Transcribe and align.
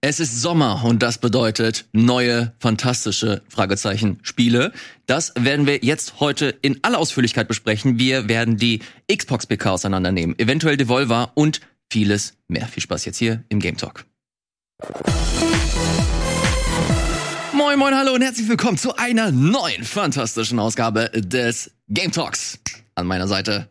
Es 0.00 0.20
ist 0.20 0.40
Sommer 0.40 0.84
und 0.84 1.02
das 1.02 1.18
bedeutet 1.18 1.86
neue, 1.92 2.52
fantastische 2.60 3.42
Fragezeichen 3.48 4.20
Spiele. 4.22 4.72
Das 5.06 5.32
werden 5.36 5.66
wir 5.66 5.78
jetzt 5.78 6.20
heute 6.20 6.54
in 6.62 6.78
aller 6.84 6.98
Ausführlichkeit 6.98 7.48
besprechen. 7.48 7.98
Wir 7.98 8.28
werden 8.28 8.56
die 8.56 8.78
Xbox 9.12 9.46
PK 9.46 9.72
auseinandernehmen, 9.72 10.38
eventuell 10.38 10.76
Devolver 10.76 11.32
und 11.34 11.62
vieles 11.90 12.34
mehr. 12.46 12.68
Viel 12.68 12.84
Spaß 12.84 13.06
jetzt 13.06 13.18
hier 13.18 13.42
im 13.48 13.58
Game 13.58 13.76
Talk. 13.76 14.04
Moin, 17.52 17.76
moin, 17.80 17.96
hallo 17.96 18.12
und 18.12 18.22
herzlich 18.22 18.48
willkommen 18.48 18.78
zu 18.78 18.94
einer 18.96 19.32
neuen 19.32 19.82
fantastischen 19.82 20.60
Ausgabe 20.60 21.10
des 21.12 21.72
Game 21.88 22.12
Talks. 22.12 22.60
An 22.94 23.08
meiner 23.08 23.26
Seite 23.26 23.68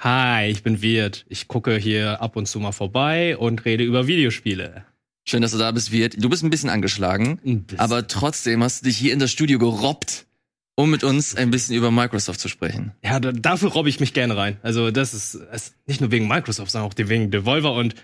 Hi, 0.00 0.50
ich 0.50 0.64
bin 0.64 0.82
Wirt. 0.82 1.24
Ich 1.28 1.46
gucke 1.46 1.76
hier 1.76 2.20
ab 2.20 2.34
und 2.34 2.48
zu 2.48 2.58
mal 2.58 2.72
vorbei 2.72 3.36
und 3.36 3.64
rede 3.64 3.84
über 3.84 4.08
Videospiele. 4.08 4.84
Schön, 5.24 5.42
dass 5.42 5.52
du 5.52 5.58
da 5.58 5.70
bist, 5.70 5.92
Wirt. 5.92 6.16
Du 6.22 6.28
bist 6.28 6.42
ein 6.42 6.50
bisschen 6.50 6.70
angeschlagen, 6.70 7.38
Ein 7.44 7.62
bisschen. 7.64 7.78
aber 7.80 8.06
trotzdem 8.08 8.62
hast 8.62 8.82
du 8.82 8.86
dich 8.88 8.96
hier 8.96 9.12
in 9.12 9.18
das 9.20 9.30
Studio 9.30 9.58
gerobbt, 9.58 10.26
um 10.74 10.90
mit 10.90 11.04
uns 11.04 11.36
ein 11.36 11.50
bisschen 11.50 11.76
über 11.76 11.90
Microsoft 11.90 12.40
zu 12.40 12.48
sprechen. 12.48 12.92
Ja, 13.04 13.20
da, 13.20 13.30
dafür 13.32 13.70
robbe 13.70 13.88
ich 13.88 14.00
mich 14.00 14.14
gerne 14.14 14.36
rein. 14.36 14.56
Also 14.62 14.90
das 14.90 15.14
ist, 15.14 15.34
ist 15.34 15.74
nicht 15.86 16.00
nur 16.00 16.10
wegen 16.10 16.26
Microsoft, 16.26 16.70
sondern 16.72 16.90
auch 16.90 16.94
wegen 16.96 17.30
Devolver 17.30 17.72
und 17.74 17.94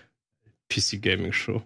PC 0.68 1.02
Gaming 1.02 1.32
Show. 1.32 1.62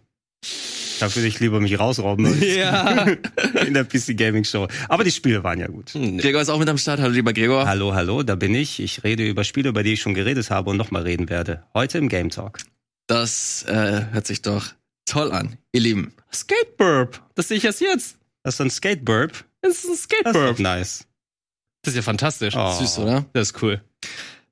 Da 1.00 1.14
würde 1.14 1.26
ich 1.26 1.40
lieber 1.40 1.60
mich 1.60 1.78
rausrauben 1.78 2.40
Ja. 2.56 3.02
in 3.66 3.74
der 3.74 3.84
PC 3.84 4.16
Gaming 4.16 4.44
Show. 4.44 4.68
Aber 4.88 5.04
die 5.04 5.10
Spiele 5.10 5.42
waren 5.44 5.58
ja 5.58 5.66
gut. 5.66 5.92
Gregor 5.92 6.40
ist 6.40 6.48
auch 6.48 6.60
mit 6.60 6.68
am 6.68 6.78
Start. 6.78 7.00
Hallo, 7.00 7.12
lieber 7.12 7.32
Gregor. 7.32 7.66
Hallo, 7.66 7.92
hallo, 7.94 8.22
da 8.22 8.36
bin 8.36 8.54
ich. 8.54 8.80
Ich 8.80 9.02
rede 9.04 9.26
über 9.28 9.44
Spiele, 9.44 9.68
über 9.70 9.82
die 9.82 9.94
ich 9.94 10.00
schon 10.00 10.14
geredet 10.14 10.48
habe 10.50 10.70
und 10.70 10.76
nochmal 10.76 11.02
reden 11.02 11.28
werde. 11.28 11.64
Heute 11.74 11.98
im 11.98 12.08
Game 12.08 12.30
Talk. 12.30 12.58
Das 13.08 13.64
äh, 13.68 14.02
hört 14.12 14.26
sich 14.28 14.42
doch 14.42 14.68
toll 15.12 15.30
an, 15.30 15.58
ihr 15.72 15.82
Lieben. 15.82 16.14
Skateburp. 16.32 17.20
Das 17.34 17.48
sehe 17.48 17.58
ich 17.58 17.64
erst 17.64 17.82
jetzt. 17.82 18.16
Das 18.44 18.54
ist 18.54 18.60
ein 18.60 18.70
Skateburp. 18.70 19.44
Das 19.60 19.84
ist 19.84 20.10
ein 20.10 20.24
Das 20.24 20.52
ist 20.52 20.58
nice. 20.58 21.06
Das 21.82 21.92
ist 21.92 21.96
ja 21.96 22.02
fantastisch. 22.02 22.54
Oh. 22.56 22.72
Süß, 22.72 22.98
oder? 23.00 23.26
Das 23.34 23.50
ist 23.50 23.62
cool. 23.62 23.82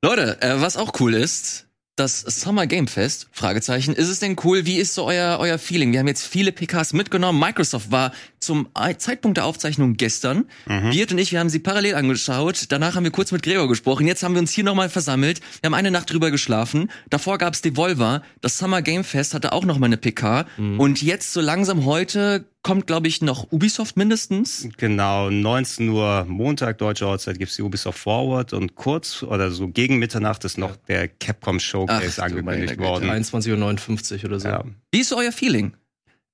Leute, 0.02 0.40
äh, 0.42 0.60
was 0.60 0.76
auch 0.76 1.00
cool 1.00 1.14
ist, 1.14 1.66
das 1.96 2.20
Summer 2.20 2.66
Game 2.66 2.88
Fest, 2.88 3.28
Fragezeichen. 3.32 3.94
Ist 3.94 4.08
es 4.08 4.20
denn 4.20 4.36
cool? 4.44 4.66
Wie 4.66 4.76
ist 4.76 4.94
so 4.94 5.04
euer, 5.06 5.38
euer 5.40 5.58
Feeling? 5.58 5.92
Wir 5.92 6.00
haben 6.00 6.08
jetzt 6.08 6.26
viele 6.26 6.52
PKs 6.52 6.92
mitgenommen. 6.92 7.40
Microsoft 7.40 7.90
war 7.90 8.12
zum 8.40 8.68
Zeitpunkt 8.98 9.36
der 9.36 9.44
Aufzeichnung 9.44 9.94
gestern. 9.94 10.46
Mhm. 10.66 10.92
Wirt 10.92 11.12
und 11.12 11.18
ich, 11.18 11.32
wir 11.32 11.40
haben 11.40 11.50
sie 11.50 11.58
parallel 11.58 11.94
angeschaut. 11.94 12.64
Danach 12.70 12.96
haben 12.96 13.04
wir 13.04 13.10
kurz 13.10 13.32
mit 13.32 13.42
Gregor 13.42 13.68
gesprochen. 13.68 14.06
Jetzt 14.06 14.22
haben 14.22 14.34
wir 14.34 14.40
uns 14.40 14.50
hier 14.50 14.64
nochmal 14.64 14.88
versammelt. 14.88 15.40
Wir 15.60 15.68
haben 15.68 15.74
eine 15.74 15.90
Nacht 15.90 16.10
drüber 16.10 16.30
geschlafen. 16.30 16.90
Davor 17.10 17.38
gab's 17.38 17.62
Devolver. 17.62 18.22
Das 18.40 18.58
Summer 18.58 18.82
Game 18.82 19.04
Fest 19.04 19.34
hatte 19.34 19.52
auch 19.52 19.64
nochmal 19.64 19.88
eine 19.88 19.98
PK. 19.98 20.46
Mhm. 20.56 20.80
Und 20.80 21.02
jetzt 21.02 21.32
so 21.32 21.40
langsam 21.40 21.84
heute 21.84 22.46
kommt, 22.62 22.86
glaube 22.86 23.08
ich, 23.08 23.22
noch 23.22 23.50
Ubisoft 23.52 23.96
mindestens. 23.96 24.68
Genau, 24.76 25.30
19 25.30 25.88
Uhr 25.88 26.26
Montag 26.28 26.78
deutsche 26.78 27.06
Ortszeit 27.06 27.38
gibt's 27.38 27.56
die 27.56 27.62
Ubisoft 27.62 27.98
Forward 27.98 28.52
und 28.52 28.74
kurz 28.74 29.22
oder 29.22 29.50
so 29.50 29.68
gegen 29.68 29.98
Mitternacht 29.98 30.44
ist 30.44 30.58
noch 30.58 30.76
der 30.76 31.08
Capcom 31.08 31.58
Showcase 31.58 32.20
Ach, 32.22 32.24
angekündigt 32.24 32.78
worden. 32.78 33.10
21.59 33.10 34.18
Uhr 34.18 34.24
oder 34.26 34.40
so. 34.40 34.48
Ja. 34.48 34.64
Wie 34.92 35.00
ist 35.00 35.08
so 35.08 35.16
euer 35.16 35.32
Feeling? 35.32 35.72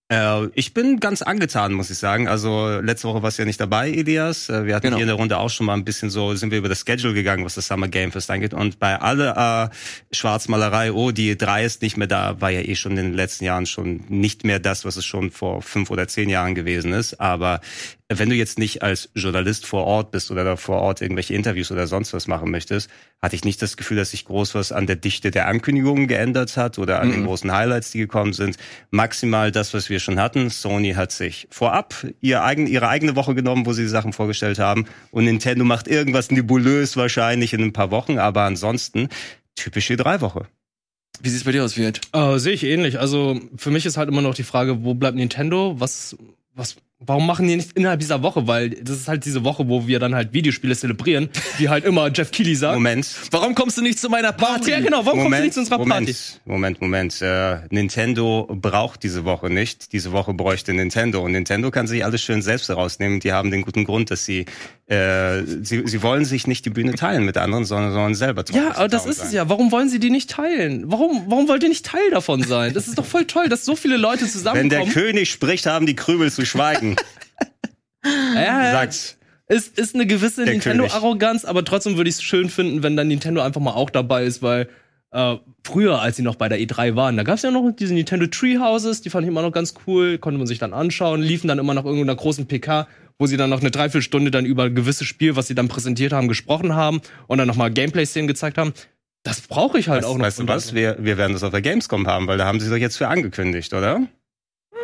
Äh, 0.08 0.46
ich 0.54 0.72
bin 0.72 1.00
ganz 1.00 1.22
angetan, 1.22 1.72
muss 1.72 1.90
ich 1.90 1.98
sagen. 1.98 2.28
Also 2.28 2.78
letzte 2.80 3.08
Woche 3.08 3.22
warst 3.22 3.38
du 3.38 3.42
ja 3.42 3.46
nicht 3.46 3.60
dabei, 3.60 3.90
Elias. 3.90 4.48
Äh, 4.48 4.64
wir 4.64 4.76
hatten 4.76 4.84
Genau. 4.86 4.96
hier 4.98 5.02
in 5.02 5.08
der 5.08 5.16
Runde 5.16 5.38
auch 5.38 5.50
schon 5.50 5.66
mal 5.66 5.74
ein 5.74 5.84
bisschen 5.84 6.10
so, 6.10 6.34
sind 6.36 6.52
wir 6.52 6.58
über 6.58 6.68
das 6.68 6.84
Schedule 6.86 7.12
gegangen, 7.12 7.44
was 7.44 7.56
das 7.56 7.66
Summer 7.66 7.88
Game 7.88 8.12
Fest 8.12 8.30
angeht. 8.30 8.54
Und 8.54 8.78
bei 8.78 9.00
aller 9.00 9.70
äh, 9.72 10.14
Schwarzmalerei, 10.14 10.92
oh, 10.92 11.10
die 11.10 11.36
3 11.36 11.64
ist 11.64 11.82
nicht 11.82 11.96
mehr 11.96 12.06
da, 12.06 12.40
war 12.40 12.50
ja 12.50 12.60
eh 12.60 12.76
schon 12.76 12.92
in 12.92 12.98
den 13.06 13.14
letzten 13.14 13.44
Jahren 13.44 13.66
schon 13.66 14.04
nicht 14.08 14.44
mehr 14.44 14.60
das, 14.60 14.84
was 14.84 14.96
es 14.96 15.04
schon 15.04 15.32
vor 15.32 15.60
fünf 15.62 15.90
oder 15.90 16.06
zehn 16.06 16.28
Jahren 16.28 16.54
gewesen 16.54 16.92
ist. 16.92 17.20
Aber 17.20 17.60
wenn 18.08 18.28
du 18.30 18.36
jetzt 18.36 18.58
nicht 18.58 18.82
als 18.82 19.08
Journalist 19.14 19.66
vor 19.66 19.84
Ort 19.84 20.12
bist 20.12 20.30
oder 20.30 20.44
da 20.44 20.54
vor 20.54 20.76
Ort 20.76 21.00
irgendwelche 21.02 21.34
Interviews 21.34 21.72
oder 21.72 21.88
sonst 21.88 22.12
was 22.12 22.28
machen 22.28 22.52
möchtest, 22.52 22.88
hatte 23.20 23.34
ich 23.34 23.44
nicht 23.44 23.60
das 23.60 23.76
Gefühl, 23.76 23.96
dass 23.96 24.12
sich 24.12 24.24
groß 24.26 24.54
was 24.54 24.70
an 24.70 24.86
der 24.86 24.94
Dichte 24.94 25.32
der 25.32 25.48
Ankündigungen 25.48 26.06
geändert 26.06 26.56
hat 26.56 26.78
oder 26.78 27.00
an 27.00 27.10
den 27.10 27.22
Mhm. 27.22 27.26
großen 27.26 27.50
Highlights, 27.52 27.90
die 27.90 27.98
gekommen 27.98 28.32
sind. 28.32 28.58
Maximal 28.90 29.50
das, 29.50 29.74
was 29.74 29.90
wir 29.90 29.98
schon 29.98 30.20
hatten. 30.20 30.50
Sony 30.50 30.92
hat 30.92 31.10
sich 31.10 31.48
vorab 31.50 31.94
ihr 32.20 32.44
eigen, 32.44 32.68
ihre 32.68 32.88
eigene 32.88 33.16
Woche 33.16 33.34
genommen, 33.34 33.66
wo 33.66 33.72
sie 33.72 33.82
die 33.82 33.88
Sachen 33.88 34.12
vorgestellt 34.12 34.60
haben. 34.60 34.86
Und 35.10 35.24
Nintendo 35.24 35.64
macht 35.64 35.88
irgendwas 35.88 36.30
nebulös 36.30 36.96
wahrscheinlich 36.96 37.54
in 37.54 37.62
ein 37.62 37.72
paar 37.72 37.90
Wochen, 37.90 38.18
aber 38.18 38.42
ansonsten 38.42 39.08
typische 39.56 39.96
drei 39.96 40.20
Woche. 40.20 40.46
Wie 41.20 41.30
sieht's 41.30 41.44
bei 41.44 41.50
dir 41.52 41.64
aus, 41.64 41.76
Wirt? 41.76 42.02
Äh, 42.12 42.38
Sehe 42.38 42.52
ich 42.52 42.62
ähnlich. 42.62 43.00
Also 43.00 43.40
für 43.56 43.70
mich 43.72 43.84
ist 43.86 43.96
halt 43.96 44.08
immer 44.08 44.20
noch 44.22 44.34
die 44.34 44.42
Frage, 44.44 44.84
wo 44.84 44.94
bleibt 44.94 45.16
Nintendo? 45.16 45.74
Was, 45.80 46.14
was, 46.54 46.76
warum 46.98 47.26
machen 47.26 47.46
die 47.48 47.56
nicht 47.56 47.72
innerhalb 47.72 48.00
dieser 48.00 48.22
Woche? 48.22 48.46
Weil 48.46 48.70
das 48.70 48.96
ist 48.96 49.08
halt 49.08 49.24
diese 49.24 49.44
Woche, 49.44 49.68
wo 49.68 49.86
wir 49.86 49.98
dann 49.98 50.14
halt 50.14 50.32
Videospiele 50.32 50.76
zelebrieren, 50.76 51.28
wie 51.58 51.68
halt 51.68 51.84
immer 51.84 52.10
Jeff 52.12 52.30
Keighley 52.30 52.54
sagt. 52.54 52.74
Moment. 52.74 53.08
Warum 53.30 53.54
kommst 53.54 53.78
du 53.78 53.82
nicht 53.82 53.98
zu 53.98 54.08
meiner 54.08 54.32
Party? 54.32 54.70
Ja, 54.70 54.80
genau, 54.80 55.04
warum 55.04 55.22
kommst 55.22 55.38
du 55.38 55.42
nicht 55.42 55.54
zu 55.54 55.60
unserer 55.60 55.78
Moment, 55.78 56.06
Party? 56.06 56.16
Moment, 56.44 56.80
Moment. 56.80 57.22
Äh, 57.22 57.58
Nintendo 57.70 58.48
braucht 58.50 59.02
diese 59.02 59.24
Woche 59.24 59.50
nicht. 59.50 59.92
Diese 59.92 60.12
Woche 60.12 60.34
bräuchte 60.34 60.72
Nintendo. 60.72 61.22
Und 61.22 61.32
Nintendo 61.32 61.70
kann 61.70 61.86
sich 61.86 62.04
alles 62.04 62.22
schön 62.22 62.42
selbst 62.42 62.68
herausnehmen. 62.68 63.20
Die 63.20 63.32
haben 63.32 63.50
den 63.50 63.62
guten 63.62 63.84
Grund, 63.84 64.10
dass 64.10 64.24
sie, 64.24 64.46
äh, 64.88 65.42
sie, 65.62 65.82
sie 65.84 66.02
wollen 66.02 66.24
sich 66.24 66.46
nicht 66.46 66.64
die 66.64 66.70
Bühne 66.70 66.94
teilen 66.94 67.24
mit 67.24 67.36
anderen, 67.36 67.64
sondern 67.64 67.92
sollen 67.92 68.14
selber 68.14 68.44
Ja, 68.52 68.76
aber 68.76 68.86
das 68.88 69.04
ist 69.04 69.18
sein. 69.18 69.26
es 69.26 69.32
ja. 69.32 69.48
Warum 69.48 69.72
wollen 69.72 69.88
sie 69.88 69.98
die 69.98 70.10
nicht 70.10 70.30
teilen? 70.30 70.84
Warum, 70.86 71.24
warum 71.26 71.48
wollt 71.48 71.64
ihr 71.64 71.68
nicht 71.68 71.84
Teil 71.84 72.10
davon 72.12 72.42
sein? 72.44 72.72
Das 72.72 72.86
ist 72.86 72.96
doch 72.96 73.04
voll 73.04 73.24
toll, 73.24 73.48
dass 73.48 73.64
so 73.64 73.74
viele 73.74 73.96
Leute 73.96 74.20
Wenn 74.20 74.26
der 74.26 74.32
zusammenkommen. 74.32 74.92
König 74.92 75.30
spricht, 75.30 75.66
haben 75.66 75.86
die 75.86 75.96
Krümel 75.96 76.30
zu 76.30 76.46
schweigen. 76.46 76.94
ja, 78.36 78.70
Sagt's. 78.72 79.16
ist, 79.48 79.76
ist 79.76 79.96
eine 79.96 80.06
gewisse 80.06 80.44
Nintendo-Arroganz, 80.44 81.44
aber 81.44 81.64
trotzdem 81.64 81.96
würde 81.96 82.08
ich 82.08 82.16
es 82.16 82.22
schön 82.22 82.48
finden, 82.48 82.84
wenn 82.84 82.96
dann 82.96 83.08
Nintendo 83.08 83.40
einfach 83.42 83.60
mal 83.60 83.72
auch 83.72 83.90
dabei 83.90 84.24
ist, 84.24 84.40
weil 84.40 84.68
äh, 85.16 85.38
früher, 85.64 86.00
als 86.00 86.16
sie 86.16 86.22
noch 86.22 86.36
bei 86.36 86.48
der 86.48 86.58
E3 86.60 86.94
waren, 86.94 87.16
da 87.16 87.22
gab 87.22 87.36
es 87.36 87.42
ja 87.42 87.50
noch 87.50 87.70
diese 87.72 87.94
Nintendo 87.94 88.26
Treehouses, 88.26 89.00
die 89.00 89.10
fand 89.10 89.24
ich 89.24 89.28
immer 89.28 89.42
noch 89.42 89.52
ganz 89.52 89.74
cool, 89.86 90.18
konnte 90.18 90.38
man 90.38 90.46
sich 90.46 90.58
dann 90.58 90.72
anschauen, 90.72 91.22
liefen 91.22 91.48
dann 91.48 91.58
immer 91.58 91.74
nach 91.74 91.84
irgendeiner 91.84 92.14
großen 92.16 92.46
PK, 92.46 92.86
wo 93.18 93.26
sie 93.26 93.36
dann 93.36 93.48
noch 93.50 93.60
eine 93.60 93.70
Dreiviertelstunde 93.70 94.30
dann 94.30 94.44
über 94.44 94.64
ein 94.64 94.74
gewisses 94.74 95.06
Spiel, 95.06 95.34
was 95.36 95.46
sie 95.46 95.54
dann 95.54 95.68
präsentiert 95.68 96.12
haben, 96.12 96.28
gesprochen 96.28 96.74
haben 96.74 97.00
und 97.26 97.38
dann 97.38 97.48
nochmal 97.48 97.70
Gameplay-Szenen 97.70 98.28
gezeigt 98.28 98.58
haben. 98.58 98.74
Das 99.22 99.40
brauche 99.40 99.78
ich 99.78 99.88
halt 99.88 100.02
Weißt, 100.02 100.08
auch 100.12 100.18
noch. 100.18 100.24
weißt 100.24 100.38
du 100.40 100.48
was? 100.48 100.74
Wir, 100.74 100.98
wir 101.00 101.16
werden 101.18 101.32
das 101.32 101.42
auf 101.42 101.50
der 101.50 101.62
Gamescom 101.62 102.06
haben, 102.06 102.28
weil 102.28 102.38
da 102.38 102.44
haben 102.46 102.60
sie 102.60 102.68
doch 102.70 102.76
jetzt 102.76 102.96
für 102.96 103.08
angekündigt, 103.08 103.72
oder? 103.74 104.02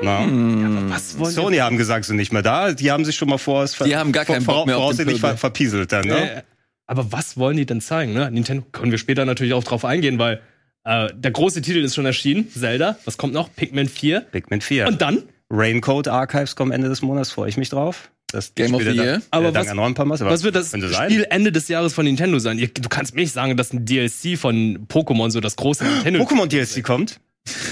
Na? 0.03 0.25
Hm. 0.25 0.87
Was 0.91 1.19
wollen 1.19 1.32
Sony 1.32 1.59
haben 1.59 1.76
gesagt, 1.76 2.06
sind 2.06 2.16
nicht 2.16 2.32
mehr 2.32 2.43
da. 2.43 2.72
Die 2.72 2.91
haben 2.91 3.04
sich 3.04 3.14
schon 3.14 3.28
mal 3.28 3.38
vor, 3.38 3.66
Die 3.84 3.97
haben 3.97 4.10
gar 4.10 4.25
keinen 4.25 4.44
Bock 4.44 4.66
mehr 4.66 4.78
auf 4.78 4.97
den 4.97 5.06
voraussichtlich 5.06 5.20
Pöbel. 5.20 5.31
ver 5.31 5.37
verpieselt 5.37 5.93
dann, 5.93 6.06
ne? 6.06 6.43
Äh, 6.92 7.00
aber 7.00 7.12
was 7.12 7.36
wollen 7.36 7.56
die 7.56 7.66
denn 7.66 7.80
zeigen? 7.80 8.12
Ne? 8.12 8.30
Nintendo 8.30 8.64
können 8.72 8.91
wir 8.92 8.98
später 8.98 9.25
natürlich 9.25 9.54
auch 9.54 9.64
drauf 9.64 9.84
eingehen, 9.84 10.19
weil 10.19 10.41
äh, 10.84 11.08
der 11.14 11.30
große 11.30 11.62
Titel 11.62 11.78
ist 11.78 11.94
schon 11.94 12.06
erschienen. 12.06 12.48
Zelda. 12.50 12.97
Was 13.04 13.16
kommt 13.19 13.32
noch? 13.34 13.54
Pikmin 13.54 13.88
4. 13.88 14.20
Pikmin 14.20 14.60
4. 14.60 14.86
Und 14.88 15.00
dann? 15.02 15.22
Raincoat 15.50 16.08
Archives 16.08 16.56
kommen 16.56 16.72
Ende 16.72 16.88
des 16.88 17.02
Monats, 17.02 17.31
freue 17.31 17.48
ich 17.48 17.56
mich 17.56 17.69
drauf. 17.69 18.10
Das 18.28 18.54
Game 18.54 18.75
of 18.75 18.82
the 18.82 18.97
da- 18.97 19.02
Year. 19.04 19.14
äh, 19.16 19.20
Aber 19.31 19.47
was- 19.48 19.66
Danganronpa-Masse, 19.66 20.25
Was 20.25 20.42
wird 20.42 20.54
das 20.56 20.70
sein? 20.70 20.82
Spiel 20.91 21.26
Ende 21.28 21.52
des 21.52 21.69
Jahres 21.69 21.92
von 21.92 22.06
Nintendo 22.06 22.38
sein? 22.38 22.58
Ihr, 22.58 22.69
du 22.69 22.88
kannst 22.88 23.14
mir 23.14 23.20
nicht 23.20 23.32
sagen, 23.32 23.56
dass 23.58 23.72
ein 23.75 23.84
DLC 23.84 24.38
von 24.38 24.86
Pokémon 24.88 25.31
so 25.31 25.41
das 25.41 25.56
große 25.56 25.84
Nintendo 25.84 26.25
Pokémon 26.25 26.47
DLC 26.47 26.82
kommt. 26.82 27.20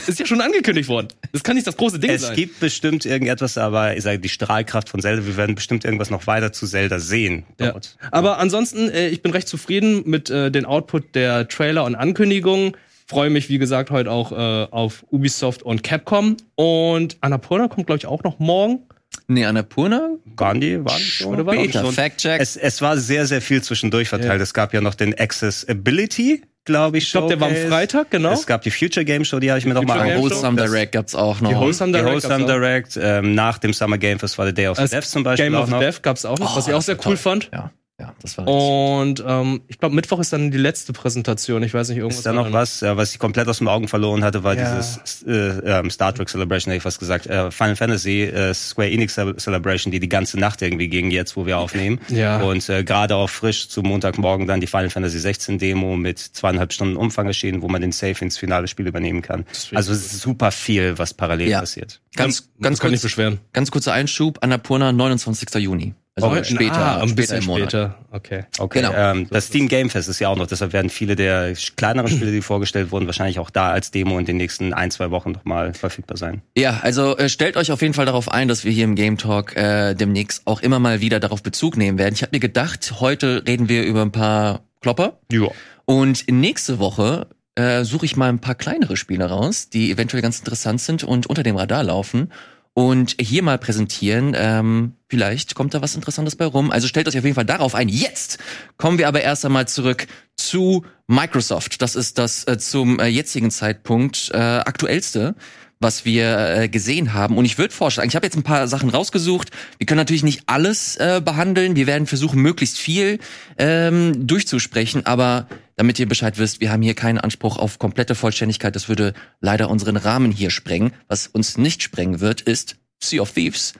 Ist 0.06 0.18
ja 0.18 0.26
schon 0.26 0.40
angekündigt 0.40 0.88
worden. 0.88 1.08
Das 1.32 1.42
kann 1.44 1.54
nicht 1.54 1.66
das 1.66 1.76
große 1.76 1.98
Ding 1.98 2.10
Es 2.10 2.22
sein. 2.22 2.34
gibt 2.36 2.58
bestimmt 2.60 3.04
irgendetwas, 3.06 3.56
aber 3.56 3.96
ich 3.96 4.02
sage, 4.02 4.18
die 4.18 4.28
Strahlkraft 4.28 4.88
von 4.88 5.00
Zelda, 5.00 5.26
wir 5.26 5.36
werden 5.36 5.54
bestimmt 5.54 5.84
irgendwas 5.84 6.10
noch 6.10 6.26
weiter 6.26 6.52
zu 6.52 6.66
Zelda 6.66 6.98
sehen 6.98 7.44
Ja. 7.60 7.72
dort. 7.72 7.96
Aber 8.10 8.38
ansonsten, 8.38 8.90
äh, 8.90 9.08
ich 9.08 9.22
bin 9.22 9.32
recht 9.32 9.48
zufrieden 9.48 10.02
mit 10.06 10.28
äh, 10.30 10.50
den 10.50 10.64
Output 10.64 11.14
der 11.14 11.46
Trailer 11.48 11.84
und 11.84 11.94
Ankündigungen. 11.94 12.76
Freue 13.06 13.30
mich, 13.30 13.48
wie 13.48 13.58
gesagt, 13.58 13.90
heute 13.90 14.10
auch 14.10 14.32
äh, 14.32 14.36
auf 14.70 15.04
Ubisoft 15.10 15.62
und 15.62 15.82
Capcom. 15.82 16.36
Und 16.54 17.16
Annapurna 17.20 17.68
kommt, 17.68 17.86
glaube 17.86 17.98
ich, 17.98 18.06
auch 18.06 18.22
noch 18.22 18.38
morgen. 18.38 18.80
Nee, 19.26 19.44
Annapurna? 19.44 20.10
Waren 20.36 20.60
war 20.84 20.98
nicht? 20.98 21.24
Oder 21.24 21.46
war 21.46 21.54
Beta, 21.56 21.80
schon. 21.82 21.92
Fact-Check. 21.92 22.40
Es, 22.40 22.56
es 22.56 22.80
war 22.80 22.96
sehr, 22.98 23.26
sehr 23.26 23.40
viel 23.42 23.62
zwischendurch 23.62 24.08
verteilt. 24.08 24.40
Es 24.40 24.54
gab 24.54 24.72
ja 24.74 24.80
noch 24.80 24.94
den 24.94 25.18
Accessibility, 25.18 26.42
glaube 26.64 26.98
ich. 26.98 27.04
Ich 27.04 27.12
glaube, 27.12 27.28
der 27.28 27.40
war 27.40 27.48
am 27.48 27.54
Showcase. 27.54 27.70
Freitag, 27.72 28.10
genau. 28.10 28.32
Es 28.32 28.46
gab 28.46 28.62
die 28.62 28.70
Future 28.70 29.04
Game 29.04 29.24
Show, 29.24 29.38
die 29.40 29.50
habe 29.50 29.58
ich 29.58 29.66
mir 29.66 29.74
noch 29.74 29.82
mal 29.82 29.94
Future 29.94 30.06
Game 30.08 30.16
angeguckt. 30.18 30.34
Show. 30.34 30.42
Wholesome 30.42 30.56
Das- 30.62 30.70
Direct 30.70 30.92
gab's 30.92 31.14
auch 31.14 31.40
noch. 31.40 31.50
Die 31.50 31.56
Wholesome 31.56 31.92
Die 31.92 31.98
Direct. 31.98 32.12
Wholesome 32.12 32.38
gab's 32.38 32.50
auch. 32.50 32.54
Direct, 32.54 32.98
ähm, 33.02 33.34
nach 33.34 33.58
dem 33.58 33.72
Summer 33.72 33.98
Game 33.98 34.18
Fest 34.18 34.38
war 34.38 34.44
der 34.46 34.52
Day 34.54 34.68
of 34.68 34.78
the 34.78 34.86
Death 34.88 35.04
zum 35.04 35.22
Beispiel 35.22 35.46
Game 35.46 35.54
auch 35.56 35.64
of 35.64 35.70
noch. 35.70 35.80
Death 35.80 36.02
gab's 36.02 36.24
auch 36.24 36.38
noch, 36.38 36.56
was 36.56 36.66
ich 36.68 36.74
Oh, 36.74 36.76
auch 36.76 36.82
sehr 36.82 36.96
cool 36.96 37.02
toll. 37.02 37.16
fand. 37.16 37.50
Ja. 37.52 37.70
Ja, 38.00 38.14
das 38.22 38.38
war. 38.38 38.48
Und 38.48 39.22
ähm, 39.26 39.60
ich 39.68 39.78
glaube, 39.78 39.94
Mittwoch 39.94 40.20
ist 40.20 40.32
dann 40.32 40.50
die 40.50 40.56
letzte 40.58 40.94
Präsentation. 40.94 41.62
Ich 41.62 41.74
weiß 41.74 41.90
nicht, 41.90 41.98
irgendwas. 41.98 42.18
Ist 42.20 42.26
da 42.26 42.32
noch 42.32 42.50
was, 42.50 42.80
äh, 42.82 42.96
was 42.96 43.12
ich 43.12 43.18
komplett 43.18 43.46
aus 43.48 43.58
den 43.58 43.68
Augen 43.68 43.88
verloren 43.88 44.24
hatte, 44.24 44.42
war 44.42 44.54
Ja. 44.56 44.76
dieses 44.76 45.22
äh, 45.24 45.32
ähm, 45.78 45.90
Star 45.90 46.14
Trek 46.14 46.28
Celebration, 46.30 46.70
hätte 46.72 46.78
ich 46.78 46.82
fast 46.82 46.98
gesagt, 46.98 47.26
äh, 47.26 47.50
Final 47.50 47.76
Fantasy 47.76 48.22
äh, 48.22 48.54
Square 48.54 48.90
Enix 48.90 49.14
Ce- 49.16 49.36
Celebration, 49.36 49.92
die 49.92 50.00
die 50.00 50.08
ganze 50.08 50.38
Nacht 50.40 50.62
irgendwie 50.62 50.88
ging, 50.88 51.10
jetzt, 51.10 51.36
wo 51.36 51.44
wir 51.44 51.58
aufnehmen. 51.58 52.00
Ja. 52.08 52.40
Und 52.40 52.68
äh, 52.70 52.84
gerade 52.84 53.16
auch 53.16 53.28
frisch 53.28 53.68
zu 53.68 53.82
Montagmorgen 53.82 54.46
dann 54.46 54.60
die 54.60 54.66
Final 54.66 54.88
Fantasy 54.90 55.18
16 55.18 55.58
Demo 55.58 55.96
mit 55.96 56.18
zweieinhalb 56.18 56.72
Stunden 56.72 56.96
Umfang 56.96 57.26
erschienen, 57.26 57.60
wo 57.60 57.68
man 57.68 57.82
den 57.82 57.92
Safe 57.92 58.24
ins 58.24 58.38
finale 58.38 58.66
Spiel 58.66 58.86
übernehmen 58.86 59.20
kann. 59.20 59.44
Also 59.74 59.92
ich 59.92 59.98
es 59.98 60.12
ist 60.12 60.20
super 60.22 60.50
viel, 60.52 60.96
was 60.96 61.12
parallel 61.12 61.48
Ja. 61.48 61.60
passiert. 61.60 62.00
Ganz, 62.16 62.48
ganz 62.60 62.80
kann 62.80 62.90
nicht 62.92 63.00
kurz, 63.00 63.12
beschweren. 63.12 63.40
ganz 63.52 63.70
kurzer 63.70 63.92
Einschub. 63.92 64.38
Annapurna, 64.42 64.90
29. 64.92 65.54
Juni. 65.62 65.94
Also 66.16 66.28
Oh, 66.28 66.42
später, 66.42 66.72
ah, 66.76 66.94
ein 67.02 67.08
später 67.08 67.14
bisschen 67.14 67.38
im 67.38 67.44
Monat. 67.46 67.70
später. 67.70 67.98
Okay. 68.10 68.44
Okay, 68.58 68.80
Genau. 68.82 68.92
ähm, 68.94 69.28
das 69.30 69.46
Steam 69.46 69.68
Game 69.68 69.90
Fest 69.90 70.08
ist 70.08 70.18
ja 70.18 70.28
auch 70.28 70.36
noch, 70.36 70.48
deshalb 70.48 70.72
werden 70.72 70.90
viele 70.90 71.14
der 71.14 71.54
kleineren 71.76 72.08
Spiele, 72.10 72.32
die 72.32 72.42
vorgestellt 72.42 72.90
wurden, 72.90 73.06
wahrscheinlich 73.06 73.38
auch 73.38 73.48
da 73.48 73.70
als 73.70 73.92
Demo 73.92 74.18
in 74.18 74.24
den 74.24 74.36
nächsten 74.36 74.74
ein, 74.74 74.90
zwei 74.90 75.10
Wochen 75.12 75.30
nochmal 75.30 75.72
verfügbar 75.72 76.16
sein. 76.16 76.42
Ja, 76.56 76.80
also 76.82 77.16
äh, 77.16 77.28
stellt 77.28 77.56
euch 77.56 77.70
auf 77.70 77.80
jeden 77.80 77.94
Fall 77.94 78.06
darauf 78.06 78.28
ein, 78.30 78.48
dass 78.48 78.64
wir 78.64 78.72
hier 78.72 78.84
im 78.84 78.96
Game 78.96 79.18
Talk 79.18 79.54
äh, 79.56 79.94
demnächst 79.94 80.46
auch 80.46 80.62
immer 80.62 80.80
mal 80.80 81.00
wieder 81.00 81.20
darauf 81.20 81.42
Bezug 81.44 81.76
nehmen 81.76 81.96
werden. 81.96 82.14
Ich 82.14 82.22
habe 82.22 82.30
mir 82.34 82.40
gedacht, 82.40 82.94
heute 83.00 83.44
reden 83.46 83.68
wir 83.68 83.84
über 83.84 84.02
ein 84.02 84.12
paar 84.12 84.62
Klopper 84.80 85.20
Ja. 85.30 85.46
und 85.84 86.28
nächste 86.28 86.80
Woche 86.80 87.28
äh, 87.54 87.84
suche 87.84 88.06
ich 88.06 88.16
mal 88.16 88.28
ein 88.28 88.40
paar 88.40 88.56
kleinere 88.56 88.96
Spiele 88.96 89.26
raus, 89.26 89.68
die 89.70 89.90
eventuell 89.92 90.22
ganz 90.22 90.38
interessant 90.40 90.80
sind 90.80 91.04
und 91.04 91.26
unter 91.28 91.42
dem 91.44 91.56
Radar 91.56 91.84
laufen 91.84 92.32
und 92.80 93.14
hier 93.20 93.42
mal 93.42 93.58
präsentieren. 93.58 94.34
Ähm, 94.34 94.94
vielleicht 95.06 95.54
kommt 95.54 95.74
da 95.74 95.82
was 95.82 95.94
Interessantes 95.94 96.34
bei 96.34 96.46
rum. 96.46 96.70
Also 96.70 96.88
stellt 96.88 97.06
euch 97.08 97.18
auf 97.18 97.24
jeden 97.24 97.34
Fall 97.34 97.44
darauf 97.44 97.74
ein. 97.74 97.90
Jetzt 97.90 98.38
kommen 98.78 98.96
wir 98.96 99.06
aber 99.06 99.20
erst 99.20 99.44
einmal 99.44 99.68
zurück 99.68 100.06
zu 100.36 100.86
Microsoft. 101.06 101.82
Das 101.82 101.94
ist 101.94 102.16
das 102.16 102.46
äh, 102.46 102.56
zum 102.56 102.98
äh, 102.98 103.06
jetzigen 103.06 103.50
Zeitpunkt 103.50 104.30
äh, 104.32 104.38
aktuellste 104.38 105.34
was 105.80 106.04
wir 106.04 106.38
äh, 106.38 106.68
gesehen 106.68 107.14
haben. 107.14 107.38
Und 107.38 107.46
ich 107.46 107.56
würde 107.56 107.74
vorschlagen, 107.74 108.08
ich 108.08 108.14
habe 108.14 108.26
jetzt 108.26 108.36
ein 108.36 108.42
paar 108.42 108.68
Sachen 108.68 108.90
rausgesucht. 108.90 109.50
Wir 109.78 109.86
können 109.86 109.98
natürlich 109.98 110.22
nicht 110.22 110.42
alles 110.46 110.96
äh, 110.96 111.22
behandeln. 111.24 111.74
Wir 111.74 111.86
werden 111.86 112.06
versuchen, 112.06 112.40
möglichst 112.40 112.78
viel 112.78 113.18
ähm, 113.58 114.26
durchzusprechen. 114.26 115.06
Aber 115.06 115.48
damit 115.76 115.98
ihr 115.98 116.06
Bescheid 116.06 116.38
wisst, 116.38 116.60
wir 116.60 116.70
haben 116.70 116.82
hier 116.82 116.94
keinen 116.94 117.18
Anspruch 117.18 117.56
auf 117.56 117.78
komplette 117.78 118.14
Vollständigkeit. 118.14 118.76
Das 118.76 118.90
würde 118.90 119.14
leider 119.40 119.70
unseren 119.70 119.96
Rahmen 119.96 120.30
hier 120.30 120.50
sprengen. 120.50 120.92
Was 121.08 121.26
uns 121.26 121.56
nicht 121.56 121.82
sprengen 121.82 122.20
wird, 122.20 122.42
ist 122.42 122.76
Sea 123.02 123.22
of 123.22 123.32
Thieves. 123.32 123.72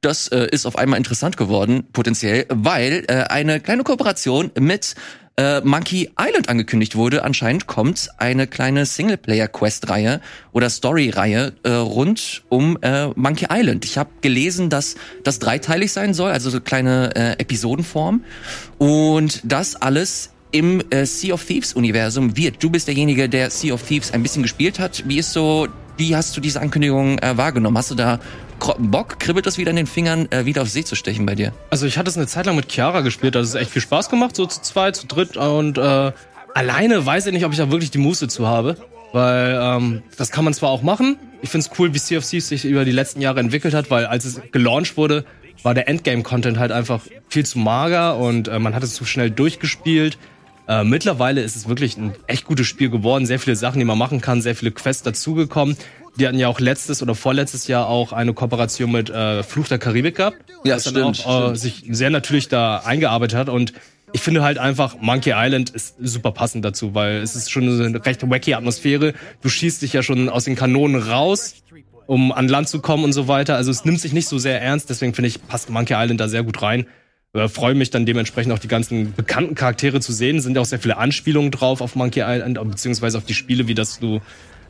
Das 0.00 0.28
äh, 0.28 0.46
ist 0.52 0.66
auf 0.66 0.78
einmal 0.78 0.98
interessant 0.98 1.36
geworden, 1.36 1.88
potenziell, 1.92 2.46
weil 2.48 3.04
äh, 3.08 3.24
eine 3.24 3.58
kleine 3.58 3.82
Kooperation 3.82 4.52
mit 4.58 4.94
äh, 5.40 5.62
Monkey 5.64 6.10
Island 6.20 6.50
angekündigt 6.50 6.96
wurde. 6.96 7.24
Anscheinend 7.24 7.66
kommt 7.66 8.10
eine 8.18 8.46
kleine 8.46 8.84
Singleplayer-Quest-Reihe 8.84 10.20
oder 10.52 10.68
Story-Reihe 10.68 11.54
äh, 11.62 11.70
rund 11.70 12.42
um 12.50 12.78
äh, 12.82 13.06
Monkey 13.14 13.46
Island. 13.50 13.86
Ich 13.86 13.96
habe 13.96 14.10
gelesen, 14.20 14.68
dass 14.68 14.96
das 15.24 15.38
dreiteilig 15.38 15.92
sein 15.92 16.12
soll, 16.12 16.30
also 16.30 16.50
so 16.50 16.60
kleine 16.60 17.16
äh, 17.16 17.32
Episodenform. 17.40 18.22
Und 18.76 19.40
das 19.44 19.76
alles 19.76 20.30
im 20.52 20.82
äh, 20.90 21.06
Sea 21.06 21.32
of 21.32 21.44
Thieves 21.44 21.72
Universum 21.72 22.36
wird. 22.36 22.62
Du 22.62 22.68
bist 22.68 22.86
derjenige, 22.88 23.30
der 23.30 23.48
Sea 23.48 23.72
of 23.72 23.82
Thieves 23.82 24.12
ein 24.12 24.22
bisschen 24.22 24.42
gespielt 24.42 24.78
hat. 24.78 25.04
Wie 25.06 25.18
ist 25.18 25.32
so, 25.32 25.68
wie 25.96 26.14
hast 26.14 26.36
du 26.36 26.42
diese 26.42 26.60
Ankündigung 26.60 27.18
äh, 27.20 27.36
wahrgenommen? 27.38 27.78
Hast 27.78 27.90
du 27.90 27.94
da 27.94 28.20
Bock? 28.78 29.18
Kribbelt 29.18 29.46
das 29.46 29.58
wieder 29.58 29.70
in 29.70 29.76
den 29.76 29.86
Fingern, 29.86 30.30
äh, 30.30 30.44
wieder 30.44 30.62
auf 30.62 30.68
See 30.68 30.84
zu 30.84 30.94
stechen 30.94 31.26
bei 31.26 31.34
dir? 31.34 31.52
Also 31.70 31.86
ich 31.86 31.98
hatte 31.98 32.10
es 32.10 32.16
eine 32.16 32.26
Zeit 32.26 32.46
lang 32.46 32.56
mit 32.56 32.70
Chiara 32.70 33.00
gespielt, 33.00 33.34
da 33.34 33.40
hat 33.40 33.46
es 33.46 33.54
echt 33.54 33.70
viel 33.70 33.82
Spaß 33.82 34.08
gemacht, 34.08 34.36
so 34.36 34.46
zu 34.46 34.62
zweit, 34.62 34.96
zu 34.96 35.06
dritt 35.06 35.36
und 35.36 35.78
äh, 35.78 36.12
alleine 36.54 37.04
weiß 37.04 37.26
ich 37.26 37.32
nicht, 37.32 37.44
ob 37.44 37.52
ich 37.52 37.58
da 37.58 37.70
wirklich 37.70 37.90
die 37.90 37.98
Muße 37.98 38.28
zu 38.28 38.46
habe, 38.46 38.76
weil 39.12 39.58
ähm, 39.60 40.02
das 40.16 40.30
kann 40.30 40.44
man 40.44 40.54
zwar 40.54 40.70
auch 40.70 40.82
machen. 40.82 41.16
Ich 41.42 41.50
finde 41.50 41.66
es 41.66 41.78
cool, 41.78 41.94
wie 41.94 41.98
Thieves 41.98 42.28
sich 42.30 42.64
über 42.64 42.84
die 42.84 42.92
letzten 42.92 43.20
Jahre 43.20 43.40
entwickelt 43.40 43.74
hat, 43.74 43.90
weil 43.90 44.06
als 44.06 44.24
es 44.24 44.40
gelauncht 44.52 44.96
wurde, 44.96 45.24
war 45.62 45.74
der 45.74 45.88
Endgame-Content 45.88 46.58
halt 46.58 46.72
einfach 46.72 47.00
viel 47.28 47.44
zu 47.44 47.58
mager 47.58 48.16
und 48.16 48.48
äh, 48.48 48.58
man 48.58 48.74
hat 48.74 48.82
es 48.82 48.94
zu 48.94 49.04
schnell 49.04 49.30
durchgespielt. 49.30 50.18
Äh, 50.68 50.84
mittlerweile 50.84 51.42
ist 51.42 51.56
es 51.56 51.68
wirklich 51.68 51.96
ein 51.96 52.14
echt 52.26 52.44
gutes 52.44 52.66
Spiel 52.66 52.90
geworden, 52.90 53.26
sehr 53.26 53.40
viele 53.40 53.56
Sachen, 53.56 53.78
die 53.78 53.84
man 53.84 53.98
machen 53.98 54.20
kann, 54.20 54.40
sehr 54.40 54.54
viele 54.54 54.70
Quests 54.70 55.02
dazugekommen. 55.02 55.76
Die 56.18 56.26
hatten 56.26 56.38
ja 56.38 56.48
auch 56.48 56.60
letztes 56.60 57.02
oder 57.02 57.14
vorletztes 57.14 57.66
Jahr 57.66 57.88
auch 57.88 58.12
eine 58.12 58.34
Kooperation 58.34 58.92
mit 58.92 59.10
äh, 59.10 59.42
Fluch 59.42 59.68
der 59.68 59.78
Karibik 59.78 60.16
gehabt. 60.16 60.36
Ja, 60.64 60.74
das 60.74 60.88
stimmt, 60.88 61.26
auch 61.26 61.52
äh, 61.52 61.56
sich 61.56 61.84
sehr 61.88 62.10
natürlich 62.10 62.48
da 62.48 62.78
eingearbeitet 62.78 63.38
hat 63.38 63.48
und 63.48 63.72
ich 64.12 64.20
finde 64.20 64.42
halt 64.42 64.58
einfach, 64.58 64.96
Monkey 65.00 65.32
Island 65.34 65.70
ist 65.70 65.94
super 66.00 66.32
passend 66.32 66.64
dazu, 66.64 66.94
weil 66.94 67.18
es 67.18 67.36
ist 67.36 67.50
schon 67.50 67.70
so 67.76 67.82
eine 67.82 68.04
recht 68.04 68.28
wacky 68.28 68.54
Atmosphäre. 68.54 69.14
Du 69.40 69.48
schießt 69.48 69.82
dich 69.82 69.92
ja 69.92 70.02
schon 70.02 70.28
aus 70.28 70.44
den 70.44 70.56
Kanonen 70.56 71.00
raus, 71.00 71.54
um 72.06 72.32
an 72.32 72.48
Land 72.48 72.68
zu 72.68 72.80
kommen 72.80 73.04
und 73.04 73.12
so 73.12 73.28
weiter. 73.28 73.56
Also 73.56 73.70
es 73.70 73.84
nimmt 73.84 74.00
sich 74.00 74.12
nicht 74.12 74.26
so 74.26 74.38
sehr 74.38 74.60
ernst, 74.60 74.90
deswegen 74.90 75.14
finde 75.14 75.28
ich, 75.28 75.46
passt 75.46 75.70
Monkey 75.70 75.94
Island 75.96 76.20
da 76.20 76.28
sehr 76.28 76.42
gut 76.42 76.60
rein. 76.60 76.86
Äh, 77.32 77.48
freue 77.48 77.74
mich 77.74 77.90
dann 77.90 78.06
dementsprechend 78.06 78.52
auch 78.52 78.58
die 78.58 78.68
ganzen 78.68 79.14
bekannten 79.14 79.54
Charaktere 79.54 80.00
zu 80.00 80.12
sehen. 80.12 80.38
Es 80.38 80.44
sind 80.44 80.56
ja 80.56 80.62
auch 80.62 80.66
sehr 80.66 80.80
viele 80.80 80.96
Anspielungen 80.96 81.52
drauf 81.52 81.80
auf 81.80 81.94
Monkey 81.94 82.22
Island, 82.26 82.58
beziehungsweise 82.68 83.18
auf 83.18 83.24
die 83.24 83.34
Spiele, 83.34 83.68
wie 83.68 83.74
dass 83.74 84.00
du 84.00 84.20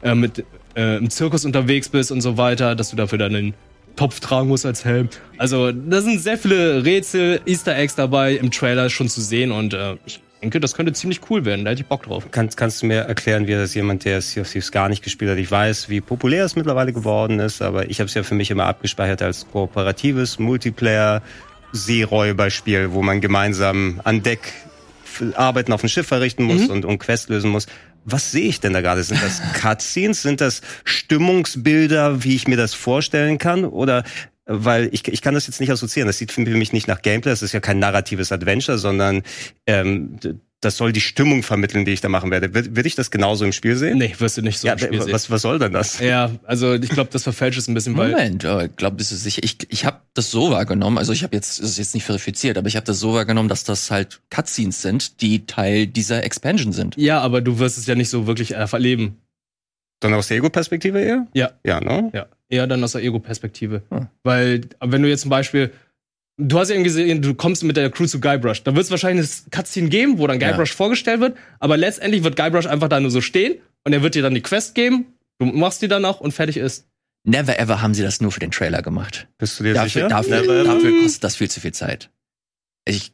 äh, 0.02 0.14
mit 0.14 0.44
äh, 0.76 0.96
im 0.98 1.10
Zirkus 1.10 1.44
unterwegs 1.44 1.88
bist 1.88 2.12
und 2.12 2.20
so 2.20 2.36
weiter, 2.36 2.74
dass 2.74 2.90
du 2.90 2.96
dafür 2.96 3.18
dann 3.18 3.34
einen 3.34 3.54
Topf 3.96 4.20
tragen 4.20 4.48
musst 4.48 4.66
als 4.66 4.84
Helm. 4.84 5.08
Also 5.36 5.72
da 5.72 6.00
sind 6.00 6.20
sehr 6.20 6.38
viele 6.38 6.84
Rätsel, 6.84 7.40
Easter 7.46 7.76
Eggs 7.76 7.94
dabei 7.94 8.34
im 8.34 8.50
Trailer 8.50 8.88
schon 8.88 9.08
zu 9.08 9.20
sehen 9.20 9.52
und 9.52 9.74
äh, 9.74 9.96
ich 10.06 10.20
denke, 10.42 10.60
das 10.60 10.74
könnte 10.74 10.94
ziemlich 10.94 11.20
cool 11.28 11.44
werden. 11.44 11.66
Da 11.66 11.72
hätte 11.72 11.82
ich 11.82 11.86
Bock 11.86 12.04
drauf. 12.04 12.26
Kannst, 12.30 12.56
kannst 12.56 12.80
du 12.80 12.86
mir 12.86 13.00
erklären, 13.00 13.46
wie 13.46 13.52
das 13.52 13.74
jemand, 13.74 14.06
der 14.06 14.22
Sea 14.22 14.40
of 14.40 14.50
Thieves 14.50 14.72
gar 14.72 14.88
nicht 14.88 15.04
gespielt 15.04 15.30
hat? 15.30 15.36
Ich 15.36 15.50
weiß, 15.50 15.90
wie 15.90 16.00
populär 16.00 16.46
es 16.46 16.56
mittlerweile 16.56 16.94
geworden 16.94 17.40
ist, 17.40 17.60
aber 17.60 17.90
ich 17.90 18.00
habe 18.00 18.06
es 18.06 18.14
ja 18.14 18.22
für 18.22 18.34
mich 18.34 18.50
immer 18.50 18.64
abgespeichert 18.64 19.20
als 19.20 19.46
kooperatives 19.50 20.38
Multiplayer 20.38 21.20
Seeräuberspiel, 21.72 22.92
wo 22.92 23.02
man 23.02 23.20
gemeinsam 23.20 24.00
an 24.04 24.22
Deck 24.22 24.52
Arbeiten 25.34 25.72
auf 25.72 25.80
dem 25.80 25.88
Schiff 25.88 26.06
verrichten 26.06 26.44
muss 26.44 26.68
und, 26.68 26.84
und 26.84 26.98
Quest 26.98 27.28
lösen 27.28 27.50
muss. 27.50 27.66
Was 28.04 28.30
sehe 28.30 28.48
ich 28.48 28.60
denn 28.60 28.72
da 28.72 28.80
gerade? 28.80 29.02
Sind 29.02 29.22
das 29.22 29.40
Cutscenes? 29.60 30.22
Sind 30.22 30.40
das 30.40 30.62
Stimmungsbilder, 30.84 32.24
wie 32.24 32.34
ich 32.34 32.48
mir 32.48 32.56
das 32.56 32.74
vorstellen 32.74 33.38
kann? 33.38 33.64
Oder 33.64 34.04
weil 34.46 34.88
ich, 34.92 35.06
ich 35.06 35.22
kann 35.22 35.34
das 35.34 35.46
jetzt 35.46 35.60
nicht 35.60 35.70
assoziieren. 35.70 36.08
Das 36.08 36.18
sieht 36.18 36.32
für 36.32 36.40
mich 36.40 36.72
nicht 36.72 36.88
nach 36.88 37.02
Gameplay. 37.02 37.30
Das 37.30 37.42
ist 37.42 37.52
ja 37.52 37.60
kein 37.60 37.78
narratives 37.78 38.32
Adventure, 38.32 38.78
sondern 38.78 39.22
ähm, 39.66 40.16
das 40.62 40.76
soll 40.76 40.92
die 40.92 41.00
Stimmung 41.00 41.42
vermitteln, 41.42 41.86
die 41.86 41.92
ich 41.92 42.02
da 42.02 42.10
machen 42.10 42.30
werde. 42.30 42.52
Wird, 42.52 42.76
wird 42.76 42.84
ich 42.84 42.94
das 42.94 43.10
genauso 43.10 43.46
im 43.46 43.52
Spiel 43.52 43.76
sehen? 43.76 43.96
Nee, 43.96 44.14
wirst 44.18 44.36
du 44.36 44.42
nicht 44.42 44.58
so 44.58 44.66
Ja, 44.66 44.74
im 44.74 44.78
Spiel 44.78 45.00
sehen. 45.02 45.12
was, 45.12 45.30
was 45.30 45.40
soll 45.42 45.58
denn 45.58 45.72
das? 45.72 46.00
Ja, 46.00 46.30
also 46.44 46.74
ich 46.74 46.90
glaube, 46.90 47.08
das 47.10 47.22
verfälscht 47.22 47.58
es 47.58 47.66
ein 47.66 47.72
bisschen, 47.74 47.96
weil 47.96 48.10
Moment, 48.10 48.44
oh, 48.44 48.60
ich 48.60 48.76
glaube, 48.76 48.96
bist 48.96 49.10
du 49.10 49.16
sicher? 49.16 49.40
Ich, 49.42 49.56
ich 49.70 49.86
habe 49.86 50.00
das 50.12 50.30
so 50.30 50.50
wahrgenommen, 50.50 50.98
also 50.98 51.12
ich 51.14 51.22
habe 51.22 51.34
jetzt, 51.34 51.60
das 51.60 51.70
ist 51.70 51.78
jetzt 51.78 51.94
nicht 51.94 52.04
verifiziert, 52.04 52.58
aber 52.58 52.68
ich 52.68 52.76
habe 52.76 52.84
das 52.84 53.00
so 53.00 53.14
wahrgenommen, 53.14 53.48
dass 53.48 53.64
das 53.64 53.90
halt 53.90 54.20
Cutscenes 54.28 54.82
sind, 54.82 55.22
die 55.22 55.46
Teil 55.46 55.86
dieser 55.86 56.24
Expansion 56.24 56.72
sind. 56.74 56.96
ja, 56.96 57.20
aber 57.20 57.40
du 57.40 57.58
wirst 57.58 57.78
es 57.78 57.86
ja 57.86 57.94
nicht 57.94 58.10
so 58.10 58.26
wirklich 58.26 58.52
äh, 58.54 58.66
erleben. 58.70 59.16
Dann 60.00 60.14
aus 60.14 60.28
der 60.28 60.38
Ego-Perspektive 60.38 61.00
eher? 61.00 61.26
Ja. 61.34 61.52
Ja, 61.64 61.80
ne? 61.80 62.10
Ja, 62.14 62.26
eher 62.48 62.66
dann 62.66 62.82
aus 62.84 62.92
der 62.92 63.02
Ego-Perspektive. 63.02 63.82
Hm. 63.90 64.08
Weil, 64.22 64.62
wenn 64.82 65.02
du 65.02 65.08
jetzt 65.08 65.22
zum 65.22 65.30
Beispiel, 65.30 65.72
du 66.36 66.58
hast 66.58 66.68
ja 66.70 66.74
eben 66.74 66.84
gesehen, 66.84 67.22
du 67.22 67.34
kommst 67.34 67.62
mit 67.64 67.76
der 67.76 67.90
Crew 67.90 68.06
zu 68.06 68.20
Guybrush, 68.20 68.62
da 68.64 68.74
wird 68.74 68.84
es 68.84 68.90
wahrscheinlich 68.90 69.26
eine 69.26 69.50
Cutscene 69.50 69.88
geben, 69.88 70.18
wo 70.18 70.26
dann 70.26 70.38
Guybrush 70.38 70.72
vorgestellt 70.74 71.20
wird, 71.20 71.36
aber 71.58 71.76
letztendlich 71.76 72.24
wird 72.24 72.36
Guybrush 72.36 72.66
einfach 72.66 72.88
da 72.88 73.00
nur 73.00 73.10
so 73.10 73.20
stehen 73.20 73.56
und 73.84 73.92
er 73.92 74.02
wird 74.02 74.14
dir 74.14 74.22
dann 74.22 74.34
die 74.34 74.40
Quest 74.42 74.74
geben, 74.74 75.06
du 75.38 75.46
machst 75.46 75.82
die 75.82 75.88
dann 75.88 76.02
noch 76.02 76.20
und 76.20 76.32
fertig 76.32 76.56
ist. 76.56 76.86
Never 77.24 77.58
ever 77.58 77.82
haben 77.82 77.92
sie 77.92 78.02
das 78.02 78.20
nur 78.22 78.32
für 78.32 78.40
den 78.40 78.50
Trailer 78.50 78.80
gemacht. 78.80 79.28
Bist 79.36 79.60
du 79.60 79.64
dir 79.64 79.74
Dafür, 79.74 79.88
sicher? 79.90 80.08
dafür, 80.08 80.40
Never 80.40 80.54
ever? 80.60 80.64
dafür 80.74 81.02
kostet 81.02 81.24
das 81.24 81.36
viel 81.36 81.50
zu 81.50 81.60
viel 81.60 81.72
Zeit. 81.72 82.10
Ich 82.86 83.12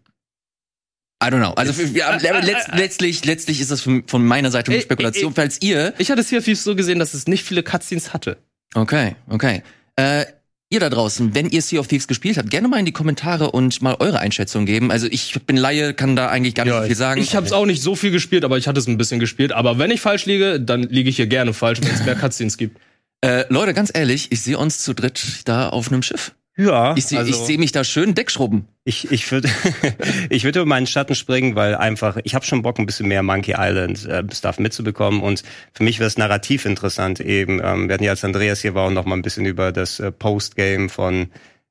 I 1.25 1.29
don't 1.29 1.39
know. 1.39 1.53
Also 1.55 1.73
für, 1.73 1.85
ja, 1.87 2.15
letzt, 2.17 2.69
letztlich, 2.75 3.25
letztlich 3.25 3.61
ist 3.61 3.71
das 3.71 3.81
von, 3.81 4.07
von 4.07 4.25
meiner 4.25 4.51
Seite 4.51 4.71
nur 4.71 4.77
Ey, 4.79 4.83
Spekulation. 4.85 5.31
ey, 5.33 5.35
Falls 5.35 5.63
ihr 5.63 5.95
Ich 5.99 6.11
hatte 6.11 6.21
es 6.21 6.29
hier 6.29 6.43
viel 6.43 6.55
so 6.55 6.77
gesehen, 6.77 6.99
dass 6.99 7.15
es 7.15 7.27
nicht 7.27 7.43
viele 7.43 7.63
Cutscenes 7.63 8.13
hatte. 8.13 8.37
Okay, 8.75 9.17
okay. 9.29 9.63
Äh, 9.97 10.27
ihr 10.71 10.81
da 10.81 10.91
draußen, 10.91 11.35
wenn 11.35 11.49
ihr 11.49 11.63
Sea 11.63 11.79
of 11.81 11.87
Thieves 11.87 12.09
gespielt 12.09 12.39
habt, 12.39 12.51
gerne 12.51 12.67
mal 12.69 12.79
in 12.79 12.87
die 12.87 12.93
Kommentare 12.93 13.53
und 13.53 13.83
mal 13.83 13.97
eure 14.01 14.19
Einschätzung 14.19 14.67
geben. 14.67 14.91
Also 14.91 15.07
ich 15.09 15.35
bin 15.47 15.57
Laie, 15.57 15.95
kann 15.95 16.17
da 16.17 16.29
eigentlich 16.29 16.55
gar 16.55 16.65
nicht 16.65 16.73
Ja, 16.75 16.81
so 16.81 16.87
viel 16.87 16.97
sagen. 16.97 17.21
Ich 17.21 17.37
habe 17.37 17.47
es 17.47 17.53
auch 17.53 17.67
nicht 17.67 17.83
so 17.83 17.95
viel 17.95 18.11
gespielt, 18.11 18.45
aber 18.45 18.59
ich 18.59 18.67
hatte 18.67 18.81
es 18.81 18.87
ein 18.89 18.99
bisschen 18.99 19.21
gespielt. 19.21 19.53
Aber 19.53 19.79
wenn 19.79 19.91
ich 19.91 20.01
falsch 20.01 20.27
liege, 20.27 20.61
dann 20.61 20.83
liege 20.83 21.09
ich 21.09 21.17
hier 21.17 21.29
gerne 21.29 21.53
falsch, 21.53 21.81
wenn 21.83 21.91
es 21.95 22.05
mehr 22.05 22.15
Cutscenes 22.21 22.57
gibt. 22.59 22.79
äh, 23.25 23.45
Leute, 23.49 23.75
ganz 23.75 23.91
ehrlich, 23.95 24.33
ich 24.33 24.41
sehe 24.43 24.59
uns 24.59 24.83
zu 24.83 24.93
dritt 24.93 25.43
da 25.45 25.69
auf 25.69 25.91
einem 25.93 26.03
Schiff. 26.03 26.33
Ja, 26.59 26.95
Ich 26.97 27.07
sehe 27.07 27.19
also 27.19 27.31
ich 27.31 27.37
seh 27.37 27.59
mich 27.59 27.73
da 27.73 27.85
schön 27.85 28.15
Deckschrubben. 28.15 28.67
ich, 28.85 29.13
ich 29.13 29.31
würde 29.31 29.49
ich 30.31 30.45
würde 30.45 30.61
über 30.61 30.69
meinen 30.69 30.87
Schatten 30.87 31.15
springen, 31.15 31.55
weil 31.55 31.75
einfach, 31.75 32.17
ich 32.25 32.35
habe 32.35 32.47
schon 32.47 32.63
Bock, 32.63 32.79
ein 32.79 32.87
bisschen 32.87 33.09
mehr 33.09 33.23
Monkey 33.23 33.55
Island 33.59 34.07
äh, 34.07 34.25
Stuff 34.33 34.59
mitzubekommen 34.59 35.21
und 35.21 35.43
für 35.73 35.85
mich 35.85 35.99
wäre 35.99 36.09
es 36.09 36.17
narrativ 36.17 36.65
interessant 36.65 37.21
eben. 37.21 37.61
Ähm, 37.63 37.89
wir 37.89 37.95
hatten 37.95 38.05
ja, 38.05 38.13
als 38.13 38.25
Andreas 38.25 38.63
hier 38.63 38.75
war, 38.75 38.87
auch 38.87 38.91
noch 38.91 39.05
mal 39.05 39.17
ein 39.17 39.23
bisschen 39.23 39.45
über 39.45 39.71
das 39.71 40.01
äh, 40.01 40.11
Postgame 40.11 40.89
von 40.89 41.29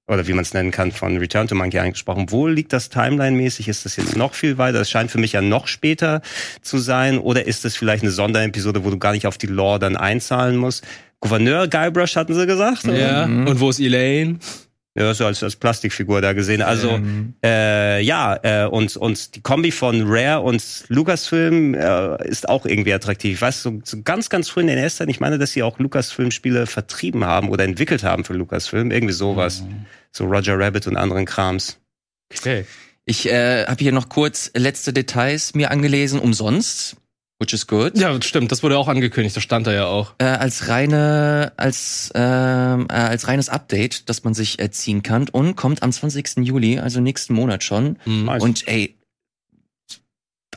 oder 0.07 0.27
wie 0.27 0.33
man 0.33 0.43
es 0.43 0.53
nennen 0.53 0.69
kann, 0.69 0.91
von 0.91 1.17
Return 1.17 1.47
to 1.47 1.55
Monkey 1.55 1.79
angesprochen. 1.79 2.27
Wo 2.29 2.45
liegt 2.45 2.71
das 2.73 2.89
timeline-mäßig? 2.91 3.67
Ist 3.67 3.85
das 3.85 3.95
jetzt 3.95 4.15
noch 4.15 4.35
viel 4.35 4.59
weiter? 4.59 4.77
Das 4.77 4.89
scheint 4.91 5.09
für 5.09 5.17
mich 5.17 5.31
ja 5.31 5.41
noch 5.41 5.65
später 5.67 6.21
zu 6.61 6.77
sein. 6.77 7.17
Oder 7.17 7.47
ist 7.47 7.65
das 7.65 7.75
vielleicht 7.75 8.03
eine 8.03 8.11
Sonderepisode, 8.11 8.85
wo 8.85 8.91
du 8.91 8.99
gar 8.99 9.13
nicht 9.13 9.25
auf 9.25 9.39
die 9.39 9.47
Lore 9.47 9.79
dann 9.79 9.97
einzahlen 9.97 10.57
musst? 10.57 10.83
Gouverneur 11.21 11.67
Guybrush 11.67 12.15
hatten 12.17 12.35
sie 12.35 12.45
gesagt. 12.45 12.85
oder? 12.85 12.95
Ja. 12.95 13.23
Und 13.23 13.59
wo 13.59 13.71
ist 13.71 13.79
Elaine? 13.79 14.37
Ja, 14.97 15.13
so 15.13 15.25
als, 15.25 15.43
als 15.43 15.57
Plastikfigur 15.57 16.21
da 16.21 16.31
gesehen. 16.31 16.61
Also 16.61 17.01
äh, 17.43 18.01
ja, 18.01 18.39
äh, 18.43 18.65
und, 18.65 18.95
und 18.95 19.35
die 19.35 19.41
Kombi 19.41 19.71
von 19.71 20.03
Rare 20.05 20.39
und 20.39 20.85
Lucasfilm 20.87 21.73
äh, 21.73 22.27
ist 22.29 22.47
auch 22.47 22.65
irgendwie 22.65 22.93
attraktiv. 22.93 23.33
Ich 23.33 23.41
weiß, 23.41 23.61
so, 23.61 23.81
so 23.83 24.01
ganz, 24.03 24.29
ganz 24.29 24.47
früh 24.47 24.61
in 24.61 24.67
den 24.67 24.77
ersten, 24.77 25.09
ich 25.09 25.19
meine, 25.19 25.37
dass 25.37 25.51
sie 25.51 25.63
auch 25.63 25.79
Lucasfilm-Spiele 25.79 26.65
vertrieben 26.65 27.25
haben 27.25 27.49
oder 27.49 27.65
entwickelt 27.65 28.03
haben 28.03 28.23
für 28.23 28.33
Lucasfilm. 28.33 28.89
Irgendwie 28.89 29.13
sowas. 29.13 29.63
So 30.13 30.25
Roger 30.27 30.57
Rabbit 30.57 30.87
und 30.87 30.95
anderen 30.95 31.25
Krams. 31.25 31.77
Okay. 32.33 32.65
Ich 33.03 33.29
äh, 33.29 33.65
habe 33.65 33.83
hier 33.83 33.91
noch 33.91 34.07
kurz 34.07 34.49
letzte 34.55 34.93
Details 34.93 35.53
mir 35.53 35.71
angelesen, 35.71 36.19
umsonst, 36.19 36.95
which 37.45 37.53
is 37.53 37.67
good. 37.67 37.97
Ja, 37.97 38.19
stimmt, 38.21 38.51
das 38.51 38.63
wurde 38.63 38.77
auch 38.77 38.87
angekündigt, 38.87 39.35
das 39.35 39.43
stand 39.43 39.67
da 39.67 39.73
ja 39.73 39.85
auch. 39.85 40.13
Äh, 40.17 40.25
als 40.25 40.67
reine, 40.67 41.53
als 41.57 42.11
ähm, 42.15 42.87
äh, 42.89 42.93
als 42.93 43.27
reines 43.27 43.49
Update, 43.49 44.09
das 44.09 44.23
man 44.23 44.33
sich 44.33 44.59
äh, 44.59 44.71
ziehen 44.71 45.03
kann 45.03 45.29
und 45.29 45.55
kommt 45.55 45.83
am 45.83 45.91
20. 45.91 46.37
Juli, 46.37 46.79
also 46.79 46.99
nächsten 46.99 47.33
Monat 47.33 47.63
schon. 47.63 47.97
Nice. 48.05 48.41
Und 48.41 48.67
ey, 48.67 48.95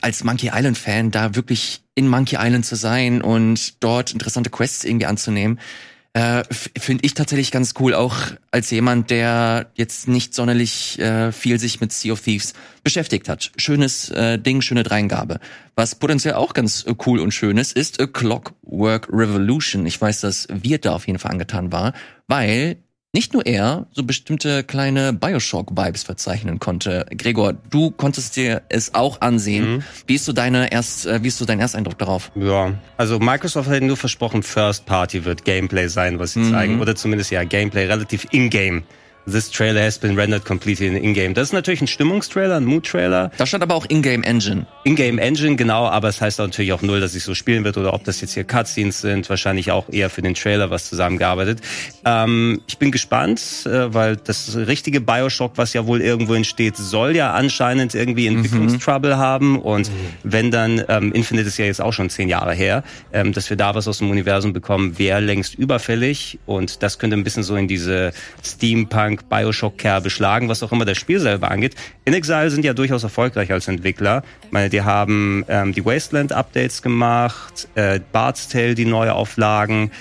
als 0.01 0.23
Monkey 0.23 0.51
Island 0.53 0.77
Fan 0.77 1.11
da 1.11 1.35
wirklich 1.35 1.81
in 1.95 2.07
Monkey 2.07 2.37
Island 2.39 2.65
zu 2.65 2.75
sein 2.75 3.21
und 3.21 3.83
dort 3.83 4.11
interessante 4.11 4.49
Quests 4.49 4.83
irgendwie 4.83 5.05
anzunehmen, 5.05 5.59
äh, 6.13 6.43
finde 6.49 7.05
ich 7.05 7.13
tatsächlich 7.13 7.51
ganz 7.51 7.75
cool, 7.79 7.93
auch 7.93 8.15
als 8.51 8.71
jemand, 8.71 9.11
der 9.11 9.67
jetzt 9.75 10.07
nicht 10.07 10.33
sonderlich 10.33 10.97
äh, 10.99 11.31
viel 11.31 11.59
sich 11.59 11.81
mit 11.81 11.93
Sea 11.93 12.13
of 12.13 12.21
Thieves 12.21 12.53
beschäftigt 12.83 13.29
hat. 13.29 13.51
Schönes 13.57 14.09
äh, 14.09 14.39
Ding, 14.39 14.61
schöne 14.61 14.83
Dreingabe. 14.83 15.39
Was 15.75 15.95
potenziell 15.95 16.33
auch 16.33 16.53
ganz 16.53 16.83
äh, 16.85 16.95
cool 17.05 17.19
und 17.19 17.31
schön 17.31 17.57
ist, 17.57 17.73
ist 17.73 18.01
A 18.01 18.07
Clockwork 18.07 19.07
Revolution. 19.11 19.85
Ich 19.85 20.01
weiß, 20.01 20.21
dass 20.21 20.47
wir 20.51 20.79
da 20.79 20.95
auf 20.95 21.05
jeden 21.05 21.19
Fall 21.19 21.31
angetan 21.31 21.71
war, 21.71 21.93
weil 22.27 22.77
nicht 23.11 23.33
nur 23.33 23.45
er 23.45 23.87
so 23.91 24.03
bestimmte 24.03 24.63
kleine 24.63 25.13
Bioshock-Vibes 25.13 26.03
verzeichnen 26.05 26.59
konnte. 26.59 27.05
Gregor, 27.17 27.53
du 27.53 27.89
konntest 27.89 28.35
dir 28.35 28.61
es 28.69 28.93
auch 28.93 29.21
ansehen. 29.21 29.77
Mhm. 29.77 29.83
Wie 30.05 30.15
ist 30.15 30.25
so 30.25 30.33
deine 30.33 30.71
erst, 30.71 31.07
äh, 31.07 31.23
wie 31.23 31.27
ist 31.29 31.39
so 31.39 31.45
dein 31.45 31.59
Ersteindruck 31.59 31.97
darauf? 31.97 32.31
Ja, 32.35 32.73
also 32.97 33.17
Microsoft 33.19 33.67
hat 33.69 33.81
nur 33.81 33.97
versprochen, 33.97 34.43
First 34.43 34.85
Party 34.85 35.25
wird 35.25 35.43
Gameplay 35.43 35.87
sein, 35.87 36.19
was 36.19 36.33
sie 36.33 36.39
Mhm. 36.41 36.51
zeigen. 36.51 36.81
Oder 36.81 36.95
zumindest 36.95 37.31
ja 37.31 37.43
Gameplay 37.43 37.85
relativ 37.87 38.27
in-game. 38.31 38.83
This 39.29 39.49
trailer 39.51 39.81
has 39.81 39.97
been 39.97 40.17
rendered 40.17 40.45
completely 40.45 40.87
in 40.87 40.95
in-game. 40.95 41.33
Das 41.33 41.49
ist 41.49 41.53
natürlich 41.53 41.81
ein 41.81 41.87
Stimmungstrailer, 41.87 42.57
ein 42.57 42.65
Mood-Trailer. 42.65 43.31
Da 43.37 43.45
stand 43.45 43.63
aber 43.63 43.75
auch 43.75 43.85
Ingame 43.89 44.25
Engine. 44.25 44.65
In-game 44.83 45.17
Engine, 45.19 45.55
genau, 45.55 45.87
aber 45.87 46.07
es 46.07 46.21
heißt 46.21 46.39
auch 46.41 46.47
natürlich 46.47 46.73
auch 46.73 46.81
null, 46.81 46.99
dass 46.99 47.15
ich 47.15 47.23
so 47.23 47.35
spielen 47.35 47.63
wird 47.63 47.77
oder 47.77 47.93
ob 47.93 48.03
das 48.03 48.21
jetzt 48.21 48.33
hier 48.33 48.43
Cutscenes 48.43 49.01
sind, 49.01 49.29
wahrscheinlich 49.29 49.71
auch 49.71 49.89
eher 49.89 50.09
für 50.09 50.21
den 50.21 50.33
Trailer 50.33 50.69
was 50.69 50.89
zusammengearbeitet. 50.89 51.59
Ähm, 52.05 52.61
ich 52.67 52.77
bin 52.77 52.91
gespannt, 52.91 53.41
äh, 53.65 53.93
weil 53.93 54.15
das 54.15 54.55
richtige 54.55 55.01
Bioshock, 55.01 55.53
was 55.55 55.73
ja 55.73 55.85
wohl 55.85 56.01
irgendwo 56.01 56.33
entsteht, 56.33 56.77
soll 56.77 57.15
ja 57.15 57.33
anscheinend 57.33 57.95
irgendwie 57.95 58.27
Entwicklungstrouble 58.27 59.17
haben 59.17 59.59
und 59.59 59.91
wenn 60.23 60.51
dann, 60.51 60.83
ähm, 60.87 61.11
Infinite 61.11 61.47
ist 61.47 61.57
ja 61.57 61.65
jetzt 61.65 61.81
auch 61.81 61.93
schon 61.93 62.09
zehn 62.09 62.29
Jahre 62.29 62.53
her, 62.53 62.83
ähm, 63.13 63.33
dass 63.33 63.49
wir 63.49 63.57
da 63.57 63.75
was 63.75 63.87
aus 63.87 63.99
dem 63.99 64.09
Universum 64.09 64.53
bekommen, 64.53 64.97
wäre 64.97 65.19
längst 65.19 65.55
überfällig 65.55 66.39
und 66.45 66.83
das 66.83 66.99
könnte 66.99 67.17
ein 67.17 67.23
bisschen 67.23 67.43
so 67.43 67.55
in 67.55 67.67
diese 67.67 68.11
Steampunk 68.43 69.18
Bioshock-Kerbe 69.23 70.09
schlagen, 70.09 70.49
was 70.49 70.63
auch 70.63 70.71
immer 70.71 70.85
das 70.85 70.97
Spiel 70.97 71.19
selber 71.19 71.51
angeht. 71.51 71.75
In 72.05 72.13
Exile 72.13 72.49
sind 72.49 72.65
ja 72.65 72.73
durchaus 72.73 73.03
erfolgreich 73.03 73.51
als 73.51 73.67
Entwickler. 73.67 74.23
Ich 74.43 74.51
meine, 74.51 74.69
die 74.69 74.81
haben 74.81 75.45
ähm, 75.47 75.73
die 75.73 75.85
Wasteland-Updates 75.85 76.81
gemacht, 76.81 77.67
äh, 77.75 77.99
Bard's 78.11 78.47
Tale, 78.47 78.75
die 78.75 78.85
Neuauflagen. 78.85 79.91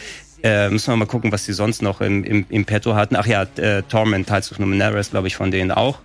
Äh, 0.43 0.71
müssen 0.71 0.93
wir 0.93 0.97
mal 0.97 1.07
gucken, 1.07 1.33
was 1.33 1.47
die 1.47 1.53
sonst 1.53 1.83
noch 1.83 2.01
im, 2.01 2.23
im, 2.23 2.47
im 2.49 2.65
Petto 2.65 2.95
hatten. 2.95 3.17
Ach 3.17 3.27
ja, 3.27 3.43
äh, 3.57 3.83
Torment, 3.83 4.29
Tides 4.29 4.53
of 4.53 4.59
Numenera 4.59 4.99
ist, 4.99 5.11
glaube 5.11 5.27
ich, 5.27 5.37
von 5.37 5.51
denen 5.51 5.73
auch. 5.73 5.99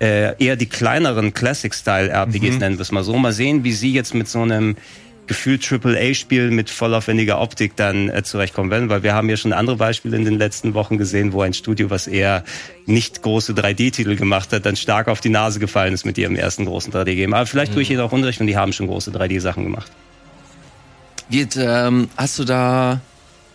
Äh, 0.00 0.42
eher 0.42 0.56
die 0.56 0.66
kleineren 0.66 1.34
Classic-Style-RPGs 1.34 2.58
nennen 2.58 2.78
wir 2.78 2.82
es 2.82 2.92
mal 2.92 3.04
so. 3.04 3.16
Mal 3.16 3.32
sehen, 3.32 3.64
wie 3.64 3.72
sie 3.72 3.92
jetzt 3.92 4.14
mit 4.14 4.28
so 4.28 4.42
einem 4.42 4.76
gefühlt 5.30 5.62
AAA-Spiel 5.72 6.50
mit 6.50 6.70
vollaufwendiger 6.70 7.40
Optik 7.40 7.76
dann 7.76 8.08
äh, 8.08 8.24
zurechtkommen 8.24 8.68
werden, 8.70 8.88
weil 8.88 9.04
wir 9.04 9.14
haben 9.14 9.30
ja 9.30 9.36
schon 9.36 9.52
andere 9.52 9.76
Beispiele 9.76 10.16
in 10.16 10.24
den 10.24 10.38
letzten 10.38 10.74
Wochen 10.74 10.98
gesehen, 10.98 11.32
wo 11.32 11.42
ein 11.42 11.54
Studio, 11.54 11.88
was 11.88 12.08
eher 12.08 12.42
nicht 12.86 13.22
große 13.22 13.52
3D-Titel 13.52 14.16
gemacht 14.16 14.52
hat, 14.52 14.66
dann 14.66 14.74
stark 14.74 15.06
auf 15.06 15.20
die 15.20 15.28
Nase 15.28 15.60
gefallen 15.60 15.94
ist 15.94 16.04
mit 16.04 16.18
ihrem 16.18 16.34
ersten 16.34 16.64
großen 16.64 16.92
3D-Game. 16.92 17.32
Aber 17.32 17.46
vielleicht 17.46 17.72
tue 17.74 17.82
ich 17.82 17.90
ihnen 17.92 18.00
auch 18.00 18.10
Unrecht 18.10 18.40
und 18.40 18.48
die 18.48 18.56
haben 18.56 18.72
schon 18.72 18.88
große 18.88 19.12
3D-Sachen 19.12 19.62
gemacht. 19.62 19.92
Wird, 21.28 21.56
ähm, 21.56 22.08
hast 22.16 22.38
du 22.40 22.44
da, 22.44 23.00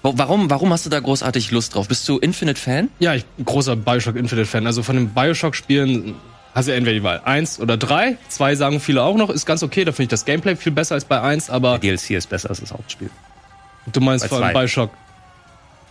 wa- 0.02 0.14
warum, 0.16 0.50
warum 0.50 0.72
hast 0.72 0.86
du 0.86 0.90
da 0.90 1.02
großartig 1.02 1.52
Lust 1.52 1.76
drauf? 1.76 1.90
Bist 1.90 2.08
du 2.08 2.20
Infinite-Fan? 2.20 2.88
Ja, 3.00 3.16
ich 3.16 3.26
bin 3.26 3.44
großer 3.44 3.76
Bioshock 3.76 4.16
Infinite-Fan. 4.16 4.66
Also 4.66 4.82
von 4.82 4.96
den 4.96 5.10
Bioshock-Spielen 5.10 6.16
hast 6.56 6.68
du 6.68 6.74
entweder 6.74 6.96
die 6.98 7.04
Wahl. 7.04 7.22
Eins 7.26 7.60
oder 7.60 7.78
drei. 7.78 8.18
Zwei 8.30 8.56
sagen 8.56 8.80
viele 8.80 9.04
auch 9.04 9.16
noch, 9.18 9.30
ist 9.30 9.46
ganz 9.46 9.62
okay. 9.62 9.86
Da 9.86 9.92
finde 9.92 10.04
ich 10.04 10.10
das 10.10 10.26
Gameplay 10.26 10.56
viel 10.56 10.72
besser 10.72 10.96
als 10.96 11.06
bei 11.06 11.22
eins, 11.22 11.50
aber 11.52 11.78
DLC 11.78 12.12
ist 12.12 12.28
besser 12.30 12.50
als 12.50 12.62
das 12.62 12.72
Hauptspiel. 12.72 13.10
du 13.94 14.00
meinst 14.02 14.24
Bei 14.26 14.30
vor 14.30 14.38
allem 14.40 14.54
zwei. 14.54 14.60
Bioshock. 14.62 14.90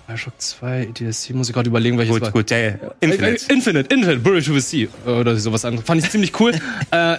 Bioshock 0.07 0.35
2, 0.37 0.87
DLC, 0.99 1.31
muss 1.31 1.49
ich 1.49 1.55
gerade 1.55 1.69
überlegen, 1.69 1.97
welches 1.97 2.13
Gut, 2.13 2.23
war. 2.23 2.31
gut, 2.31 2.51
der 2.51 2.75
Äh, 2.75 2.79
Infinite. 3.01 3.47
äh, 3.49 3.53
Infinite, 3.55 3.95
Infinite, 3.95 4.19
Buried 4.21 4.45
to 4.45 4.53
the 4.53 4.61
Sea 4.61 4.89
oder 5.11 5.35
sowas 5.37 5.65
anderes. 5.65 5.87
Fand 5.87 6.05
ich 6.05 6.11
ziemlich 6.11 6.39
cool. 6.41 6.53
äh, 6.91 7.17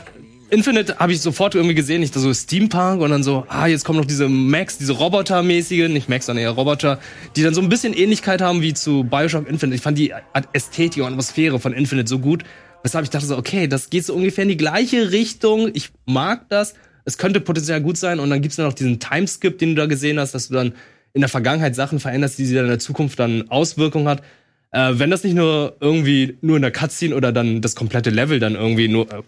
Infinite 0.52 0.96
habe 1.00 1.12
ich 1.12 1.20
sofort 1.20 1.56
irgendwie 1.56 1.74
gesehen, 1.74 2.02
nicht 2.02 2.14
so 2.14 2.32
Steampunk 2.32 3.02
und 3.02 3.10
dann 3.10 3.24
so, 3.24 3.44
ah, 3.50 3.66
jetzt 3.66 3.84
kommen 3.86 3.98
noch 3.98 4.06
diese 4.06 4.30
Max, 4.30 4.78
diese 4.78 4.94
Roboter-mäßige, 4.94 5.88
nicht 5.90 6.10
Max, 6.10 6.28
sondern 6.28 6.44
eher 6.44 6.52
Roboter, 6.52 7.00
die 7.36 7.42
dann 7.42 7.56
so 7.56 7.62
ein 7.62 7.70
bisschen 7.70 7.94
Ähnlichkeit 7.96 8.42
haben 8.44 8.62
wie 8.62 8.76
zu 8.76 9.04
Bioshock 9.04 9.50
Infinite. 9.50 9.78
Ich 9.78 9.82
fand 9.82 9.98
die 9.98 10.14
Ästhetik 10.54 11.02
und 11.02 11.10
Atmosphäre 11.10 11.60
von 11.60 11.74
Infinite 11.74 12.08
so 12.08 12.20
gut, 12.20 12.44
weshalb 12.86 13.04
ich 13.04 13.10
dachte 13.10 13.26
so, 13.26 13.36
okay, 13.36 13.68
das 13.68 13.90
geht 13.90 14.06
so 14.06 14.14
ungefähr 14.14 14.44
in 14.44 14.50
die 14.50 14.58
gleiche 14.58 15.12
Richtung. 15.12 15.72
Ich 15.74 15.90
mag 16.06 16.48
das. 16.50 16.76
Es 17.04 17.18
könnte 17.18 17.42
potenziell 17.42 17.82
gut 17.82 17.98
sein 17.98 18.20
und 18.20 18.30
dann 18.30 18.42
gibt's 18.42 18.60
noch 18.60 18.74
diesen 18.74 19.00
Timeskip, 19.00 19.58
den 19.58 19.70
du 19.70 19.82
da 19.82 19.88
gesehen 19.88 20.20
hast, 20.20 20.36
dass 20.36 20.50
du 20.50 20.54
dann 20.54 20.74
in 21.14 21.22
der 21.22 21.30
Vergangenheit 21.30 21.76
Sachen 21.76 22.00
veränderst, 22.00 22.38
die 22.38 22.46
sie 22.46 22.54
dann 22.54 22.66
in 22.66 22.70
der 22.70 22.80
Zukunft 22.80 23.20
dann 23.20 23.50
Auswirkungen 23.50 24.08
hat. 24.08 24.22
Äh, 24.70 25.00
wenn 25.00 25.10
das 25.10 25.24
nicht 25.24 25.34
nur 25.34 25.76
irgendwie 25.80 26.38
nur 26.42 26.58
in 26.58 26.62
der 26.62 26.70
Cutscene 26.70 27.16
oder 27.16 27.32
dann 27.32 27.62
das 27.62 27.76
komplette 27.76 28.12
Level 28.12 28.40
dann 28.40 28.54
irgendwie 28.54 28.88
nur, 28.88 29.12
äh, 29.12 29.24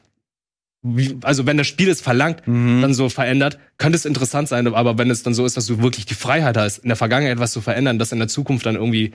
wie, 0.84 1.18
also 1.24 1.48
wenn 1.48 1.58
das 1.58 1.66
Spiel 1.66 1.90
es 1.90 2.00
verlangt, 2.00 2.44
dann 2.46 2.94
so 2.94 3.10
verändert, 3.10 3.58
könnte 3.80 3.96
es 3.96 4.06
interessant 4.06 4.50
sein, 4.50 4.68
aber 4.68 5.00
wenn 5.00 5.10
es 5.10 5.24
dann 5.24 5.34
so 5.34 5.46
ist, 5.46 5.58
dass 5.58 5.66
du 5.66 5.82
wirklich 5.82 6.06
die 6.06 6.14
Freiheit 6.14 6.58
hast, 6.58 6.78
in 6.78 6.90
der 6.90 6.96
Vergangenheit 6.96 7.34
etwas 7.34 7.54
zu 7.54 7.62
verändern, 7.62 7.98
das 7.98 8.12
in 8.12 8.20
der 8.20 8.28
Zukunft 8.28 8.68
dann 8.68 8.76
irgendwie 8.76 9.14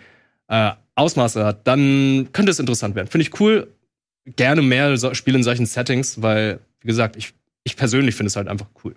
äh, 0.48 0.72
Ausmaße 0.96 1.44
hat, 1.44 1.66
dann 1.68 2.30
könnte 2.32 2.50
es 2.50 2.58
interessant 2.58 2.96
werden. 2.96 3.06
Finde 3.06 3.22
ich 3.22 3.40
cool. 3.40 3.68
Gerne 4.24 4.62
mehr 4.62 4.96
so 4.96 5.14
Spiele 5.14 5.38
in 5.38 5.44
solchen 5.44 5.66
Settings, 5.66 6.22
weil, 6.22 6.60
wie 6.80 6.86
gesagt, 6.86 7.16
ich, 7.16 7.32
ich 7.64 7.76
persönlich 7.76 8.14
finde 8.14 8.28
es 8.28 8.36
halt 8.36 8.48
einfach 8.48 8.66
cool. 8.84 8.94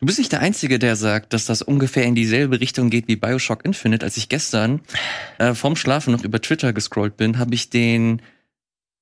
Du 0.00 0.06
bist 0.06 0.18
nicht 0.18 0.32
der 0.32 0.40
Einzige, 0.40 0.78
der 0.78 0.96
sagt, 0.96 1.32
dass 1.32 1.46
das 1.46 1.62
ungefähr 1.62 2.04
in 2.04 2.14
dieselbe 2.14 2.60
Richtung 2.60 2.90
geht 2.90 3.06
wie 3.08 3.16
Bioshock 3.16 3.64
Infinite. 3.64 4.04
Als 4.04 4.16
ich 4.16 4.28
gestern 4.28 4.80
äh, 5.38 5.54
vorm 5.54 5.76
Schlafen 5.76 6.12
noch 6.12 6.24
über 6.24 6.40
Twitter 6.40 6.72
gescrollt 6.72 7.16
bin, 7.16 7.38
habe 7.38 7.54
ich 7.54 7.70
den 7.70 8.20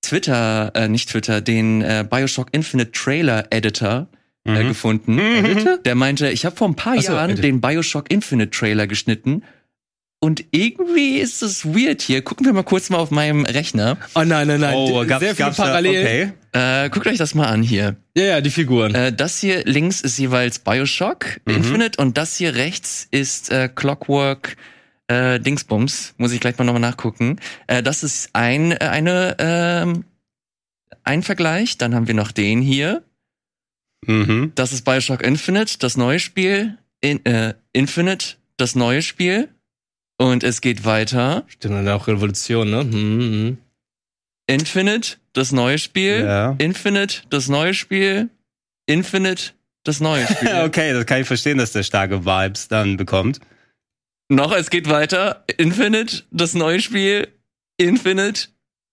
Twitter, 0.03 0.73
äh, 0.75 0.89
nicht 0.89 1.09
Twitter, 1.09 1.41
den 1.41 1.83
äh, 1.83 2.05
Bioshock 2.09 2.49
Infinite 2.53 2.93
Trailer 2.93 3.47
Editor 3.51 4.09
äh, 4.45 4.51
Mhm. 4.65 4.69
gefunden. 4.69 5.15
Mhm. 5.15 5.79
Der 5.85 5.95
meinte, 5.95 6.29
ich 6.31 6.45
habe 6.45 6.57
vor 6.57 6.69
ein 6.69 6.75
paar 6.75 6.97
Ach 6.99 7.03
so, 7.03 7.13
Jahren 7.13 7.31
Edit. 7.31 7.45
den 7.45 7.61
Bioshock 7.61 8.11
Infinite 8.11 8.51
Trailer 8.51 8.89
geschnitten. 8.89 9.45
Und 10.25 10.45
irgendwie 10.53 11.19
ist 11.19 11.43
es 11.43 11.65
weird 11.65 12.01
hier. 12.01 12.23
Gucken 12.23 12.47
wir 12.47 12.53
mal 12.53 12.63
kurz 12.63 12.91
mal 12.91 12.99
auf 12.99 13.11
meinem 13.11 13.45
Rechner. 13.45 13.99
Oh 14.15 14.23
nein, 14.23 14.47
nein, 14.47 14.61
nein. 14.61 14.75
Oh, 14.77 15.05
gab's, 15.05 15.19
sehr 15.25 15.35
viele 15.35 15.47
gab's 15.49 15.57
da, 15.57 15.65
Parallelen. 15.65 16.33
okay. 16.53 16.85
Äh, 16.85 16.91
guckt 16.91 17.09
euch 17.09 17.19
das 17.19 17.35
mal 17.35 17.47
an 17.49 17.65
hier. 17.65 17.97
Ja, 18.17 18.25
ja, 18.25 18.41
die 18.41 18.51
Figuren. 18.51 18.95
Äh, 18.95 19.13
das 19.13 19.41
hier 19.41 19.65
links 19.65 20.01
ist 20.01 20.19
jeweils 20.19 20.61
Bioshock 20.61 21.41
Mhm. 21.45 21.57
Infinite 21.57 22.01
und 22.01 22.19
das 22.19 22.37
hier 22.37 22.55
rechts 22.55 23.09
ist 23.11 23.51
äh, 23.51 23.69
Clockwork 23.75 24.57
äh, 25.09 25.41
Dingsbums. 25.41 26.15
Muss 26.19 26.31
ich 26.31 26.39
gleich 26.39 26.57
mal 26.57 26.65
nochmal 26.67 26.81
nachgucken. 26.81 27.41
Äh, 27.67 27.83
das 27.83 28.05
ist 28.05 28.31
ein, 28.33 28.71
äh, 28.71 28.77
eine, 28.77 29.35
ähm, 29.41 30.05
ein 31.03 31.25
Vergleich. 31.25 31.79
Dann 31.79 31.97
haben 31.97 32.07
wir 32.07 32.15
noch 32.15 32.31
den 32.31 32.63
hier. 32.63 33.03
Mhm. 34.07 34.53
Das 34.55 34.73
ist 34.73 34.85
Bioshock 34.85 35.21
Infinite, 35.23 35.79
das 35.81 35.97
neue 35.97 36.21
Spiel. 36.21 36.79
In, 37.01 37.25
äh, 37.25 37.55
Infinite, 37.73 38.37
das 38.57 38.77
neue 38.77 39.03
Spiel. 39.03 39.49
Und 40.23 40.45
es 40.45 40.61
geht 40.61 40.85
weiter. 40.85 41.45
Stimmt, 41.49 41.75
dann 41.75 41.89
auch 41.89 42.07
Revolution, 42.07 42.71
ne? 42.71 42.81
Hm, 42.83 42.91
hm. 42.93 43.59
Infinite, 44.47 45.17
das 45.33 45.51
neue 45.51 45.79
Spiel. 45.79 46.23
Ja. 46.25 46.55
Infinite, 46.59 47.23
das 47.29 47.49
neue 47.49 47.75
Spiel. 47.75 48.29
Infinite, 48.87 49.51
das 49.83 49.99
neue 49.99 50.25
Spiel. 50.33 50.63
Okay, 50.65 50.93
das 50.93 51.07
kann 51.07 51.23
ich 51.23 51.27
verstehen, 51.27 51.59
dass 51.59 51.73
der 51.73 51.83
starke 51.83 52.25
Vibes 52.25 52.69
dann 52.69 52.97
bekommt. 52.97 53.41
Noch, 54.29 54.53
es 54.55 54.71
geht 54.71 54.89
weiter. 54.89 55.45
Infinite, 55.57 56.23
das 56.31 56.55
neue 56.55 56.79
Spiel. 56.79 57.27
Infinite, 57.77 58.49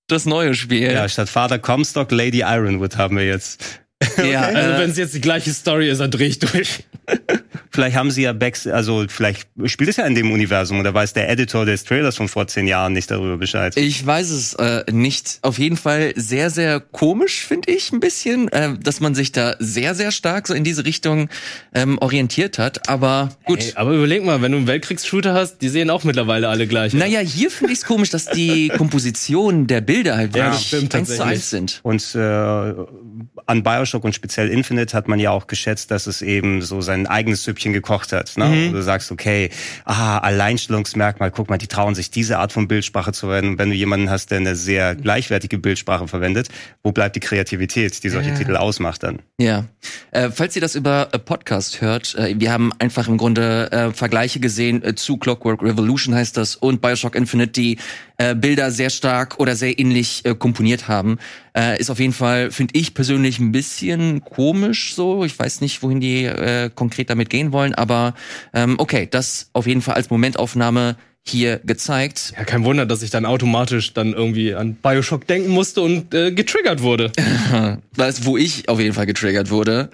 das 0.08 0.26
neue 0.26 0.56
Spiel. 0.56 0.92
Ja, 0.92 1.08
statt 1.08 1.30
Vater 1.30 1.60
Comstock, 1.60 2.12
Lady 2.12 2.40
Ironwood 2.40 2.98
haben 2.98 3.18
wir 3.18 3.28
jetzt. 3.28 3.82
Ja, 4.18 4.42
Also 4.48 4.72
äh, 4.72 4.80
wenn 4.80 4.90
es 4.90 4.98
jetzt 4.98 5.14
die 5.14 5.22
gleiche 5.22 5.54
Story 5.54 5.90
ist, 5.90 6.00
dann 6.02 6.10
dreh 6.10 6.26
ich 6.26 6.40
durch. 6.40 6.86
Vielleicht 7.80 7.96
haben 7.96 8.12
sie 8.12 8.24
ja 8.24 8.34
Backs, 8.34 8.68
also 8.68 9.06
vielleicht 9.08 9.48
spielt 9.64 9.90
es 9.90 9.96
ja 9.96 10.06
in 10.06 10.14
dem 10.14 10.34
Universum 10.34 10.82
oder 10.82 10.94
weiß 10.94 11.14
der 11.14 11.30
Editor 11.30 11.66
des 11.66 11.86
Trailers 11.86 12.18
von 12.18 12.28
vor 12.28 12.46
zehn 12.46 12.68
Jahren 12.68 12.92
nicht 12.92 13.10
darüber 13.10 13.38
Bescheid. 13.38 13.78
Ich 13.78 14.06
weiß 14.06 14.32
es 14.32 14.54
äh, 14.56 14.84
nicht. 14.92 15.40
Auf 15.44 15.60
jeden 15.60 15.78
Fall 15.78 16.12
sehr, 16.18 16.50
sehr 16.50 16.82
komisch, 16.82 17.46
finde 17.46 17.72
ich, 17.72 17.94
ein 17.94 18.02
bisschen, 18.02 18.50
äh, 18.50 18.78
dass 18.78 19.00
man 19.00 19.16
sich 19.16 19.32
da 19.32 19.56
sehr, 19.60 19.96
sehr 19.96 20.12
stark 20.12 20.48
so 20.48 20.54
in 20.54 20.66
diese 20.66 20.84
Richtung 20.84 21.30
ähm, 21.74 21.98
orientiert 22.00 22.60
hat. 22.60 22.90
Aber 22.90 23.30
gut. 23.46 23.64
Ey, 23.64 23.72
aber 23.76 23.94
überleg 23.94 24.26
mal, 24.26 24.42
wenn 24.42 24.52
du 24.52 24.58
einen 24.58 24.68
Weltkriegsshooter 24.68 25.34
hast, 25.34 25.60
die 25.60 25.70
sehen 25.70 25.90
auch 25.90 26.04
mittlerweile 26.04 26.50
alle 26.50 26.68
gleich. 26.68 26.94
aus. 26.94 27.00
Naja, 27.00 27.22
hier 27.22 27.50
finde 27.50 27.72
ich 27.72 27.80
es 27.80 27.86
komisch, 27.86 28.10
dass 28.10 28.26
die 28.26 28.68
Kompositionen 28.78 29.68
der 29.68 29.80
Bilder 29.80 30.18
halt 30.18 30.36
Ja, 30.36 30.48
wirklich 30.48 30.68
stimmt, 30.68 30.94
eins 30.96 31.16
zu 31.16 31.24
eins 31.24 31.50
sind. 31.50 31.80
Und 31.84 32.14
äh, 32.14 32.20
an 32.20 33.64
Bioshock 33.64 34.04
und 34.04 34.14
speziell 34.14 34.50
Infinite 34.50 34.98
hat 34.98 35.08
man 35.08 35.18
ja 35.18 35.32
auch 35.32 35.48
geschätzt, 35.48 35.92
dass 35.92 36.08
es 36.08 36.22
eben 36.22 36.62
so 36.62 36.82
sein 36.82 37.08
eigenes 37.08 37.46
Süppchen 37.46 37.69
gekocht 37.74 38.12
hat. 38.12 38.38
Ne? 38.38 38.46
Mhm. 38.46 38.70
Wo 38.70 38.74
du 38.74 38.84
sagst, 38.84 39.12
okay, 39.12 39.50
ah, 39.86 40.18
Alleinstellungsmerkmal, 40.20 41.32
guck 41.32 41.50
mal, 41.50 41.58
die 41.58 41.68
trauen 41.68 41.96
sich 41.96 42.12
diese 42.12 42.40
Art 42.40 42.52
von 42.52 42.68
Bildsprache 42.68 43.12
zu 43.12 43.28
verwenden. 43.28 43.58
Wenn 43.60 43.70
du 43.70 43.76
jemanden 43.76 44.10
hast, 44.10 44.32
der 44.32 44.40
eine 44.40 44.56
sehr 44.56 44.96
gleichwertige 44.96 45.58
Bildsprache 45.58 46.08
verwendet, 46.08 46.50
wo 46.84 46.92
bleibt 46.92 47.16
die 47.16 47.20
Kreativität, 47.20 48.04
die 48.04 48.10
solche 48.10 48.34
Titel 48.34 48.56
ausmacht 48.56 49.04
dann? 49.04 49.20
Ja. 49.38 49.66
Äh, 50.12 50.30
falls 50.32 50.56
ihr 50.56 50.62
das 50.62 50.76
über 50.76 51.10
äh, 51.12 51.20
Podcast 51.20 51.82
hört, 51.82 52.16
äh, 52.16 52.36
wir 52.38 52.52
haben 52.52 52.72
einfach 52.80 53.08
im 53.08 53.18
Grunde 53.18 53.72
äh, 53.72 53.92
Vergleiche 53.92 54.40
gesehen 54.40 54.84
äh, 54.84 54.96
zu 54.96 55.18
Clockwork 55.18 55.64
Revolution 55.64 56.16
heißt 56.16 56.38
das 56.38 56.56
und 56.56 56.82
Bioshock 56.82 57.16
Infinite, 57.16 57.52
die 57.52 57.78
äh, 58.20 58.36
Bilder 58.36 58.70
sehr 58.70 58.90
stark 58.90 59.40
oder 59.40 59.56
sehr 59.56 59.80
ähnlich 59.80 60.26
äh, 60.26 60.36
komponiert 60.36 60.88
haben. 60.88 61.18
Äh, 61.56 61.80
ist 61.80 61.90
auf 61.90 62.00
jeden 62.00 62.14
Fall, 62.14 62.52
finde 62.52 62.78
ich 62.78 62.94
persönlich, 62.94 63.40
ein 63.40 63.52
bisschen 63.52 64.24
komisch 64.24 64.94
so. 64.94 65.24
Ich 65.24 65.40
weiß 65.40 65.62
nicht, 65.62 65.82
wohin 65.82 66.02
die 66.02 66.26
äh, 66.26 66.70
konkret 66.74 67.10
damit 67.10 67.30
gehen 67.30 67.52
wollen, 67.52 67.74
aber 67.74 68.14
ähm, 68.54 68.76
okay, 68.78 69.08
das 69.10 69.50
auf 69.54 69.66
jeden 69.66 69.82
Fall 69.82 69.96
als 69.96 70.10
Momentaufnahme 70.10 70.98
hier 71.26 71.60
gezeigt. 71.64 72.34
Ja, 72.38 72.44
kein 72.44 72.66
Wunder, 72.66 72.86
dass 72.86 73.02
ich 73.04 73.10
dann 73.10 73.26
automatisch 73.26 73.94
dann 73.94 74.14
irgendwie 74.14 74.54
an 74.54 74.76
Bioshock 74.76 75.26
denken 75.26 75.50
musste 75.50 75.82
und 75.82 76.14
äh, 76.14 76.32
getriggert 76.32 76.82
wurde. 76.82 77.12
Das, 77.96 78.26
wo 78.26 78.38
ich 78.38 78.70
auf 78.70 78.80
jeden 78.80 78.94
Fall 78.94 79.06
getriggert 79.06 79.50
wurde. 79.50 79.90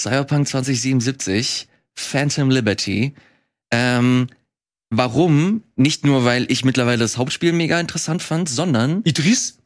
Cyberpunk 0.00 0.48
2077, 0.48 1.68
Phantom 1.96 2.50
Liberty. 2.50 3.14
Ähm, 3.70 4.28
warum? 4.90 5.62
Nicht 5.76 6.04
nur, 6.04 6.24
weil 6.24 6.50
ich 6.50 6.64
mittlerweile 6.64 6.98
das 6.98 7.16
Hauptspiel 7.18 7.52
mega 7.52 7.78
interessant 7.78 8.22
fand, 8.22 8.48
sondern 8.48 9.02
Idris? 9.04 9.58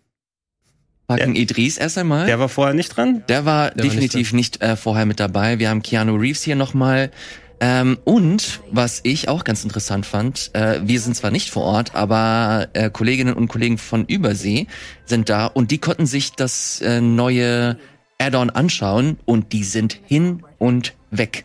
fucking 1.08 1.34
Idris 1.36 1.78
erst 1.78 1.98
einmal. 1.98 2.26
Der 2.26 2.38
war 2.38 2.48
vorher 2.48 2.74
nicht 2.74 2.96
dran? 2.96 3.24
Der 3.28 3.44
war 3.44 3.52
war 3.52 3.70
definitiv 3.70 4.32
nicht, 4.32 4.62
äh, 4.62 4.76
vorher 4.76 5.06
mit 5.06 5.20
dabei. 5.20 5.58
Wir 5.58 5.68
haben 5.68 5.82
Keanu 5.82 6.14
Reeves 6.16 6.42
hier 6.42 6.56
nochmal. 6.56 7.10
Ähm, 7.60 7.98
und 8.04 8.60
was 8.72 9.00
ich 9.04 9.28
auch 9.28 9.44
ganz 9.44 9.62
interessant 9.62 10.04
fand, 10.04 10.50
äh, 10.54 10.80
wir 10.82 11.00
sind 11.00 11.14
zwar 11.14 11.30
nicht 11.30 11.50
vor 11.50 11.62
Ort, 11.62 11.94
aber 11.94 12.68
äh, 12.72 12.90
Kolleginnen 12.90 13.34
und 13.34 13.46
Kollegen 13.46 13.78
von 13.78 14.04
Übersee 14.04 14.66
sind 15.04 15.28
da 15.28 15.46
und 15.46 15.70
die 15.70 15.78
konnten 15.78 16.06
sich 16.06 16.32
das 16.32 16.80
äh, 16.80 17.00
neue 17.00 17.78
Add-on 18.18 18.50
anschauen 18.50 19.18
und 19.26 19.52
die 19.52 19.62
sind 19.62 19.98
hin 20.06 20.42
und 20.58 20.94
weg. 21.10 21.44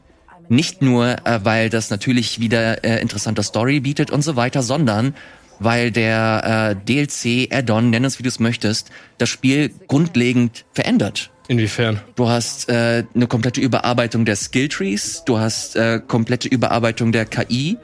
Nicht 0.49 0.81
nur, 0.81 1.17
äh, 1.25 1.39
weil 1.43 1.69
das 1.69 1.89
natürlich 1.89 2.39
wieder 2.39 2.83
äh, 2.83 3.01
interessante 3.01 3.43
Story 3.43 3.79
bietet 3.79 4.11
und 4.11 4.21
so 4.23 4.35
weiter, 4.35 4.61
sondern 4.61 5.13
weil 5.59 5.91
der 5.91 6.75
äh, 6.77 6.85
DLC 6.85 7.51
Add-on, 7.53 7.89
nenn 7.89 8.05
es 8.05 8.19
wie 8.19 8.23
du 8.23 8.29
es 8.29 8.39
möchtest, 8.39 8.89
das 9.17 9.29
Spiel 9.29 9.71
grundlegend 9.87 10.65
verändert. 10.71 11.31
Inwiefern? 11.47 12.01
Du 12.15 12.27
hast 12.27 12.69
äh, 12.69 13.03
eine 13.15 13.27
komplette 13.27 13.61
Überarbeitung 13.61 14.25
der 14.25 14.35
Skilltrees, 14.35 15.23
du 15.25 15.39
hast 15.39 15.75
äh, 15.75 15.99
komplette 16.05 16.47
Überarbeitung 16.49 17.11
der 17.11 17.25
KI, 17.25 17.77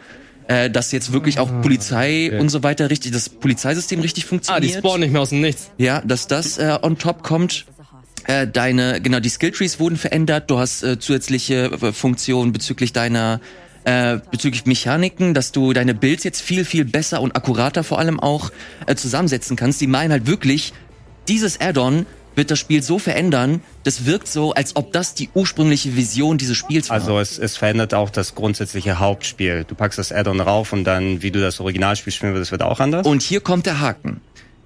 äh, 0.48 0.70
dass 0.70 0.92
jetzt 0.92 1.14
wirklich 1.14 1.40
auch 1.40 1.50
Polizei 1.62 2.28
okay. 2.28 2.40
und 2.40 2.50
so 2.50 2.62
weiter 2.62 2.90
richtig, 2.90 3.12
das 3.14 3.30
Polizeisystem 3.30 4.02
richtig 4.02 4.26
Ah, 4.26 4.28
funktioniert. 4.28 4.64
die 4.76 4.78
spawnen 4.78 5.00
nicht 5.02 5.14
mehr 5.14 5.22
aus 5.22 5.30
dem 5.30 5.42
Nichts. 5.42 5.72
Ja, 5.78 6.02
dass 6.02 6.28
das 6.28 6.58
äh, 6.58 6.78
on 6.82 6.98
top 6.98 7.24
kommt. 7.24 7.66
Äh, 8.26 8.48
deine, 8.48 9.02
genau, 9.02 9.20
die 9.20 9.30
Skilltrees 9.30 9.80
wurden 9.80 9.98
verändert. 9.98 10.50
Du 10.50 10.58
hast 10.58 10.84
äh, 10.84 11.00
zusätzliche 11.00 11.66
äh, 11.66 11.92
Funktionen 11.92 12.54
bezüglich 12.54 12.94
deiner, 12.94 13.40
äh, 13.84 14.20
bezüglich 14.32 14.66
Mechaniken, 14.66 15.34
dass 15.34 15.52
du 15.52 15.74
deine 15.74 15.94
Builds 15.94 16.24
jetzt 16.24 16.42
viel, 16.42 16.66
viel 16.66 16.86
besser 16.86 17.22
und 17.22 17.36
akkurater 17.36 17.84
vor 17.84 18.00
allem 18.00 18.20
auch 18.20 18.52
äh, 18.88 18.96
zusammensetzen 18.96 19.56
kannst. 19.56 19.82
Die 19.82 19.88
meinen 19.88 20.12
halt 20.12 20.28
wirklich, 20.28 20.74
dieses 21.28 21.60
Add-on 21.60 22.06
wird 22.36 22.52
das 22.52 22.60
Spiel 22.60 22.82
so 22.82 23.00
verändern, 23.00 23.62
das 23.84 24.06
wirkt 24.06 24.28
so, 24.28 24.54
als 24.54 24.76
ob 24.76 24.92
das 24.92 25.14
die 25.14 25.30
ursprüngliche 25.34 25.96
Vision 25.96 26.38
dieses 26.38 26.58
Spiels 26.58 26.90
war. 26.90 26.96
Also 26.96 27.20
es, 27.20 27.38
es 27.38 27.58
verändert 27.58 27.94
auch 27.94 28.10
das 28.10 28.36
grundsätzliche 28.36 29.00
Hauptspiel. 29.00 29.66
Du 29.68 29.76
packst 29.76 30.00
das 30.00 30.12
Add-on 30.12 30.40
rauf 30.40 30.74
und 30.74 30.84
dann, 30.84 31.22
wie 31.22 31.32
du 31.32 31.40
das 31.42 31.60
Originalspiel 31.60 32.12
spielen 32.12 32.34
würdest, 32.34 32.52
wird 32.52 32.64
auch 32.64 32.80
anders. 32.80 33.06
Und 33.06 33.22
hier 33.22 33.42
kommt 33.42 33.66
der 33.66 33.80
Haken. 33.80 34.22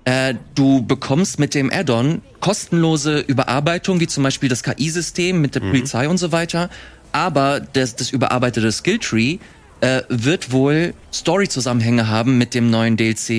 Äh, 0.08 0.36
du 0.56 0.84
bekommst 0.84 1.38
mit 1.38 1.54
dem 1.54 1.70
Add-on 1.70 2.22
kostenlose 2.40 3.20
Überarbeitung, 3.20 4.00
wie 4.00 4.08
zum 4.08 4.24
Beispiel 4.24 4.48
das 4.48 4.64
KI-System 4.64 5.42
mit 5.42 5.54
der 5.56 5.60
Polizei 5.60 6.08
und 6.08 6.18
so 6.18 6.32
weiter. 6.32 6.70
Aber 7.12 7.60
das, 7.60 7.98
das 7.98 8.12
überarbeitete 8.12 8.72
Skilltree 8.72 9.40
äh, 9.82 10.04
wird 10.08 10.54
wohl 10.54 10.94
Story-Zusammenhänge 11.12 12.08
haben 12.08 12.38
mit 12.38 12.54
dem 12.54 12.70
neuen 12.70 12.96
DLC, 12.96 13.30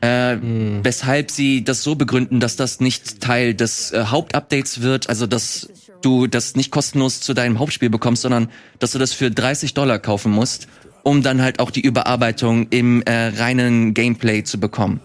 äh, 0.00 0.36
weshalb 0.82 1.30
sie 1.30 1.62
das 1.62 1.84
so 1.84 1.94
begründen, 1.94 2.40
dass 2.40 2.56
das 2.56 2.80
nicht 2.80 3.20
Teil 3.20 3.54
des 3.54 3.92
äh, 3.92 4.06
Hauptupdates 4.06 4.82
wird, 4.82 5.08
also 5.08 5.28
dass 5.28 5.70
du 6.00 6.26
das 6.26 6.56
nicht 6.56 6.72
kostenlos 6.72 7.20
zu 7.20 7.32
deinem 7.32 7.60
Hauptspiel 7.60 7.90
bekommst, 7.90 8.22
sondern 8.22 8.48
dass 8.80 8.90
du 8.90 8.98
das 8.98 9.12
für 9.12 9.30
30 9.30 9.72
Dollar 9.74 10.00
kaufen 10.00 10.32
musst, 10.32 10.66
um 11.04 11.22
dann 11.22 11.42
halt 11.42 11.60
auch 11.60 11.70
die 11.70 11.82
Überarbeitung 11.82 12.66
im 12.70 13.02
äh, 13.02 13.28
reinen 13.28 13.94
Gameplay 13.94 14.42
zu 14.42 14.58
bekommen. 14.58 15.00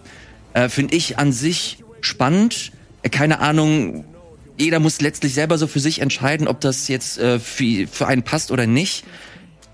Äh, 0.52 0.68
Finde 0.68 0.94
ich 0.96 1.18
an 1.18 1.32
sich 1.32 1.84
spannend. 2.00 2.72
Äh, 3.02 3.08
keine 3.08 3.40
Ahnung, 3.40 4.04
jeder 4.56 4.80
muss 4.80 5.00
letztlich 5.00 5.34
selber 5.34 5.56
so 5.56 5.66
für 5.66 5.80
sich 5.80 6.00
entscheiden, 6.00 6.48
ob 6.48 6.60
das 6.60 6.88
jetzt 6.88 7.18
äh, 7.18 7.38
für, 7.38 7.86
für 7.86 8.06
einen 8.06 8.22
passt 8.22 8.50
oder 8.50 8.66
nicht. 8.66 9.04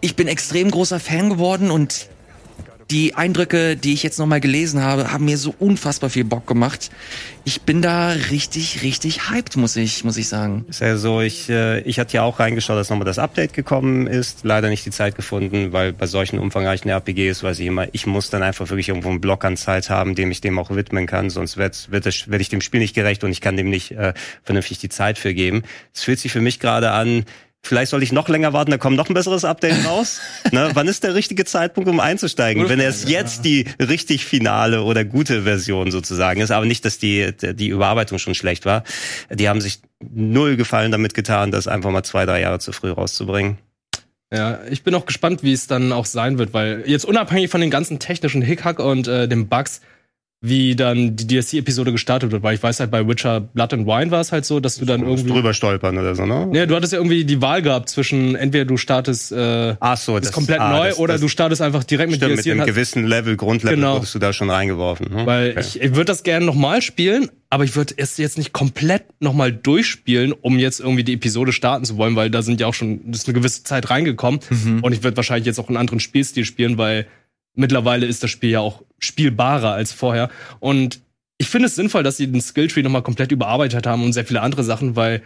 Ich 0.00 0.16
bin 0.16 0.28
extrem 0.28 0.70
großer 0.70 1.00
Fan 1.00 1.30
geworden 1.30 1.70
und 1.70 2.08
die 2.90 3.14
Eindrücke, 3.14 3.77
die 3.77 3.92
ich 3.92 4.03
jetzt 4.03 4.18
nochmal 4.18 4.40
gelesen 4.40 4.83
habe, 4.83 5.12
haben 5.12 5.25
mir 5.25 5.38
so 5.38 5.55
unfassbar 5.59 6.11
viel 6.11 6.25
Bock 6.25 6.47
gemacht. 6.47 6.90
Ich 7.44 7.62
bin 7.62 7.83
da 7.83 8.09
richtig, 8.31 8.83
richtig 8.83 9.31
hyped, 9.31 9.57
muss 9.57 9.77
ich, 9.77 10.05
muss 10.05 10.16
ich 10.16 10.29
sagen. 10.29 10.64
Ist 10.68 10.81
ja 10.81 10.97
so, 10.97 11.20
ich, 11.20 11.51
äh, 11.51 11.81
ich 11.81 11.99
hatte 11.99 12.14
ja 12.14 12.23
auch 12.23 12.40
reingeschaut, 12.40 12.77
dass 12.77 12.90
nochmal 12.90 13.05
das 13.05 13.18
Update 13.18 13.53
gekommen 13.53 14.07
ist. 14.07 14.44
Leider 14.44 14.68
nicht 14.68 14.87
die 14.87 14.90
Zeit 14.90 15.14
gefunden, 15.14 15.73
weil 15.73 15.92
bei 15.92 16.07
solchen 16.07 16.38
umfangreichen 16.38 16.90
RPGs 16.90 17.42
weiß 17.42 17.59
ich 17.59 17.66
immer, 17.66 17.87
ich 17.92 18.07
muss 18.07 18.31
dann 18.31 18.42
einfach 18.42 18.70
wirklich 18.70 18.88
irgendwo 18.88 19.11
einen 19.11 19.20
Block 19.20 19.44
an 19.44 19.57
Zeit 19.57 19.90
haben, 19.90 20.14
dem 20.14 20.31
ich 20.31 20.40
dem 20.40 20.59
auch 20.59 20.70
widmen 20.70 21.07
kann, 21.07 21.29
sonst 21.31 21.57
wird, 21.57 21.90
wird, 21.90 22.07
das, 22.07 22.31
werd 22.31 22.40
ich 22.40 22.49
dem 22.49 22.61
Spiel 22.61 22.81
nicht 22.81 22.94
gerecht 22.94 23.25
und 23.25 23.31
ich 23.31 23.40
kann 23.40 23.57
dem 23.57 23.68
nicht 23.68 23.92
äh, 23.92 24.14
vernünftig 24.42 24.79
die 24.79 24.88
Zeit 24.88 25.18
für 25.18 25.35
geben. 25.35 25.64
Es 25.92 26.03
fühlt 26.03 26.18
sich 26.18 26.33
für 26.33 26.40
mich 26.40 26.61
gerade 26.61 26.92
an, 26.92 27.25
Vielleicht 27.66 27.90
soll 27.90 28.03
ich 28.03 28.12
noch 28.12 28.29
länger 28.29 28.53
warten, 28.53 28.70
da 28.70 28.79
kommt 28.79 28.96
noch 28.96 29.09
ein 29.09 29.14
besseres 29.14 29.44
Update 29.44 29.85
raus. 29.87 30.20
ne? 30.53 30.70
Wann 30.74 30.88
ist 30.88 31.03
der 31.05 31.14
richtige 31.14 31.44
Zeitpunkt, 31.44 31.88
um 31.88 32.00
einzusteigen? 32.00 32.68
Wenn 32.68 32.81
es 32.81 33.09
jetzt 33.09 33.44
die 33.44 33.66
richtig 33.81 34.24
finale 34.24 34.83
oder 34.83 35.05
gute 35.05 35.42
Version 35.42 35.90
sozusagen 35.90 36.40
ist, 36.40 36.50
aber 36.50 36.66
nicht, 36.66 36.85
dass 36.85 36.98
die, 36.98 37.33
die 37.37 37.68
Überarbeitung 37.68 38.18
schon 38.18 38.35
schlecht 38.35 38.64
war. 38.64 38.85
Die 39.31 39.48
haben 39.48 39.61
sich 39.61 39.81
null 40.00 40.57
Gefallen 40.57 40.92
damit 40.92 41.14
getan, 41.14 41.50
das 41.50 41.66
einfach 41.68 41.90
mal 41.90 42.03
zwei, 42.03 42.27
drei 42.27 42.40
Jahre 42.40 42.59
zu 42.59 42.72
früh 42.72 42.90
rauszubringen. 42.90 43.59
Ja, 44.33 44.61
ich 44.68 44.83
bin 44.83 44.94
auch 44.94 45.07
gespannt, 45.07 45.42
wie 45.42 45.53
es 45.53 45.66
dann 45.66 45.92
auch 45.92 46.07
sein 46.07 46.38
wird, 46.38 46.53
weil 46.53 46.83
jetzt 46.87 47.05
unabhängig 47.05 47.50
von 47.50 47.61
den 47.61 47.70
ganzen 47.70 47.98
technischen 48.00 48.42
Hickhack 48.42 48.81
und 48.81 49.07
äh, 49.07 49.29
den 49.29 49.48
Bugs, 49.48 49.81
wie 50.46 50.76
dann 50.76 51.16
die 51.16 51.26
DLC-Episode 51.26 51.90
gestartet 51.90 52.30
wird, 52.30 52.42
weil 52.42 52.54
ich 52.54 52.62
weiß 52.62 52.78
halt, 52.80 52.90
bei 52.90 53.09
Witcher 53.09 53.40
Blood 53.40 53.72
and 53.72 53.87
Wine 53.87 54.11
war 54.11 54.20
es 54.20 54.30
halt 54.30 54.44
so, 54.44 54.61
dass 54.61 54.76
du 54.76 54.85
dann 54.85 55.00
irgendwie. 55.02 55.30
drüber 55.30 55.54
stolpern 55.54 55.96
oder 55.96 56.14
so, 56.14 56.26
ne? 56.26 56.50
Ja, 56.52 56.66
du 56.66 56.76
hattest 56.76 56.92
ja 56.92 56.98
irgendwie 56.98 57.24
die 57.24 57.40
Wahl 57.40 57.62
gehabt 57.62 57.88
zwischen 57.88 58.35
entweder 58.37 58.66
du 58.66 58.76
startest 58.76 59.33
äh, 59.33 59.74
Ach 59.80 59.96
so, 59.96 60.18
das, 60.20 60.33
komplett 60.33 60.59
neu 60.61 60.88
das- 60.88 60.98
oder 60.98 61.14
das- 61.14 61.22
du 61.22 61.28
startest 61.28 61.62
einfach 61.62 61.83
direkt 61.85 62.11
mit 62.11 62.18
Stimmt, 62.18 62.37
mit 62.37 62.44
DLC 62.44 62.52
und 62.57 62.61
einem 62.61 62.68
gewissen 62.68 63.07
Level, 63.07 63.37
Grundlevel 63.37 63.76
Genau. 63.76 63.94
wurdest 63.94 64.14
du 64.14 64.18
da 64.18 64.35
schon 64.35 64.50
reingeworfen. 64.50 65.07
Hm? 65.20 65.26
weil 65.26 65.50
Okay. 65.52 65.61
ich, 65.61 65.80
ich 65.80 65.90
würde 65.92 66.04
das 66.04 66.22
gerne 66.24 66.44
nochmal 66.44 66.83
spielen, 66.83 67.30
aber 67.48 67.64
ich 67.64 67.74
würde 67.74 67.94
es 67.96 68.18
jetzt 68.18 68.37
nicht 68.37 68.52
komplett 68.52 69.04
nochmal 69.20 69.50
durchspielen, 69.50 70.33
um 70.33 70.59
jetzt 70.59 70.78
irgendwie 70.80 71.04
die 71.04 71.14
Episode 71.14 71.52
starten 71.52 71.87
zu 71.87 71.96
wollen, 71.96 72.16
weil 72.16 72.28
da 72.30 72.42
sind 72.42 72.61
ja 72.61 72.66
auch 72.66 72.74
schon 72.74 73.00
das 73.11 73.20
ist 73.22 73.28
eine 73.28 73.35
gewisse 73.35 73.64
Zeit 73.64 73.88
reingekommen 73.88 74.40
und 74.83 74.92
ich 74.92 75.02
würde 75.02 75.16
wahrscheinlich 75.16 75.46
jetzt 75.46 75.59
auch 75.59 75.68
einen 75.68 75.76
anderen 75.78 76.00
Spielstil 76.00 76.44
spielen, 76.44 76.76
weil 76.78 77.07
mittlerweile 77.55 78.07
ist 78.07 78.23
das 78.23 78.31
Spiel 78.31 78.51
ja 78.51 78.61
auch 78.61 78.83
spielbarer 78.99 79.73
als 79.73 79.93
vorher 79.93 80.31
und 80.61 81.01
ich 81.37 81.49
finde 81.49 81.67
es 81.67 81.75
sinnvoll, 81.75 82.03
dass 82.03 82.17
sie 82.17 82.27
den 82.31 82.40
Skilltree 82.40 82.83
nochmal 82.83 83.03
komplett 83.03 83.33
überarbeitet 83.33 83.87
haben 83.87 84.05
und 84.05 84.12
sehr 84.12 84.25
viele 84.25 84.40
andere 84.40 84.62
Sachen, 84.62 84.95
weil 84.97 85.23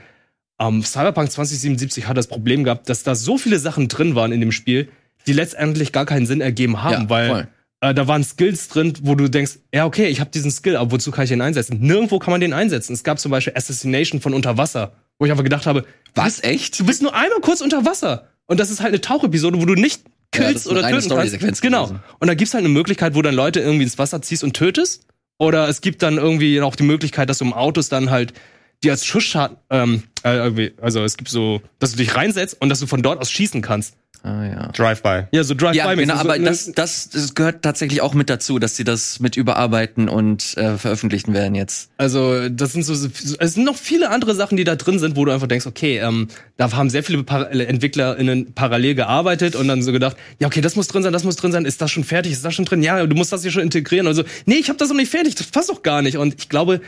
ähm, 0.58 0.82
Cyberpunk 0.82 1.30
2077 1.30 2.08
hat 2.08 2.16
das 2.16 2.26
Problem 2.26 2.64
gehabt, 2.64 2.88
dass 2.88 3.02
da 3.02 3.14
so 3.14 3.38
viele 3.38 3.58
Sachen 3.58 3.88
drin 3.88 4.14
waren 4.14 4.32
in 4.32 4.40
dem 4.40 4.52
Spiel, 4.52 4.88
die 5.26 5.32
letztendlich 5.32 5.92
gar 5.92 6.06
keinen 6.06 6.26
Sinn 6.26 6.40
ergeben 6.40 6.82
haben, 6.82 7.02
Ja, 7.02 7.10
weil 7.10 7.48
äh, 7.80 7.94
da 7.94 8.08
waren 8.08 8.24
Skills 8.24 8.68
drin, 8.68 8.94
wo 9.02 9.14
du 9.14 9.28
denkst, 9.28 9.58
ja, 9.72 9.84
okay, 9.84 10.06
ich 10.06 10.20
habe 10.20 10.30
diesen 10.30 10.50
Skill, 10.50 10.76
aber 10.76 10.90
wozu 10.90 11.10
kann 11.10 11.24
ich 11.24 11.30
den 11.30 11.42
einsetzen? 11.42 11.78
Nirgendwo 11.80 12.18
kann 12.18 12.32
man 12.32 12.40
den 12.40 12.52
einsetzen. 12.52 12.92
Es 12.92 13.04
gab 13.04 13.20
zum 13.20 13.30
Beispiel 13.30 13.52
Assassination 13.54 14.20
von 14.20 14.34
unter 14.34 14.56
Wasser, 14.56 14.92
wo 15.18 15.26
ich 15.26 15.30
einfach 15.30 15.44
gedacht 15.44 15.66
habe, 15.66 15.84
Was, 16.14 16.42
echt? 16.42 16.80
du 16.80 16.86
bist 16.86 17.02
nur 17.02 17.14
einmal 17.14 17.40
kurz 17.40 17.60
unter 17.60 17.84
Wasser. 17.84 18.28
Und 18.46 18.58
das 18.58 18.70
ist 18.70 18.80
halt 18.80 18.88
eine 18.88 19.00
Tauchepisode, 19.00 19.60
wo 19.60 19.66
du 19.66 19.74
nicht 19.74 20.02
killst 20.30 20.68
eine 20.68 20.80
oder 20.80 20.88
töten 20.88 21.38
kannst. 21.38 21.62
Genau. 21.62 21.86
gewesen. 21.86 22.02
Und 22.18 22.28
da 22.28 22.34
gibt's 22.34 22.54
halt 22.54 22.64
eine 22.64 22.72
Möglichkeit, 22.72 23.14
wo 23.14 23.22
dann 23.22 23.34
Leute 23.34 23.60
irgendwie 23.60 23.84
ins 23.84 23.98
Wasser 23.98 24.22
ziehst 24.22 24.44
und 24.44 24.54
tötest. 24.54 25.06
Oder 25.38 25.68
es 25.68 25.80
gibt 25.80 26.02
dann 26.02 26.18
irgendwie 26.18 26.60
auch 26.60 26.76
die 26.76 26.82
Möglichkeit, 26.82 27.30
dass 27.30 27.38
du 27.38 27.44
im 27.44 27.52
Autos 27.52 27.88
dann 27.88 28.10
halt 28.10 28.34
die 28.82 28.90
als 28.90 29.04
Schussschaden, 29.04 29.56
ähm, 29.70 30.04
äh, 30.22 30.70
also 30.80 31.02
es 31.02 31.16
gibt 31.16 31.30
so, 31.30 31.60
dass 31.78 31.92
du 31.92 31.96
dich 31.96 32.14
reinsetzt 32.14 32.56
und 32.60 32.68
dass 32.68 32.80
du 32.80 32.86
von 32.86 33.02
dort 33.02 33.20
aus 33.20 33.30
schießen 33.30 33.60
kannst. 33.60 33.96
Ah, 34.22 34.44
ja. 34.44 34.68
Drive-by. 34.72 35.24
Ja, 35.32 35.44
so 35.44 35.54
Drive-by. 35.54 35.76
Ja, 35.78 35.94
genau, 35.94 36.14
so, 36.14 36.20
aber 36.20 36.38
ne- 36.38 36.44
das, 36.46 36.72
das, 36.74 37.08
das 37.10 37.34
gehört 37.34 37.62
tatsächlich 37.62 38.00
auch 38.02 38.14
mit 38.14 38.28
dazu, 38.28 38.58
dass 38.58 38.76
sie 38.76 38.84
das 38.84 39.20
mit 39.20 39.36
überarbeiten 39.36 40.08
und 40.08 40.56
äh, 40.56 40.76
veröffentlichen 40.76 41.34
werden 41.34 41.54
jetzt. 41.54 41.90
Also, 41.98 42.48
das 42.48 42.72
sind 42.72 42.82
so, 42.84 42.94
so- 42.94 43.08
es 43.38 43.54
sind 43.54 43.64
noch 43.64 43.76
viele 43.76 44.10
andere 44.10 44.34
Sachen, 44.34 44.56
die 44.56 44.64
da 44.64 44.76
drin 44.76 44.98
sind, 44.98 45.16
wo 45.16 45.24
du 45.24 45.32
einfach 45.32 45.46
denkst, 45.46 45.66
okay, 45.66 45.98
ähm, 45.98 46.28
da 46.56 46.72
haben 46.72 46.90
sehr 46.90 47.02
viele 47.04 47.22
Par 47.22 47.50
EntwicklerInnen 47.52 48.54
parallel 48.54 48.94
gearbeitet 48.96 49.54
und 49.56 49.68
dann 49.68 49.82
so 49.82 49.92
gedacht, 49.92 50.16
ja, 50.40 50.46
okay, 50.48 50.60
das 50.60 50.74
muss 50.76 50.88
drin 50.88 51.02
sein, 51.02 51.12
das 51.12 51.24
muss 51.24 51.36
drin 51.36 51.52
sein, 51.52 51.64
ist 51.64 51.80
das 51.80 51.90
schon 51.90 52.04
fertig, 52.04 52.32
ist 52.32 52.44
das 52.44 52.54
schon 52.54 52.64
drin? 52.64 52.82
Ja, 52.82 53.06
du 53.06 53.14
musst 53.16 53.32
das 53.32 53.42
hier 53.42 53.52
schon 53.52 53.62
integrieren. 53.62 54.06
Also, 54.06 54.24
nee, 54.46 54.56
ich 54.56 54.68
habe 54.68 54.78
das 54.78 54.88
noch 54.88 54.96
nicht 54.96 55.10
fertig, 55.10 55.36
das 55.36 55.46
passt 55.46 55.70
doch 55.70 55.82
gar 55.82 56.02
nicht. 56.02 56.16
Und 56.18 56.34
ich 56.38 56.48
glaube, 56.48 56.80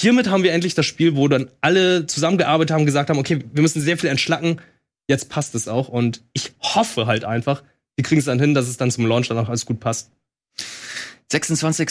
hiermit 0.00 0.28
haben 0.30 0.42
wir 0.44 0.52
endlich 0.52 0.74
das 0.74 0.86
Spiel, 0.86 1.16
wo 1.16 1.26
dann 1.26 1.48
alle 1.60 2.06
zusammengearbeitet 2.06 2.74
haben, 2.74 2.86
gesagt 2.86 3.10
haben, 3.10 3.18
okay, 3.18 3.40
wir 3.52 3.62
müssen 3.62 3.80
sehr 3.80 3.98
viel 3.98 4.10
entschlacken, 4.10 4.60
jetzt 5.08 5.28
passt 5.28 5.54
es 5.54 5.68
auch. 5.68 5.88
Und 5.88 6.22
ich 6.32 6.52
hoffe 6.60 7.06
halt 7.06 7.24
einfach, 7.24 7.62
die 7.98 8.02
kriegen 8.02 8.18
es 8.18 8.24
dann 8.26 8.38
hin, 8.40 8.54
dass 8.54 8.68
es 8.68 8.76
dann 8.76 8.90
zum 8.90 9.06
Launch 9.06 9.28
dann 9.28 9.38
auch 9.38 9.48
alles 9.48 9.66
gut 9.66 9.80
passt. 9.80 10.10
26. 11.32 11.90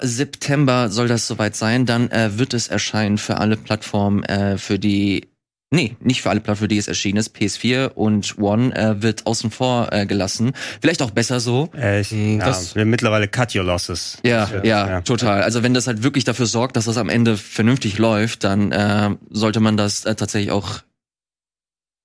September 0.00 0.88
soll 0.88 1.08
das 1.08 1.26
soweit 1.26 1.54
sein. 1.56 1.84
Dann 1.86 2.10
äh, 2.10 2.38
wird 2.38 2.54
es 2.54 2.68
erscheinen 2.68 3.18
für 3.18 3.38
alle 3.38 3.56
Plattformen, 3.56 4.22
äh, 4.24 4.58
für 4.58 4.78
die 4.78 5.28
Nee, 5.74 5.96
nicht 6.00 6.20
für 6.20 6.28
alle 6.28 6.40
Plattformen, 6.40 6.64
für 6.66 6.68
die 6.68 6.76
es 6.76 6.86
erschienen 6.86 7.16
ist. 7.16 7.34
PS4 7.34 7.92
und 7.94 8.36
One 8.38 8.76
äh, 8.76 9.00
wird 9.00 9.24
außen 9.26 9.50
vor 9.50 9.90
äh, 9.90 10.04
gelassen. 10.04 10.52
Vielleicht 10.82 11.00
auch 11.00 11.12
besser 11.12 11.40
so. 11.40 11.70
Äh, 11.74 12.02
ich, 12.02 12.12
Mm, 12.12 12.40
ja, 12.40 12.44
das- 12.44 12.74
wir 12.74 12.84
mittlerweile 12.84 13.26
cut 13.26 13.54
your 13.54 13.64
losses. 13.64 14.18
Ja, 14.22 14.44
Das, 14.44 14.66
ja, 14.66 15.00
total. 15.00 15.42
Also 15.42 15.62
wenn 15.62 15.72
das 15.72 15.86
halt 15.86 16.02
wirklich 16.02 16.24
dafür 16.24 16.44
sorgt, 16.44 16.76
dass 16.76 16.84
das 16.84 16.98
am 16.98 17.08
Ende 17.08 17.38
vernünftig 17.38 17.96
läuft, 17.96 18.44
dann 18.44 18.70
äh, 18.70 19.16
sollte 19.30 19.60
man 19.60 19.78
das 19.78 20.04
äh, 20.04 20.14
tatsächlich 20.14 20.50
auch 20.50 20.80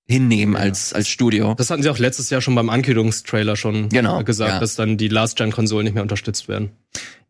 hinnehmen 0.08 0.56
als 0.56 0.92
als 0.94 1.08
Studio. 1.08 1.54
Das 1.54 1.70
hatten 1.70 1.82
sie 1.82 1.90
auch 1.90 1.98
letztes 1.98 2.30
Jahr 2.30 2.40
schon 2.40 2.54
beim 2.54 2.70
Ankündigungstrailer 2.70 3.56
schon 3.56 3.90
Genau, 3.90 4.24
gesagt, 4.24 4.52
ja. 4.52 4.60
dass 4.60 4.74
dann 4.74 4.96
die 4.96 5.08
Last-Gen-Konsolen 5.08 5.84
nicht 5.84 5.92
mehr 5.92 6.02
unterstützt 6.02 6.48
werden. 6.48 6.70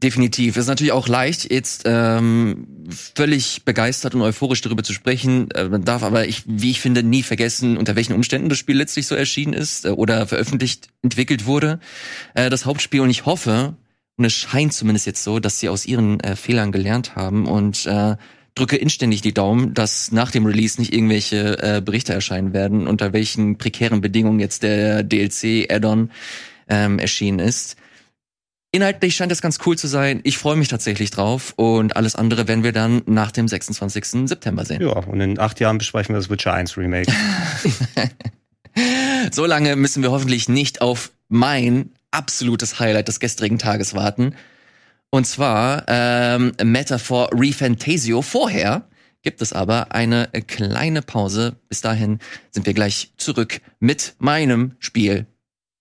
Definitiv. 0.01 0.57
Es 0.57 0.63
ist 0.63 0.69
natürlich 0.69 0.93
auch 0.93 1.09
leicht, 1.09 1.51
jetzt 1.51 1.83
ähm, 1.87 2.69
völlig 2.89 3.65
begeistert 3.65 4.15
und 4.15 4.23
euphorisch 4.23 4.61
darüber 4.61 4.85
zu 4.85 4.93
sprechen. 4.93 5.51
Äh, 5.51 5.65
man 5.65 5.85
darf 5.85 6.05
aber, 6.05 6.29
ich, 6.29 6.45
wie 6.47 6.71
ich 6.71 6.81
finde, 6.81 7.03
nie 7.03 7.25
vergessen, 7.25 7.77
unter 7.77 7.97
welchen 7.97 8.13
Umständen 8.13 8.49
das 8.49 8.59
Spiel 8.59 8.77
letztlich 8.77 9.09
so 9.09 9.17
erschienen 9.17 9.55
ist 9.55 9.85
äh, 9.85 9.89
oder 9.89 10.29
veröffentlicht, 10.29 10.89
entwickelt 11.03 11.47
wurde. 11.47 11.81
Äh, 12.35 12.49
das 12.49 12.65
Hauptspiel 12.65 13.01
und 13.01 13.11
ich 13.11 13.27
hoffe, 13.27 13.75
und 14.17 14.25
es 14.25 14.35
scheint 14.35 14.73
zumindest 14.73 15.07
jetzt 15.07 15.25
so, 15.25 15.41
dass 15.41 15.59
sie 15.59 15.69
aus 15.69 15.85
ihren 15.85 16.21
äh, 16.21 16.37
Fehlern 16.37 16.71
gelernt 16.71 17.17
haben 17.17 17.47
und 17.47 17.87
äh, 17.87 18.17
drücke 18.59 18.77
inständig 18.77 19.23
die 19.23 19.35
Daumen, 19.35 19.75
dass 19.75 20.13
nach 20.13 20.31
dem 20.31 20.47
Release 20.47 20.81
nicht 20.81 20.93
irgendwelche 20.93 21.59
äh, 21.63 21.81
Berichte 21.81 22.13
erscheinen 22.13 22.53
werden, 22.53 22.87
unter 22.87 23.13
welchen 23.13 23.59
prekären 23.59 24.01
Bedingungen 24.01 24.41
jetzt 24.41 24.63
der 24.63 25.03
DLC-Add-on 25.03 26.11
ähm, 26.69 26.99
erschienen 26.99 27.39
ist. 27.39 27.77
Inhaltlich 28.71 29.17
scheint 29.17 29.33
das 29.33 29.41
ganz 29.41 29.59
cool 29.65 29.79
zu 29.79 29.87
sein. 29.87 30.21
Ich 30.25 30.37
freue 30.37 30.57
mich 30.57 30.69
tatsächlich 30.69 31.11
drauf 31.11 31.55
und 31.57 31.97
alles 31.97 32.15
andere 32.17 32.49
werden 32.49 32.65
wir 32.65 32.73
dann 32.73 33.01
nach 33.07 33.33
dem 33.33 33.49
26. 33.49 34.29
September 34.29 34.67
sehen. 34.67 34.83
Ja, 34.83 34.99
und 34.99 35.21
in 35.21 35.39
acht 35.39 35.59
Jahren 35.59 35.79
besprechen 35.79 36.15
wir 36.15 36.19
das 36.19 36.29
Witcher 36.29 36.53
1 36.53 36.77
Remake. 36.77 37.11
So 39.33 39.47
lange 39.47 39.77
müssen 39.77 40.03
wir 40.03 40.11
hoffentlich 40.11 40.49
nicht 40.49 40.81
auf 40.81 41.11
mein 41.29 41.91
absolutes 42.11 42.79
Highlight 42.81 43.09
des 43.09 43.21
gestrigen 43.21 43.59
Tages 43.59 43.95
warten. 43.95 44.35
Und 45.11 45.27
zwar 45.27 45.85
ähm, 45.89 46.53
Metaphor 46.63 47.31
Refantasio. 47.33 48.23
Vorher 48.23 48.89
gibt 49.23 49.41
es 49.43 49.53
aber 49.53 49.93
eine 49.93 50.29
kleine 50.47 51.03
Pause. 51.03 51.57
Bis 51.69 51.81
dahin 51.81 52.19
sind 52.51 52.67
wir 52.67 52.75
gleich 52.75 53.13
zurück 53.17 53.61
mit 53.81 54.15
meinem 54.19 54.73
Spiel 54.79 55.27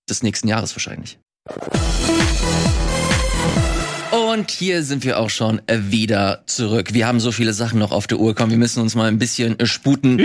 des 0.10 0.24
nächsten 0.24 0.48
Jahres 0.48 0.76
wahrscheinlich. 0.76 1.20
Und 4.12 4.52
hier 4.52 4.84
sind 4.84 5.04
wir 5.04 5.20
auch 5.20 5.30
schon 5.30 5.62
wieder 5.68 6.44
zurück. 6.46 6.94
Wir 6.94 7.08
haben 7.08 7.20
so 7.20 7.34
viele 7.34 7.52
Sachen 7.54 7.80
noch 7.80 7.92
auf 7.92 8.08
der 8.08 8.20
Uhr. 8.20 8.34
Komm, 8.34 8.50
wir 8.50 8.58
müssen 8.58 8.82
uns 8.82 8.96
mal 8.96 9.10
ein 9.10 9.20
bisschen 9.20 9.58
sputen. 9.66 10.22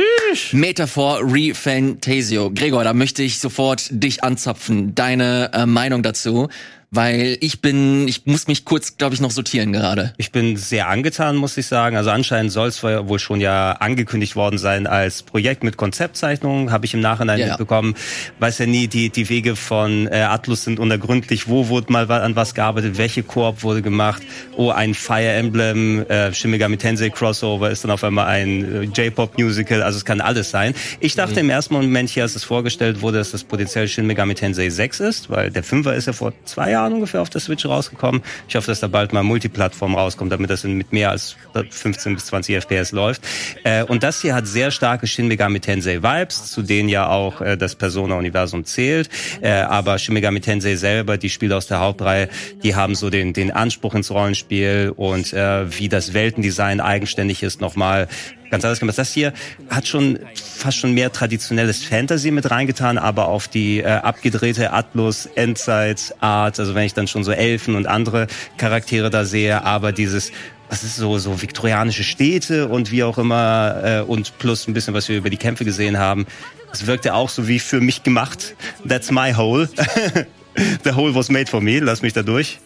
Metaphor 0.53 1.21
Refantasio. 1.23 2.53
Gregor, 2.55 2.85
da 2.85 2.95
möchte 2.95 3.25
ich 3.25 3.41
sofort 3.41 3.89
dich 3.91 4.23
anzapfen. 4.23 4.95
Deine 4.95 5.51
äh, 5.53 5.67
Meinung 5.67 6.05
dazu. 6.05 6.49
Weil 6.95 7.39
ich 7.41 7.63
bin, 7.63 8.07
ich 8.07 8.27
muss 8.27 8.49
mich 8.49 8.67
kurz, 8.67 8.99
glaube 8.99 9.15
ich, 9.15 9.21
noch 9.23 9.31
sortieren 9.31 9.73
gerade. 9.73 10.13
Ich 10.19 10.31
bin 10.31 10.59
sehr 10.59 10.89
angetan, 10.89 11.37
muss 11.37 11.57
ich 11.57 11.65
sagen. 11.67 11.97
Also 11.97 12.11
anscheinend 12.11 12.53
soll 12.53 12.69
es 12.69 12.83
wohl 12.83 13.19
schon 13.19 13.41
ja 13.41 13.73
angekündigt 13.73 14.37
worden 14.37 14.59
sein 14.59 14.87
als 14.87 15.23
Projekt 15.23 15.65
mit 15.65 15.79
Konzeptzeichnungen, 15.79 16.71
habe 16.71 16.85
ich 16.85 16.93
im 16.93 17.01
Nachhinein 17.01 17.39
Ja, 17.39 17.47
ja. 17.47 17.53
mitbekommen. 17.53 17.95
Weiß 18.41 18.59
ja 18.59 18.67
nie, 18.67 18.89
die, 18.89 19.09
die 19.09 19.31
Wege 19.31 19.57
von 19.57 20.07
äh, 20.07 20.17
Atlus 20.17 20.65
sind 20.65 20.79
unergründlich. 20.79 21.49
Wo 21.49 21.69
wurde 21.69 21.91
mal 21.91 22.11
an 22.11 22.37
was 22.37 22.55
gearbeitet? 22.55 22.99
Welche 22.99 23.23
Koop 23.23 23.63
wurde 23.63 23.81
gemacht? 23.81 24.23
Oh, 24.59 24.69
ein 24.71 24.93
Fire 24.93 25.33
Emblem, 25.33 26.05
äh, 26.11 26.35
Shin 26.35 26.51
Megami 26.51 26.77
Tensei 26.77 27.09
Crossover 27.09 27.71
ist 27.71 27.85
dann 27.85 27.91
auf 27.91 28.05
einmal 28.05 28.27
ein 28.27 28.71
äh, 28.71 28.83
J-Pop-Musical. 28.83 29.83
Also 29.83 29.97
es 29.97 30.05
kann 30.05 30.21
alles 30.21 30.51
sein. 30.51 30.75
Ich 31.01 31.15
dachte 31.15 31.41
im 31.41 31.49
ersten 31.49 31.73
Moment 31.73 32.11
hier, 32.11 32.25
als 32.25 32.37
es 32.37 32.45
vorgestellt 32.45 33.01
wurde, 33.01 33.17
dass 33.17 33.31
das 33.31 33.45
potenziell 33.45 33.89
Shin 33.89 34.07
Megami 34.07 34.35
Tensei 34.35 34.69
6 34.69 35.01
ist, 35.01 35.31
weil 35.31 35.51
der 35.51 35.63
Fünfer 35.63 35.95
ist 35.95 36.07
ja 36.07 36.13
vor 36.13 36.35
zwei 36.45 36.71
Jahren 36.73 36.82
ungefähr 36.91 37.21
auf 37.21 37.31
der 37.31 37.41
Switch 37.41 37.67
rausgekommen. 37.67 38.23
Ich 38.49 38.57
hoffe, 38.57 38.69
dass 38.69 38.81
da 38.81 38.89
bald 38.89 39.13
mal 39.13 39.23
Multiplattform 39.23 39.95
rauskommt, 39.95 40.33
damit 40.33 40.51
das 40.51 40.65
mit 40.65 40.93
mehr 40.93 41.11
als 41.11 41.37
15 41.71 42.15
bis 42.15 42.27
20 42.27 42.57
FPS 42.57 42.93
läuft. 42.93 43.23
Äh, 43.65 43.85
und 43.85 44.03
das 44.03 44.23
hier 44.23 44.35
hat 44.35 44.47
sehr 44.47 44.71
starke 44.71 45.07
Shin 45.07 45.29
Megami 45.29 45.61
Tensei 45.61 46.03
Vibes, 46.03 46.51
zu 46.51 46.63
denen 46.63 46.89
ja 46.89 47.09
auch 47.09 47.41
äh, 47.41 47.57
das 47.57 47.75
Persona-Universum 47.75 48.65
zählt. 48.65 49.11
Äh, 49.41 49.51
aber 49.51 49.99
Shin 49.99 50.15
Megami 50.15 50.41
Tensei 50.41 50.77
selber, 50.77 51.19
die 51.19 51.31
Spiele 51.31 51.57
aus 51.57 51.67
der 51.67 51.81
Hauptreihe, 51.81 52.29
die 52.63 52.75
haben 52.75 52.95
so 52.95 53.11
den, 53.11 53.33
den 53.33 53.51
Anspruch 53.51 53.95
ins 53.95 54.11
Rollenspiel 54.11 54.93
und 54.97 55.33
wie 55.33 55.89
das 55.89 56.15
Weltendesign 56.15 56.81
eigenständig 56.81 57.43
ist, 57.43 57.61
nochmal 57.61 58.09
ganz 58.53 58.65
anders 58.65 58.79
gemacht. 58.79 58.99
Das 58.99 59.13
hier 59.13 59.33
hat 59.69 59.89
schon 59.89 60.21
fast 60.35 60.79
schon 60.79 60.93
mehr 60.93 61.11
traditionelles 61.11 61.83
Fantasy 61.83 62.31
mit 62.31 62.51
reingetan, 62.51 62.99
aber 62.99 63.27
auf 63.27 63.49
die 63.49 63.81
äh, 63.81 63.87
abgedrehte 63.87 64.73
Atlus 64.73 65.27
Endzeit 65.27 66.15
Art, 66.21 66.61
also 66.61 66.75
wenn 66.75 66.85
ich 66.85 66.95
dann 66.95 67.09
schon 67.09 67.25
so 67.25 67.33
Elfen 67.33 67.75
und 67.75 67.87
andere 67.87 68.29
Charaktere 68.59 69.11
da 69.11 69.25
sehe, 69.25 69.65
aber 69.65 69.91
dieses 69.91 70.31
was 70.69 70.85
ist 70.85 70.97
so 70.97 71.19
so 71.19 71.43
viktorianische 71.43 72.05
Städte 72.05 72.69
und 72.69 72.93
wie 72.93 73.03
auch 73.03 73.19
immer 73.19 73.83
äh, 73.83 74.01
und 74.03 74.39
plus 74.39 74.69
ein 74.69 74.75
bisschen 74.75 74.95
was 74.95 75.09
wir 75.09 75.17
über 75.17 75.31
die 75.31 75.37
Kämpfe 75.39 75.65
gesehen 75.65 75.99
haben. 75.99 76.27
Es 76.73 76.87
wirkte 76.87 77.15
auch 77.15 77.29
so 77.29 77.49
wie 77.49 77.59
für 77.59 77.81
mich 77.81 78.03
gemacht. 78.03 78.55
That's 78.87 79.11
my 79.11 79.35
hole. 79.35 79.69
The 80.85 80.93
hole 80.93 81.15
was 81.15 81.31
made 81.31 81.47
for 81.47 81.63
me. 81.63 81.81
Lass 81.81 82.03
mich 82.03 82.13
da 82.13 82.23
durch. 82.23 82.61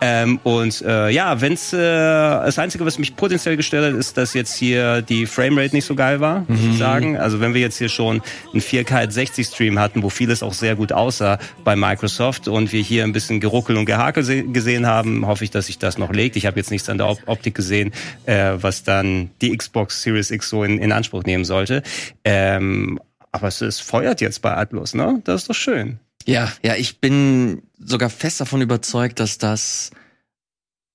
Ähm, 0.00 0.40
und 0.42 0.82
äh, 0.82 1.10
ja, 1.10 1.40
wenn's 1.40 1.72
äh, 1.72 1.76
das 1.78 2.58
Einzige, 2.58 2.84
was 2.84 2.98
mich 2.98 3.14
potenziell 3.14 3.56
gestört 3.56 3.92
hat, 3.92 3.98
ist, 3.98 4.16
dass 4.16 4.34
jetzt 4.34 4.56
hier 4.56 5.00
die 5.02 5.26
Framerate 5.26 5.76
nicht 5.76 5.84
so 5.84 5.94
geil 5.94 6.20
war, 6.20 6.44
muss 6.48 6.58
ich 6.60 6.78
sagen. 6.78 7.16
Also 7.16 7.40
wenn 7.40 7.54
wir 7.54 7.60
jetzt 7.60 7.78
hier 7.78 7.88
schon 7.88 8.20
einen 8.52 8.60
4K 8.62 9.10
60 9.10 9.46
Stream 9.46 9.78
hatten, 9.78 10.02
wo 10.02 10.08
vieles 10.10 10.42
auch 10.42 10.54
sehr 10.54 10.74
gut 10.74 10.92
aussah 10.92 11.38
bei 11.62 11.76
Microsoft 11.76 12.48
und 12.48 12.72
wir 12.72 12.82
hier 12.82 13.04
ein 13.04 13.12
bisschen 13.12 13.38
Geruckel 13.38 13.76
und 13.76 13.84
Gehakel 13.86 14.24
se- 14.24 14.42
gesehen 14.42 14.86
haben, 14.86 15.24
hoffe 15.26 15.44
ich, 15.44 15.50
dass 15.52 15.66
sich 15.66 15.78
das 15.78 15.98
noch 15.98 16.12
legt. 16.12 16.34
Ich 16.36 16.46
habe 16.46 16.56
jetzt 16.58 16.70
nichts 16.72 16.88
an 16.88 16.98
der 16.98 17.08
Op 17.08 17.20
Optik 17.26 17.54
gesehen, 17.54 17.92
äh, 18.26 18.54
was 18.56 18.82
dann 18.82 19.30
die 19.40 19.56
Xbox 19.56 20.02
Series 20.02 20.32
X 20.32 20.48
so 20.48 20.64
in, 20.64 20.78
in 20.78 20.90
Anspruch 20.90 21.22
nehmen 21.22 21.44
sollte. 21.44 21.82
Ähm, 22.24 22.98
aber 23.30 23.48
es, 23.48 23.60
es 23.60 23.78
feuert 23.80 24.20
jetzt 24.20 24.42
bei 24.42 24.54
Atlus, 24.56 24.94
ne? 24.94 25.20
Das 25.24 25.42
ist 25.42 25.48
doch 25.50 25.54
schön. 25.54 25.98
Ja, 26.26 26.52
ja, 26.62 26.74
ich 26.76 27.00
bin 27.00 27.62
sogar 27.78 28.10
fest 28.10 28.40
davon 28.40 28.60
überzeugt, 28.62 29.20
dass 29.20 29.38
das 29.38 29.90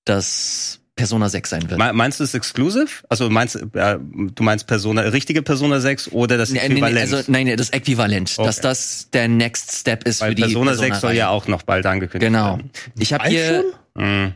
das 0.04 0.80
Persona 0.96 1.28
6 1.28 1.50
sein 1.50 1.70
wird. 1.70 1.78
Me- 1.78 1.92
Meinst 1.92 2.18
du 2.18 2.24
es 2.24 2.34
exclusive? 2.34 2.88
Also 3.08 3.30
meinst 3.30 3.54
äh, 3.56 3.98
du 4.00 4.42
meinst 4.42 4.66
Persona 4.66 5.02
richtige 5.02 5.42
Persona 5.42 5.78
6 5.80 6.10
oder 6.12 6.36
das 6.38 6.50
Nee, 6.50 6.58
nee, 6.60 6.68
nee, 6.68 6.74
Äquivalent? 6.80 7.12
also, 7.12 7.30
nein, 7.32 7.46
nee, 7.46 7.56
das 7.56 7.70
Äquivalent, 7.70 8.34
Okay. 8.36 8.46
dass 8.46 8.60
das 8.60 9.08
der 9.12 9.28
Next 9.28 9.72
Step 9.72 10.04
ist 10.08 10.20
Weil 10.20 10.30
für 10.30 10.34
die 10.34 10.42
Persona 10.42 10.74
6 10.74 11.00
soll 11.00 11.12
ja 11.12 11.28
auch 11.28 11.46
noch 11.46 11.62
bald 11.62 11.86
angekündigt 11.86 12.26
Genau. 12.32 12.56
werden. 12.56 12.70
Ich 12.98 13.12
habe 13.12 13.28
hier 13.28 13.64
Mhm. 13.94 14.34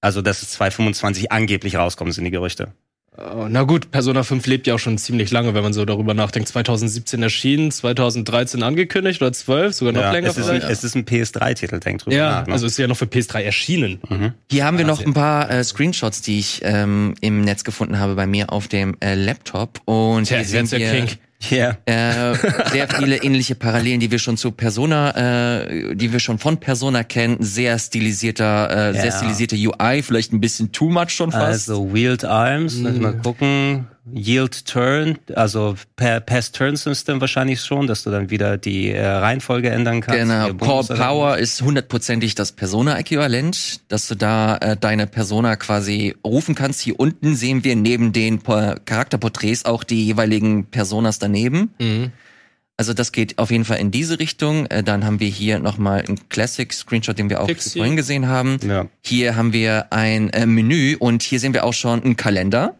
Also 0.00 0.20
dass 0.20 0.42
es 0.42 0.50
2025 0.52 1.30
angeblich 1.30 1.76
rauskommen, 1.76 2.12
sind 2.12 2.24
die 2.24 2.30
Gerüchte. 2.32 2.72
Oh, 3.18 3.46
na 3.46 3.64
gut, 3.64 3.90
Persona 3.90 4.22
5 4.22 4.46
lebt 4.46 4.66
ja 4.66 4.74
auch 4.74 4.78
schon 4.78 4.96
ziemlich 4.96 5.30
lange, 5.30 5.52
wenn 5.52 5.62
man 5.62 5.74
so 5.74 5.84
darüber 5.84 6.14
nachdenkt. 6.14 6.48
2017 6.48 7.22
erschienen, 7.22 7.70
2013 7.70 8.62
angekündigt 8.62 9.20
oder 9.20 9.34
12, 9.34 9.74
sogar 9.74 9.92
noch 9.92 10.00
Ja, 10.00 10.12
länger 10.12 10.28
es, 10.30 10.38
ist 10.38 10.48
ein, 10.48 10.60
vielleicht. 10.60 10.72
es 10.72 10.82
ist 10.82 10.94
ein 10.96 11.04
PS3-Titel, 11.04 11.78
denk 11.78 12.00
drüber 12.00 12.16
ja, 12.16 12.30
nach. 12.40 12.46
ne? 12.46 12.52
also 12.54 12.66
ist 12.66 12.78
ja 12.78 12.86
noch 12.86 12.96
für 12.96 13.04
PS3 13.04 13.40
erschienen. 13.40 14.00
Hier 14.50 14.64
haben 14.64 14.78
wir 14.78 14.86
noch 14.86 15.04
ein 15.04 15.12
paar 15.12 15.50
äh, 15.50 15.62
Screenshots, 15.62 16.22
die 16.22 16.38
ich 16.38 16.60
ähm, 16.64 17.14
im 17.20 17.42
Netz 17.42 17.64
gefunden 17.64 17.98
habe 17.98 18.14
bei 18.14 18.26
mir 18.26 18.50
auf 18.50 18.66
dem 18.68 18.96
äh, 19.00 19.14
Laptop. 19.14 19.82
Und 19.84 20.24
Tja, 20.28 20.38
hier 20.38 20.46
sehen 20.46 20.70
wir 20.70 20.78
King. 20.78 21.08
Ja. 21.50 21.76
äh, 21.86 22.34
sehr 22.70 22.88
viele 22.88 23.16
ähnliche 23.22 23.54
Parallelen, 23.54 24.00
die 24.00 24.10
wir 24.10 24.18
schon 24.18 24.36
zu 24.36 24.52
Persona, 24.52 25.62
äh, 25.64 25.94
die 25.96 26.12
wir 26.12 26.20
schon 26.20 26.38
von 26.38 26.58
Persona 26.58 27.02
kennen. 27.04 27.36
Sehr 27.40 27.78
stilisierter, 27.78 28.90
äh, 28.90 28.92
sehr 28.94 29.06
Ja. 29.06 29.10
stilisierte 29.12 29.56
UI, 29.56 30.02
vielleicht 30.02 30.32
ein 30.32 30.40
bisschen 30.40 30.72
too 30.72 30.88
much 30.90 31.10
schon 31.10 31.32
fast. 31.32 31.68
Also 31.68 31.92
Wheeled 31.92 32.24
Arms, 32.24 32.78
lass 32.80 32.96
mal 32.96 33.14
gucken. 33.14 33.86
Yield 34.12 34.66
Turn, 34.66 35.16
also 35.34 35.76
per 35.94 36.18
Pass 36.20 36.50
Turn 36.50 36.74
System 36.74 37.20
wahrscheinlich 37.20 37.60
schon, 37.60 37.86
dass 37.86 38.02
du 38.02 38.10
dann 38.10 38.30
wieder 38.30 38.58
die 38.58 38.90
äh, 38.90 39.06
Reihenfolge 39.06 39.70
ändern 39.70 40.00
kannst. 40.00 40.18
Genau, 40.20 40.52
Core 40.54 40.96
Power 40.96 41.38
ist 41.38 41.62
hundertprozentig 41.62 42.34
das 42.34 42.50
Persona-Äquivalent, 42.52 43.80
dass 43.88 44.08
du 44.08 44.16
da 44.16 44.56
äh, 44.56 44.76
deine 44.76 45.06
Persona 45.06 45.54
quasi 45.56 46.16
rufen 46.26 46.54
kannst. 46.54 46.80
Hier 46.80 46.98
unten 46.98 47.36
sehen 47.36 47.62
wir 47.62 47.76
neben 47.76 48.12
den 48.12 48.40
Po- 48.40 48.74
Charakterporträts 48.84 49.64
auch 49.66 49.84
die 49.84 50.04
jeweiligen 50.06 50.66
Personas 50.66 51.18
daneben. 51.20 51.72
Mhm. 51.80 52.10
Also 52.76 52.94
das 52.94 53.12
geht 53.12 53.38
auf 53.38 53.50
jeden 53.52 53.64
Fall 53.64 53.78
in 53.78 53.92
diese 53.92 54.18
Richtung. 54.18 54.66
Äh, 54.66 54.82
dann 54.82 55.04
haben 55.04 55.20
wir 55.20 55.28
hier 55.28 55.60
nochmal 55.60 56.00
einen 56.08 56.28
Classic-Screenshot, 56.28 57.16
den 57.18 57.30
wir 57.30 57.40
auch 57.40 57.46
Pixie. 57.46 57.78
vorhin 57.78 57.96
gesehen 57.96 58.26
haben. 58.26 58.58
Ja. 58.66 58.86
Hier 59.02 59.36
haben 59.36 59.52
wir 59.52 59.92
ein 59.92 60.30
äh, 60.30 60.46
Menü 60.46 60.96
und 60.98 61.22
hier 61.22 61.38
sehen 61.38 61.54
wir 61.54 61.64
auch 61.64 61.74
schon 61.74 62.02
einen 62.02 62.16
Kalender. 62.16 62.74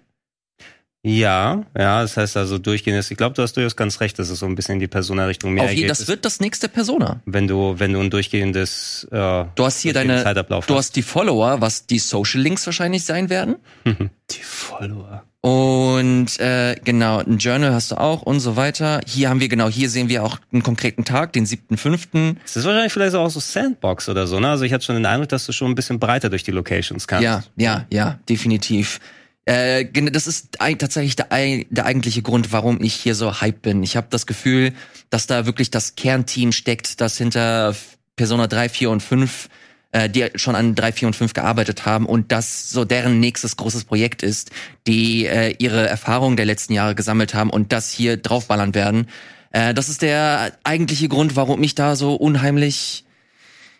Ja, 1.04 1.64
ja, 1.76 2.02
das 2.02 2.16
heißt 2.16 2.36
also 2.36 2.58
durchgehend. 2.58 3.10
Ich 3.10 3.16
glaube, 3.16 3.34
du 3.34 3.42
hast 3.42 3.56
durchaus 3.56 3.74
ganz 3.74 4.00
recht, 4.00 4.18
dass 4.18 4.30
es 4.30 4.38
so 4.38 4.46
ein 4.46 4.54
bisschen 4.54 4.74
in 4.74 4.80
die 4.80 4.86
Persona-Richtung 4.88 5.52
mehr 5.52 5.64
Auf 5.64 5.70
je, 5.70 5.82
geht. 5.82 5.90
das 5.90 6.06
wird 6.06 6.24
das 6.24 6.38
nächste 6.40 6.68
Persona. 6.68 7.20
wenn 7.26 7.48
du, 7.48 7.74
wenn 7.78 7.92
du 7.92 8.00
ein 8.00 8.10
durchgehendes 8.10 9.08
äh, 9.10 9.44
Du 9.54 9.64
hast 9.64 9.80
hier 9.80 9.92
deine, 9.92 10.22
Zeitablauf 10.22 10.66
du 10.66 10.74
hast. 10.74 10.78
hast 10.78 10.96
die 10.96 11.02
Follower, 11.02 11.60
was 11.60 11.86
die 11.86 11.98
Social 11.98 12.40
Links 12.40 12.64
wahrscheinlich 12.66 13.04
sein 13.04 13.30
werden. 13.30 13.56
Die 13.84 14.42
Follower. 14.42 15.24
Und 15.40 16.38
äh, 16.38 16.76
genau, 16.84 17.18
ein 17.18 17.38
Journal 17.38 17.72
hast 17.74 17.90
du 17.90 17.96
auch 17.96 18.22
und 18.22 18.38
so 18.38 18.54
weiter. 18.54 19.00
Hier 19.04 19.28
haben 19.28 19.40
wir 19.40 19.48
genau, 19.48 19.68
hier 19.68 19.90
sehen 19.90 20.08
wir 20.08 20.22
auch 20.22 20.38
einen 20.52 20.62
konkreten 20.62 21.04
Tag, 21.04 21.32
den 21.32 21.46
7.5. 21.46 22.36
Das 22.44 22.54
ist 22.56 22.64
wahrscheinlich 22.64 22.92
vielleicht 22.92 23.16
auch 23.16 23.28
so 23.28 23.40
Sandbox 23.40 24.08
oder 24.08 24.28
so, 24.28 24.38
ne? 24.38 24.50
Also 24.50 24.62
ich 24.64 24.72
hatte 24.72 24.84
schon 24.84 24.94
den 24.94 25.06
Eindruck, 25.06 25.30
dass 25.30 25.44
du 25.46 25.52
schon 25.52 25.72
ein 25.72 25.74
bisschen 25.74 25.98
breiter 25.98 26.30
durch 26.30 26.44
die 26.44 26.52
Locations 26.52 27.08
kannst. 27.08 27.24
Ja, 27.24 27.42
ja, 27.56 27.86
ja, 27.90 28.20
definitiv. 28.28 29.00
Äh, 29.44 29.86
das 30.10 30.26
ist 30.26 30.58
tatsächlich 30.58 31.16
der, 31.16 31.28
der 31.70 31.86
eigentliche 31.86 32.22
Grund, 32.22 32.52
warum 32.52 32.82
ich 32.82 32.94
hier 32.94 33.14
so 33.14 33.40
hype 33.40 33.62
bin. 33.62 33.82
Ich 33.82 33.96
habe 33.96 34.06
das 34.10 34.26
Gefühl, 34.26 34.72
dass 35.10 35.26
da 35.26 35.46
wirklich 35.46 35.70
das 35.70 35.96
Kernteam 35.96 36.52
steckt, 36.52 37.00
das 37.00 37.16
hinter 37.18 37.74
Persona 38.16 38.46
3, 38.46 38.68
4 38.68 38.90
und 38.90 39.02
5 39.02 39.48
äh, 39.92 40.08
die 40.08 40.30
schon 40.36 40.54
an 40.54 40.74
3, 40.74 40.92
4 40.92 41.08
und 41.08 41.16
5 41.16 41.34
gearbeitet 41.34 41.86
haben 41.86 42.06
und 42.06 42.32
das 42.32 42.70
so 42.70 42.84
deren 42.84 43.20
nächstes 43.20 43.56
großes 43.56 43.84
Projekt 43.84 44.22
ist, 44.22 44.50
die 44.86 45.26
äh, 45.26 45.54
ihre 45.58 45.86
Erfahrungen 45.86 46.36
der 46.36 46.46
letzten 46.46 46.72
Jahre 46.72 46.94
gesammelt 46.94 47.34
haben 47.34 47.50
und 47.50 47.72
das 47.72 47.90
hier 47.90 48.16
draufballern 48.16 48.74
werden. 48.74 49.08
Äh, 49.50 49.74
das 49.74 49.88
ist 49.88 50.02
der 50.02 50.52
eigentliche 50.64 51.08
Grund, 51.08 51.36
warum 51.36 51.62
ich 51.62 51.74
da 51.74 51.94
so 51.94 52.14
unheimlich 52.14 53.04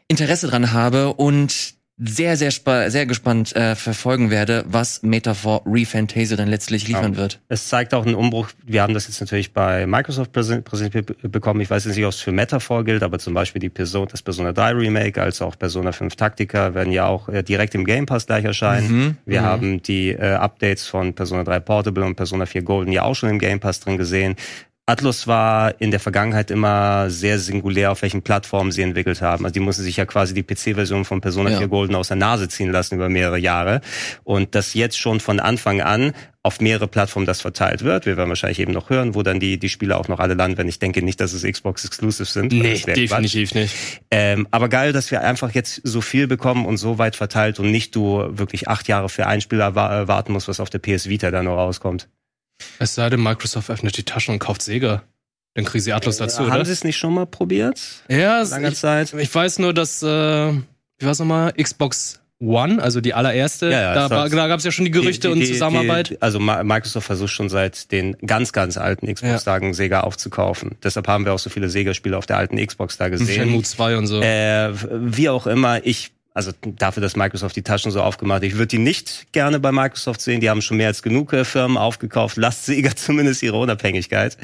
Interesse 0.07 0.49
dran 0.49 0.73
habe 0.73 1.15
und 1.15 1.75
sehr, 1.99 2.37
sehr, 2.37 2.51
sehr 2.91 3.07
gespannt 3.07 3.55
äh, 3.55 3.77
verfolgen 3.77 4.31
werde, 4.31 4.65
was 4.67 5.03
Metaphor 5.03 5.63
Refantasia 5.67 6.37
dann 6.37 6.49
letztlich 6.49 6.89
liefern 6.89 7.13
Ja. 7.13 7.19
wird. 7.19 7.41
Es 7.49 7.69
zeigt 7.69 7.93
auch 7.95 8.05
einen 8.07 8.15
Umbruch. 8.15 8.49
Wir 8.65 8.83
haben 8.83 8.95
das 8.95 9.07
jetzt 9.07 9.21
natürlich 9.21 9.53
bei 9.53 9.87
Microsoft 9.87 10.33
präsent- 10.33 10.65
präsentiert 10.65 11.07
be- 11.21 11.29
bekommen. 11.29 11.61
Ich 11.61 11.71
weiß 11.71 11.85
jetzt 11.85 11.95
nicht, 11.97 12.05
ob 12.05 12.13
es 12.13 12.21
für 12.21 12.33
Metaphor 12.33 12.85
gilt, 12.85 13.03
aber 13.03 13.19
zum 13.19 13.35
Beispiel 13.35 13.61
die 13.61 13.69
Person, 13.69 14.09
das 14.11 14.23
Persona 14.23 14.53
3 14.53 14.71
Remake 14.73 15.21
als 15.23 15.43
auch 15.43 15.57
Persona 15.57 15.93
5 15.93 16.17
Taktika 16.17 16.75
werden 16.75 16.93
ja 16.93 17.07
auch 17.07 17.29
äh, 17.29 17.43
direkt 17.43 17.75
im 17.75 17.85
Game 17.85 18.07
Pass 18.07 18.27
gleich 18.27 18.45
erscheinen. 18.45 18.91
Mhm. 18.91 19.17
Wir 19.27 19.43
Mhm. 19.43 19.45
haben 19.45 19.83
die 19.83 20.09
äh, 20.11 20.33
Updates 20.33 20.87
von 20.87 21.13
Persona 21.15 21.45
3 21.45 21.61
Portable 21.61 22.05
und 22.05 22.17
Persona 22.17 22.47
4 22.47 22.63
Golden 22.63 22.91
ja 22.91 23.03
auch 23.03 23.15
schon 23.15 23.29
im 23.31 23.39
Game 23.39 23.61
Pass 23.61 23.81
drin 23.81 23.99
gesehen. 23.99 24.35
Atlus 24.85 25.29
war 25.29 25.81
in 25.81 25.93
der 25.93 26.01
Vergangenheit 26.01 26.51
immer 26.51 27.09
sehr 27.09 27.39
singulär, 27.39 27.93
auf 27.93 28.03
welchen 28.03 28.23
Plattformen 28.23 28.73
sie 28.73 28.83
entwickelt 28.83 29.23
haben. 29.23 29.45
Also 29.45 29.53
die 29.55 29.61
mussten 29.61 29.85
sich 29.85 29.97
ja 29.97 30.07
quasi 30.07 30.35
die 30.35 30.43
PC-Version 30.43 31.05
von 31.05 31.21
Persona 31.21 31.51
Ja. 31.51 31.59
4 31.59 31.69
Golden 31.69 31.95
aus 31.95 32.09
der 32.09 32.17
Nase 32.17 32.49
ziehen 32.49 32.73
lassen 32.73 32.97
über 32.97 33.09
mehrere 33.09 33.39
Jahre. 33.39 33.81
Und 34.25 34.57
dass 34.57 34.75
jetzt 34.75 34.99
schon 34.99 35.21
von 35.21 35.39
Anfang 35.39 35.81
an 35.81 36.13
auf 36.43 36.61
mehrere 36.61 36.89
Plattformen 36.89 37.27
das 37.27 37.41
verteilt 37.41 37.85
wird. 37.85 38.07
Wir 38.07 38.17
werden 38.17 38.29
wahrscheinlich 38.29 38.59
eben 38.59 38.73
noch 38.73 38.91
hören, 38.91 39.15
wo 39.15 39.23
dann 39.23 39.39
die, 39.39 39.57
die 39.57 39.69
Spiele 39.69 39.97
auch 39.97 40.09
noch 40.09 40.19
alle 40.19 40.35
landen, 40.35 40.59
wenn 40.59 40.69
ich 40.69 40.81
denke 40.81 41.01
nicht, 41.01 41.21
dass 41.21 41.33
es 41.33 41.45
Xbox 41.45 41.85
Exclusive 41.85 42.25
sind. 42.25 42.53
Nee, 42.53 42.73
das 42.73 42.87
wär 42.89 42.95
Quatsch. 42.95 43.11
definitiv 43.11 43.55
nicht. 43.55 43.77
Ähm, 44.11 44.49
aber 44.51 44.69
geil, 44.69 44.93
dass 44.93 45.13
wir 45.13 45.21
einfach 45.21 45.53
jetzt 45.55 45.81
so 45.85 46.01
viel 46.01 46.27
bekommen 46.27 46.67
und 46.67 46.79
so 46.79 46.99
weit 46.99 47.15
verteilt 47.15 47.61
und 47.61 47.71
nicht 47.71 47.95
du 47.95 48.25
wirklich 48.31 48.67
acht 48.67 48.89
Jahre 48.89 49.09
für 49.09 49.29
ein 49.29 49.41
Spiel 49.41 49.61
warten 49.61 50.33
musst, 50.33 50.49
was 50.49 50.59
auf 50.59 50.71
der 50.71 50.81
PS 50.81 51.09
Vita 51.09 51.31
dann 51.31 51.45
noch 51.45 51.57
rauskommt. 51.57 52.09
Es 52.79 52.95
sei 52.95 53.09
denn, 53.11 53.23
Microsoft 53.23 53.71
öffnet 53.71 53.97
die 53.97 54.03
Taschen 54.05 54.35
und 54.35 54.39
kauft 54.39 54.63
Sega. 54.63 55.03
Dann 55.55 55.65
kriegen 55.65 55.83
sie 55.85 55.93
Atlas 55.93 56.17
dazu, 56.17 56.43
Äh, 56.43 56.47
Haben 56.47 56.55
oder? 56.57 56.65
sie 56.65 56.73
es 56.73 56.85
nicht 56.85 56.97
schon 56.97 57.15
mal 57.15 57.27
probiert? 57.27 57.81
Ja, 58.09 58.43
Lange 58.43 58.69
ich, 58.71 58.77
Zeit. 58.79 59.13
ich 59.13 59.35
weiß 59.35 59.59
nur, 59.59 59.75
dass, 59.75 60.03
äh, 60.03 60.07
wie 60.09 60.61
war's 61.07 61.19
nochmal? 61.19 61.53
Xbox 61.53 62.19
One, 62.41 62.83
also 62.83 63.01
die 63.01 63.15
allererste. 63.15 63.67
Ja, 63.71 63.81
ja, 63.81 63.95
da 63.95 64.11
war, 64.11 64.29
da 64.29 64.49
gab's 64.49 64.65
ja 64.65 64.73
schon 64.73 64.85
die 64.85 64.91
Gerüchte 64.91 65.29
Die- 65.29 65.33
und 65.33 65.39
die- 65.39 65.47
Zusammenarbeit. 65.47 66.11
Die, 66.11 66.23
also 66.23 66.41
Microsoft 66.41 67.07
versucht 67.07 67.31
schon 67.31 67.49
seit 67.49 67.93
den 67.93 68.17
ganz, 68.27 68.53
ganz 68.53 68.77
alten 68.79 69.07
Xbox-Tagen 69.13 69.75
Sega 69.75 70.01
aufzukaufen. 70.01 70.73
Deshalb 70.83 71.07
haben 71.07 71.25
wir 71.25 71.35
auch 71.35 71.39
so 71.39 71.51
viele 71.51 71.69
Sega-Spiele 71.69 72.17
auf 72.19 72.27
der 72.27 72.39
alten 72.39 72.57
Xbox 72.57 72.97
da 72.97 73.11
gesehen. 73.11 73.29
Shenmue 73.29 73.63
2 73.63 73.97
und 73.97 74.09
so. 74.09 74.21
Äh, 74.21 74.71
wie 74.91 75.29
auch 75.29 75.47
immer, 75.47 75.87
ich, 75.87 76.11
also 76.35 76.53
dafür, 76.65 77.03
dass 77.03 77.17
Microsoft 77.17 77.57
die 77.57 77.63
Taschen 77.63 77.91
so 77.91 78.03
aufgemacht 78.03 78.37
hat, 78.37 78.45
ich 78.45 78.55
würde 78.55 78.69
die 78.69 78.79
nicht 78.79 79.33
gerne 79.33 79.61
bei 79.61 79.71
Microsoft 79.71 80.21
sehen. 80.21 80.41
Die 80.41 80.49
haben 80.49 80.63
schon 80.63 80.79
mehr 80.79 80.89
als 80.89 81.03
genug 81.03 81.33
äh, 81.33 81.45
Firmen 81.45 81.77
aufgekauft. 81.77 82.37
Lasst 82.37 82.67
Sega 82.67 82.97
zumindest 82.97 83.43
ihre 83.43 83.59
Unabhängigkeit. 83.59 84.37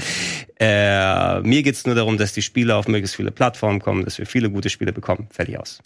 Äh, 0.61 1.41
mir 1.41 1.63
geht's 1.63 1.87
nur 1.87 1.95
darum, 1.95 2.19
dass 2.19 2.33
die 2.33 2.43
Spiele 2.43 2.77
auf 2.77 2.89
möglichst 2.89 3.17
viele 3.17 3.31
Plattformen 3.31 3.81
kommen, 3.81 4.05
dass 4.05 4.19
wir 4.19 4.27
viele 4.27 4.51
gute 4.51 4.71
Spiele 4.71 4.93
bekommen. 4.93 5.29
Fertig 5.31 5.59
aus. 5.59 5.81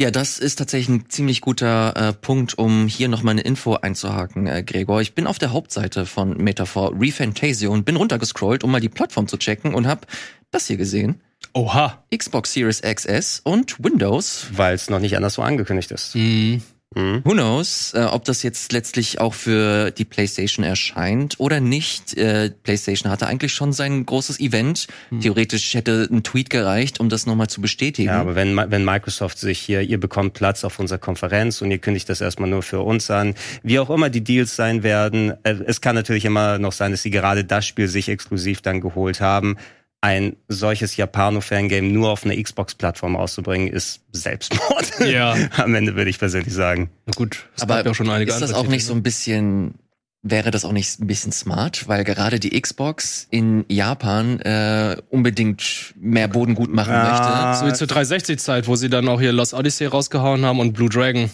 Ja, 0.00 0.10
das 0.10 0.38
ist 0.38 0.56
tatsächlich 0.56 0.88
ein 0.88 1.10
ziemlich 1.10 1.42
guter 1.42 1.94
äh, 1.94 2.12
Punkt, 2.14 2.56
um 2.56 2.86
hier 2.86 3.08
nochmal 3.08 3.32
eine 3.32 3.42
Info 3.42 3.74
einzuhaken, 3.74 4.46
äh, 4.46 4.62
Gregor. 4.62 5.02
Ich 5.02 5.14
bin 5.14 5.26
auf 5.26 5.38
der 5.38 5.52
Hauptseite 5.52 6.06
von 6.06 6.38
Metaphor 6.38 6.94
Refantasia 6.98 7.68
und 7.68 7.84
bin 7.84 7.96
runtergescrollt, 7.96 8.64
um 8.64 8.70
mal 8.70 8.80
die 8.80 8.88
Plattform 8.88 9.28
zu 9.28 9.36
checken 9.36 9.74
und 9.74 9.86
habe 9.86 10.06
das 10.50 10.68
hier 10.68 10.78
gesehen. 10.78 11.20
Oha. 11.52 12.02
Xbox 12.14 12.52
Series 12.52 12.82
XS 12.82 13.40
und 13.44 13.82
Windows. 13.82 14.46
Weil 14.52 14.74
es 14.74 14.90
noch 14.90 15.00
nicht 15.00 15.16
anders 15.16 15.34
so 15.34 15.42
angekündigt 15.42 15.90
ist. 15.90 16.14
Mhm. 16.14 16.62
Mhm. 16.96 17.22
Who 17.22 17.32
knows, 17.32 17.94
äh, 17.94 18.00
ob 18.00 18.24
das 18.24 18.42
jetzt 18.42 18.72
letztlich 18.72 19.20
auch 19.20 19.34
für 19.34 19.92
die 19.92 20.04
PlayStation 20.04 20.64
erscheint 20.64 21.38
oder 21.38 21.60
nicht. 21.60 22.16
Äh, 22.16 22.50
PlayStation 22.64 23.12
hatte 23.12 23.28
eigentlich 23.28 23.52
schon 23.52 23.72
sein 23.72 24.04
großes 24.04 24.40
Event. 24.40 24.88
Theoretisch 25.20 25.74
hätte 25.74 26.08
ein 26.10 26.24
Tweet 26.24 26.50
gereicht, 26.50 26.98
um 26.98 27.08
das 27.08 27.26
nochmal 27.26 27.46
zu 27.46 27.60
bestätigen. 27.60 28.08
Ja, 28.08 28.20
aber 28.20 28.34
wenn, 28.34 28.56
wenn 28.56 28.84
Microsoft 28.84 29.38
sich 29.38 29.60
hier, 29.60 29.82
ihr 29.82 30.00
bekommt 30.00 30.34
Platz 30.34 30.64
auf 30.64 30.80
unserer 30.80 30.98
Konferenz 30.98 31.62
und 31.62 31.70
ihr 31.70 31.78
kündigt 31.78 32.08
das 32.08 32.20
erstmal 32.20 32.50
nur 32.50 32.62
für 32.62 32.80
uns 32.80 33.08
an, 33.08 33.36
wie 33.62 33.78
auch 33.78 33.90
immer 33.90 34.10
die 34.10 34.24
Deals 34.24 34.56
sein 34.56 34.82
werden, 34.82 35.34
äh, 35.44 35.54
es 35.66 35.80
kann 35.80 35.94
natürlich 35.94 36.24
immer 36.24 36.58
noch 36.58 36.72
sein, 36.72 36.90
dass 36.90 37.02
sie 37.02 37.10
gerade 37.10 37.44
das 37.44 37.66
Spiel 37.66 37.86
sich 37.86 38.08
exklusiv 38.08 38.62
dann 38.62 38.80
geholt 38.80 39.20
haben. 39.20 39.56
Ein 40.02 40.36
solches 40.48 40.96
Japano-Fangame 40.96 41.88
nur 41.88 42.10
auf 42.10 42.24
einer 42.24 42.40
Xbox-Plattform 42.42 43.16
auszubringen, 43.16 43.68
ist 43.68 44.00
Selbstmord. 44.12 45.00
Ja. 45.00 45.36
Am 45.58 45.74
Ende 45.74 45.94
würde 45.94 46.08
ich 46.08 46.18
persönlich 46.18 46.54
sagen. 46.54 46.90
Na 47.04 47.12
gut, 47.14 47.46
es 47.54 47.62
Aber 47.62 47.76
gab 47.76 47.84
ja 47.84 47.90
auch 47.90 47.94
schon 47.94 48.08
einige 48.08 48.32
ist 48.32 48.40
das 48.40 48.54
auch 48.54 48.66
nicht 48.66 48.84
so 48.84 48.94
Titel, 48.94 49.00
ein 49.00 49.02
bisschen, 49.02 49.74
wäre 50.22 50.50
das 50.50 50.64
auch 50.66 50.72
nicht 50.72 51.00
ein 51.00 51.06
bisschen 51.06 51.32
smart? 51.32 51.88
Weil 51.88 52.04
gerade 52.04 52.38
die 52.38 52.60
Xbox 52.60 53.26
in 53.30 53.64
Japan 53.68 54.38
äh, 54.40 54.96
unbedingt 55.08 55.94
mehr 55.98 56.28
Boden 56.28 56.54
gut 56.54 56.72
machen 56.72 56.92
Ah. 56.92 57.48
möchte. 57.52 57.64
So 57.64 57.66
wie 57.66 57.72
zur 57.72 57.86
360-Zeit, 57.96 58.66
wo 58.68 58.76
sie 58.76 58.90
dann 58.90 59.08
auch 59.08 59.20
hier 59.20 59.32
Lost 59.32 59.54
Odyssey 59.54 59.86
rausgehauen 59.86 60.44
haben 60.44 60.60
und 60.60 60.72
Blue 60.74 60.88
Dragon. 60.90 61.30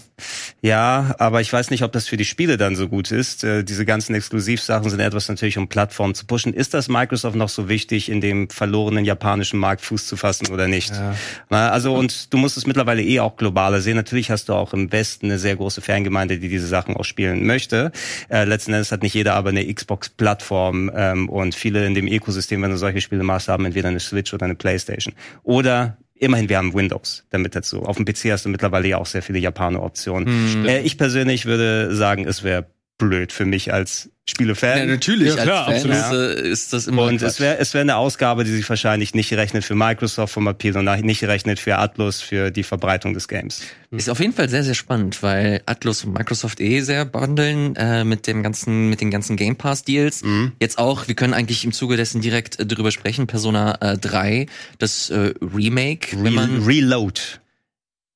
Ja, 0.62 1.14
aber 1.18 1.40
ich 1.40 1.53
weiß 1.53 1.70
nicht, 1.70 1.83
ob 1.83 1.92
das 1.92 2.07
für 2.07 2.16
die 2.16 2.25
Spiele 2.25 2.57
dann 2.57 2.77
so 2.77 2.88
gut 2.88 3.11
ist. 3.11 3.42
Äh, 3.44 3.64
diese 3.64 3.85
ganzen 3.85 4.14
Exklusivsachen 4.14 4.88
sind 4.88 5.01
etwas 5.01 5.29
natürlich, 5.29 5.59
um 5.59 5.68
Plattformen 5.68 6.14
zu 6.14 6.25
pushen. 6.27 6.55
Ist 6.55 6.72
das 6.72 6.88
Microsoft 6.88 7.37
noch 7.37 7.49
so 7.49 7.68
wichtig, 7.68 8.09
in 8.09 8.20
dem 8.20 8.49
verlorenen 8.51 9.05
japanischen 9.05 9.59
Markt 9.59 9.83
Fuß 9.83 10.07
zu 10.07 10.16
fassen 10.16 10.46
oder 10.53 10.68
nicht? 10.68 10.90
Ja. 10.90 11.14
Na, 11.51 11.70
also, 11.70 11.94
und 11.94 12.33
du 12.33 12.38
musst 12.38 12.57
es 12.57 12.66
mittlerweile 12.66 13.03
eh 13.03 13.18
auch 13.20 13.37
globaler 13.37 13.81
sehen. 13.81 13.96
Natürlich 13.96 14.31
hast 14.31 14.49
du 14.49 14.55
auch 14.55 14.72
im 14.72 14.92
Westen 14.92 15.27
eine 15.27 15.38
sehr 15.38 15.57
große 15.57 15.81
Fangemeinde, 15.81 16.38
die 16.38 16.49
diese 16.49 16.66
Sachen 16.68 16.96
auch 16.96 17.05
spielen 17.05 17.44
möchte. 17.46 17.90
Äh, 18.31 18.44
letzten 18.44 18.76
Endes 18.77 18.93
hat 18.93 19.03
nicht 19.03 19.15
jeder 19.15 19.35
aber 19.35 19.51
eine 19.51 19.73
Xbox-Plattform 19.73 20.91
ähm, 20.95 21.29
und 21.29 21.55
viele 21.55 21.87
in 21.87 21.95
dem 21.95 22.07
Ökosystem, 22.07 22.62
wenn 22.62 22.71
du 22.71 22.77
solche 22.77 23.01
Spiele 23.01 23.23
machst, 23.23 23.49
haben 23.49 23.65
entweder 23.65 23.89
eine 23.89 24.01
Switch 24.01 24.33
oder 24.33 24.45
eine 24.45 24.55
Playstation. 24.55 25.15
Oder 25.43 25.99
Immerhin, 26.19 26.49
wir 26.49 26.57
haben 26.57 26.73
Windows 26.73 27.25
damit 27.29 27.55
dazu. 27.55 27.83
Auf 27.83 27.97
dem 27.97 28.07
PC 28.07 28.31
hast 28.31 28.47
du 28.47 28.49
mittlerweile 28.49 28.89
ja 28.89 28.97
auch 28.97 29.05
sehr 29.05 29.21
viele 29.21 29.39
Japaner-Optionen. 29.39 30.65
Äh, 30.67 30.81
ich 30.81 30.97
persönlich 30.97 31.45
würde 31.45 31.95
sagen, 31.95 32.27
es 32.27 32.43
wäre 32.43 32.67
blöd 32.99 33.33
für 33.33 33.45
mich 33.45 33.73
als 33.73 34.11
Spielefan. 34.29 34.79
Ja, 34.79 34.87
natürlich, 34.87 35.37
Ja, 35.37 35.43
klar, 35.45 35.69
als 35.69 35.83
Fan 35.83 35.93
absolut. 35.93 36.31
ist, 36.37 36.43
äh, 36.45 36.49
ist 36.49 36.73
das 36.73 36.87
immer 36.89 37.03
Und 37.03 37.19
Quatsch. 37.19 37.29
es 37.29 37.41
wäre 37.41 37.59
es 37.59 37.75
wär 37.75 37.83
eine 37.83 37.97
Ausgabe, 37.97 38.43
die 38.43 38.51
sich 38.51 38.69
wahrscheinlich 38.69 39.15
nicht 39.15 39.33
rechnet 39.35 39.65
für 39.65 39.75
Microsoft 39.77 40.33
vom 40.33 40.49
Appeal 40.49 40.77
und 40.77 41.05
nicht 41.05 41.23
rechnet 41.23 41.61
für 41.61 41.77
Atlus 41.79 42.21
für 42.23 42.51
die 42.51 42.65
Verbreitung 42.65 43.15
des 43.15 43.29
Games. 43.29 43.63
Ist 43.93 44.11
auf 44.11 44.19
jeden 44.19 44.33
Fall 44.33 44.49
sehr, 44.49 44.65
sehr 44.65 44.75
spannend, 44.75 45.23
weil 45.23 45.63
Atlus 45.67 46.05
und 46.05 46.15
Microsoft 46.15 46.61
eh 46.61 46.81
sehr 46.81 47.05
bundeln 47.05 47.77
äh, 47.77 48.03
mit 48.03 48.27
dem 48.27 48.43
ganzen, 48.43 48.89
mit 48.91 49.01
den 49.01 49.11
ganzen 49.13 49.37
Game 49.37 49.55
Pass 49.57 49.85
Deals. 49.85 50.25
Mhm. 50.25 50.53
Jetzt 50.61 50.79
auch, 50.79 51.07
wir 51.07 51.15
können 51.15 51.35
eigentlich 51.35 51.65
im 51.65 51.73
Zuge 51.73 51.97
dessen 51.97 52.21
direkt 52.21 52.59
äh, 52.59 52.67
drüber 52.67 52.91
sprechen. 52.91 53.29
Persona 53.29 53.77
äh, 53.81 53.97
3, 53.99 54.47
das 54.79 55.11
äh, 55.11 55.35
Remake, 55.41 56.17
wenn 56.25 56.35
man, 56.35 56.63
Re 56.63 56.67
Reload. 56.67 57.21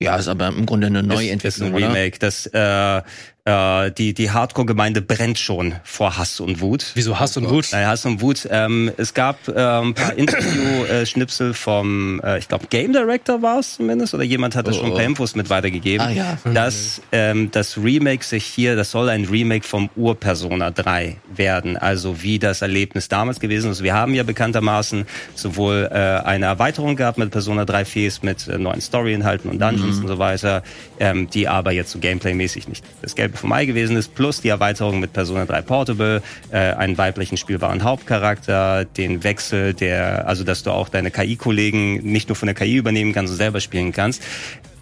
ja, 0.02 0.16
ist 0.16 0.26
aber 0.26 0.48
im 0.48 0.66
Grunde 0.66 0.88
eine 0.88 0.98
ist, 1.00 1.04
ist 1.04 1.08
Neuentwicklung, 1.14 1.68
ein 1.68 1.74
oder? 1.74 1.86
Remake. 1.94 2.18
Das, 2.18 2.46
äh, 2.46 3.02
äh, 3.50 3.90
die 3.90 4.14
die 4.14 4.30
Hardcore-Gemeinde 4.30 5.02
brennt 5.02 5.38
schon 5.38 5.74
vor 5.84 6.16
Hass 6.16 6.40
und 6.40 6.60
Wut. 6.60 6.92
Wieso 6.94 7.18
Hass 7.18 7.36
und 7.36 7.48
Wut? 7.50 7.68
Naja, 7.72 7.88
Hass 7.88 8.06
und 8.06 8.20
Wut. 8.20 8.48
Ähm, 8.50 8.92
es 8.96 9.14
gab 9.14 9.48
äh, 9.48 9.52
ein 9.52 9.94
paar 9.94 10.14
Interview-Schnipsel 10.16 11.54
vom, 11.54 12.20
äh, 12.22 12.38
ich 12.38 12.48
glaube, 12.48 12.66
Game 12.68 12.92
Director 12.92 13.42
war 13.42 13.58
es 13.58 13.74
zumindest, 13.74 14.14
oder 14.14 14.22
jemand 14.22 14.56
hat 14.56 14.66
das 14.66 14.76
Oh, 14.76 14.80
schon 14.80 14.86
ein 14.86 14.92
oh. 14.92 14.96
paar 14.96 15.04
Infos 15.04 15.34
mit 15.34 15.50
weitergegeben. 15.50 16.06
Ah, 16.06 16.10
ja. 16.10 16.38
Dass 16.44 17.02
ähm, 17.12 17.50
das 17.50 17.76
Remake 17.76 18.24
sich 18.24 18.44
hier, 18.44 18.76
das 18.76 18.90
soll 18.90 19.08
ein 19.08 19.24
Remake 19.24 19.66
vom 19.66 19.90
Ur-Persona 19.96 20.70
3 20.70 21.16
werden, 21.34 21.76
also 21.76 22.22
wie 22.22 22.38
das 22.38 22.62
Erlebnis 22.62 23.08
damals 23.08 23.40
gewesen 23.40 23.70
ist. 23.70 23.82
Wir 23.82 23.94
haben 23.94 24.14
ja 24.14 24.22
bekanntermaßen 24.22 25.06
sowohl 25.34 25.88
äh, 25.90 25.94
eine 25.94 26.46
Erweiterung 26.46 26.96
gehabt 26.96 27.18
mit 27.18 27.30
Persona 27.30 27.64
3 27.64 27.84
Fes 27.84 28.22
mit 28.22 28.46
äh, 28.48 28.58
neuen 28.58 28.80
Story-Inhalten 28.80 29.50
und 29.50 29.60
Dungeons 29.60 29.98
und 29.98 30.08
so 30.08 30.18
weiter, 30.18 30.62
ähm, 30.98 31.28
die 31.28 31.48
aber 31.48 31.72
jetzt 31.72 31.90
so 31.90 31.98
Gameplay-mäßig 31.98 32.68
nicht 32.68 32.84
das 33.02 33.14
Gelbe 33.14 33.39
vom 33.40 33.52
Ei 33.52 33.64
gewesen 33.64 33.96
ist, 33.96 34.14
plus 34.14 34.40
die 34.40 34.48
Erweiterung 34.48 35.00
mit 35.00 35.12
Persona 35.12 35.46
3 35.46 35.62
Portable, 35.62 36.22
äh, 36.50 36.58
einen 36.58 36.96
weiblichen 36.98 37.36
spielbaren 37.36 37.82
Hauptcharakter, 37.82 38.84
den 38.84 39.24
Wechsel 39.24 39.74
der, 39.74 40.28
also 40.28 40.44
dass 40.44 40.62
du 40.62 40.70
auch 40.70 40.88
deine 40.88 41.10
KI-Kollegen 41.10 41.96
nicht 42.04 42.28
nur 42.28 42.36
von 42.36 42.46
der 42.46 42.54
KI 42.54 42.76
übernehmen 42.76 43.12
kannst 43.12 43.32
und 43.32 43.36
selber 43.36 43.60
spielen 43.60 43.92
kannst. 43.92 44.22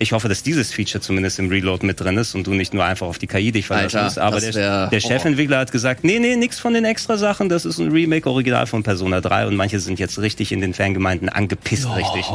Ich 0.01 0.13
hoffe, 0.13 0.29
dass 0.29 0.43
dieses 0.43 0.73
Feature 0.73 1.01
zumindest 1.01 1.39
im 1.39 1.49
Reload 1.49 1.85
mit 1.85 1.99
drin 1.99 2.17
ist 2.19 2.35
und 2.35 2.47
du 2.47 2.53
nicht 2.53 2.73
nur 2.73 2.85
einfach 2.85 3.07
auf 3.07 3.19
die 3.19 3.27
KI 3.27 3.51
dich 3.51 3.67
verlassen 3.67 4.05
musst. 4.05 4.19
Aber 4.19 4.41
der, 4.41 4.89
der. 4.89 5.01
Chefentwickler 5.01 5.59
hat 5.59 5.73
gesagt, 5.73 6.05
nee, 6.05 6.19
nee, 6.19 6.37
nix 6.37 6.61
von 6.61 6.75
den 6.75 6.85
extra 6.85 7.17
Sachen, 7.17 7.49
das 7.49 7.65
ist 7.65 7.79
ein 7.79 7.91
Remake 7.91 8.29
original 8.29 8.67
von 8.67 8.83
Persona 8.83 9.21
3 9.21 9.47
und 9.49 9.57
manche 9.57 9.81
sind 9.81 9.99
jetzt 9.99 10.19
richtig 10.21 10.53
in 10.53 10.61
den 10.61 10.75
Fangemeinden 10.75 11.29
angepisst, 11.29 11.89
richtig. 11.97 12.27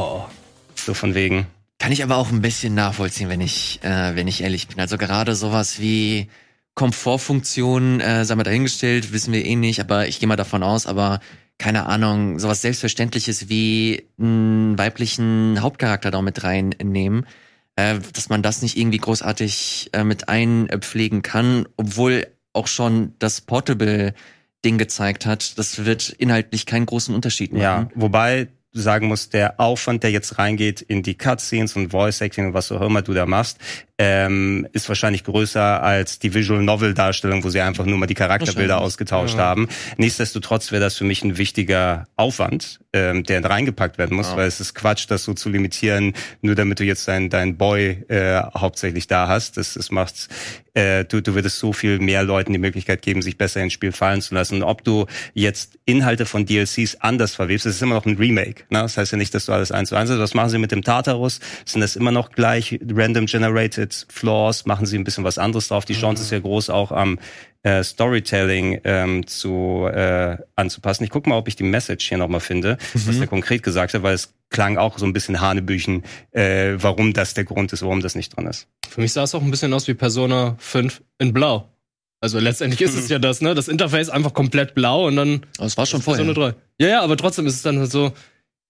So 0.74 0.92
von 0.92 1.14
wegen. 1.14 1.46
Kann 1.78 1.92
ich 1.92 2.02
aber 2.02 2.16
auch 2.16 2.30
ein 2.30 2.40
bisschen 2.40 2.74
nachvollziehen, 2.74 3.28
wenn 3.28 3.40
ich, 3.40 3.80
äh, 3.82 4.14
wenn 4.14 4.28
ich 4.28 4.42
ehrlich 4.42 4.68
bin. 4.68 4.80
Also 4.80 4.96
gerade 4.96 5.34
sowas 5.34 5.80
wie 5.80 6.28
Komfortfunktionen, 6.74 8.00
äh, 8.00 8.24
sei 8.24 8.34
mal 8.34 8.42
dahingestellt, 8.42 9.12
wissen 9.12 9.32
wir 9.32 9.44
eh 9.44 9.56
nicht, 9.56 9.80
aber 9.80 10.08
ich 10.08 10.18
gehe 10.18 10.28
mal 10.28 10.36
davon 10.36 10.62
aus, 10.62 10.86
aber 10.86 11.20
keine 11.58 11.86
Ahnung, 11.86 12.38
sowas 12.38 12.62
Selbstverständliches 12.62 13.48
wie 13.48 14.08
einen 14.18 14.76
weiblichen 14.76 15.60
Hauptcharakter 15.60 16.10
da 16.10 16.20
mit 16.20 16.42
reinnehmen, 16.42 17.26
äh, 17.76 17.98
dass 18.12 18.28
man 18.28 18.42
das 18.42 18.62
nicht 18.62 18.76
irgendwie 18.76 18.98
großartig 18.98 19.90
äh, 19.92 20.04
mit 20.04 20.28
einpflegen 20.28 21.22
kann, 21.22 21.66
obwohl 21.76 22.26
auch 22.52 22.66
schon 22.66 23.14
das 23.18 23.40
Portable 23.40 24.14
Ding 24.64 24.78
gezeigt 24.78 25.26
hat, 25.26 25.58
das 25.58 25.84
wird 25.84 26.08
inhaltlich 26.08 26.66
keinen 26.66 26.86
großen 26.86 27.14
Unterschied 27.14 27.52
machen. 27.52 27.62
Ja, 27.62 27.90
wobei 27.94 28.48
sagen 28.74 29.06
musst, 29.06 29.32
der 29.32 29.60
Aufwand, 29.60 30.02
der 30.02 30.10
jetzt 30.10 30.38
reingeht 30.38 30.82
in 30.82 31.02
die 31.02 31.16
Cutscenes 31.16 31.76
und 31.76 31.90
Voice 31.90 32.20
Acting 32.20 32.48
und 32.48 32.54
was 32.54 32.72
auch 32.72 32.80
immer 32.80 33.02
du 33.02 33.14
da 33.14 33.24
machst, 33.24 33.58
ähm, 33.98 34.66
ist 34.72 34.88
wahrscheinlich 34.88 35.22
größer 35.22 35.82
als 35.82 36.18
die 36.18 36.34
Visual 36.34 36.62
Novel 36.62 36.94
Darstellung, 36.94 37.44
wo 37.44 37.48
sie 37.50 37.60
einfach 37.60 37.86
nur 37.86 37.96
mal 37.98 38.06
die 38.06 38.14
Charakterbilder 38.14 38.80
ausgetauscht 38.80 39.38
haben. 39.38 39.68
Nichtsdestotrotz 39.98 40.72
wäre 40.72 40.82
das 40.82 40.96
für 40.96 41.04
mich 41.04 41.22
ein 41.22 41.38
wichtiger 41.38 42.06
Aufwand, 42.16 42.80
ähm, 42.92 43.22
der 43.22 43.44
reingepackt 43.44 43.96
werden 43.98 44.16
muss, 44.16 44.30
Ja. 44.30 44.36
weil 44.38 44.48
es 44.48 44.58
ist 44.60 44.74
Quatsch, 44.74 45.06
das 45.08 45.22
so 45.22 45.32
zu 45.34 45.48
limitieren, 45.48 46.12
nur 46.42 46.56
damit 46.56 46.80
du 46.80 46.84
jetzt 46.84 47.06
dein, 47.06 47.30
dein 47.30 47.56
Boy 47.56 48.04
äh, 48.08 48.42
hauptsächlich 48.56 49.06
da 49.06 49.28
hast. 49.28 49.56
Das, 49.58 49.74
das 49.74 49.92
macht, 49.92 50.28
äh, 50.74 51.04
du, 51.04 51.20
du 51.20 51.36
würdest 51.36 51.60
so 51.60 51.72
viel 51.72 52.00
mehr 52.00 52.24
Leuten 52.24 52.52
die 52.52 52.58
Möglichkeit 52.58 53.00
geben, 53.02 53.22
sich 53.22 53.38
besser 53.38 53.62
ins 53.62 53.72
Spiel 53.74 53.92
fallen 53.92 54.20
zu 54.22 54.34
lassen. 54.34 54.56
Und 54.56 54.62
ob 54.64 54.82
du 54.82 55.06
jetzt 55.34 55.78
Inhalte 55.84 56.26
von 56.26 56.46
DLCs 56.46 56.96
anders 57.00 57.36
verwebst, 57.36 57.64
das 57.66 57.76
ist 57.76 57.82
immer 57.82 57.94
noch 57.94 58.06
ein 58.06 58.16
Remake. 58.16 58.64
Ne? 58.70 58.80
Das 58.80 58.96
heißt 58.96 59.12
ja 59.12 59.18
nicht, 59.18 59.32
dass 59.34 59.46
du 59.46 59.52
alles 59.52 59.70
eins 59.70 59.90
zu 59.90 59.94
eins 59.94 60.10
hast. 60.10 60.18
Was 60.18 60.34
machen 60.34 60.50
sie 60.50 60.58
mit 60.58 60.72
dem 60.72 60.82
Tartarus? 60.82 61.38
Sind 61.64 61.80
das 61.80 61.94
immer 61.94 62.10
noch 62.10 62.32
gleich 62.32 62.80
random 62.92 63.26
generated 63.26 63.83
Flaws? 63.92 64.66
Machen 64.66 64.86
sie 64.86 64.98
ein 64.98 65.04
bisschen 65.04 65.24
was 65.24 65.38
anderes 65.38 65.68
drauf? 65.68 65.84
Die 65.84 65.94
Chance 65.94 66.22
ist 66.22 66.30
ja 66.30 66.38
groß, 66.38 66.70
auch 66.70 66.92
am 66.92 67.18
äh, 67.62 67.82
Storytelling 67.82 68.80
ähm, 68.84 69.26
zu 69.26 69.86
äh, 69.92 70.36
anzupassen. 70.54 71.04
Ich 71.04 71.10
gucke 71.10 71.28
mal, 71.28 71.36
ob 71.36 71.48
ich 71.48 71.56
die 71.56 71.64
Message 71.64 72.08
hier 72.08 72.18
nochmal 72.18 72.40
finde, 72.40 72.78
was 72.92 73.18
der 73.18 73.26
konkret 73.26 73.62
gesagt 73.62 73.94
hat, 73.94 74.02
weil 74.02 74.14
es 74.14 74.34
klang 74.50 74.76
auch 74.76 74.98
so 74.98 75.06
ein 75.06 75.12
bisschen 75.12 75.40
Hanebüchen, 75.40 76.04
äh, 76.32 76.74
warum 76.76 77.12
das 77.12 77.34
der 77.34 77.44
Grund 77.44 77.72
ist, 77.72 77.82
warum 77.82 78.00
das 78.00 78.14
nicht 78.14 78.36
drin 78.36 78.46
ist. 78.46 78.68
Für 78.88 79.00
mich 79.00 79.12
sah 79.12 79.24
es 79.24 79.34
auch 79.34 79.42
ein 79.42 79.50
bisschen 79.50 79.72
aus 79.72 79.88
wie 79.88 79.94
Persona 79.94 80.56
5 80.58 81.02
in 81.18 81.32
Blau. 81.32 81.68
Also 82.20 82.38
letztendlich 82.38 82.80
ist 82.80 82.96
es 82.96 83.08
ja 83.10 83.18
das, 83.18 83.40
ne? 83.40 83.54
Das 83.54 83.68
Interface 83.68 84.08
einfach 84.08 84.32
komplett 84.32 84.74
blau 84.74 85.06
und 85.06 85.16
dann 85.16 85.42
Aber 85.58 85.66
es 85.66 85.76
war 85.76 85.86
schon 85.86 86.00
Persona 86.00 86.32
vorher. 86.34 86.52
3. 86.52 86.84
Ja, 86.84 86.88
ja, 86.88 87.02
aber 87.02 87.16
trotzdem 87.16 87.46
ist 87.46 87.54
es 87.54 87.62
dann 87.62 87.78
halt 87.78 87.90
so, 87.90 88.12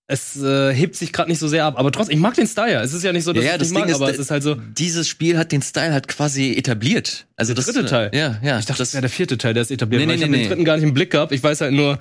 es 0.07 0.37
äh, 0.37 0.75
hebt 0.75 0.97
sich 0.97 1.13
gerade 1.13 1.31
nicht 1.31 1.39
so 1.39 1.49
sehr 1.49 1.65
ab. 1.65 1.79
Aber 1.79 1.91
trotzdem, 1.91 2.17
ich 2.17 2.21
mag 2.21 2.35
den 2.35 2.47
Style. 2.47 2.81
Es 2.81 2.93
ist 2.93 3.03
ja 3.05 3.13
nicht 3.13 3.25
so, 3.25 3.33
dass 3.33 3.43
Ja, 3.43 3.51
ja, 3.51 3.55
ich 3.55 3.61
das 3.61 3.71
nicht 3.71 3.79
mag, 3.79 3.87
Ding 3.87 3.95
ist, 3.95 4.01
aber 4.01 4.11
äh, 4.11 4.15
es 4.15 4.19
ist 4.19 4.31
halt 4.31 4.43
so. 4.43 4.55
Dieses 4.55 5.09
Spiel 5.09 5.39
hat 5.39 5.51
den 5.51 5.63
Style 5.63 5.93
halt 5.93 6.09
quasi 6.09 6.53
etabliert. 6.53 7.27
Also 7.37 7.55
Der 7.55 7.65
das 7.65 7.73
dritte 7.73 7.89
Teil? 7.89 8.11
Ja, 8.13 8.39
ja. 8.43 8.59
Ich 8.59 8.67
dachte, 8.67 8.81
das 8.81 8.93
wäre 8.93 9.01
der 9.01 9.11
vierte 9.11 9.39
Teil, 9.39 9.55
der 9.55 9.63
ist 9.63 9.71
etabliert. 9.71 10.01
Nee, 10.01 10.07
nee, 10.07 10.15
ich 10.15 10.23
habe 10.23 10.31
nee, 10.31 10.39
den 10.39 10.43
nee. 10.43 10.49
dritten 10.49 10.65
gar 10.65 10.77
nicht 10.77 10.85
im 10.85 10.93
Blick 10.93 11.11
gehabt. 11.11 11.33
Ich 11.33 11.43
weiß 11.43 11.63
halt 11.63 11.73
nur, 11.73 11.99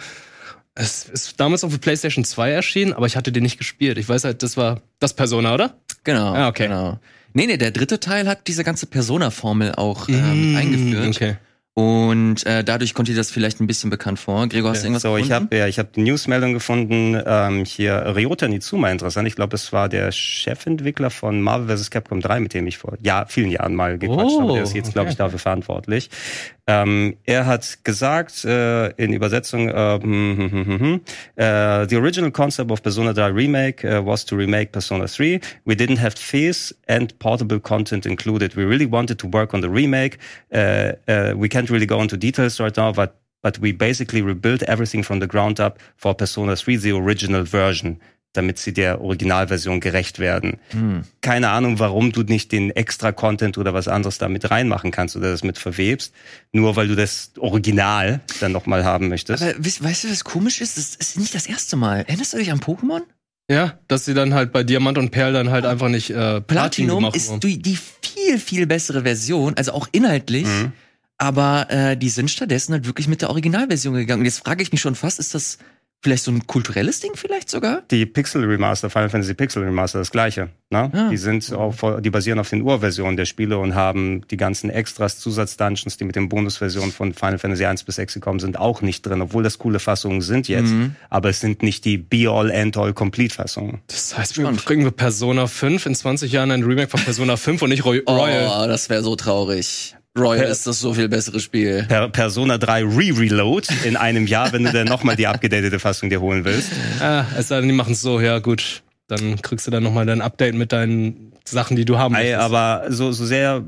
es 0.76 1.06
ist 1.06 1.40
damals 1.40 1.64
auf 1.64 1.72
der 1.72 1.78
PlayStation 1.78 2.26
2 2.26 2.52
erschienen, 2.52 2.94
aber 2.94 3.06
ich 3.06 3.16
hatte 3.16 3.32
den 3.32 3.44
nicht 3.44 3.58
gespielt. 3.58 3.98
Ich 3.98 4.10
weiß 4.10 4.26
halt, 4.26 4.44
das 4.44 4.58
war 4.58 4.82
das 5.00 5.14
Persona, 5.14 5.54
oder? 5.54 5.78
Genau. 6.04 6.34
Ah, 6.34 6.50
okay. 6.50 6.68
Genau. 6.68 7.00
Nee, 7.34 7.48
nee, 7.48 7.58
der 7.58 7.72
dritte 7.72 8.00
Teil 8.00 8.28
hat 8.28 8.48
diese 8.48 8.64
ganze 8.64 8.86
Persona-Formel 8.86 9.74
auch 9.76 10.10
ähm, 10.10 10.56
eingeführt. 10.58 11.06
Mm, 11.06 11.10
Okay. 11.10 11.38
Und 11.76 12.46
äh, 12.46 12.64
dadurch 12.64 12.94
kommt 12.94 13.08
dir 13.08 13.16
das 13.16 13.32
vielleicht 13.32 13.60
ein 13.60 13.66
bisschen 13.66 13.90
bekannt 13.90 14.20
vor. 14.20 14.48
Gregor, 14.48 14.70
hast 14.72 14.82
du 14.84 14.88
irgendwas 14.88 15.02
So, 15.02 15.18
ich 15.18 15.30
gefunden? 15.30 15.46
habe 15.48 15.58
ja, 15.58 15.68
ich 15.68 15.80
habe 15.80 15.90
die 15.96 16.02
Newsmeldung 16.02 16.54
gefunden. 16.54 17.20
Ähm, 17.26 17.66
hier 17.66 18.14
Ryota 18.16 18.48
Nitsuma 18.48 18.92
interessant. 18.92 19.28
Ich 19.28 19.36
glaube, 19.36 19.56
es 19.56 19.74
war 19.74 19.90
der 19.90 20.12
Chefentwickler 20.12 21.10
von 21.10 21.42
Marvel 21.42 21.76
vs. 21.76 21.90
Capcom 21.90 22.22
3, 22.22 22.42
mit 22.42 22.54
dem 22.54 22.68
ich 22.68 22.78
vor 22.78 22.94
ja, 23.02 23.26
vielen 23.28 23.50
Jahren 23.50 23.74
mal 23.74 23.98
gequatscht 23.98 24.36
Oh, 24.36 24.42
habe. 24.42 24.54
Der 24.54 24.64
ist 24.64 24.76
jetzt, 24.76 24.94
glaube 24.94 25.10
ich, 25.10 25.16
okay. 25.16 25.24
dafür 25.24 25.40
verantwortlich. 25.40 26.12
Ähm, 26.66 27.18
er 27.26 27.46
hat 27.46 27.84
gesagt 27.84 28.46
äh, 28.46 28.88
in 28.92 29.12
Übersetzung, 29.12 29.68
äh, 29.68 30.00
hm, 30.02 30.38
hm, 30.38 30.52
hm, 30.52 30.66
hm, 30.66 30.80
hm, 30.80 31.02
äh, 31.36 31.88
the 31.88 31.98
original 31.98 32.32
concept 32.32 32.72
of 32.72 32.82
Persona 32.82 33.14
3 33.14 33.34
Remake 33.34 33.84
uh, 33.84 34.06
was 34.06 34.24
to 34.24 34.38
remake 34.38 34.72
Persona 34.72 35.06
3. 35.08 35.42
We 35.66 35.76
didn't 35.76 36.00
have 36.00 36.14
face 36.16 36.74
and 36.88 37.18
portable 37.20 37.60
content 37.60 38.06
included. 38.06 38.56
We 38.56 38.64
really 38.64 38.90
wanted 38.90 39.20
to 39.20 39.28
work 39.28 39.54
on 39.54 39.62
the 39.62 39.70
remake. 39.70 40.20
Uh, 40.54 40.94
uh, 41.10 41.34
we 41.36 41.50
can't 41.50 41.70
really 41.70 41.86
go 41.86 42.02
into 42.02 42.16
details 42.16 42.62
right 42.62 42.76
now, 42.78 42.94
but 42.94 43.20
but 43.44 43.60
we 43.60 43.74
basically 43.74 44.22
rebuilt 44.22 44.64
everything 44.64 45.04
from 45.04 45.20
the 45.20 45.28
ground 45.28 45.60
up 45.60 45.78
for 45.98 46.16
Persona 46.16 46.56
3, 46.56 46.78
the 46.78 46.92
original 46.94 47.44
version, 47.44 48.00
damit 48.34 48.58
sie 48.58 48.74
der 48.74 49.02
Originalversion 49.02 49.80
gerecht 49.80 50.20
werden. 50.20 50.58
Hm. 50.72 51.04
Keine 51.22 51.50
Ahnung, 51.50 51.80
warum 51.80 52.12
du 52.12 52.24
nicht 52.24 52.52
den 52.52 52.72
extra 52.72 53.12
Content 53.12 53.58
oder 53.58 53.74
was 53.74 53.88
anderes 53.88 54.18
da 54.18 54.28
mit 54.28 54.50
reinmachen 54.50 54.92
kannst 54.92 55.16
oder 55.16 55.32
das 55.32 55.44
mit 55.44 55.58
verwebst, 55.58 56.14
nur 56.52 56.76
weil 56.76 56.88
du 56.88 56.96
das 56.96 57.32
Original 57.38 58.22
dann 58.40 58.52
nochmal 58.52 58.84
haben 58.84 59.08
möchtest. 59.08 59.44
Aber 59.44 59.54
weißt, 59.64 59.84
weißt 59.84 60.04
du, 60.04 60.12
was 60.12 60.24
komisch 60.24 60.62
ist? 60.62 60.78
Das 60.78 60.96
ist 60.96 61.18
nicht 61.18 61.34
das 61.34 61.48
erste 61.48 61.76
Mal. 61.76 62.00
Erinnerst 62.08 62.34
du 62.34 62.38
dich 62.38 62.52
an 62.52 62.60
Pokémon? 62.60 63.02
Ja, 63.50 63.78
dass 63.88 64.06
sie 64.06 64.14
dann 64.14 64.34
halt 64.34 64.52
bei 64.52 64.64
Diamant 64.64 64.98
und 64.98 65.12
Perl 65.12 65.34
dann 65.34 65.52
halt 65.52 65.66
einfach 65.66 65.90
nicht 65.90 66.10
äh, 66.10 66.42
Platin 66.42 66.88
Platinum 66.88 67.12
ist 67.14 67.30
haben. 67.30 67.40
die, 67.42 67.62
die 67.62 67.78
viel, 68.02 68.40
viel 68.40 68.66
bessere 68.66 69.04
Version, 69.04 69.54
also 69.56 69.74
auch 69.74 69.88
inhaltlich. 69.92 70.46
Mhm. 70.46 70.72
Aber 71.18 71.70
äh, 71.70 71.96
die 71.96 72.10
sind 72.10 72.32
stattdessen 72.32 72.74
halt 72.74 72.88
wirklich 72.88 73.08
mit 73.08 73.22
der 73.22 73.30
Originalversion 73.30 73.94
gegangen. 73.94 74.22
Und 74.22 74.26
jetzt 74.26 74.40
frage 74.40 74.64
ich 74.64 74.72
mich 74.72 74.82
schon 74.82 74.96
fast, 74.96 75.20
ist 75.20 75.36
das 75.36 75.58
vielleicht 76.04 76.24
so 76.24 76.32
ein 76.32 76.46
kulturelles 76.46 77.00
Ding 77.00 77.12
vielleicht 77.16 77.50
sogar? 77.50 77.82
Die 77.90 78.06
Pixel 78.06 78.44
Remaster, 78.44 78.90
Final 78.90 79.10
Fantasy 79.10 79.34
Pixel 79.34 79.64
Remaster, 79.64 80.00
das 80.00 80.12
gleiche. 80.12 80.50
Ne? 80.70 80.92
Ja. 80.94 81.10
Die 81.10 81.18
sind 81.18 81.52
auf, 81.54 81.84
die 82.02 82.10
basieren 82.10 82.40
auf 82.40 82.50
den 82.50 82.62
Urversionen 82.62 83.16
der 83.16 83.26
Spiele 83.26 83.58
und 83.58 83.74
haben 83.74 84.28
die 84.30 84.38
ganzen 84.38 84.70
Extras, 84.70 85.20
Zusatzdungeons, 85.20 85.98
die 85.98 86.04
mit 86.04 86.16
den 86.16 86.30
Bonusversionen 86.30 86.92
von 86.92 87.14
Final 87.14 87.38
Fantasy 87.40 87.66
1 87.66 87.84
bis 87.84 87.96
6 87.96 88.16
gekommen 88.16 88.40
sind, 88.40 88.58
auch 88.60 88.82
nicht 88.82 89.06
drin, 89.06 89.22
obwohl 89.22 89.44
das 89.44 89.58
coole 89.60 89.80
Fassungen 89.80 90.22
sind 90.22 90.48
jetzt. 90.48 90.72
Mhm. 90.72 90.96
Aber 91.10 91.30
es 91.30 91.40
sind 91.40 91.64
nicht 91.64 91.86
die 91.86 91.98
Be-all, 91.98 92.50
End-all, 92.52 92.94
Complete-Fassungen. 92.94 93.82
Das 93.88 94.18
heißt, 94.18 94.38
wir 94.38 94.52
kriegen 94.58 94.84
wir 94.84 94.92
Persona 94.92 95.48
5 95.48 95.86
in 95.86 95.96
20 95.96 96.32
Jahren 96.32 96.52
ein 96.52 96.64
Remake 96.64 96.90
von 96.90 97.00
Persona 97.02 97.38
5 97.38 97.62
und 97.62 97.70
nicht 97.70 97.86
Roy 97.86 98.02
Oh, 98.06 98.18
Royal. 98.18 98.68
das 98.68 98.90
wäre 98.90 99.04
so 99.04 99.16
traurig. 99.16 99.96
Royal 100.18 100.44
Per- 100.44 100.50
ist 100.52 100.68
das 100.68 100.80
so 100.80 100.94
viel 100.94 101.10
bessere 101.10 101.40
Spiel. 101.40 101.86
Per 101.88 102.10
Persona 102.10 102.58
3 102.58 102.84
Re-Reload 102.84 103.68
in 103.84 103.98
einem 103.98 104.28
Jahr, 104.28 104.52
wenn 104.54 104.64
du 104.64 104.72
dann 104.72 104.88
nochmal 104.88 105.16
die 105.16 105.26
abgedatete 105.28 105.80
Fassung 105.80 106.10
dir 106.10 106.22
holen 106.22 106.46
willst. 106.46 106.72
Ah, 107.00 107.26
es 107.38 107.48
sei 107.48 107.60
denn, 107.60 107.70
die 107.70 107.76
machen 107.76 107.94
es 107.94 108.02
so, 108.02 108.20
ja 108.22 108.40
gut. 108.40 108.84
Dann 109.08 109.42
kriegst 109.42 109.66
du 109.68 109.72
dann 109.72 109.84
nochmal 109.84 110.06
dein 110.06 110.22
Update 110.22 110.56
mit 110.56 110.72
deinen 110.72 111.34
Sachen, 111.46 111.76
die 111.76 111.84
du 111.86 111.98
haben 111.98 112.16
Ey, 112.16 112.24
möchtest. 112.32 112.42
aber 112.42 112.86
so, 112.90 113.12
so 113.12 113.26
sehr 113.26 113.64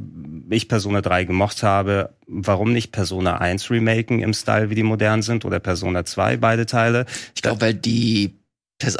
ich 0.49 0.69
Persona 0.69 1.01
3 1.01 1.23
gemocht 1.25 1.63
habe, 1.63 2.11
warum 2.27 2.71
nicht 2.71 2.91
Persona 2.91 3.39
1 3.39 3.69
remaken 3.71 4.21
im 4.21 4.33
Style, 4.33 4.69
wie 4.69 4.75
die 4.75 4.83
modern 4.83 5.23
sind, 5.23 5.43
oder 5.45 5.59
Persona 5.59 6.05
2, 6.05 6.37
beide 6.37 6.65
Teile? 6.67 7.05
Ich 7.35 7.41
glaube, 7.41 7.61
weil 7.61 7.73
die 7.73 8.35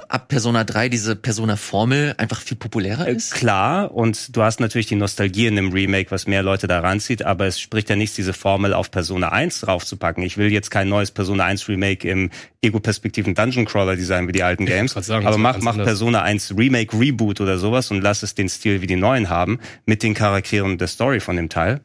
ab 0.10 0.28
Persona 0.28 0.64
3 0.64 0.90
diese 0.90 1.16
Persona-Formel 1.16 2.16
einfach 2.18 2.42
viel 2.42 2.58
populärer 2.58 3.08
Äh, 3.08 3.14
ist. 3.14 3.34
Klar, 3.34 3.94
und 3.94 4.36
du 4.36 4.42
hast 4.42 4.60
natürlich 4.60 4.88
die 4.88 4.96
Nostalgie 4.96 5.46
in 5.46 5.56
dem 5.56 5.72
Remake, 5.72 6.10
was 6.12 6.26
mehr 6.26 6.42
Leute 6.44 6.68
da 6.68 6.80
ranzieht, 6.80 7.24
aber 7.24 7.46
es 7.46 7.60
spricht 7.60 7.90
ja 7.90 7.96
nichts, 7.96 8.16
diese 8.16 8.34
Formel 8.34 8.74
auf 8.74 8.90
Persona 8.90 9.30
1 9.30 9.62
draufzupacken. 9.62 10.24
Ich 10.24 10.38
will 10.38 10.52
jetzt 10.52 10.72
kein 10.72 10.90
neues 10.90 11.12
Persona 11.12 11.46
1 11.46 11.70
Remake 11.70 12.10
im 12.10 12.32
ego-perspektiven 12.62 13.36
Dungeon 13.36 13.66
Crawler 13.66 13.96
Design 13.96 14.28
wie 14.28 14.32
die 14.32 14.44
alten 14.44 14.66
Games, 14.66 14.94
sagen, 14.94 15.28
aber 15.28 15.38
mach, 15.38 15.60
mach. 15.62 15.76
Persona 15.76 16.24
1 16.24 16.56
Remake, 16.58 17.00
Reboot 17.00 17.40
oder 17.40 17.60
sowas 17.60 17.92
und 17.92 18.02
lass 18.02 18.24
es 18.24 18.34
den 18.34 18.50
Stil 18.50 18.82
wie 18.82 18.88
die 18.88 18.96
neuen 18.96 19.30
haben, 19.30 19.60
mit 19.86 20.02
den 20.02 20.16
Charakteren 20.16 20.78
der 20.80 20.88
Story 20.88 21.20
von 21.20 21.36
dem 21.36 21.50
Teil. 21.50 21.82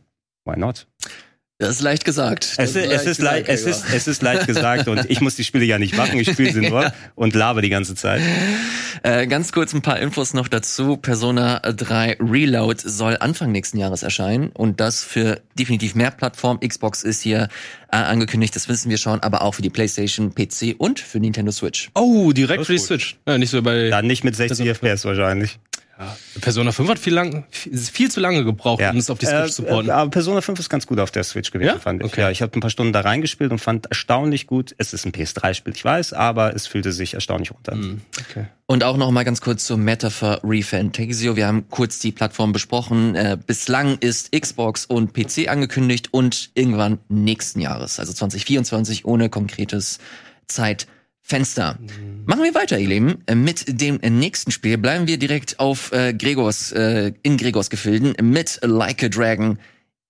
Why 0.47 0.59
not? 0.59 0.87
Das 1.61 1.69
ist 1.69 1.83
leicht 1.83 2.07
gesagt. 2.07 2.55
Es, 2.57 2.75
ist, 2.75 2.91
es, 2.91 3.05
ist 3.05 3.21
leicht, 3.21 3.47
es, 3.47 3.67
ist, 3.67 3.85
es 3.93 4.09
ist 4.09 4.23
leicht 4.23 4.47
gesagt 4.47 4.89
und 4.89 5.11
ich 5.11 5.21
muss 5.21 5.37
die 5.37 5.45
Spiele 5.45 5.67
ja 5.67 5.79
nicht 5.79 5.95
machen, 5.95 6.19
ich 6.19 6.31
spiele 6.31 6.51
sie 6.55 6.63
nur 6.63 6.91
und 7.17 7.35
laber 7.35 7.61
die 7.61 7.69
ganze 7.69 7.95
Zeit. 7.95 8.23
Äh, 9.03 9.27
ganz 9.27 9.53
kurz 9.53 9.75
ein 9.75 9.83
paar 9.83 9.99
Infos 9.99 10.33
noch 10.33 10.49
dazu. 10.49 10.97
Persona 10.97 11.59
3 11.59 12.17
Reload 12.19 12.81
soll 12.83 13.19
Anfang 13.21 13.53
nächsten 13.53 13.77
Jahres 13.77 14.03
erscheinen 14.03 14.49
und 14.49 14.81
das 14.81 15.05
für 15.05 15.43
definitiv 15.59 15.95
mehr 15.95 16.11
Plattformen. 16.11 16.61
Xbox 16.61 17.03
ist 17.03 17.21
hier 17.21 17.49
äh, 17.93 17.97
angekündigt, 17.97 18.57
das 18.57 18.71
wissen 18.71 18.89
wir 18.89 18.97
schon, 18.97 19.21
aber 19.21 19.43
auch 19.43 19.55
für 19.55 19.63
die 19.63 19.69
PlayStation, 19.69 20.35
PC 20.35 20.77
und 20.79 20.99
für 20.99 21.21
Nintendo 21.21 21.53
Switch. 21.53 21.91
Oh, 21.95 22.33
direkt 22.33 22.65
für 22.65 22.73
die. 22.73 22.79
Switch. 22.79 23.19
Ja, 23.29 23.37
nicht 23.37 23.51
so 23.51 23.61
bei 23.61 23.91
Dann 23.91 24.07
nicht 24.07 24.25
mit 24.25 24.35
60 24.35 24.67
FPS 24.67 25.05
wahrscheinlich. 25.05 25.59
Persona 26.41 26.73
5 26.73 26.89
hat 26.89 26.99
viel, 26.99 27.13
lang, 27.15 27.45
viel, 27.51 28.11
zu 28.11 28.21
lange 28.21 28.45
gebraucht, 28.45 28.83
um 28.91 28.97
es 28.97 29.11
auf 29.11 29.19
die 29.19 29.27
Switch 29.27 29.39
Äh, 29.39 29.47
zu 29.47 29.53
supporten. 29.63 29.91
äh, 29.91 29.93
Aber 29.93 30.11
Persona 30.11 30.41
5 30.41 30.59
ist 30.59 30.69
ganz 30.71 30.87
gut 30.87 30.99
auf 30.99 31.11
der 31.11 31.25
Switch 31.25 31.51
gewesen, 31.51 31.69
Ja? 31.75 31.79
fand 31.79 32.03
ich. 32.03 32.07
Okay. 32.11 32.23
Ja, 32.23 32.31
ich 32.31 32.43
habe 32.43 32.57
ein 32.57 32.61
paar 32.61 32.71
Stunden 32.71 32.93
da 32.93 33.01
reingespielt 33.01 33.51
und 33.53 33.59
fand 33.59 33.87
erstaunlich 33.87 34.47
gut. 34.47 34.75
Es 34.79 34.93
ist 34.93 35.05
ein 35.05 35.13
PS3-Spiel, 35.13 35.75
ich 35.75 35.85
weiß, 35.85 36.13
aber 36.13 36.55
es 36.55 36.67
fühlte 36.67 36.93
sich 36.93 37.15
erstaunlich 37.15 37.53
runter. 37.53 37.73
Hm, 37.73 38.01
okay. 38.19 38.47
Und 38.67 38.85
auch 38.85 38.97
noch 38.97 39.11
mal 39.11 39.25
ganz 39.25 39.41
kurz 39.41 39.65
zur 39.65 39.77
Metaphor 39.79 40.41
Refantasio. 40.45 41.37
Wir 41.37 41.47
haben 41.47 41.69
kurz 41.71 41.99
die 41.99 42.13
Plattform 42.13 42.53
besprochen. 42.53 43.15
Äh, 43.17 43.37
bislang 43.45 43.99
ist 43.99 44.33
Xbox 44.33 44.87
und 44.87 45.13
PC 45.13 45.49
angekündigt 45.49 46.09
und 46.13 46.51
irgendwann 46.55 46.99
nächsten 47.09 47.61
Jahres, 47.61 47.99
also 47.99 48.13
2024, 48.13 49.05
ohne 49.05 49.29
konkretes 49.29 49.99
Zeitfenster. 51.31 51.79
Machen 52.27 52.43
wir 52.43 52.55
weiter, 52.55 52.77
ihr 52.79 52.89
Lieben, 52.89 53.23
äh, 53.27 53.37
mit 53.37 53.65
dem 53.81 54.01
nächsten 54.19 54.51
Spiel. 54.51 54.79
Bleiben 54.79 55.07
wir 55.07 55.17
direkt 55.17 55.61
auf 55.61 55.93
äh, 55.93 56.13
Gregors, 56.13 56.73
äh, 56.73 57.13
in 57.23 57.37
Gregors 57.37 57.71
Gefilden 57.71 58.15
mit 58.21 58.59
Like 58.63 59.05
a 59.05 59.09
Dragon 59.09 59.57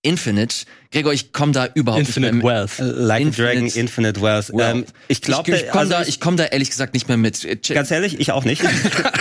Infinite. 0.01 0.65
Gregor, 0.91 1.13
ich 1.13 1.31
komme 1.31 1.53
da 1.53 1.67
überhaupt 1.73 2.01
Infinite 2.01 2.35
nicht 2.35 2.43
mehr 2.43 2.53
Wealth. 2.53 2.79
Like 2.79 3.21
Infinite 3.21 3.49
a 3.49 3.53
Dragon, 3.53 3.67
Infinite 3.69 4.21
Wealth. 4.21 4.49
Wealth. 4.53 4.75
Ähm, 4.75 4.85
ich 5.07 5.21
glaube, 5.21 5.51
ich, 5.51 5.63
ich 5.63 5.69
komme 5.69 5.87
da, 5.87 6.01
ich 6.03 6.19
komm 6.19 6.35
da 6.37 6.45
ehrlich 6.45 6.69
gesagt 6.69 6.93
nicht 6.93 7.07
mehr 7.07 7.17
mit. 7.17 7.45
Äh, 7.45 7.55
Ganz 7.73 7.91
ehrlich, 7.91 8.19
ich 8.19 8.31
auch 8.31 8.43
nicht. 8.43 8.61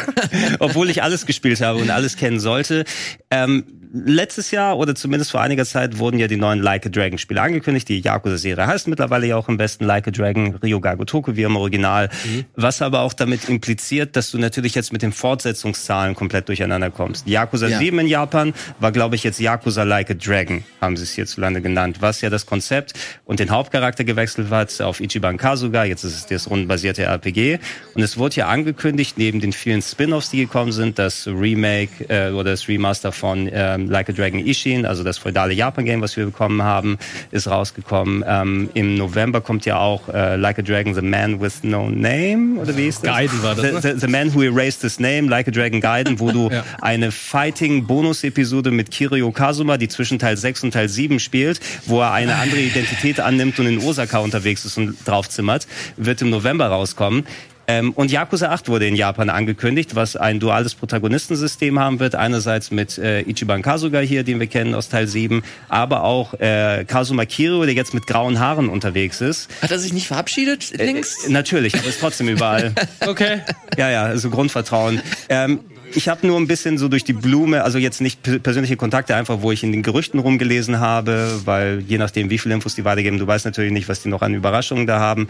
Obwohl 0.58 0.90
ich 0.90 1.02
alles 1.02 1.26
gespielt 1.26 1.60
habe 1.60 1.78
und 1.78 1.90
alles 1.90 2.16
kennen 2.16 2.40
sollte. 2.40 2.84
Ähm, 3.30 3.64
letztes 3.92 4.50
Jahr 4.50 4.78
oder 4.78 4.94
zumindest 4.94 5.30
vor 5.30 5.40
einiger 5.40 5.64
Zeit 5.64 5.98
wurden 5.98 6.18
ja 6.18 6.26
die 6.28 6.36
neuen 6.36 6.60
Like 6.60 6.86
a 6.86 6.88
Dragon 6.88 7.18
Spiele 7.18 7.40
angekündigt. 7.42 7.88
Die 7.88 8.00
Yakuza-Serie 8.00 8.66
heißt 8.66 8.88
mittlerweile 8.88 9.26
ja 9.26 9.36
auch 9.36 9.48
im 9.48 9.56
besten 9.56 9.84
Like 9.84 10.08
a 10.08 10.10
Dragon, 10.10 10.56
Ryoga 10.56 10.94
Gotoku 10.94 11.36
wie 11.36 11.42
im 11.42 11.56
Original. 11.56 12.08
Was 12.56 12.82
aber 12.82 13.00
auch 13.00 13.12
damit 13.12 13.48
impliziert, 13.48 14.16
dass 14.16 14.30
du 14.30 14.38
natürlich 14.38 14.74
jetzt 14.74 14.92
mit 14.92 15.02
den 15.02 15.12
Fortsetzungszahlen 15.12 16.14
komplett 16.14 16.48
durcheinander 16.48 16.90
kommst. 16.90 17.26
Yakuza 17.26 17.68
Ja. 17.68 17.78
7 17.78 17.98
in 18.00 18.06
Japan 18.06 18.54
war, 18.78 18.92
glaube 18.92 19.16
ich, 19.16 19.24
jetzt 19.24 19.40
Yakuza 19.40 19.82
Like 19.82 20.10
a 20.10 20.14
Dragon, 20.14 20.64
haben 20.80 20.96
sie 20.96 21.04
es 21.04 21.12
hierzulande 21.12 21.59
genannt. 21.62 21.98
Was 22.00 22.20
ja 22.20 22.30
das 22.30 22.46
Konzept 22.46 22.92
und 23.24 23.40
den 23.40 23.50
Hauptcharakter 23.50 24.04
gewechselt 24.04 24.50
hat 24.50 24.80
auf 24.80 25.00
Ichiban 25.00 25.36
Kasuga. 25.36 25.84
Jetzt 25.84 26.04
ist 26.04 26.14
es 26.16 26.26
das 26.26 26.50
rundenbasierte 26.50 27.02
RPG. 27.04 27.58
Und 27.94 28.02
es 28.02 28.16
wurde 28.18 28.36
ja 28.36 28.48
angekündigt, 28.48 29.18
neben 29.18 29.40
den 29.40 29.52
vielen 29.52 29.82
Spin-offs, 29.82 30.30
die 30.30 30.38
gekommen 30.38 30.72
sind, 30.72 30.98
das 30.98 31.26
Remake 31.26 32.04
äh, 32.08 32.30
oder 32.30 32.50
das 32.52 32.68
Remaster 32.68 33.12
von 33.12 33.48
ähm, 33.52 33.88
Like 33.90 34.08
a 34.10 34.12
Dragon 34.12 34.40
Ishin, 34.44 34.86
also 34.86 35.02
das 35.04 35.18
feudale 35.18 35.52
Japan-Game, 35.54 36.00
was 36.00 36.16
wir 36.16 36.26
bekommen 36.26 36.62
haben, 36.62 36.98
ist 37.30 37.48
rausgekommen. 37.48 38.24
Ähm, 38.26 38.70
Im 38.74 38.94
November 38.96 39.40
kommt 39.40 39.66
ja 39.66 39.78
auch 39.78 40.08
äh, 40.08 40.36
Like 40.36 40.58
a 40.58 40.62
Dragon 40.62 40.94
The 40.94 41.02
Man 41.02 41.40
with 41.40 41.62
No 41.62 41.88
Name, 41.90 42.60
oder 42.60 42.76
wie 42.76 42.86
ist 42.88 43.04
das? 43.04 43.12
Gaiden 43.14 43.42
war 43.42 43.54
das, 43.54 43.82
The, 43.82 43.88
ne? 43.88 43.94
the, 43.94 44.00
the 44.00 44.06
Man 44.06 44.34
Who 44.34 44.42
Erased 44.42 44.82
His 44.82 45.00
Name, 45.00 45.28
Like 45.28 45.48
a 45.48 45.50
Dragon 45.50 45.80
Gaiden, 45.80 46.20
wo 46.20 46.30
du 46.30 46.40
Ja. 46.50 46.64
eine 46.80 47.12
Fighting-Bonus-Episode 47.12 48.70
mit 48.70 48.90
Kiryu 48.90 49.30
Kazuma, 49.32 49.76
die 49.76 49.88
zwischen 49.88 50.18
Teil 50.18 50.36
6 50.36 50.64
und 50.64 50.70
Teil 50.72 50.88
7 50.88 51.18
spielt, 51.20 51.49
wo 51.86 52.00
er 52.00 52.12
eine 52.12 52.36
andere 52.36 52.60
Identität 52.60 53.18
annimmt 53.18 53.58
und 53.58 53.66
in 53.66 53.78
Osaka 53.78 54.18
unterwegs 54.18 54.64
ist 54.64 54.76
und 54.76 54.96
draufzimmert, 55.04 55.66
wird 55.96 56.22
im 56.22 56.30
November 56.30 56.66
rauskommen. 56.68 57.24
Ähm, 57.70 57.92
und 57.92 58.10
Yakuza 58.10 58.48
8 58.48 58.68
wurde 58.68 58.88
in 58.88 58.96
Japan 58.96 59.30
angekündigt, 59.30 59.94
was 59.94 60.16
ein 60.16 60.40
duales 60.40 60.74
Protagonistensystem 60.74 61.78
haben 61.78 62.00
wird. 62.00 62.16
Einerseits 62.16 62.72
mit 62.72 62.98
äh, 62.98 63.20
Ichiban 63.20 63.62
Kasuga 63.62 64.00
hier, 64.00 64.24
den 64.24 64.40
wir 64.40 64.48
kennen 64.48 64.74
aus 64.74 64.88
Teil 64.88 65.06
7, 65.06 65.44
aber 65.68 66.02
auch 66.02 66.34
äh, 66.40 66.84
Kazuma 66.84 67.26
Kiryu, 67.26 67.64
der 67.64 67.74
jetzt 67.74 67.94
mit 67.94 68.08
grauen 68.08 68.40
Haaren 68.40 68.68
unterwegs 68.68 69.20
ist. 69.20 69.48
Hat 69.62 69.70
er 69.70 69.78
sich 69.78 69.92
nicht 69.92 70.08
verabschiedet 70.08 70.72
links? 70.78 71.26
Äh, 71.26 71.30
natürlich, 71.30 71.76
aber 71.76 71.86
ist 71.86 72.00
trotzdem 72.00 72.28
überall. 72.28 72.74
Okay. 73.06 73.40
Ja, 73.76 73.90
ja, 73.90 74.04
also 74.04 74.30
Grundvertrauen. 74.30 75.00
Ähm, 75.28 75.60
ich 75.94 76.08
habe 76.08 76.26
nur 76.26 76.38
ein 76.38 76.46
bisschen 76.46 76.78
so 76.78 76.88
durch 76.88 77.04
die 77.04 77.12
Blume, 77.12 77.64
also 77.64 77.78
jetzt 77.78 78.00
nicht 78.00 78.22
persönliche 78.42 78.76
Kontakte, 78.76 79.14
einfach 79.16 79.42
wo 79.42 79.52
ich 79.52 79.62
in 79.62 79.72
den 79.72 79.82
Gerüchten 79.82 80.18
rumgelesen 80.20 80.80
habe, 80.80 81.40
weil 81.44 81.82
je 81.86 81.98
nachdem, 81.98 82.30
wie 82.30 82.38
viele 82.38 82.54
Infos 82.54 82.74
die 82.74 82.84
weitergeben, 82.84 83.18
du 83.18 83.26
weißt 83.26 83.44
natürlich 83.44 83.72
nicht, 83.72 83.88
was 83.88 84.02
die 84.02 84.08
noch 84.08 84.22
an 84.22 84.34
Überraschungen 84.34 84.86
da 84.86 85.00
haben. 85.00 85.28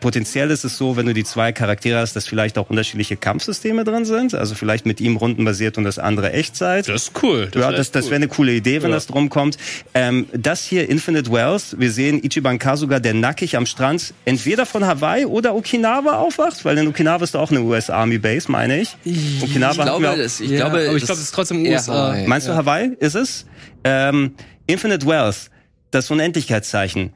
Potenziell 0.00 0.50
ist 0.50 0.64
es 0.64 0.76
so, 0.76 0.96
wenn 0.96 1.06
du 1.06 1.14
die 1.14 1.24
zwei 1.24 1.52
Charaktere 1.52 1.98
hast, 1.98 2.14
dass 2.16 2.26
vielleicht 2.26 2.58
auch 2.58 2.70
unterschiedliche 2.70 3.16
Kampfsysteme 3.16 3.84
drin 3.84 4.04
sind, 4.04 4.34
also 4.34 4.54
vielleicht 4.54 4.86
mit 4.86 5.00
ihm 5.00 5.16
rundenbasiert 5.16 5.78
und 5.78 5.84
das 5.84 5.98
andere 5.98 6.32
Echtzeit. 6.32 6.88
Das 6.88 7.04
ist 7.04 7.22
cool. 7.22 7.48
ja, 7.54 7.60
wär 7.60 7.72
das, 7.72 7.90
das 7.90 8.04
cool. 8.06 8.10
wäre 8.10 8.16
eine 8.16 8.28
coole 8.28 8.52
Idee, 8.54 8.82
wenn 8.82 8.90
Ja. 8.90 8.96
das 8.96 9.06
drum 9.06 9.28
kommt. 9.30 9.56
Ähm, 9.94 10.26
das 10.32 10.64
hier, 10.64 10.88
Infinite 10.88 11.30
Wells, 11.32 11.76
wir 11.78 11.90
sehen 11.90 12.22
Ichiban 12.22 12.58
Kasuga, 12.58 12.98
der 13.00 13.14
nackig 13.14 13.56
am 13.56 13.66
Strand 13.66 14.12
entweder 14.24 14.66
von 14.66 14.84
Hawaii 14.84 15.24
oder 15.26 15.54
Okinawa 15.54 16.18
aufwacht, 16.18 16.64
weil 16.64 16.78
in 16.78 16.88
Okinawa 16.88 17.24
ist 17.24 17.36
auch 17.36 17.50
eine 17.50 17.60
US 17.62 17.90
Army 17.90 18.18
Base, 18.18 18.50
meine 18.50 18.80
ich. 18.80 18.96
Okinawa 19.42 19.72
Ich 19.72 19.78
hatten 19.78 20.01
glaube, 20.02 20.18
auch- 20.20 20.22
das, 20.22 20.40
ich 20.40 20.50
Ja, 20.50 20.56
glaube, 20.58 20.76
aber 20.88 20.96
ich 20.96 21.04
glaube, 21.04 21.20
es 21.20 21.26
ist 21.26 21.34
trotzdem 21.34 21.64
USA. 21.66 21.92
Hawaii. 21.92 22.26
Meinst 22.26 22.48
du 22.48 22.54
Hawaii? 22.54 22.90
Ist 23.00 23.14
es? 23.14 23.46
Ähm, 23.84 24.34
Infinite 24.66 25.06
Wealth, 25.06 25.50
das 25.90 26.10
Unendlichkeitszeichen, 26.10 27.12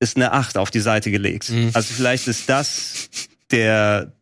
ist 0.00 0.16
eine 0.16 0.32
8 0.32 0.56
auf 0.58 0.70
die 0.70 0.80
Seite 0.80 1.10
gelegt. 1.10 1.50
Mhm. 1.50 1.70
Also 1.74 1.94
vielleicht 1.94 2.26
ist 2.28 2.48
das 2.48 3.08
der 3.50 4.12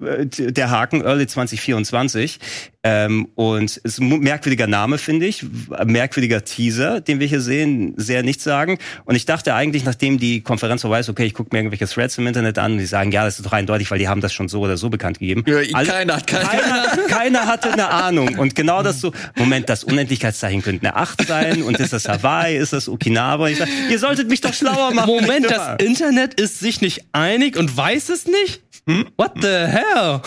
der 0.00 0.70
Haken 0.70 1.02
Early 1.02 1.26
2024 1.26 2.38
ähm, 2.82 3.28
und 3.34 3.64
es 3.64 3.76
ist 3.76 3.98
ein 4.00 4.08
merkwürdiger 4.20 4.66
Name 4.66 4.96
finde 4.98 5.26
ich 5.26 5.44
ein 5.76 5.88
merkwürdiger 5.88 6.44
Teaser 6.44 7.00
den 7.00 7.20
wir 7.20 7.26
hier 7.26 7.40
sehen 7.42 7.92
sehr 7.98 8.22
nichts 8.22 8.44
sagen 8.44 8.78
und 9.04 9.14
ich 9.16 9.26
dachte 9.26 9.54
eigentlich 9.54 9.84
nachdem 9.84 10.18
die 10.18 10.40
Konferenz 10.40 10.80
vorbei 10.82 11.00
ist 11.00 11.08
okay 11.10 11.24
ich 11.24 11.34
gucke 11.34 11.50
mir 11.52 11.58
irgendwelche 11.60 11.86
Threads 11.86 12.16
im 12.18 12.26
Internet 12.26 12.58
an 12.58 12.72
und 12.72 12.78
die 12.78 12.86
sagen 12.86 13.12
ja 13.12 13.24
das 13.24 13.38
ist 13.38 13.44
doch 13.44 13.52
eindeutig 13.52 13.90
weil 13.90 13.98
die 13.98 14.08
haben 14.08 14.20
das 14.22 14.32
schon 14.32 14.48
so 14.48 14.60
oder 14.60 14.76
so 14.78 14.88
bekannt 14.88 15.18
gegeben 15.18 15.44
Ja, 15.46 15.58
Alle- 15.74 15.88
keiner 15.88 16.16
hat 16.16 16.26
keine- 16.26 16.48
keiner, 16.48 16.86
keiner 17.08 17.46
hatte 17.46 17.72
eine 17.72 17.88
Ahnung. 17.90 18.38
Und 18.38 18.54
genau 18.54 18.82
das 18.82 19.00
so, 19.00 19.12
Moment, 19.36 19.68
das 19.68 19.84
Unendlichkeitszeichen 19.84 20.62
könnte 20.62 20.86
eine 20.86 20.96
8 20.96 21.26
sein 21.26 21.62
und 21.62 21.78
ist 21.78 21.92
das 21.92 22.08
Hawaii, 22.08 22.56
ist 22.56 22.72
das 22.72 22.88
Okinawa? 22.88 23.48
Ich 23.48 23.58
sag, 23.58 23.68
ihr 23.90 23.98
solltet 23.98 24.28
mich 24.28 24.40
doch 24.40 24.54
schlauer 24.54 24.92
machen. 24.94 25.06
Moment, 25.08 25.46
das. 25.50 25.80
Internet 25.82 26.40
ist 26.40 26.60
sich 26.60 26.80
nicht 26.80 27.04
einig 27.12 27.56
und 27.58 27.76
weiß 27.76 28.08
es 28.08 28.26
nicht? 28.26 28.60
Hm? 28.90 29.06
What 29.16 29.32
the 29.40 29.48
hell? 29.48 30.20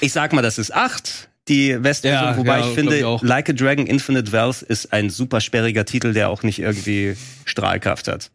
Ich 0.00 0.12
sag 0.12 0.32
mal, 0.32 0.42
das 0.42 0.58
ist 0.58 0.74
8. 0.74 1.28
Die 1.48 1.82
Westversion, 1.82 2.30
Ja, 2.30 2.36
wobei 2.36 2.58
ja, 2.58 2.64
ich 2.64 2.70
ich 2.70 2.74
finde, 2.74 3.06
auch. 3.06 3.22
Like 3.22 3.48
a 3.48 3.52
Dragon 3.52 3.86
Infinite 3.86 4.32
Wealth 4.32 4.62
ist 4.62 4.92
ein 4.92 5.10
super 5.10 5.40
sperriger 5.40 5.84
Titel, 5.84 6.12
der 6.12 6.28
auch 6.28 6.42
nicht 6.42 6.58
irgendwie 6.58 7.16
Strahlkraft 7.44 8.08
hat. 8.08 8.30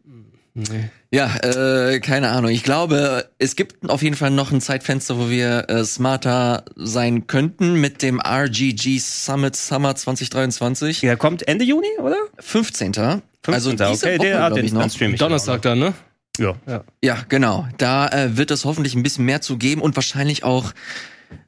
Ja, 1.10 1.34
äh, 1.36 2.00
keine 2.00 2.30
Ahnung. 2.30 2.50
Ich 2.50 2.62
glaube, 2.62 3.28
es 3.38 3.56
gibt 3.56 3.88
auf 3.88 4.02
jeden 4.02 4.16
Fall 4.16 4.30
noch 4.30 4.50
ein 4.52 4.60
Zeitfenster, 4.60 5.18
wo 5.18 5.28
wir 5.28 5.68
äh, 5.68 5.84
smarter 5.84 6.64
sein 6.76 7.26
könnten 7.26 7.80
mit 7.80 8.02
dem 8.02 8.20
RGG 8.20 8.98
Summit 8.98 9.56
Summer 9.56 9.94
2023. 9.94 11.00
Der 11.00 11.16
kommt 11.16 11.46
Ende 11.48 11.64
Juni, 11.64 11.86
oder? 11.98 12.16
15. 12.38 12.94
15. 12.94 13.22
Also 13.46 13.72
diese 13.72 13.82
okay, 13.82 14.18
Woche, 14.18 14.26
der 14.26 14.36
glaub 14.36 14.54
den, 14.54 14.64
ich 14.64 14.92
stream 14.92 15.14
ich 15.14 15.20
Donnerstag 15.20 15.62
dann, 15.62 15.78
ne? 15.78 15.94
Ja. 16.38 16.54
Ja, 17.02 17.18
genau. 17.28 17.68
Da 17.78 18.08
äh, 18.08 18.36
wird 18.36 18.50
es 18.50 18.64
hoffentlich 18.64 18.94
ein 18.94 19.02
bisschen 19.02 19.24
mehr 19.24 19.40
zu 19.40 19.58
geben 19.58 19.82
und 19.82 19.96
wahrscheinlich 19.96 20.44
auch 20.44 20.72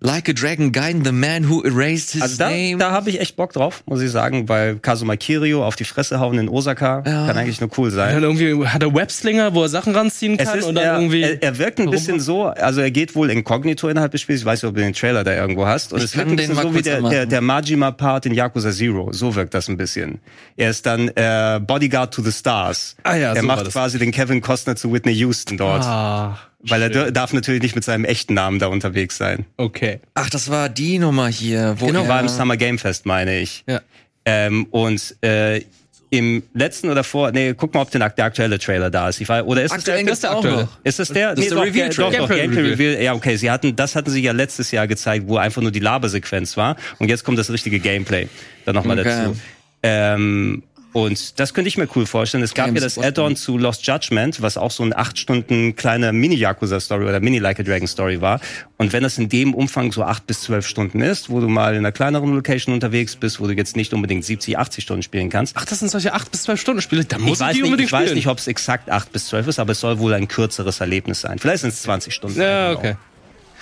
Like 0.00 0.28
a 0.28 0.32
Dragon 0.32 0.72
Gaiden, 0.72 1.04
the 1.04 1.12
man 1.12 1.48
who 1.48 1.62
erased 1.64 2.12
his 2.12 2.22
Also 2.22 2.36
da, 2.38 2.50
name. 2.50 2.76
da 2.78 2.90
habe 2.90 3.10
ich 3.10 3.20
echt 3.20 3.36
Bock 3.36 3.52
drauf, 3.52 3.82
muss 3.86 4.00
ich 4.02 4.10
sagen, 4.10 4.48
weil 4.48 4.76
Kazuma 4.78 5.16
Kirio 5.16 5.64
auf 5.66 5.76
die 5.76 5.84
Fresse 5.84 6.20
hauen 6.20 6.38
in 6.38 6.48
Osaka 6.48 7.02
Ja. 7.06 7.26
kann 7.26 7.36
eigentlich 7.38 7.60
nur 7.60 7.70
cool 7.78 7.90
sein. 7.90 8.14
Dann 8.14 8.22
irgendwie 8.22 8.66
hat 8.66 8.82
er 8.82 8.94
Webslinger, 8.94 9.54
wo 9.54 9.62
er 9.62 9.68
Sachen 9.68 9.94
ranziehen 9.94 10.36
kann 10.36 10.58
ist, 10.58 10.66
und 10.66 10.74
dann 10.74 10.84
er, 10.84 10.94
irgendwie. 10.98 11.22
er, 11.22 11.42
er 11.42 11.58
wirkt 11.58 11.80
ein 11.80 11.90
bisschen 11.90 12.20
so, 12.20 12.44
also 12.44 12.80
er 12.80 12.90
geht 12.90 13.14
wohl 13.14 13.30
inkognito 13.30 13.88
innerhalb 13.88 14.12
des 14.12 14.20
Spiels. 14.20 14.40
Ich 14.40 14.46
weiß 14.46 14.62
nicht, 14.62 14.68
ob 14.68 14.74
du 14.74 14.82
den 14.82 14.92
Trailer 14.92 15.24
da 15.24 15.34
irgendwo 15.34 15.66
hast. 15.66 15.92
Und 15.92 15.98
Ich 15.98 16.04
es 16.06 16.16
wirkt 16.16 16.30
ein 16.30 16.36
bisschen 16.36 16.54
so 16.56 16.74
wie 16.74 16.82
der, 16.82 17.00
der, 17.02 17.26
der 17.26 17.40
Majima-Part 17.40 18.26
in 18.26 18.34
Yakuza 18.34 18.70
Zero. 18.72 19.12
So 19.12 19.34
wirkt 19.34 19.54
das 19.54 19.68
ein 19.68 19.76
bisschen. 19.76 20.20
Er 20.56 20.70
ist 20.70 20.84
dann 20.86 21.08
äh, 21.14 21.60
Bodyguard 21.64 22.12
to 22.12 22.22
the 22.22 22.32
Stars. 22.32 22.96
Ah 23.04 23.14
ja, 23.16 23.28
er 23.34 23.36
so 23.42 23.48
war 23.48 23.56
macht 23.56 23.66
das. 23.66 23.72
quasi 23.74 23.98
den 23.98 24.12
Kevin 24.12 24.40
Costner 24.40 24.76
zu 24.76 24.92
Whitney 24.92 25.14
Houston 25.14 25.56
dort. 25.56 25.82
ah, 25.84 26.38
weil 26.68 26.82
er 26.82 26.92
schön. 26.92 27.14
darf 27.14 27.32
natürlich 27.32 27.62
nicht 27.62 27.74
mit 27.74 27.84
seinem 27.84 28.04
echten 28.04 28.34
Namen 28.34 28.58
da 28.58 28.66
unterwegs 28.66 29.16
sein. 29.16 29.46
Okay. 29.56 30.00
Ach, 30.14 30.30
das 30.30 30.50
war 30.50 30.68
die 30.68 30.98
Nummer 30.98 31.28
hier. 31.28 31.76
Wo 31.78 31.86
Genau, 31.86 32.02
er, 32.02 32.08
war 32.08 32.20
im 32.20 32.28
Summer 32.28 32.56
Game 32.56 32.78
Fest, 32.78 33.06
meine 33.06 33.38
ich. 33.38 33.64
Ja. 33.66 33.80
Ähm, 34.24 34.66
und 34.70 35.16
äh, 35.22 35.62
im 36.10 36.44
letzten 36.54 36.90
oder 36.90 37.02
vor, 37.02 37.32
nee, 37.32 37.54
guck 37.54 37.74
mal, 37.74 37.82
ob 37.82 37.90
der, 37.90 38.08
der 38.08 38.24
aktuelle 38.24 38.58
Trailer 38.58 38.88
da 38.90 39.08
ist. 39.08 39.20
Ich 39.20 39.28
weiß, 39.28 39.44
oder 39.44 39.62
ist 39.62 39.72
es 39.72 39.78
Aktuell 39.78 39.96
der, 39.98 40.04
gibt's 40.04 40.20
da 40.20 40.32
auch 40.32 40.44
noch. 40.44 40.68
Ist 40.84 40.98
das 40.98 41.08
der? 41.08 41.34
Das 41.34 41.44
ist 41.44 41.50
der 41.50 41.58
doch, 41.58 41.64
Reveal-Trailer. 41.66 42.10
Doch, 42.10 42.28
doch, 42.28 42.36
Gameplay 42.36 42.60
Reveal. 42.60 42.90
Reveal. 42.92 43.02
Ja, 43.02 43.14
okay, 43.14 43.36
sie 43.36 43.50
hatten, 43.50 43.74
das 43.74 43.96
hatten 43.96 44.10
sie 44.10 44.22
ja 44.22 44.32
letztes 44.32 44.70
Jahr 44.70 44.86
gezeigt, 44.86 45.26
wo 45.26 45.38
einfach 45.38 45.60
nur 45.60 45.72
die 45.72 45.80
Labersequenz 45.80 46.56
war. 46.56 46.76
Und 46.98 47.08
jetzt 47.08 47.24
kommt 47.24 47.38
das 47.38 47.50
richtige 47.50 47.80
Gameplay 47.80 48.28
dann 48.64 48.76
nochmal 48.76 48.98
Okay. 49.00 49.08
dazu. 49.08 49.36
Ähm, 49.82 50.62
und 50.94 51.40
das 51.40 51.52
könnte 51.54 51.66
ich 51.68 51.76
mir 51.76 51.88
cool 51.96 52.06
vorstellen. 52.06 52.44
Es 52.44 52.54
gab 52.54 52.66
Games 52.66 52.80
ja 52.80 52.86
das 52.86 52.98
Add-on 52.98 53.34
zu 53.34 53.58
Lost 53.58 53.84
Judgment, 53.84 54.40
was 54.40 54.56
auch 54.56 54.70
so 54.70 54.84
ein 54.84 54.96
acht 54.96 55.18
Stunden 55.18 55.74
kleiner 55.74 56.12
Mini-Yakuza-Story 56.12 57.04
oder 57.04 57.18
Mini-Like 57.18 57.58
a 57.58 57.62
Dragon-Story 57.64 58.20
war. 58.20 58.40
Und 58.78 58.92
wenn 58.92 59.02
das 59.02 59.18
in 59.18 59.28
dem 59.28 59.54
Umfang 59.54 59.90
so 59.90 60.04
acht 60.04 60.26
bis 60.28 60.42
zwölf 60.42 60.68
Stunden 60.68 61.00
ist, 61.00 61.30
wo 61.30 61.40
du 61.40 61.48
mal 61.48 61.72
in 61.72 61.78
einer 61.78 61.90
kleineren 61.90 62.32
Location 62.32 62.72
unterwegs 62.72 63.16
bist, 63.16 63.40
wo 63.40 63.48
du 63.48 63.54
jetzt 63.54 63.74
nicht 63.74 63.92
unbedingt 63.92 64.24
70, 64.24 64.56
80 64.56 64.84
Stunden 64.84 65.02
spielen 65.02 65.30
kannst, 65.30 65.56
Ach, 65.56 65.64
das 65.64 65.80
sind 65.80 65.90
solche 65.90 66.14
8 66.14 66.30
bis 66.30 66.44
12 66.44 66.60
Stunden 66.60 66.80
Spiele. 66.80 67.04
Da 67.04 67.18
muss 67.18 67.26
ich 67.26 67.32
ich, 67.34 67.40
weiß, 67.40 67.48
die 67.48 67.56
nicht, 67.56 67.64
unbedingt 67.64 67.88
ich 67.88 67.92
weiß 67.92 68.00
spielen. 68.02 68.14
nicht, 68.14 68.28
ob 68.28 68.38
es 68.38 68.46
exakt 68.46 68.88
acht 68.88 69.10
bis 69.12 69.26
zwölf 69.26 69.48
ist, 69.48 69.58
aber 69.58 69.72
es 69.72 69.80
soll 69.80 69.98
wohl 69.98 70.14
ein 70.14 70.28
kürzeres 70.28 70.78
Erlebnis 70.80 71.22
sein. 71.22 71.40
Vielleicht 71.40 71.62
sind 71.62 71.70
es 71.70 71.82
20 71.82 72.14
Stunden. 72.14 72.40
ja, 72.40 72.72
I 72.72 72.76
don't 72.76 72.96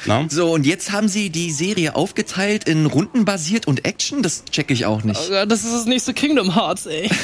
No? 0.07 0.27
So, 0.29 0.53
und 0.53 0.67
jetzt 0.67 0.91
haben 0.93 1.09
sie 1.09 1.31
die 1.31 1.51
Serie 1.53 1.95
aufgeteilt 1.95 2.65
in 2.65 2.87
rundenbasiert 2.87 3.67
und 3.67 3.85
Action. 3.85 4.23
Das 4.23 4.45
checke 4.51 4.73
ich 4.73 4.87
auch 4.87 5.03
nicht. 5.05 5.21
Ja, 5.31 5.47
Das 5.47 5.65
ist 5.65 5.73
das 5.73 5.87
nächste 5.87 6.13
Kingdom 6.15 6.55
Hearts, 6.55 6.87
ey. 6.87 7.09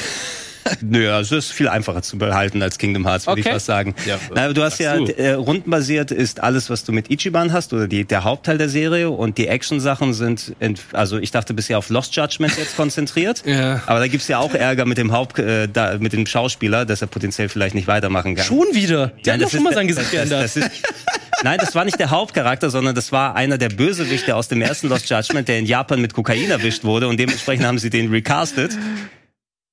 Nö, 0.81 1.09
also 1.11 1.37
es 1.37 1.45
ist 1.45 1.51
viel 1.53 1.67
einfacher 1.69 2.01
zu 2.03 2.17
behalten 2.17 2.61
als 2.61 2.77
Kingdom 2.77 3.07
Hearts, 3.07 3.25
würde 3.25 3.39
Okay. 3.41 3.49
ich 3.49 3.53
fast 3.53 3.65
sagen. 3.65 3.95
Ja, 4.05 4.19
Na, 4.35 4.51
du 4.53 4.61
hast 4.61 4.77
ja, 4.79 4.97
du. 4.97 5.05
äh, 5.17 5.31
rundenbasiert 5.31 6.11
ist 6.11 6.43
alles, 6.43 6.69
was 6.69 6.83
du 6.83 6.91
mit 6.91 7.09
Ichiban 7.09 7.53
hast, 7.53 7.73
oder 7.73 7.87
die, 7.87 8.03
der 8.03 8.23
Hauptteil 8.25 8.57
der 8.57 8.69
Serie, 8.69 9.09
und 9.09 9.37
die 9.37 9.47
Action-Sachen 9.47 10.13
sind, 10.13 10.53
also 10.91 11.17
ich 11.17 11.31
dachte 11.31 11.53
bisher 11.53 11.77
auf 11.79 11.89
Lost 11.89 12.13
Judgment 12.15 12.55
jetzt 12.57 12.75
konzentriert, 12.75 13.41
Ja. 13.45 13.81
aber 13.87 13.99
da 13.99 14.07
gibt's 14.07 14.27
ja 14.27 14.37
auch 14.39 14.53
Ärger 14.53 14.85
mit 14.85 14.97
dem 14.99 15.11
Haupt, 15.13 15.39
äh, 15.39 15.67
da, 15.71 15.97
mit 15.97 16.13
dem 16.13 16.25
Schauspieler, 16.27 16.85
dass 16.85 17.01
er 17.01 17.07
potenziell 17.07 17.49
vielleicht 17.49 17.73
nicht 17.73 17.87
weitermachen 17.87 18.35
kann. 18.35 18.45
Schon 18.45 18.67
wieder. 18.73 19.07
Die 19.25 19.31
haben 19.31 19.39
Nein, 19.39 19.47
doch 19.47 19.49
schon 19.51 19.63
mal 19.63 19.73
sein 19.73 19.87
Gesicht 19.87 20.07
das, 20.07 20.11
geändert. 20.11 20.43
das 20.43 20.57
ist, 20.57 20.69
Nein, 21.43 21.57
das 21.59 21.73
war 21.75 21.85
nicht 21.85 21.99
der 21.99 22.09
Hauptcharakter, 22.09 22.69
sondern 22.69 22.95
das 22.95 23.11
war 23.11 23.35
einer 23.35 23.57
der 23.57 23.69
Bösewichte 23.69 24.35
aus 24.35 24.47
dem 24.47 24.61
ersten 24.61 24.89
Lost 24.89 25.09
Judgment, 25.09 25.47
der 25.47 25.59
in 25.59 25.65
Japan 25.65 26.01
mit 26.01 26.13
Kokain 26.13 26.49
erwischt 26.51 26.83
wurde 26.83 27.07
und 27.07 27.17
dementsprechend 27.17 27.65
haben 27.65 27.79
sie 27.79 27.89
den 27.89 28.09
recastet. 28.09 28.77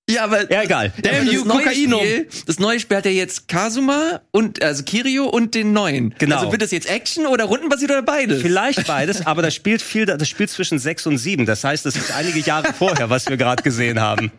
Ja, 0.09 0.23
aber 0.25 0.51
Ja, 0.53 0.62
egal. 0.62 0.93
Damn 1.03 1.27
you, 1.27 1.41
das 1.41 1.45
neue 1.45 1.64
Kokainum. 1.64 2.01
Spiel, 2.01 2.29
das 2.47 2.59
neue 2.61 2.79
Spiel 2.79 2.97
hat 2.97 3.07
ja 3.07 3.11
jetzt 3.11 3.49
Kasuma 3.49 4.21
und 4.31 4.62
also 4.62 4.85
Kirio 4.85 5.25
und 5.27 5.57
den 5.57 5.73
neuen. 5.73 6.14
Genau. 6.19 6.37
Also 6.37 6.53
wird 6.53 6.62
das 6.62 6.71
jetzt 6.71 6.89
Action 6.89 7.27
oder 7.27 7.45
rundenbasiert 7.47 7.91
oder 7.91 8.03
beides? 8.03 8.41
Vielleicht 8.41 8.87
beides, 8.87 9.27
aber 9.27 9.43
das 9.43 9.55
spielt 9.55 9.83
viel, 9.83 10.07
das 10.07 10.29
spielt 10.29 10.51
zwischen 10.51 10.79
sechs 10.79 11.07
und 11.07 11.19
sieben. 11.19 11.45
Das 11.45 11.64
heißt, 11.64 11.85
das 11.85 11.97
ist 11.97 12.12
einige 12.12 12.39
Jahre 12.39 12.73
vorher, 12.73 13.11
was 13.11 13.29
wir 13.29 13.37
gerade 13.37 13.64
gesehen 13.64 14.01
haben. 14.01 14.31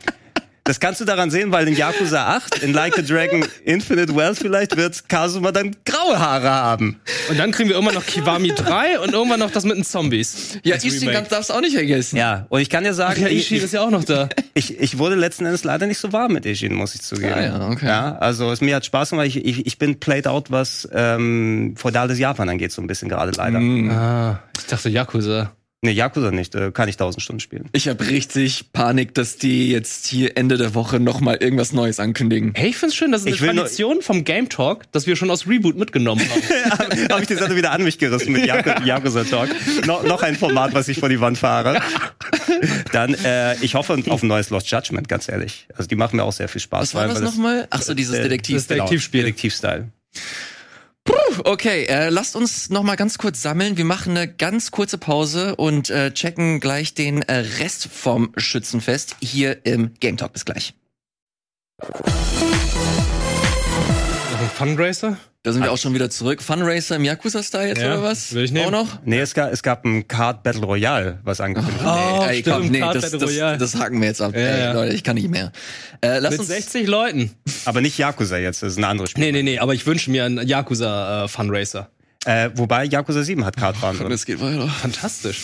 Das 0.67 0.81
kannst 0.81 0.99
du 0.99 1.05
daran 1.05 1.31
sehen, 1.31 1.53
weil 1.53 1.65
in 1.65 1.75
Yakuza 1.77 2.27
8, 2.35 2.61
in 2.61 2.73
Like 2.73 2.99
a 2.99 3.01
Dragon 3.01 3.45
Infinite 3.63 4.13
Wealth 4.13 4.37
vielleicht, 4.39 4.75
wird 4.75 5.07
Kazuma 5.07 5.53
dann 5.53 5.73
graue 5.85 6.19
Haare 6.19 6.49
haben. 6.49 6.99
Und 7.29 7.39
dann 7.39 7.51
kriegen 7.51 7.69
wir 7.69 7.75
irgendwann 7.75 7.95
noch 7.95 8.05
Kiwami 8.05 8.49
3 8.53 8.99
und 8.99 9.13
irgendwann 9.13 9.39
noch 9.39 9.49
das 9.49 9.63
mit 9.63 9.77
den 9.77 9.85
Zombies. 9.85 10.59
Ja, 10.63 10.75
Als 10.75 10.83
Ishin 10.83 10.99
Remake. 10.99 11.15
kannst, 11.15 11.31
darfst 11.31 11.49
du 11.51 11.53
auch 11.53 11.61
nicht 11.61 11.73
vergessen. 11.73 12.17
Ja, 12.17 12.47
und 12.49 12.59
ich 12.59 12.69
kann 12.69 12.83
dir 12.83 12.93
sagen, 12.93 13.21
Ja, 13.21 13.27
ich, 13.29 13.49
Ishin 13.49 13.63
ist 13.63 13.73
ja 13.73 13.81
auch 13.81 13.89
noch 13.89 14.03
da. 14.03 14.27
ich, 14.53 14.77
ich 14.77 14.97
wurde 14.97 15.15
letzten 15.15 15.45
Endes 15.45 15.63
leider 15.63 15.87
nicht 15.87 15.99
so 15.99 16.11
warm 16.11 16.33
mit 16.33 16.45
Ishin, 16.45 16.73
muss 16.73 16.95
ich 16.95 17.01
zugeben. 17.01 17.33
Ah, 17.33 17.41
ja, 17.41 17.69
okay. 17.69 17.87
Ja, 17.87 18.17
also 18.17 18.51
es 18.51 18.59
mir 18.59 18.75
hat 18.75 18.85
Spaß 18.85 19.11
gemacht. 19.11 19.27
Ich, 19.27 19.37
ich, 19.45 19.65
ich 19.65 19.77
bin 19.77 20.01
played 20.01 20.27
out, 20.27 20.51
was 20.51 20.85
ähm, 20.91 21.75
feudales 21.77 22.19
Japan 22.19 22.49
angeht, 22.49 22.73
so 22.73 22.81
ein 22.81 22.87
bisschen 22.87 23.07
gerade 23.07 23.31
leider. 23.31 23.59
Ah, 23.59 24.39
ich 24.59 24.65
dachte 24.65 24.89
Yakuza. 24.89 25.53
Nee, 25.83 25.91
Yakuza 25.91 26.31
nicht, 26.31 26.55
äh, 26.55 26.71
kann 26.71 26.89
ich 26.89 26.97
tausend 26.97 27.21
Stunden 27.21 27.39
spielen. 27.39 27.69
Ich 27.71 27.87
habe 27.87 28.07
richtig 28.07 28.73
Panik, 28.73 29.13
dass 29.13 29.37
die 29.37 29.69
jetzt 29.71 30.07
hier 30.07 30.35
Ende 30.35 30.57
der 30.57 30.73
Woche 30.73 30.99
noch 30.99 31.19
mal 31.19 31.35
irgendwas 31.35 31.71
Neues 31.71 31.99
ankündigen. 31.99 32.53
Hey, 32.55 32.69
ich 32.69 32.77
find's 32.77 32.95
schön, 32.95 33.11
das 33.11 33.21
ist 33.25 33.35
Ich 33.35 33.43
eine 33.43 33.53
Tradition 33.61 34.01
vom 34.01 34.23
Game 34.23 34.49
Talk, 34.49 34.91
dass 34.91 35.05
wir 35.05 35.15
schon 35.15 35.29
aus 35.29 35.45
Reboot 35.47 35.77
mitgenommen 35.77 36.27
haben. 36.27 37.09
habe 37.11 37.21
ich 37.21 37.27
die 37.27 37.35
Sache 37.35 37.55
wieder 37.55 37.71
an 37.73 37.83
mich 37.83 37.99
gerissen 37.99 38.31
mit 38.31 38.45
Yaku- 38.49 38.83
Yakuza 38.85 39.23
Talk. 39.23 39.49
No, 39.85 40.01
noch 40.01 40.23
ein 40.23 40.35
Format, 40.35 40.73
was 40.73 40.87
ich 40.87 40.97
vor 40.99 41.09
die 41.09 41.21
Wand 41.21 41.37
fahre. 41.37 41.79
Dann, 42.91 43.13
äh, 43.13 43.55
ich 43.63 43.75
hoffe 43.75 44.01
auf 44.09 44.23
ein 44.23 44.27
neues 44.27 44.49
Lost 44.49 44.71
Judgment, 44.71 45.07
ganz 45.07 45.29
ehrlich. 45.29 45.67
Also 45.75 45.87
die 45.87 45.95
machen 45.95 46.15
mir 46.15 46.23
auch 46.23 46.33
sehr 46.33 46.47
viel 46.49 46.59
Spaß. 46.61 46.81
Was 46.81 46.93
war 46.95 47.07
weil- 47.07 47.13
das 47.13 47.21
nochmal? 47.23 47.67
Ach 47.69 47.83
so, 47.83 47.93
dieses 47.93 48.15
äh, 48.15 48.23
Detektiv. 48.23 48.55
das 48.55 48.65
Detektivspiel. 48.67 49.21
Detektivstyle. 49.21 49.89
Okay, 51.43 51.85
äh, 51.85 52.09
lasst 52.09 52.35
uns 52.35 52.69
noch 52.69 52.83
mal 52.83 52.95
ganz 52.95 53.17
kurz 53.17 53.41
sammeln. 53.41 53.77
Wir 53.77 53.85
machen 53.85 54.17
eine 54.17 54.27
ganz 54.27 54.71
kurze 54.71 54.97
Pause 54.97 55.55
und 55.55 55.89
äh, 55.89 56.11
checken 56.11 56.59
gleich 56.59 56.93
den 56.93 57.21
äh, 57.21 57.35
Rest 57.59 57.87
vom 57.91 58.33
Schützenfest 58.35 59.15
hier 59.21 59.65
im 59.65 59.93
Game 59.99 60.17
Talk. 60.17 60.33
Bis 60.33 60.45
gleich. 60.45 60.73
Ein 64.47 64.51
Fundraiser? 64.51 65.17
Da 65.43 65.51
sind 65.51 65.61
wir 65.61 65.73
auch 65.73 65.77
schon 65.77 65.93
wieder 65.93 66.09
zurück. 66.09 66.41
Funracer 66.41 66.95
im 66.95 67.03
Yakuza-Style 67.03 67.67
jetzt 67.67 67.81
Ja, 67.81 67.95
oder 67.95 68.03
was? 68.03 68.33
will 68.33 68.45
ich 68.45 68.51
nehmen. 68.53 68.67
Auch 68.67 68.85
noch? 68.85 68.99
Nee, 69.03 69.19
es 69.19 69.33
gab, 69.33 69.51
es 69.51 69.61
gab 69.61 69.83
ein 69.83 70.07
Card 70.07 70.41
Battle 70.41 70.63
Royale, 70.63 71.19
was 71.23 71.41
angekündigt 71.41 71.83
wurde. 71.83 71.99
Oh, 71.99 72.23
ey, 72.25 72.39
stimmt, 72.39 72.55
komm, 72.55 72.67
nee, 72.69 72.79
Card 72.79 72.95
das, 72.95 73.03
Battle 73.03 73.19
das, 73.19 73.29
Royale. 73.29 73.57
das 73.57 73.75
haken 73.75 73.99
wir 73.99 74.07
jetzt 74.07 74.21
ab. 74.21 74.33
Ja, 74.33 74.39
ey, 74.39 74.59
ja. 74.61 74.71
Leute, 74.73 74.93
ich 74.93 75.03
kann 75.03 75.15
nicht 75.15 75.27
mehr. 75.29 75.51
Äh, 76.01 76.19
lass 76.19 76.31
Mit 76.31 76.39
uns 76.39 76.47
60 76.47 76.87
Leuten. 76.87 77.31
Aber 77.65 77.81
nicht 77.81 77.97
Yakuza 77.97 78.37
jetzt, 78.37 78.63
das 78.63 78.71
ist 78.73 78.77
ein 78.77 78.85
anderes 78.85 79.09
Spiel. 79.11 79.25
Nee, 79.25 79.31
nee, 79.33 79.43
nee, 79.43 79.59
aber 79.59 79.73
ich 79.73 79.85
wünsche 79.85 80.09
mir 80.11 80.23
einen 80.23 80.47
Yakuza 80.47 81.25
äh, 81.25 81.27
Funracer. 81.27 81.89
Äh, 82.25 82.49
wobei 82.55 82.85
Yakuza 82.85 83.21
7 83.23 83.43
hat 83.43 83.57
Cardfahren 83.57 83.97
drin. 83.97 84.11
Es 84.13 84.25
geht 84.25 84.39
weiter. 84.39 84.69
Fantastisch. 84.69 85.41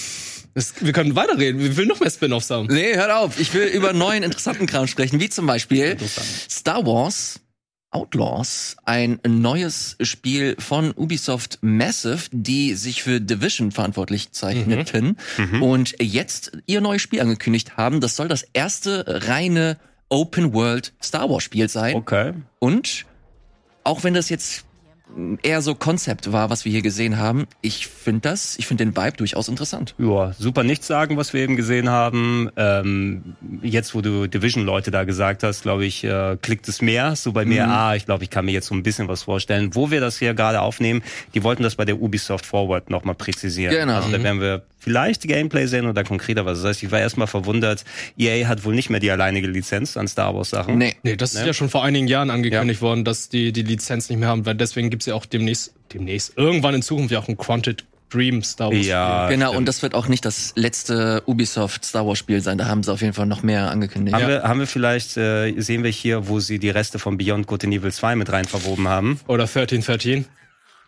Das, 0.53 0.73
wir 0.79 0.93
können 0.93 1.15
weiterreden. 1.17 1.59
Wir 1.59 1.75
will 1.75 1.87
noch 1.87 1.99
mehr 1.99 2.09
Spin-offs 2.09 2.49
haben. 2.49 2.67
Nee, 2.67 2.95
hört 2.95 3.11
auf. 3.11 3.37
Ich 3.37 3.53
will 3.53 3.63
über 3.67 3.91
neuen 3.91 4.23
interessanten 4.23 4.65
Kram 4.65 4.87
sprechen, 4.87 5.19
wie 5.19 5.29
zum 5.29 5.45
Beispiel 5.45 5.97
Star 6.49 6.85
Wars 6.85 7.39
Outlaws, 7.93 8.75
ein 8.83 9.19
neues 9.25 9.95
Spiel 10.01 10.55
von 10.59 10.91
Ubisoft 10.91 11.59
Massive, 11.61 12.23
die 12.31 12.73
sich 12.73 13.03
für 13.03 13.21
Division 13.21 13.71
verantwortlich 13.71 14.31
zeichneten 14.31 15.17
und 15.61 15.95
jetzt 16.01 16.51
ihr 16.65 16.81
neues 16.81 17.01
Spiel 17.01 17.21
angekündigt 17.21 17.77
haben. 17.77 18.01
Das 18.01 18.15
soll 18.15 18.27
das 18.27 18.43
erste 18.53 19.05
reine 19.27 19.77
Open 20.09 20.53
World 20.53 20.93
Star 21.01 21.29
Wars 21.29 21.43
Spiel 21.43 21.69
sein. 21.69 21.95
Okay. 21.95 22.33
Und 22.59 23.05
auch 23.83 24.03
wenn 24.03 24.13
das 24.13 24.29
jetzt 24.29 24.65
eher 25.43 25.61
so 25.61 25.75
Konzept 25.75 26.31
war, 26.31 26.49
was 26.49 26.65
wir 26.65 26.71
hier 26.71 26.81
gesehen 26.81 27.17
haben, 27.19 27.45
ich 27.61 27.87
finde 27.87 28.21
das, 28.21 28.57
ich 28.57 28.65
finde 28.65 28.85
den 28.85 28.95
Vibe 28.97 29.17
durchaus 29.17 29.47
interessant. 29.47 29.93
Ja, 29.99 30.33
super 30.33 30.63
nichts 30.63 30.87
sagen, 30.87 31.17
was 31.17 31.33
wir 31.33 31.41
eben 31.41 31.55
gesehen 31.55 31.89
haben. 31.89 32.49
Ähm, 32.55 33.35
jetzt, 33.61 33.93
wo 33.93 34.01
du 34.01 34.27
Division-Leute 34.27 34.89
da 34.91 35.03
gesagt 35.03 35.43
hast, 35.43 35.63
glaube 35.63 35.85
ich, 35.85 36.03
äh, 36.03 36.37
klickt 36.41 36.67
es 36.67 36.81
mehr. 36.81 37.15
So 37.15 37.31
bei 37.31 37.43
Mhm. 37.45 37.49
mir, 37.51 37.67
ah, 37.67 37.95
ich 37.95 38.05
glaube, 38.05 38.23
ich 38.23 38.29
kann 38.29 38.45
mir 38.45 38.51
jetzt 38.53 38.67
so 38.67 38.75
ein 38.75 38.81
bisschen 38.83 39.07
was 39.07 39.23
vorstellen. 39.23 39.75
Wo 39.75 39.91
wir 39.91 40.01
das 40.01 40.17
hier 40.17 40.33
gerade 40.33 40.61
aufnehmen, 40.61 41.03
die 41.35 41.43
wollten 41.43 41.63
das 41.63 41.75
bei 41.75 41.85
der 41.85 42.01
Ubisoft 42.01 42.45
Forward 42.45 42.89
nochmal 42.89 43.15
präzisieren. 43.15 43.75
Genau. 43.75 43.95
Also 43.95 44.09
da 44.11 44.23
werden 44.23 44.41
wir 44.41 44.63
vielleicht 44.83 45.21
Gameplay 45.27 45.65
sehen 45.67 45.85
oder 45.87 46.03
konkreter 46.03 46.45
was. 46.45 46.59
Das 46.59 46.67
heißt, 46.69 46.83
ich 46.83 46.91
war 46.91 46.99
erstmal 46.99 47.27
verwundert, 47.27 47.83
EA 48.17 48.47
hat 48.47 48.65
wohl 48.65 48.75
nicht 48.75 48.89
mehr 48.89 48.99
die 48.99 49.09
alleinige 49.11 49.47
Lizenz 49.47 49.97
an 49.97 50.07
Star 50.07 50.35
Wars 50.35 50.49
Sachen. 50.49 50.77
Nee. 50.77 50.95
Nee, 51.03 51.15
das 51.15 51.33
ist 51.33 51.41
Ne? 51.41 51.47
ja 51.47 51.53
schon 51.53 51.69
vor 51.69 51.83
einigen 51.83 52.07
Jahren 52.07 52.29
angekündigt 52.29 52.81
worden, 52.81 53.05
dass 53.05 53.29
die 53.29 53.51
die 53.53 53.63
Lizenz 53.63 54.09
nicht 54.09 54.19
mehr 54.19 54.27
haben, 54.29 54.45
weil 54.45 54.55
deswegen 54.55 54.89
gibt's 54.89 55.05
ja 55.05 55.15
auch 55.15 55.25
demnächst, 55.25 55.73
demnächst, 55.93 56.37
irgendwann 56.37 56.75
in 56.75 56.81
Zukunft 56.81 57.11
ja 57.11 57.19
auch 57.19 57.27
ein 57.27 57.37
Quanted 57.37 57.85
Dream 58.09 58.43
Star 58.43 58.69
Wars. 58.71 58.85
Ja, 58.85 59.27
Genau, 59.29 59.47
stimmt. 59.47 59.57
und 59.57 59.65
das 59.67 59.81
wird 59.81 59.95
auch 59.95 60.07
nicht 60.07 60.23
das 60.23 60.53
letzte 60.55 61.23
Ubisoft 61.25 61.83
Star 61.83 62.05
Wars 62.05 62.19
Spiel 62.19 62.41
sein. 62.41 62.59
Da 62.59 62.67
haben 62.67 62.83
sie 62.83 62.91
auf 62.93 63.01
jeden 63.01 63.13
Fall 63.13 63.25
noch 63.25 63.41
mehr 63.41 63.71
angekündigt. 63.71 64.15
Haben, 64.15 64.27
wir, 64.27 64.43
haben 64.43 64.59
wir 64.59 64.67
vielleicht, 64.67 65.17
äh, 65.17 65.51
sehen 65.59 65.83
wir 65.83 65.89
hier, 65.89 66.27
wo 66.27 66.39
sie 66.39 66.59
die 66.59 66.69
Reste 66.69 66.99
von 66.99 67.17
Beyond 67.17 67.47
Good 67.47 67.63
and 67.63 67.73
Evil 67.73 67.91
2 67.91 68.15
mit 68.15 68.31
rein 68.31 68.45
verwoben 68.45 68.87
haben? 68.87 69.19
Oder 69.27 69.45
1313. 69.45 70.25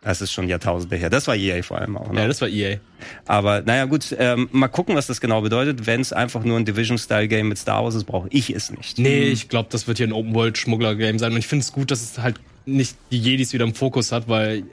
Das 0.06 0.22
ist 0.22 0.32
schon 0.32 0.48
Jahrtausende 0.48 0.98
her. 0.98 1.10
Das 1.10 1.26
war 1.28 1.36
EA 1.36 1.64
vor 1.64 1.80
allem 1.80 1.98
auch. 1.98 2.12
Ne? 2.12 2.22
Ja, 2.22 2.28
das 2.28 2.40
war 2.40 2.48
EA. 2.48 2.78
Aber 3.26 3.64
naja 3.64 3.86
gut, 3.86 4.16
ähm, 4.20 4.48
mal 4.52 4.68
gucken, 4.68 4.96
was 4.96 5.08
das 5.08 5.20
genau 5.20 5.42
bedeutet. 5.42 5.88
Wenn 5.88 6.00
es 6.00 6.14
einfach 6.14 6.44
nur 6.44 6.60
ein 6.60 6.66
Division-Style-Game 6.66 7.50
mit 7.50 7.58
Star 7.58 7.84
Wars 7.84 7.96
ist, 7.96 8.04
brauche 8.04 8.28
ich 8.30 8.52
es 8.52 8.70
nicht. 8.70 9.00
Nee, 9.00 9.24
ich 9.24 9.50
glaube, 9.50 9.70
das 9.72 9.88
wird 9.88 9.98
hier 9.98 10.06
ein 10.06 10.14
Open-World-Schmuggler-Game 10.14 11.18
sein. 11.18 11.32
Und 11.32 11.40
ich 11.40 11.48
finde 11.48 11.64
es 11.64 11.72
gut, 11.72 11.90
dass 11.90 12.04
es 12.04 12.20
halt 12.20 12.36
nicht 12.68 12.96
die 13.12 13.18
Jedis 13.18 13.52
wieder 13.54 13.66
im 13.66 13.74
Fokus 13.74 14.12
hat, 14.12 14.30
weil 14.30 14.66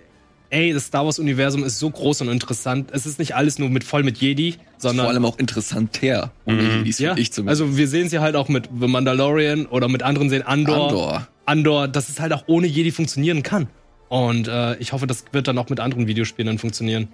ey, 0.51 0.75
das 0.75 0.85
Star 0.85 1.07
Wars-Universum 1.07 1.65
ist 1.65 1.79
so 1.79 1.89
groß 1.89 2.21
und 2.21 2.29
interessant. 2.29 2.91
Es 2.93 3.07
ist 3.07 3.19
nicht 3.19 3.35
alles 3.35 3.59
nur 3.59 3.71
mit 3.71 3.85
voll 3.85 4.03
mit 4.03 4.19
Jedi, 4.19 4.57
sondern. 4.77 5.07
Vor 5.07 5.15
allem 5.15 5.25
auch 5.25 5.39
interessanter, 5.39 6.31
ohne 6.45 6.77
Jedis, 6.77 6.99
ja, 6.99 7.17
ich 7.17 7.33
zumindest. 7.33 7.63
also 7.63 7.79
wir 7.79 7.89
sehen 7.89 8.11
sie 8.11 8.19
halt 8.19 8.37
auch 8.37 8.49
mit 8.49 8.69
The 8.79 8.87
Mandalorian 8.87 9.65
oder 9.65 9.89
mit 9.89 10.03
anderen 10.03 10.29
sehen 10.29 10.43
Andor. 10.43 10.89
Andor. 10.89 11.29
Andor, 11.47 11.89
dass 11.89 12.11
es 12.11 12.21
halt 12.21 12.35
auch 12.35 12.45
ohne 12.49 12.67
Jedi 12.67 12.93
funktionieren 12.93 13.43
kann. 13.43 13.69
Und 14.13 14.47
äh, 14.47 14.77
ich 14.77 14.93
hoffe, 14.93 15.07
das 15.07 15.25
wird 15.33 15.49
dann 15.49 15.57
auch 15.57 15.71
mit 15.71 15.81
anderen 15.81 16.07
Videospielen 16.07 16.47
dann 16.47 16.59
funktionieren. 16.59 17.09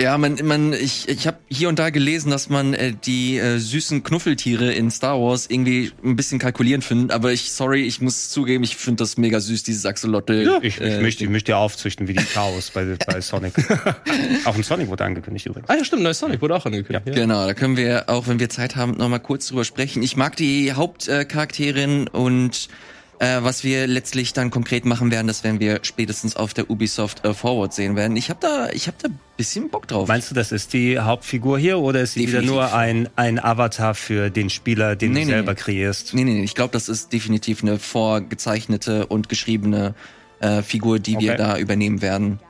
Ja, 0.00 0.16
man, 0.16 0.38
man, 0.42 0.72
ich, 0.72 1.06
ich 1.06 1.26
habe 1.26 1.36
hier 1.50 1.68
und 1.68 1.78
da 1.78 1.90
gelesen, 1.90 2.30
dass 2.30 2.48
man 2.48 2.72
äh, 2.72 2.94
die 3.04 3.36
äh, 3.36 3.58
süßen 3.58 4.02
Knuffeltiere 4.02 4.72
in 4.72 4.90
Star 4.90 5.20
Wars 5.20 5.44
irgendwie 5.50 5.92
ein 6.02 6.16
bisschen 6.16 6.38
kalkulieren 6.38 6.80
findet. 6.80 7.10
Aber 7.10 7.32
ich, 7.32 7.52
sorry, 7.52 7.82
ich 7.82 8.00
muss 8.00 8.30
zugeben, 8.30 8.64
ich 8.64 8.76
finde 8.76 9.02
das 9.02 9.18
mega 9.18 9.40
süß, 9.40 9.62
dieses 9.62 9.84
Axolotl. 9.84 10.58
Ich, 10.62 10.78
ich, 10.78 10.80
äh, 10.80 11.02
möchte, 11.02 11.24
ich 11.24 11.28
möchte 11.28 11.52
ja 11.52 11.58
aufzüchten 11.58 12.08
wie 12.08 12.14
die 12.14 12.24
Chaos 12.24 12.70
bei, 12.70 12.96
bei 13.06 13.20
Sonic. 13.20 13.52
auch 14.46 14.54
ein 14.54 14.62
Sonic 14.62 14.88
wurde 14.88 15.04
angekündigt 15.04 15.44
übrigens. 15.44 15.68
Ah 15.68 15.74
ja, 15.74 15.84
stimmt, 15.84 16.02
neues 16.02 16.18
Sonic 16.18 16.40
wurde 16.40 16.56
auch 16.56 16.64
angekündigt. 16.64 17.08
Ja. 17.08 17.12
Genau, 17.12 17.46
da 17.46 17.52
können 17.52 17.76
wir 17.76 18.08
auch, 18.08 18.26
wenn 18.26 18.40
wir 18.40 18.48
Zeit 18.48 18.74
haben, 18.74 18.92
noch 18.92 19.10
mal 19.10 19.18
kurz 19.18 19.48
drüber 19.48 19.66
sprechen. 19.66 20.02
Ich 20.02 20.16
mag 20.16 20.34
die 20.36 20.72
Hauptcharakterin 20.72 22.08
und 22.08 22.70
äh, 23.22 23.42
was 23.44 23.62
wir 23.62 23.86
letztlich 23.86 24.32
dann 24.32 24.50
konkret 24.50 24.84
machen 24.84 25.12
werden, 25.12 25.28
das 25.28 25.44
werden 25.44 25.60
wir 25.60 25.78
spätestens 25.82 26.34
auf 26.34 26.54
der 26.54 26.68
Ubisoft 26.70 27.24
äh, 27.24 27.32
Forward 27.34 27.72
sehen 27.72 27.94
werden. 27.94 28.16
Ich 28.16 28.30
habe 28.30 28.40
da, 28.40 28.68
ich 28.70 28.88
habe 28.88 28.96
da 29.00 29.08
bisschen 29.36 29.70
Bock 29.70 29.86
drauf. 29.86 30.08
Meinst 30.08 30.30
du, 30.30 30.34
das 30.34 30.50
ist 30.50 30.72
die 30.72 30.98
Hauptfigur 30.98 31.56
hier 31.58 31.78
oder 31.78 32.00
ist 32.00 32.14
sie 32.14 32.26
Definitiv. 32.26 32.50
wieder 32.50 32.52
nur 32.54 32.74
ein, 32.74 33.08
ein 33.16 33.38
Avatar 33.42 33.94
für 33.94 34.28
den 34.30 34.50
Spieler, 34.50 34.96
den 34.96 35.12
Nee, 35.12 35.20
du 35.20 35.26
nee, 35.26 35.32
selber 35.32 35.54
kreierst? 35.54 36.14
Nee, 36.14 36.24
nee, 36.24 36.34
nee. 36.34 36.42
Ich 36.42 36.54
glaube, 36.56 36.72
das 36.72 36.88
ist 36.88 37.12
definitiv 37.12 37.62
eine 37.62 37.78
vorgezeichnete 37.78 39.06
und 39.06 39.28
geschriebene 39.28 39.94
äh, 40.40 40.62
Figur, 40.62 40.98
die 40.98 41.18
wir 41.18 41.32
Okay. 41.32 41.38
da 41.38 41.58
übernehmen 41.58 42.02
werden. 42.02 42.40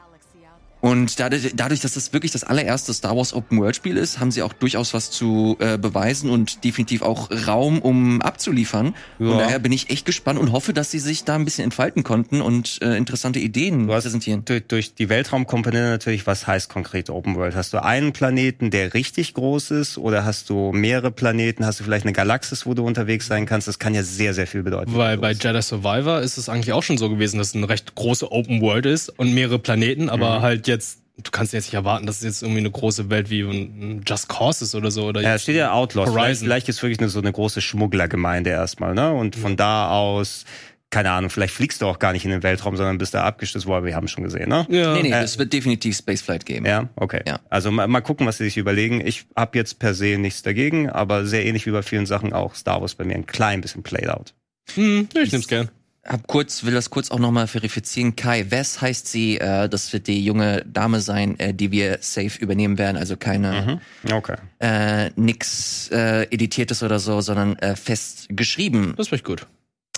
Und 0.83 1.21
dadurch, 1.21 1.53
dadurch, 1.55 1.79
dass 1.81 1.95
das 1.95 2.13
wirklich 2.13 2.33
das 2.33 2.43
allererste 2.43 2.93
Star 2.93 3.17
Wars 3.17 3.33
Open 3.33 3.59
World 3.61 3.77
Spiel 3.77 3.97
ist, 3.97 4.19
haben 4.19 4.33
sie 4.33 4.43
auch 4.43 4.53
durchaus 4.53 4.93
was 4.93 5.13
zu 5.13 5.57
äh, 5.61 5.79
beweisen 5.79 6.29
und 6.29 6.65
definitiv 6.65 7.03
auch 7.03 7.31
Raum, 7.47 7.79
um 7.79 8.21
abzuliefern. 8.21 8.95
Ja. 9.21 9.27
Und 9.29 9.39
daher 9.39 9.61
bin 9.61 9.71
ich 9.71 9.91
echt 9.91 10.05
gespannt 10.05 10.41
und 10.41 10.51
hoffe, 10.51 10.73
dass 10.73 10.91
sie 10.91 10.99
sich 10.99 11.23
da 11.23 11.37
ein 11.37 11.45
bisschen 11.45 11.63
entfalten 11.63 12.03
konnten 12.03 12.41
und 12.43 12.81
äh, 12.83 12.97
interessante 12.97 13.39
Ideen 13.39 13.87
Du 13.87 13.95
hast 13.95 14.03
präsentieren. 14.03 14.45
durch, 14.45 14.65
durch 14.67 14.95
die 14.97 15.09
Weltraumkomponente 15.09 15.89
natürlich, 15.89 16.27
was 16.27 16.49
heißt 16.49 16.69
konkret 16.69 17.11
Open 17.11 17.37
World? 17.37 17.55
Hast 17.55 17.73
du 17.73 17.83
einen 17.83 18.13
Planeten, 18.13 18.73
der 18.73 18.93
richtig 18.93 19.35
groß 19.35 19.71
ist 19.71 19.99
oder 19.99 20.25
hast 20.25 20.51
du 20.51 20.73
mehrere 20.73 21.13
Planeten? 21.13 21.65
Hast 21.65 21.79
du 21.79 21.85
vielleicht 21.85 22.07
eine 22.07 22.13
Galaxis, 22.13 22.67
wo 22.67 22.75
du 22.75 22.85
unterwegs 22.85 23.29
sein 23.29 23.47
kannst? 23.47 23.69
Das 23.69 23.79
kann 23.79 23.95
ja 23.95 24.03
sehr, 24.03 24.35
sehr 24.35 24.49
viel 24.49 24.65
bedeuten. 24.65 24.97
Weil 24.97 25.17
bei 25.19 25.31
Jedi 25.31 25.63
Survivor 25.63 26.21
ist 26.23 26.39
es 26.39 26.49
eigentlich 26.49 26.73
auch 26.73 26.83
schon 26.83 26.99
so 26.99 27.09
gewesen, 27.09 27.39
dass 27.39 27.51
es 27.51 27.55
eine 27.55 27.69
recht 27.69 27.95
große 27.95 28.33
Open 28.33 28.61
World 28.61 28.87
ist 28.87 29.11
und 29.17 29.33
mehrere 29.33 29.61
Planeten, 29.61 30.09
aber 30.09 30.39
Mhm. 30.39 30.43
halt 30.43 30.67
jetzt, 30.73 30.99
du 31.23 31.31
kannst 31.31 31.53
jetzt 31.53 31.67
nicht 31.67 31.75
erwarten, 31.75 32.07
dass 32.07 32.17
es 32.17 32.23
jetzt 32.23 32.43
irgendwie 32.43 32.61
eine 32.61 32.71
große 32.71 33.11
Welt 33.11 33.31
wie 33.31 33.43
ein 33.43 34.03
Just 34.07 34.29
Cause 34.29 34.65
ist 34.65 34.75
oder 34.75 34.91
so. 34.91 35.07
Oder 35.07 35.21
Ja, 35.23 35.35
es 35.35 35.43
steht 35.43 35.57
ja 35.57 35.73
Outlaws. 35.73 36.11
Vielleicht, 36.11 36.25
Horizon. 36.27 36.47
vielleicht 36.47 36.69
ist 36.69 36.83
wirklich 36.83 36.99
eine, 36.99 37.09
so 37.09 37.21
eine 37.21 37.33
große 37.33 37.61
Schmugglergemeinde 37.61 38.51
erstmal, 38.51 38.95
ne? 38.95 39.13
Und 39.13 39.37
von 39.37 39.57
da 39.57 39.91
aus, 39.91 40.45
keine 40.91 41.11
Ahnung, 41.11 41.31
vielleicht 41.31 41.55
fliegst 41.55 41.81
du 41.81 41.87
auch 41.87 41.99
gar 41.99 42.13
nicht 42.13 42.25
in 42.25 42.31
den 42.31 42.43
Weltraum, 42.43 42.77
sondern 42.77 42.99
bist 42.99 43.15
da 43.15 43.25
abgestürzt, 43.25 43.67
weil 43.67 43.85
wir 43.85 43.95
haben 43.97 44.09
schon 44.09 44.25
gesehen, 44.25 44.49
ne? 44.51 44.67
ja. 44.69 44.93
Nee, 44.95 45.03
nee, 45.03 45.11
Äh, 45.11 45.23
es 45.23 45.39
wird 45.39 45.53
definitiv 45.53 45.97
Spaceflight 45.97 46.45
geben. 46.45 46.67
Ja, 46.67 46.89
okay. 46.97 47.23
Ja. 47.27 47.41
Also 47.49 47.71
mal, 47.71 47.89
mal 47.89 48.01
gucken, 48.03 48.27
was 48.27 48.39
sie 48.39 48.45
sich 48.45 48.59
überlegen. 48.59 49.01
Ich 49.07 49.25
habe 49.37 49.57
jetzt 49.57 49.79
per 49.79 49.95
se 49.95 50.19
nichts 50.19 50.43
dagegen, 50.43 50.91
aber 50.91 51.25
sehr 51.25 51.47
ähnlich 51.47 51.67
wie 51.67 51.71
bei 51.71 51.83
vielen 51.83 52.07
Sachen 52.07 52.33
auch 52.33 52.55
Star 52.55 52.81
Wars 52.83 52.95
bei 52.95 53.05
mir 53.05 53.15
ein 53.15 53.27
klein 53.27 53.61
bisschen 53.61 53.83
played 53.83 54.09
out. 54.09 54.35
Hm, 54.75 55.09
ich 55.21 55.33
nehm's 55.33 55.49
gern. 55.49 55.71
Hab 56.05 56.27
kurz, 56.27 56.65
will 56.65 56.75
das 56.75 56.91
kurz 56.91 57.13
auch 57.13 57.21
nochmal 57.21 57.47
verifizieren. 57.47 58.17
Kai 58.17 58.47
Wes 58.51 58.81
heißt 58.81 59.07
sie, 59.07 59.39
äh, 59.39 59.69
das 59.69 59.93
wird 59.93 60.09
die 60.09 60.25
junge 60.25 60.65
Dame 60.67 61.01
sein, 61.01 61.39
äh, 61.39 61.55
die 61.55 61.71
wir 61.71 61.99
safe 62.01 62.41
übernehmen 62.41 62.77
werden, 62.77 62.97
also 62.97 63.17
keine 63.17 63.81
Okay. 64.11 64.37
äh, 64.59 65.11
nix 65.15 65.89
äh, 65.93 66.25
editiertes 66.25 66.83
oder 66.83 66.99
so, 66.99 67.21
sondern 67.21 67.57
äh, 67.61 67.77
fest 67.77 68.27
geschrieben. 68.31 68.95
Das 68.97 69.13
ich 69.13 69.23
gut. 69.23 69.47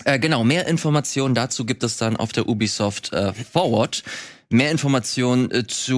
Äh, 0.05 0.19
genau, 0.19 0.45
mehr 0.45 0.67
Informationen 0.67 1.35
dazu 1.35 1.65
gibt 1.65 1.83
es 1.83 1.97
dann 1.97 2.17
auf 2.17 2.33
der 2.33 2.49
Ubisoft 2.49 3.15
äh, 3.15 3.33
Forward. 3.33 4.03
Mehr 4.51 4.71
Informationen 4.71 5.51
äh, 5.51 5.67
zu 5.67 5.97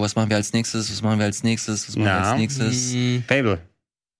was 0.00 0.16
machen 0.16 0.30
wir 0.30 0.36
als 0.36 0.54
nächstes, 0.54 0.90
was 0.90 1.02
machen 1.02 1.18
wir 1.18 1.26
als 1.26 1.42
nächstes, 1.42 1.86
was 1.88 1.96
machen 1.96 2.06
wir 2.06 2.12
Na. 2.12 2.30
als 2.30 2.38
nächstes. 2.38 2.92
Hm, 2.92 3.24
Fable. 3.28 3.58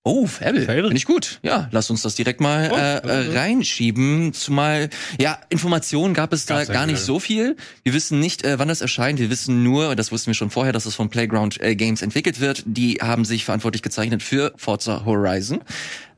Oh, 0.05 0.27
Fable. 0.27 0.63
Fable. 0.63 0.83
Finde 0.83 0.97
ich 0.97 1.05
gut. 1.05 1.39
Ja, 1.43 1.69
lass 1.71 1.89
uns 1.89 2.03
das 2.03 2.17
direkt 2.17 2.41
mal 2.41 2.71
Oh, 2.73 2.77
äh, 2.77 3.29
äh, 3.29 3.39
reinschieben. 3.39 4.33
Zumal, 4.33 4.91
ja, 5.21 5.39
Informationen 5.49 6.13
gab 6.13 6.33
es 6.33 6.45
da 6.45 6.65
gar 6.65 6.87
nicht 6.87 6.99
so 6.99 7.21
viel. 7.21 7.57
Wir 7.85 7.95
wissen 7.95 8.19
nicht, 8.19 8.45
äh, 8.45 8.59
wann 8.59 8.67
das 8.67 8.81
erscheint. 8.81 9.21
Wir 9.21 9.31
wissen 9.31 9.63
nur, 9.63 9.95
das 9.95 10.11
wussten 10.11 10.29
wir 10.29 10.35
schon 10.35 10.51
vorher, 10.51 10.73
dass 10.73 10.87
es 10.87 10.97
von 10.97 11.09
Playground 11.09 11.61
äh, 11.61 11.77
Games 11.77 12.03
entwickelt 12.03 12.41
wird. 12.41 12.65
Die 12.67 12.95
haben 12.95 13.25
sich 13.25 13.45
verantwortlich 13.45 13.83
gezeichnet 13.83 14.25
für 14.25 14.53
Forza 14.57 15.05
Horizon. 15.05 15.61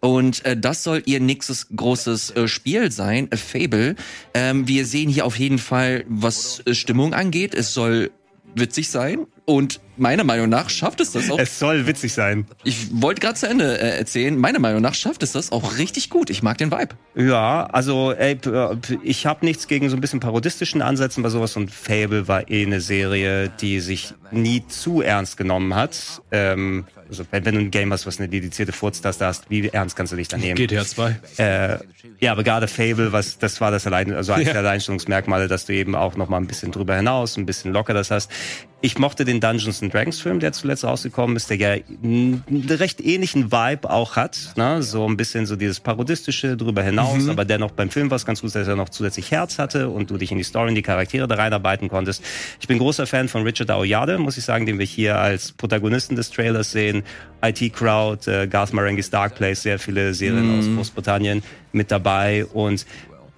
Und 0.01 0.45
äh, 0.47 0.57
das 0.57 0.83
soll 0.83 1.03
ihr 1.05 1.21
nächstes 1.21 1.67
großes 1.75 2.31
äh, 2.31 2.49
Spiel 2.49 2.91
sein, 2.91 3.31
äh, 3.33 3.37
Fable. 3.37 3.97
Ähm, 4.33 4.67
wir 4.67 4.87
sehen 4.87 5.11
hier 5.11 5.27
auf 5.27 5.39
jeden 5.39 5.59
Fall, 5.59 6.05
was 6.09 6.63
äh, 6.65 6.75
Stimmung 6.75 7.13
angeht. 7.13 7.55
Es 7.55 7.75
soll 7.75 8.11
witzig 8.55 8.89
sein. 8.89 9.27
Und 9.47 9.81
meiner 9.97 10.25
Meinung 10.25 10.49
nach 10.49 10.71
schafft 10.71 11.01
es 11.01 11.13
das 11.13 11.31
auch 11.31 11.39
Es 11.39 11.59
soll 11.59 11.87
witzig 11.87 12.15
sein. 12.15 12.47
ich 12.65 12.89
wollte 13.03 13.21
gerade 13.21 13.35
zu 13.35 13.47
Ende 13.47 13.79
äh, 13.79 13.99
erzählen. 13.99 14.37
Meiner 14.39 14.59
Meinung 14.59 14.81
nach 14.81 14.95
schafft 14.95 15.23
es 15.23 15.33
das 15.33 15.53
auch 15.53 15.77
richtig 15.77 16.09
gut. 16.09 16.31
Ich 16.31 16.43
mag 16.43 16.57
den 16.57 16.71
Vibe. 16.73 16.95
Ja, 17.15 17.67
also 17.67 18.13
ey, 18.13 18.39
äh, 18.47 18.77
ich 19.03 19.27
habe 19.27 19.45
nichts 19.45 19.69
gegen 19.69 19.91
so 19.91 19.97
ein 19.97 20.01
bisschen 20.01 20.21
parodistischen 20.21 20.81
Ansätzen 20.81 21.23
bei 21.23 21.29
sowas 21.29 21.57
und 21.57 21.71
Fable 21.71 22.27
war 22.27 22.49
eh 22.51 22.65
eine 22.65 22.81
Serie, 22.81 23.51
die 23.61 23.81
sich 23.81 24.15
nie 24.31 24.67
zu 24.67 25.03
ernst 25.03 25.37
genommen 25.37 25.75
hat. 25.75 26.23
Ähm, 26.33 26.87
also 27.19 27.27
wenn, 27.31 27.45
du 27.45 27.61
ein 27.61 27.71
Game 27.71 27.93
hast, 27.93 28.07
was 28.07 28.19
eine 28.19 28.29
dedizierte 28.29 28.73
Furztaste 28.73 29.25
hast, 29.25 29.49
wie 29.51 29.69
ernst 29.69 29.97
kannst 29.97 30.13
du 30.13 30.17
dich 30.17 30.29
da 30.29 30.37
nehmen? 30.37 30.57
GTA 30.57 30.85
2. 30.85 31.17
Äh, 31.37 31.79
ja, 32.21 32.33
aber 32.33 32.43
gerade 32.43 32.69
Fable, 32.69 33.13
was 33.13 33.39
das 33.39 33.61
war 33.61 33.71
das 33.71 33.87
allein, 33.87 34.13
also 34.13 34.33
eines 34.33 34.51
der 34.51 34.59
Alleinstellungsmerkmale, 34.59 35.49
dass 35.49 35.67
du 35.67 35.73
eben 35.73 35.95
auch 35.95 36.17
noch 36.17 36.29
mal 36.29 36.39
ein 36.39 36.47
bisschen 36.47 36.73
drüber 36.73 36.97
hinaus, 36.97 37.37
ein 37.37 37.47
bisschen 37.47 37.73
locker 37.73 37.95
das 37.95 38.11
hast. 38.11 38.31
Ich 38.81 38.99
mochte 38.99 39.25
den 39.25 39.41
Dungeons 39.41 39.83
and 39.83 39.95
Dragons 39.95 40.21
Film, 40.21 40.41
der 40.41 40.53
zuletzt 40.53 40.85
rausgekommen 40.85 41.37
ist, 41.37 41.49
der 41.49 41.57
ja 41.57 41.71
einen 42.03 42.45
recht 42.69 43.01
ähnlichen 43.01 43.51
Vibe 43.51 43.89
auch 43.89 44.17
hat, 44.17 44.53
ne? 44.57 44.83
so 44.83 45.09
ein 45.09 45.17
bisschen 45.17 45.47
so 45.47 45.57
dieses 45.57 45.81
parodistische 45.81 46.59
drüber 46.59 46.83
hinaus, 46.83 47.29
aber 47.29 47.47
dennoch 47.47 47.71
beim 47.71 47.89
Film 47.89 48.11
war 48.11 48.17
es 48.17 48.27
ganz 48.27 48.43
gut, 48.43 48.55
dass 48.55 48.69
er 48.69 48.77
noch 48.77 48.91
zusätzlich 48.91 49.31
Herz 49.31 49.59
hatte 49.59 49.89
und 49.89 50.11
du 50.11 50.19
dich 50.19 50.33
in 50.33 50.37
die 50.37 50.45
Story, 50.45 50.69
in 50.69 50.75
die 50.75 50.83
Charaktere 50.83 51.27
da 51.27 51.37
reinarbeiten 51.37 51.89
konntest. 51.89 52.23
Ich 52.61 52.69
bin 52.69 52.77
großer 52.77 53.07
Fan 53.07 53.29
von 53.29 53.45
Richard 53.45 53.71
Aoyade, 53.71 54.19
muss 54.19 54.37
ich 54.37 54.45
sagen, 54.45 54.67
den 54.67 54.79
wir 54.79 54.85
hier 54.85 55.19
als 55.19 55.53
Protagonisten 55.53 56.15
des 56.15 56.31
Trailers 56.31 56.71
sehen. 56.71 57.04
IT 57.43 57.73
Crowd, 57.75 58.31
äh, 58.31 58.47
Garth 58.47 58.73
Marenghi's 58.73 59.11
Dark 59.11 59.35
Place, 59.35 59.63
sehr 59.63 59.79
viele 59.79 60.15
Serien 60.15 60.59
aus 60.59 60.67
Großbritannien 60.67 61.43
mit 61.73 61.91
dabei. 61.91 62.47
Und 62.47 62.87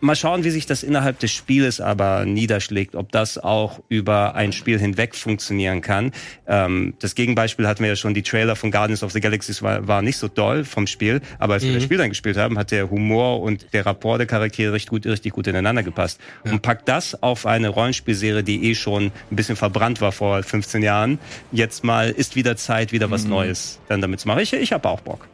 Mal 0.01 0.15
schauen, 0.15 0.45
wie 0.45 0.51
sich 0.51 0.67
das 0.67 0.83
innerhalb 0.83 1.19
des 1.21 1.33
Spieles 1.33 1.81
aber 1.81 2.27
niederschlägt, 2.27 2.95
ob 2.95 3.13
das 3.13 3.39
auch 3.39 3.81
über 3.89 4.35
ein 4.35 4.53
Spiel 4.53 4.79
hinweg 4.79 5.15
funktionieren 5.15 5.81
kann. 5.81 6.13
Ähm, 6.47 6.95
das 6.99 7.15
Gegenbeispiel 7.15 7.67
hatten 7.67 7.83
wir 7.83 7.89
ja 7.89 7.97
schon, 7.97 8.13
die 8.13 8.23
Trailer 8.23 8.57
von 8.57 8.71
Guardians 8.71 9.03
of 9.03 9.13
the 9.13 9.21
Galaxy 9.21 9.55
war, 9.63 9.89
war 9.89 10.03
nicht 10.03 10.19
so 10.19 10.29
doll 10.29 10.65
vom 10.65 10.87
Spiel, 10.87 11.23
aber 11.39 11.55
als 11.55 11.65
wir 11.65 11.73
das 11.73 11.83
Spiel 11.83 11.97
dann 11.97 12.11
gespielt 12.11 12.37
haben, 12.37 12.59
hat 12.59 12.73
der 12.73 12.91
Humor 12.91 13.41
und 13.41 13.73
der 13.73 13.87
Rapport 13.87 14.21
der 14.21 14.27
Charaktere 14.27 14.75
richtig 14.75 14.91
gut, 14.91 15.07
richtig 15.07 15.33
gut 15.33 15.47
ineinander 15.47 15.83
gepasst. 15.83 16.21
Und 16.45 16.61
packt 16.61 16.89
das 16.89 17.23
auf 17.23 17.47
eine 17.47 17.69
Rollenspielserie, 17.69 18.43
die 18.43 18.71
eh 18.71 18.75
schon 18.75 19.13
ein 19.31 19.37
bisschen 19.37 19.57
verbrannt 19.57 20.03
war 20.03 20.13
vor 20.13 20.43
15 20.43 20.83
Jahren. 20.83 21.19
Jetzt 21.53 21.85
mal 21.85 22.11
ist 22.11 22.37
wieder 22.37 22.57
Zeit, 22.57 22.93
wieder 22.93 23.11
was 23.11 23.25
Neues 23.25 23.81
dann 23.89 24.03
damit 24.03 24.21
zu 24.21 24.29
machen. 24.29 24.41
Ich, 24.41 24.53
ich 24.53 24.73
habe 24.73 24.89
auch 24.89 25.01
Bock. 25.01 25.27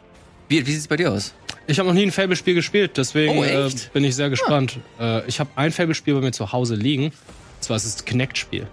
Wie, 0.52 0.66
wie 0.66 0.72
sieht's 0.72 0.86
bei 0.86 0.96
dir 0.98 1.10
aus? 1.10 1.32
Ich 1.66 1.78
habe 1.78 1.88
noch 1.88 1.94
nie 1.94 2.02
ein 2.02 2.12
Fable-Spiel 2.12 2.54
gespielt, 2.54 2.98
deswegen 2.98 3.38
Oh, 3.38 3.42
äh, 3.42 3.70
bin 3.94 4.04
ich 4.04 4.14
sehr 4.14 4.28
gespannt. 4.28 4.78
Äh, 5.00 5.26
ich 5.26 5.40
habe 5.40 5.48
ein 5.56 5.72
Fable-Spiel 5.72 6.12
bei 6.14 6.20
mir 6.20 6.32
zu 6.32 6.52
Hause 6.52 6.74
liegen. 6.74 7.04
Und 7.06 7.12
zwar 7.60 7.76
ist 7.78 7.86
es 7.86 7.96
das 7.96 8.04
Kinect-Spiel. 8.04 8.66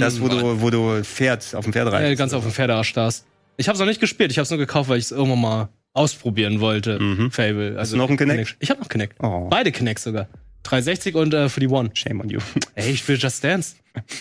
Das, 0.00 0.20
wo 0.22 0.28
du, 0.28 0.60
wo 0.62 0.70
du 0.70 1.04
Pferd 1.04 1.54
auf 1.54 1.64
dem 1.64 1.74
Pferd 1.74 1.92
rein. 1.92 2.04
Äh, 2.04 2.16
ganz 2.16 2.32
auf 2.32 2.42
dem 2.42 2.52
Pferdearsch 2.52 2.88
starrst. 2.88 3.26
Ich 3.58 3.68
habe 3.68 3.74
es 3.74 3.80
noch 3.80 3.86
nicht 3.86 4.00
gespielt, 4.00 4.30
ich 4.30 4.38
habe 4.38 4.44
es 4.44 4.50
nur 4.50 4.58
gekauft, 4.58 4.88
weil 4.88 4.98
ich 4.98 5.04
es 5.04 5.10
irgendwann 5.12 5.40
mal 5.42 5.68
ausprobieren 5.92 6.60
wollte. 6.60 6.98
Fable. 7.30 7.76
Also 7.78 7.96
Mhm. 7.96 7.98
du 7.98 8.02
noch 8.04 8.08
einen 8.08 8.18
Kinect? 8.18 8.56
Ich 8.60 8.70
habe 8.70 8.80
noch 8.80 8.88
Kinect. 8.88 9.16
Oh. 9.22 9.48
Beide 9.50 9.72
Kinects 9.72 10.04
sogar. 10.04 10.28
360 10.66 11.14
und 11.14 11.34
äh, 11.34 11.48
für 11.48 11.60
die 11.60 11.68
One. 11.68 11.90
Shame 11.94 12.20
on 12.20 12.28
you. 12.28 12.40
Ey, 12.74 12.90
ich 12.92 13.00
spiele 13.00 13.18
Just 13.18 13.42
Dance. 13.42 13.76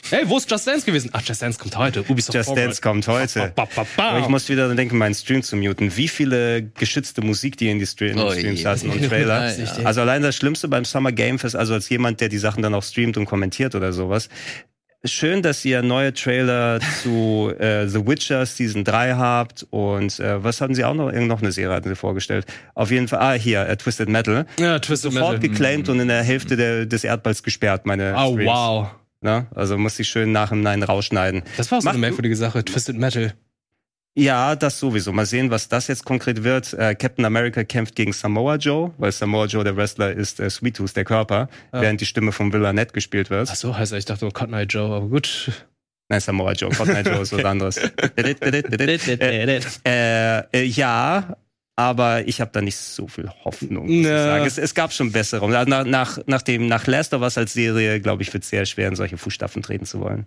Hey, 0.09 0.23
wo 0.25 0.37
ist 0.37 0.49
Just 0.49 0.65
Dance 0.67 0.85
gewesen? 0.85 1.09
Ach, 1.13 1.21
Just 1.25 1.41
Dance 1.41 1.59
kommt 1.59 1.77
heute. 1.77 2.01
Ubisoft 2.07 2.33
Just 2.33 2.47
Forward. 2.47 2.65
Dance 2.65 2.81
kommt 2.81 3.07
heute. 3.07 3.51
Ba, 3.55 3.67
ba, 3.75 3.85
ba. 3.95 4.09
Aber 4.09 4.19
ich 4.19 4.27
muss 4.29 4.47
wieder 4.47 4.73
denken, 4.73 4.97
meinen 4.97 5.13
Stream 5.15 5.43
zu 5.43 5.55
muten. 5.57 5.95
Wie 5.97 6.07
viele 6.07 6.63
geschützte 6.63 7.21
Musik 7.21 7.57
die 7.57 7.69
in 7.69 7.79
die 7.79 7.85
Stream 7.85 8.17
Oh 8.17 8.31
Streams 8.31 8.63
lassen 8.63 8.89
und 8.89 9.03
Trailer. 9.05 9.35
Ja, 9.57 9.63
ja. 9.63 9.85
Also 9.85 10.01
allein 10.01 10.21
das 10.21 10.35
Schlimmste 10.35 10.67
beim 10.67 10.85
Summer 10.85 11.11
Game 11.11 11.39
Fest, 11.39 11.55
also 11.55 11.73
als 11.73 11.89
jemand, 11.89 12.21
der 12.21 12.29
die 12.29 12.37
Sachen 12.37 12.63
dann 12.63 12.73
auch 12.73 12.83
streamt 12.83 13.17
und 13.17 13.25
kommentiert 13.25 13.75
oder 13.75 13.91
sowas, 13.93 14.29
schön, 15.05 15.41
dass 15.41 15.63
ihr 15.65 15.81
neue 15.81 16.13
Trailer 16.13 16.79
zu 17.01 17.51
äh, 17.59 17.87
The 17.87 18.05
Witcher 18.07 18.45
Season 18.45 18.83
3 18.83 19.13
habt 19.13 19.65
und 19.69 20.19
äh, 20.19 20.43
was 20.43 20.61
hatten 20.61 20.75
sie 20.75 20.83
auch 20.83 20.93
noch? 20.93 21.11
Irgend 21.11 21.27
noch 21.27 21.41
eine 21.41 21.51
Serie 21.51 21.75
hatten 21.75 21.89
sie 21.89 21.95
vorgestellt. 21.95 22.45
Auf 22.73 22.91
jeden 22.91 23.07
Fall, 23.07 23.19
ah, 23.19 23.33
hier, 23.33 23.61
äh, 23.67 23.77
Twisted 23.77 24.09
Metal. 24.09 24.45
Ja, 24.59 24.79
Twisted 24.79 25.11
Sofort 25.13 25.33
Metal. 25.41 25.49
geclaimed 25.49 25.89
und 25.89 25.99
in 25.99 26.07
der 26.07 26.23
Hälfte 26.23 26.55
der, 26.57 26.85
des 26.85 27.03
Erdballs 27.03 27.43
gesperrt, 27.43 27.85
meine 27.85 28.13
Oh, 28.17 28.33
Streams. 28.33 28.51
wow. 28.51 28.87
Ne? 29.21 29.47
Also 29.55 29.77
muss 29.77 29.97
ich 29.99 30.07
schön 30.07 30.31
nach 30.31 30.51
im 30.51 30.61
Nein 30.61 30.83
rausschneiden. 30.83 31.41
Das 31.57 31.71
war 31.71 31.81
so 31.81 31.89
eine 31.89 31.97
Mach- 31.97 32.01
merkwürdige 32.01 32.35
Sache. 32.35 32.63
Twisted 32.63 32.97
Metal. 32.97 33.33
Ja, 34.17 34.55
das 34.55 34.79
sowieso. 34.79 35.11
Mal 35.11 35.25
sehen, 35.25 35.49
was 35.51 35.67
das 35.67 35.87
jetzt 35.87 36.05
konkret 36.05 36.43
wird. 36.43 36.73
Äh, 36.73 36.95
Captain 36.95 37.25
America 37.25 37.65
kämpft 37.65 37.95
gegen 37.95 38.13
Samoa 38.13 38.55
Joe, 38.55 38.93
weil 38.97 39.11
Samoa 39.11 39.45
Joe, 39.45 39.63
der 39.65 39.75
Wrestler, 39.75 40.13
ist 40.13 40.39
äh, 40.39 40.49
Sweet 40.49 40.77
Tooth, 40.77 40.95
der 40.95 41.03
Körper, 41.03 41.49
Ja. 41.73 41.81
während 41.81 41.99
die 41.99 42.05
Stimme 42.05 42.31
von 42.31 42.53
Will 42.53 42.65
Arnett 42.65 42.93
gespielt 42.93 43.29
wird. 43.29 43.49
Ach 43.51 43.55
so, 43.55 43.77
heißt 43.77 43.91
er. 43.91 43.97
Ich 43.97 44.05
dachte, 44.05 44.25
oh, 44.25 44.31
Cotton 44.31 44.53
Eye 44.53 44.63
Joe, 44.63 44.95
aber 44.95 45.07
gut. 45.07 45.51
Nein, 46.07 46.21
Samoa 46.21 46.53
Joe. 46.53 46.69
Cotton 46.69 46.95
Eye 46.95 47.01
Joe 47.01 47.21
ist 47.21 47.33
was 47.33 47.43
anderes. 47.43 47.77
äh, 47.77 49.61
äh, 49.85 50.43
äh, 50.53 50.63
ja, 50.63 51.35
aber 51.75 52.25
ich 52.25 52.39
habe 52.39 52.51
da 52.53 52.61
nicht 52.61 52.77
so 52.77 53.07
viel 53.09 53.29
Hoffnung. 53.43 53.87
Muss 53.87 53.95
ich 53.95 54.05
sagen. 54.07 54.45
Es, 54.45 54.57
es 54.57 54.73
gab 54.73 54.93
schon 54.93 55.11
bessere. 55.11 55.49
Nach, 55.49 55.83
nach, 55.85 56.19
nach, 56.25 56.41
dem, 56.41 56.67
nach 56.67 56.87
Last 56.87 57.13
of 57.13 57.21
Us 57.21 57.37
als 57.37 57.51
Serie, 57.51 57.99
glaube 57.99 58.23
ich, 58.23 58.33
wird 58.33 58.43
es 58.43 58.49
sehr 58.49 58.65
schwer, 58.65 58.87
in 58.87 58.95
solche 58.95 59.17
Fußstapfen 59.17 59.61
treten 59.61 59.85
zu 59.85 59.99
wollen. 59.99 60.25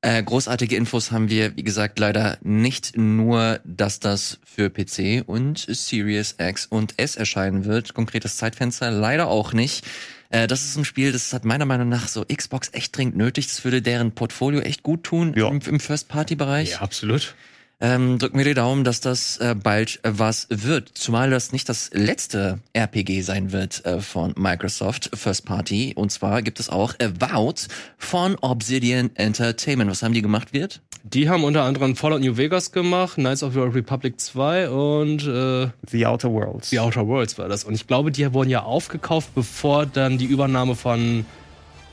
Äh, 0.00 0.22
großartige 0.22 0.76
Infos 0.76 1.10
haben 1.10 1.28
wir, 1.28 1.56
wie 1.56 1.64
gesagt, 1.64 1.98
leider 1.98 2.38
nicht 2.40 2.96
nur, 2.96 3.58
dass 3.64 3.98
das 3.98 4.38
für 4.44 4.70
PC 4.70 5.24
und 5.26 5.66
Series 5.68 6.36
X 6.38 6.66
und 6.66 6.94
S 6.98 7.16
erscheinen 7.16 7.64
wird. 7.64 7.94
Konkretes 7.94 8.36
Zeitfenster 8.36 8.92
leider 8.92 9.26
auch 9.26 9.52
nicht. 9.52 9.84
Äh, 10.30 10.46
das 10.46 10.62
ist 10.64 10.76
ein 10.76 10.84
Spiel, 10.84 11.10
das 11.10 11.32
hat 11.32 11.44
meiner 11.44 11.64
Meinung 11.64 11.88
nach 11.88 12.06
so 12.06 12.24
Xbox 12.24 12.70
echt 12.74 12.96
dringend 12.96 13.16
nötig. 13.16 13.48
Das 13.48 13.64
würde 13.64 13.82
deren 13.82 14.12
Portfolio 14.12 14.60
echt 14.60 14.84
gut 14.84 15.02
tun 15.02 15.34
Ja. 15.36 15.48
im, 15.48 15.60
im 15.66 15.80
First-Party-Bereich. 15.80 16.72
Ja, 16.72 16.78
absolut. 16.80 17.34
Ähm, 17.80 18.18
drücken 18.18 18.38
wir 18.38 18.44
die 18.44 18.54
Daumen, 18.54 18.82
dass 18.82 19.00
das 19.00 19.36
äh, 19.38 19.54
bald 19.54 20.00
äh, 20.02 20.10
was 20.12 20.48
wird. 20.50 20.90
Zumal 20.94 21.30
das 21.30 21.52
nicht 21.52 21.68
das 21.68 21.90
letzte 21.92 22.58
RPG 22.72 23.22
sein 23.22 23.52
wird 23.52 23.84
äh, 23.86 24.00
von 24.00 24.34
Microsoft 24.36 25.10
First 25.14 25.44
Party. 25.44 25.92
Und 25.94 26.10
zwar 26.10 26.42
gibt 26.42 26.58
es 26.58 26.70
auch 26.70 26.94
Avowed 27.00 27.68
von 27.96 28.34
Obsidian 28.40 29.10
Entertainment. 29.14 29.88
Was 29.88 30.02
haben 30.02 30.12
die 30.12 30.22
gemacht, 30.22 30.52
wird? 30.52 30.80
Die 31.04 31.28
haben 31.28 31.44
unter 31.44 31.62
anderem 31.62 31.94
Fallout 31.94 32.20
New 32.20 32.36
Vegas 32.36 32.72
gemacht, 32.72 33.14
Knights 33.14 33.44
of 33.44 33.52
the 33.52 33.60
Republic 33.60 34.20
2 34.20 34.68
und 34.70 35.24
äh, 35.26 35.68
The 35.88 36.06
Outer 36.06 36.32
Worlds. 36.32 36.70
The 36.70 36.80
Outer 36.80 37.06
Worlds 37.06 37.38
war 37.38 37.48
das. 37.48 37.62
Und 37.62 37.74
ich 37.74 37.86
glaube, 37.86 38.10
die 38.10 38.34
wurden 38.34 38.50
ja 38.50 38.64
aufgekauft, 38.64 39.34
bevor 39.36 39.86
dann 39.86 40.18
die 40.18 40.26
Übernahme 40.26 40.74
von 40.74 41.24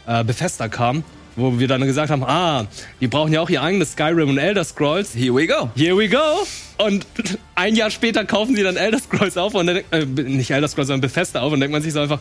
äh, 0.07 0.23
Bethesda 0.23 0.67
kam. 0.67 1.03
Wo 1.35 1.59
wir 1.59 1.67
dann 1.67 1.85
gesagt 1.85 2.11
haben, 2.11 2.23
ah, 2.23 2.65
die 3.01 3.07
brauchen 3.07 3.33
ja 3.33 3.41
auch 3.41 3.49
ihr 3.49 3.61
eigenes 3.61 3.91
Skyrim 3.91 4.29
und 4.29 4.37
Elder 4.37 4.63
Scrolls. 4.63 5.13
Here 5.13 5.33
we 5.35 5.47
go. 5.47 5.69
Here 5.75 5.97
we 5.97 6.07
go! 6.07 6.47
Und 6.77 7.05
ein 7.55 7.75
Jahr 7.75 7.91
später 7.91 8.23
kaufen 8.25 8.55
sie 8.55 8.63
dann 8.63 8.77
Elder 8.77 8.99
Scrolls 8.99 9.37
auf 9.37 9.53
und 9.53 9.67
dann, 9.67 9.81
äh, 9.91 10.05
nicht 10.05 10.51
Elder 10.51 10.67
Scrolls, 10.67 10.87
sondern 10.87 11.01
Bethesda 11.01 11.41
auf 11.41 11.51
und 11.51 11.59
denkt 11.59 11.73
man 11.73 11.81
sich 11.81 11.93
so 11.93 11.99
einfach, 11.99 12.19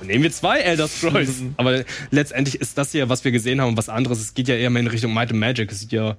dann 0.00 0.08
nehmen 0.08 0.24
wir 0.24 0.32
zwei 0.32 0.60
Elder 0.60 0.88
Scrolls. 0.88 1.42
Aber 1.58 1.84
letztendlich 2.10 2.60
ist 2.60 2.76
das 2.76 2.90
hier, 2.92 3.08
was 3.08 3.24
wir 3.24 3.32
gesehen 3.32 3.60
haben, 3.60 3.76
was 3.76 3.88
anderes. 3.88 4.20
Es 4.20 4.34
geht 4.34 4.48
ja 4.48 4.56
eher 4.56 4.70
mehr 4.70 4.80
in 4.80 4.88
Richtung 4.88 5.14
Might 5.14 5.30
and 5.30 5.38
Magic. 5.38 5.70
Es 5.70 5.80
sieht 5.80 5.92
ja 5.92 6.16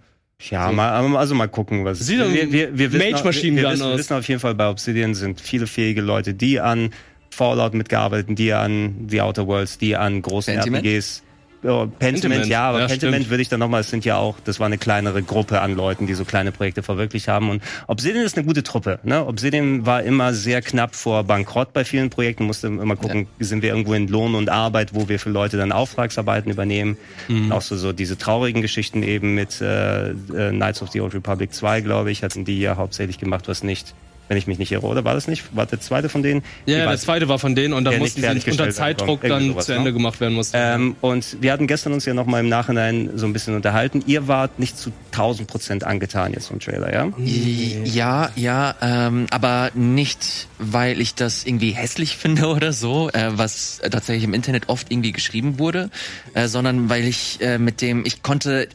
Ja, 0.49 0.71
mal, 0.71 1.17
also 1.17 1.35
mal 1.35 1.47
gucken, 1.47 1.83
was 1.83 1.99
Sieht 1.99 2.19
wir, 2.19 2.51
wir, 2.51 2.77
wir 2.77 2.93
wissen, 2.93 3.11
Mage-Maschinen 3.11 3.57
wir, 3.57 3.63
wir 3.63 3.69
dann 3.71 3.79
wissen, 3.79 3.97
wissen 3.97 4.17
auf 4.17 4.27
jeden 4.27 4.39
Fall 4.39 4.55
bei 4.55 4.69
Obsidian 4.69 5.15
sind 5.15 5.41
viele 5.41 5.67
fähige 5.67 6.01
Leute, 6.01 6.33
die 6.33 6.59
an 6.59 6.91
Fallout 7.31 7.73
mitgearbeitet, 7.73 8.37
die 8.37 8.53
an 8.53 9.07
The 9.09 9.21
Outer 9.21 9.47
Worlds, 9.47 9.77
die 9.77 9.95
an 9.95 10.21
großen 10.21 10.53
Pentiment? 10.53 10.85
RPGs. 10.85 11.23
Ja, 11.63 11.85
Pentiment, 11.85 12.47
ja, 12.47 12.69
aber 12.69 12.79
ja, 12.79 12.87
Pentiment 12.87 13.17
stimmt. 13.17 13.29
würde 13.29 13.41
ich 13.43 13.49
dann 13.49 13.59
nochmal, 13.59 13.81
es 13.81 13.89
sind 13.91 14.03
ja 14.03 14.17
auch, 14.17 14.37
das 14.43 14.59
war 14.59 14.65
eine 14.65 14.79
kleinere 14.79 15.21
Gruppe 15.21 15.61
an 15.61 15.75
Leuten, 15.75 16.07
die 16.07 16.15
so 16.15 16.25
kleine 16.25 16.51
Projekte 16.51 16.81
verwirklicht 16.81 17.27
haben. 17.27 17.49
Und 17.51 17.61
Obsidian 17.87 18.25
ist 18.25 18.35
eine 18.35 18.47
gute 18.47 18.63
Truppe. 18.63 18.99
Ne? 19.03 19.25
Obsidian 19.25 19.85
war 19.85 20.01
immer 20.01 20.33
sehr 20.33 20.61
knapp 20.63 20.95
vor 20.95 21.23
Bankrott 21.23 21.71
bei 21.71 21.85
vielen 21.85 22.09
Projekten, 22.09 22.45
musste 22.45 22.67
immer 22.67 22.95
gucken, 22.95 23.27
sind 23.39 23.61
wir 23.61 23.69
irgendwo 23.69 23.93
in 23.93 24.07
Lohn 24.07 24.33
und 24.33 24.49
Arbeit, 24.49 24.95
wo 24.95 25.07
wir 25.07 25.19
für 25.19 25.29
Leute 25.29 25.57
dann 25.57 25.71
Auftragsarbeiten 25.71 26.51
übernehmen. 26.51 26.97
Mhm. 27.27 27.51
Auch 27.51 27.61
so, 27.61 27.77
so 27.77 27.93
diese 27.93 28.17
traurigen 28.17 28.63
Geschichten 28.63 29.03
eben 29.03 29.35
mit 29.35 29.61
äh, 29.61 30.09
äh, 30.09 30.13
Knights 30.49 30.81
of 30.81 30.89
the 30.91 31.01
Old 31.01 31.13
Republic 31.13 31.53
2, 31.53 31.81
glaube 31.81 32.11
ich, 32.11 32.23
hatten 32.23 32.43
die 32.43 32.59
ja 32.59 32.75
hauptsächlich 32.75 33.19
gemacht, 33.19 33.47
was 33.47 33.61
nicht, 33.61 33.93
wenn 34.31 34.37
ich 34.37 34.47
mich 34.47 34.59
nicht 34.59 34.71
irre, 34.71 34.87
oder 34.87 35.03
war 35.03 35.13
das 35.13 35.27
nicht? 35.27 35.53
War 35.57 35.65
der 35.65 35.81
zweite 35.81 36.07
von 36.07 36.23
denen? 36.23 36.41
Ja, 36.65 36.77
Ich 36.77 36.83
der 36.85 36.97
zweite 36.99 37.27
war 37.27 37.37
von 37.37 37.53
denen 37.53 37.73
und 37.73 37.83
dann 37.83 37.91
Der 37.91 37.99
mussten 37.99 38.21
nicht 38.21 38.45
sie 38.45 38.51
unter 38.51 38.69
Zeitdruck 38.69 39.19
dann 39.23 39.49
sowas, 39.49 39.65
zu 39.65 39.73
Ende 39.73 39.89
ne? 39.89 39.93
gemacht 39.93 40.21
werden 40.21 40.35
mussten. 40.35 40.55
Ähm, 40.57 40.95
und 41.01 41.35
wir 41.41 41.51
hatten 41.51 41.67
gestern 41.67 41.91
uns 41.91 42.05
ja 42.05 42.13
noch 42.13 42.25
mal 42.25 42.39
im 42.39 42.47
Nachhinein 42.47 43.09
so 43.15 43.25
ein 43.25 43.33
bisschen 43.33 43.57
unterhalten. 43.57 44.01
Ihr 44.07 44.29
wart 44.29 44.57
nicht 44.57 44.77
zu 44.77 44.93
1000 45.11 45.49
Prozent 45.49 45.83
angetan 45.83 46.31
jetzt 46.31 46.47
vom 46.47 46.61
Trailer, 46.61 46.93
ja? 46.93 47.11
Ja, 47.83 48.29
ja, 48.37 48.73
ähm, 48.81 49.27
aber 49.31 49.71
nicht, 49.73 50.47
weil 50.59 51.01
ich 51.01 51.13
das 51.13 51.43
irgendwie 51.45 51.71
hässlich 51.71 52.15
finde 52.15 52.47
oder 52.47 52.71
so, 52.71 53.09
äh, 53.09 53.31
was 53.31 53.81
tatsächlich 53.91 54.23
im 54.23 54.33
Internet 54.33 54.69
oft 54.69 54.89
irgendwie 54.93 55.11
geschrieben 55.11 55.59
wurde, 55.59 55.89
äh, 56.35 56.47
sondern 56.47 56.89
weil 56.89 57.05
ich 57.05 57.41
äh, 57.41 57.57
mit 57.57 57.81
dem, 57.81 58.05
ich 58.05 58.23
konnte, 58.23 58.69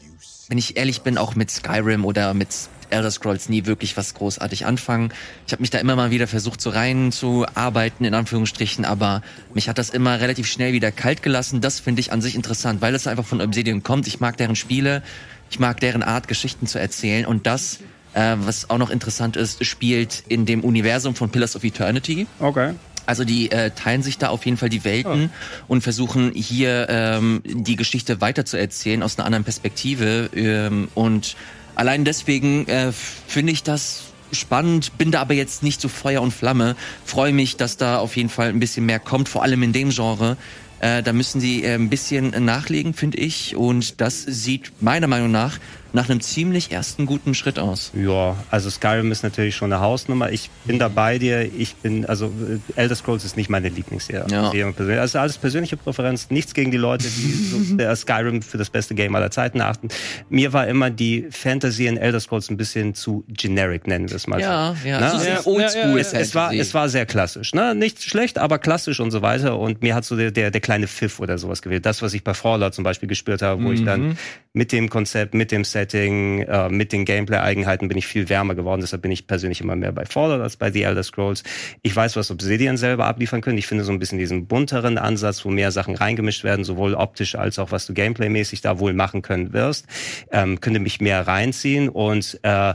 wenn 0.49 0.59
ich 0.59 0.77
ehrlich 0.77 1.01
bin, 1.01 1.17
auch 1.17 1.33
mit 1.33 1.49
Skyrim 1.49 2.05
oder 2.05 2.35
mit 2.35 2.49
Elder 2.89 3.11
Scrolls 3.11 3.49
nie 3.49 3.65
wirklich 3.65 3.97
was 3.97 4.13
großartig 4.13 4.65
anfangen. 4.65 5.13
Ich 5.45 5.53
habe 5.53 5.61
mich 5.61 5.69
da 5.69 5.79
immer 5.79 5.95
mal 5.95 6.11
wieder 6.11 6.27
versucht, 6.27 6.61
so 6.61 6.69
rein 6.69 7.11
zu 7.11 7.45
arbeiten, 7.55 8.05
in 8.05 8.13
Anführungsstrichen, 8.13 8.85
aber 8.85 9.21
mich 9.53 9.69
hat 9.69 9.77
das 9.77 9.89
immer 9.89 10.19
relativ 10.19 10.47
schnell 10.47 10.73
wieder 10.73 10.91
kalt 10.91 11.23
gelassen. 11.23 11.61
Das 11.61 11.79
finde 11.79 12.01
ich 12.01 12.11
an 12.11 12.21
sich 12.21 12.35
interessant, 12.35 12.81
weil 12.81 12.95
es 12.95 13.07
einfach 13.07 13.25
von 13.25 13.41
Obsidian 13.41 13.83
kommt. 13.83 14.07
Ich 14.07 14.19
mag 14.19 14.37
deren 14.37 14.55
Spiele, 14.55 15.03
ich 15.49 15.59
mag 15.59 15.79
deren 15.79 16.03
Art, 16.03 16.27
Geschichten 16.27 16.67
zu 16.67 16.79
erzählen 16.79 17.25
und 17.25 17.47
das 17.47 17.79
äh, 18.13 18.35
was 18.39 18.69
auch 18.69 18.77
noch 18.77 18.89
interessant 18.89 19.37
ist, 19.37 19.63
spielt 19.65 20.23
in 20.27 20.45
dem 20.45 20.63
Universum 20.63 21.15
von 21.15 21.29
Pillars 21.29 21.55
of 21.55 21.63
Eternity. 21.63 22.27
Okay. 22.39 22.73
Also 23.05 23.23
die 23.23 23.51
äh, 23.51 23.71
teilen 23.71 24.03
sich 24.03 24.17
da 24.17 24.27
auf 24.29 24.45
jeden 24.45 24.57
Fall 24.57 24.67
die 24.67 24.83
Welten 24.83 25.31
und 25.69 25.81
versuchen 25.81 26.33
hier 26.33 26.87
ähm, 26.89 27.41
die 27.45 27.77
Geschichte 27.77 28.19
weiter 28.19 28.43
zu 28.43 28.57
erzählen 28.57 29.01
aus 29.01 29.17
einer 29.17 29.25
anderen 29.25 29.45
Perspektive. 29.45 30.29
Ähm, 30.35 30.89
und 30.93 31.37
allein 31.77 32.03
deswegen 32.03 32.67
äh, 32.67 32.91
finde 32.91 33.53
ich 33.53 33.63
das 33.63 34.03
spannend, 34.31 34.97
bin 34.97 35.11
da 35.11 35.21
aber 35.21 35.33
jetzt 35.33 35.63
nicht 35.63 35.79
so 35.79 35.87
Feuer 35.87 36.21
und 36.21 36.31
Flamme. 36.31 36.75
Freue 37.05 37.31
mich, 37.31 37.55
dass 37.55 37.77
da 37.77 37.99
auf 37.99 38.17
jeden 38.17 38.29
Fall 38.29 38.49
ein 38.49 38.59
bisschen 38.59 38.85
mehr 38.85 38.99
kommt, 38.99 39.29
vor 39.29 39.43
allem 39.43 39.63
in 39.63 39.71
dem 39.71 39.89
Genre. 39.89 40.37
Äh, 40.79 41.01
da 41.01 41.13
müssen 41.13 41.39
sie 41.39 41.63
äh, 41.63 41.75
ein 41.75 41.89
bisschen 41.89 42.31
nachlegen, 42.43 42.93
finde 42.93 43.17
ich. 43.19 43.55
Und 43.55 44.01
das 44.01 44.23
sieht 44.23 44.71
meiner 44.81 45.07
Meinung 45.07 45.31
nach 45.31 45.59
nach 45.93 46.09
einem 46.09 46.21
ziemlich 46.21 46.71
ersten 46.71 47.05
guten 47.05 47.33
Schritt 47.33 47.59
aus. 47.59 47.91
Ja, 47.93 48.35
also 48.51 48.69
Skyrim 48.69 49.11
ist 49.11 49.23
natürlich 49.23 49.55
schon 49.55 49.71
eine 49.71 49.81
Hausnummer. 49.81 50.31
Ich 50.31 50.49
bin 50.65 50.79
da 50.79 50.87
bei 50.87 51.17
dir. 51.17 51.41
Ich 51.41 51.75
bin, 51.75 52.05
also 52.05 52.27
äh, 52.27 52.79
Elder 52.79 52.95
Scrolls 52.95 53.23
ist 53.25 53.37
nicht 53.37 53.49
meine 53.49 53.69
Lieblingsserie. 53.69 54.27
Ja. 54.29 54.51
Persönlich. 54.71 54.99
Also 54.99 55.19
alles 55.19 55.37
persönliche 55.37 55.77
Präferenz. 55.77 56.29
Nichts 56.29 56.53
gegen 56.53 56.71
die 56.71 56.77
Leute, 56.77 57.05
die 57.07 57.77
so, 57.79 57.95
Skyrim 57.95 58.41
für 58.41 58.57
das 58.57 58.69
beste 58.69 58.95
Game 58.95 59.15
aller 59.15 59.31
Zeiten 59.31 59.61
achten. 59.61 59.89
Mir 60.29 60.53
war 60.53 60.67
immer 60.67 60.89
die 60.89 61.27
Fantasy 61.31 61.87
in 61.87 61.97
Elder 61.97 62.19
Scrolls 62.19 62.49
ein 62.49 62.57
bisschen 62.57 62.93
zu 62.93 63.23
generic, 63.27 63.87
nennen 63.87 64.09
wir 64.09 64.15
es 64.15 64.27
mal. 64.27 64.39
Ja, 64.39 64.75
so. 64.81 64.87
ja, 64.87 64.99
Na, 64.99 65.19
sehr 65.19 65.33
ja, 65.33 65.45
oldschool 65.45 65.81
ja, 65.81 65.95
ja, 65.95 65.97
es, 65.97 66.13
es, 66.13 66.35
war, 66.35 66.53
es 66.53 66.73
war 66.73 66.89
sehr 66.89 67.05
klassisch. 67.05 67.53
Ne? 67.53 67.75
Nicht 67.75 68.03
schlecht, 68.03 68.37
aber 68.37 68.59
klassisch 68.59 68.99
und 68.99 69.11
so 69.11 69.21
weiter. 69.21 69.57
Und 69.57 69.81
mir 69.81 69.95
hat 69.95 70.05
so 70.05 70.15
der, 70.15 70.31
der, 70.31 70.51
der 70.51 70.61
kleine 70.61 70.87
Pfiff 70.87 71.19
oder 71.19 71.37
sowas 71.37 71.61
gewählt. 71.61 71.85
Das, 71.85 72.01
was 72.01 72.13
ich 72.13 72.23
bei 72.23 72.33
Fallout 72.33 72.73
zum 72.73 72.83
Beispiel 72.83 73.07
gespürt 73.07 73.41
habe, 73.41 73.63
wo 73.63 73.71
ich 73.71 73.83
dann 73.83 74.17
mit 74.53 74.71
dem 74.71 74.89
Konzept, 74.89 75.33
mit 75.33 75.51
dem 75.51 75.63
Setting, 75.77 76.41
äh, 76.41 76.69
mit 76.69 76.91
den 76.91 77.05
Gameplay-Eigenheiten 77.05 77.87
bin 77.87 77.99
ich 77.99 78.07
viel 78.07 78.29
wärmer 78.29 78.55
geworden. 78.55 78.81
Deshalb 78.81 79.03
bin 79.03 79.11
ich 79.11 79.27
persönlich 79.27 79.61
immer 79.61 79.75
mehr 79.75 79.91
bei 79.91 80.05
Fallout 80.05 80.41
als 80.41 80.57
bei 80.57 80.71
The 80.71 80.81
Elder 80.81 81.03
Scrolls. 81.03 81.43
Ich 81.83 81.95
weiß, 81.95 82.15
was 82.15 82.31
Obsidian 82.31 82.77
selber 82.77 83.05
abliefern 83.05 83.41
können. 83.41 83.59
Ich 83.59 83.67
finde 83.67 83.83
so 83.83 83.91
ein 83.91 83.99
bisschen 83.99 84.17
diesen 84.17 84.47
bunteren 84.47 84.97
Ansatz, 84.97 85.45
wo 85.45 85.49
mehr 85.49 85.71
Sachen 85.71 85.93
reingemischt 85.93 86.43
werden, 86.43 86.65
sowohl 86.65 86.95
optisch 86.95 87.35
als 87.35 87.59
auch 87.59 87.71
was 87.71 87.85
du 87.85 87.93
Gameplay-mäßig 87.93 88.61
da 88.61 88.79
wohl 88.79 88.93
machen 88.93 89.21
können 89.21 89.53
wirst, 89.53 89.85
ähm, 90.31 90.59
könnte 90.61 90.79
mich 90.79 90.99
mehr 90.99 91.27
reinziehen 91.27 91.89
und 91.89 92.39
äh, 92.41 92.73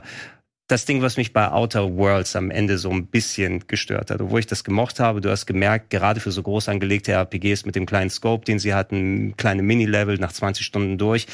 das 0.72 0.86
Ding, 0.86 1.02
was 1.02 1.18
mich 1.18 1.34
bei 1.34 1.50
Outer 1.50 1.96
Worlds 1.96 2.34
am 2.34 2.50
Ende 2.50 2.78
so 2.78 2.88
ein 2.90 3.06
bisschen 3.06 3.66
gestört 3.66 4.10
hat, 4.10 4.22
obwohl 4.22 4.40
ich 4.40 4.46
das 4.46 4.64
gemocht 4.64 5.00
habe, 5.00 5.20
du 5.20 5.30
hast 5.30 5.44
gemerkt, 5.44 5.90
gerade 5.90 6.18
für 6.18 6.32
so 6.32 6.42
groß 6.42 6.68
angelegte 6.70 7.12
RPGs 7.12 7.66
mit 7.66 7.76
dem 7.76 7.84
kleinen 7.84 8.08
Scope, 8.08 8.46
den 8.46 8.58
sie 8.58 8.72
hatten, 8.72 9.36
kleine 9.36 9.62
Mini-Level 9.62 10.16
nach 10.16 10.32
20 10.32 10.64
Stunden 10.64 10.96
durch, 10.96 11.26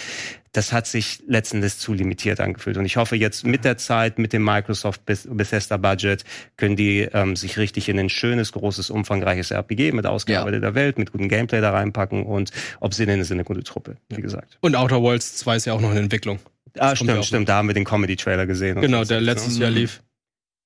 das 0.51 0.72
hat 0.72 0.89
sich 0.89 1.22
letztendlich 1.28 1.76
zu 1.76 1.93
limitiert 1.93 2.41
angefühlt. 2.41 2.78
Und 2.78 2.84
ich 2.84 2.97
hoffe 2.97 3.14
jetzt 3.14 3.47
mit 3.47 3.64
der 3.64 3.76
Zeit, 3.76 4.18
mit 4.18 4.32
dem 4.32 4.43
Microsoft 4.43 5.07
Beth- 5.07 5.28
Bethesda 5.30 5.76
Budget, 5.76 6.24
können 6.57 6.74
die 6.74 7.03
ähm, 7.12 7.36
sich 7.36 7.59
richtig 7.59 7.89
in 7.89 7.99
ein 7.99 8.09
schönes, 8.09 8.51
großes, 8.53 8.91
umfangreiches 8.91 9.53
RPG 9.53 9.93
mit 9.93 10.05
ausgearbeiteter 10.07 10.74
Welt, 10.74 10.99
mit 10.99 11.12
gutem 11.12 11.28
Gameplay 11.28 11.61
da 11.61 11.70
reinpacken 11.70 12.24
und 12.24 12.51
Obsidian 12.80 13.20
ist 13.20 13.30
eine 13.30 13.45
gute 13.45 13.62
Truppe, 13.62 13.99
wie 14.09 14.20
gesagt. 14.20 14.59
Und 14.62 14.74
Outer 14.74 15.01
Worlds 15.01 15.36
2 15.36 15.57
ist 15.57 15.64
ja 15.66 15.74
auch 15.74 15.80
noch 15.80 15.93
in 15.93 15.99
Entwicklung. 15.99 16.41
Ah, 16.81 16.95
stimmt, 16.97 17.24
stimmt, 17.24 17.49
da 17.49 17.57
haben 17.57 17.68
wir 17.68 17.74
den 17.74 17.85
Comedy-Trailer 17.85 18.47
gesehen. 18.47 18.81
Genau, 18.81 19.03
so. 19.05 19.09
der 19.11 19.20
letztes 19.20 19.59
Jahr 19.59 19.70
lief. 19.70 20.03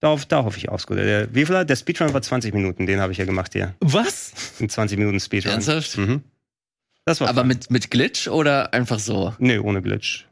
Darauf, 0.01 0.27
da 0.27 0.43
hoffe 0.45 0.59
ich 0.59 0.69
auch 0.69 0.85
gut. 0.85 0.97
Der, 0.99 1.33
wie 1.35 1.47
viel 1.47 1.57
hat- 1.57 1.71
der 1.71 1.77
Speedrun 1.77 2.13
war 2.13 2.23
20 2.23 2.53
Minuten, 2.55 2.87
den 2.87 3.01
habe 3.01 3.13
ich 3.13 3.19
ja 3.19 3.25
gemacht 3.25 3.53
hier. 3.53 3.75
Was? 3.81 4.33
Ein 4.61 4.69
20 4.69 4.99
Minuten 4.99 5.21
Speedrun. 5.21 5.53
Ernsthaft? 5.53 5.97
Mhm. 5.97 6.23
Das 7.05 7.21
war 7.21 7.29
Aber 7.29 7.41
fun. 7.43 7.49
mit, 7.49 7.71
mit 7.71 7.91
Glitch 7.91 8.27
oder 8.29 8.73
einfach 8.75 8.99
so? 8.99 9.35
Nee, 9.39 9.59
ohne 9.59 9.81
Glitch. 9.83 10.27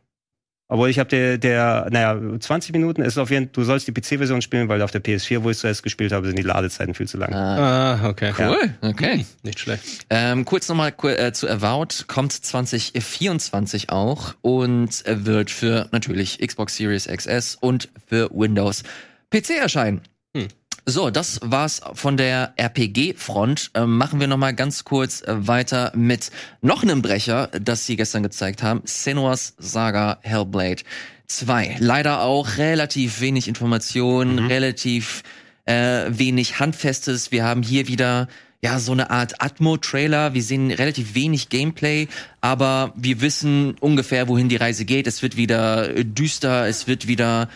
Obwohl 0.73 0.89
ich 0.89 1.01
habe 1.01 1.11
der, 1.11 1.37
der, 1.37 1.89
naja, 1.91 2.17
20 2.39 2.73
Minuten 2.73 3.03
ist 3.03 3.19
auf 3.19 3.31
jeden 3.31 3.47
Fall, 3.47 3.53
du 3.55 3.65
sollst 3.65 3.89
die 3.89 3.93
PC-Version 3.93 4.41
spielen, 4.41 4.69
weil 4.69 4.81
auf 4.83 4.93
der 4.93 5.03
PS4, 5.03 5.43
wo 5.43 5.51
ich 5.51 5.59
zuerst 5.59 5.83
gespielt 5.83 6.13
habe, 6.13 6.29
sind 6.29 6.39
die 6.39 6.43
Ladezeiten 6.45 6.95
viel 6.95 7.09
zu 7.09 7.19
lang. 7.19 7.35
Ah, 7.35 7.95
Ah, 7.95 8.09
okay. 8.09 8.33
cool, 8.39 8.75
okay. 8.83 9.27
Nicht 9.43 9.59
schlecht. 9.59 10.07
Ähm, 10.11 10.45
kurz 10.45 10.69
nochmal 10.69 10.93
äh, 11.03 11.33
zu 11.33 11.49
Avowed, 11.51 12.07
kommt 12.07 12.33
2024 12.33 13.91
auch 13.91 14.35
und 14.43 15.05
äh, 15.07 15.27
wird 15.27 15.51
für 15.51 15.89
natürlich 15.91 16.39
Xbox 16.39 16.77
Series 16.77 17.09
XS 17.09 17.57
und 17.61 17.89
für 18.07 18.31
Windows 18.33 18.85
PC 19.31 19.51
erscheinen. 19.61 20.03
Hm. 20.37 20.47
So, 20.91 21.11
das 21.11 21.39
war's 21.45 21.81
von 21.95 22.17
der 22.17 22.55
RPG-Front. 22.57 23.71
Ähm, 23.75 23.97
machen 23.97 24.19
wir 24.19 24.27
nochmal 24.27 24.55
ganz 24.55 24.83
kurz 24.83 25.23
äh, 25.23 25.47
weiter 25.47 25.93
mit 25.95 26.33
noch 26.63 26.83
einem 26.83 27.01
Brecher, 27.01 27.47
das 27.47 27.87
sie 27.87 27.95
gestern 27.95 28.25
gezeigt 28.25 28.65
haben. 28.65 28.83
Senua's 28.85 29.55
Saga 29.57 30.19
Hellblade 30.23 30.83
2. 31.29 31.77
Leider 31.79 32.23
auch 32.23 32.57
relativ 32.57 33.21
wenig 33.21 33.47
Informationen, 33.47 34.41
relativ 34.41 35.23
äh, 35.65 36.07
wenig 36.09 36.59
Handfestes. 36.59 37.31
Wir 37.31 37.45
haben 37.45 37.63
hier 37.63 37.87
wieder 37.87 38.27
ja 38.61 38.81
so 38.81 38.91
eine 38.91 39.11
Art 39.11 39.41
Atmo-Trailer. 39.41 40.35
Wir 40.35 40.43
sehen 40.43 40.73
relativ 40.73 41.15
wenig 41.15 41.51
Gameplay, 41.51 42.09
aber 42.41 42.93
wir 42.97 43.21
wissen 43.21 43.77
ungefähr, 43.79 44.27
wohin 44.27 44.49
die 44.49 44.57
Reise 44.57 44.85
geht. 44.85 45.07
Es 45.07 45.23
wird 45.23 45.37
wieder 45.37 45.97
äh, 45.97 46.05
düster, 46.05 46.67
es 46.67 46.89
wird 46.89 47.07
wieder 47.07 47.49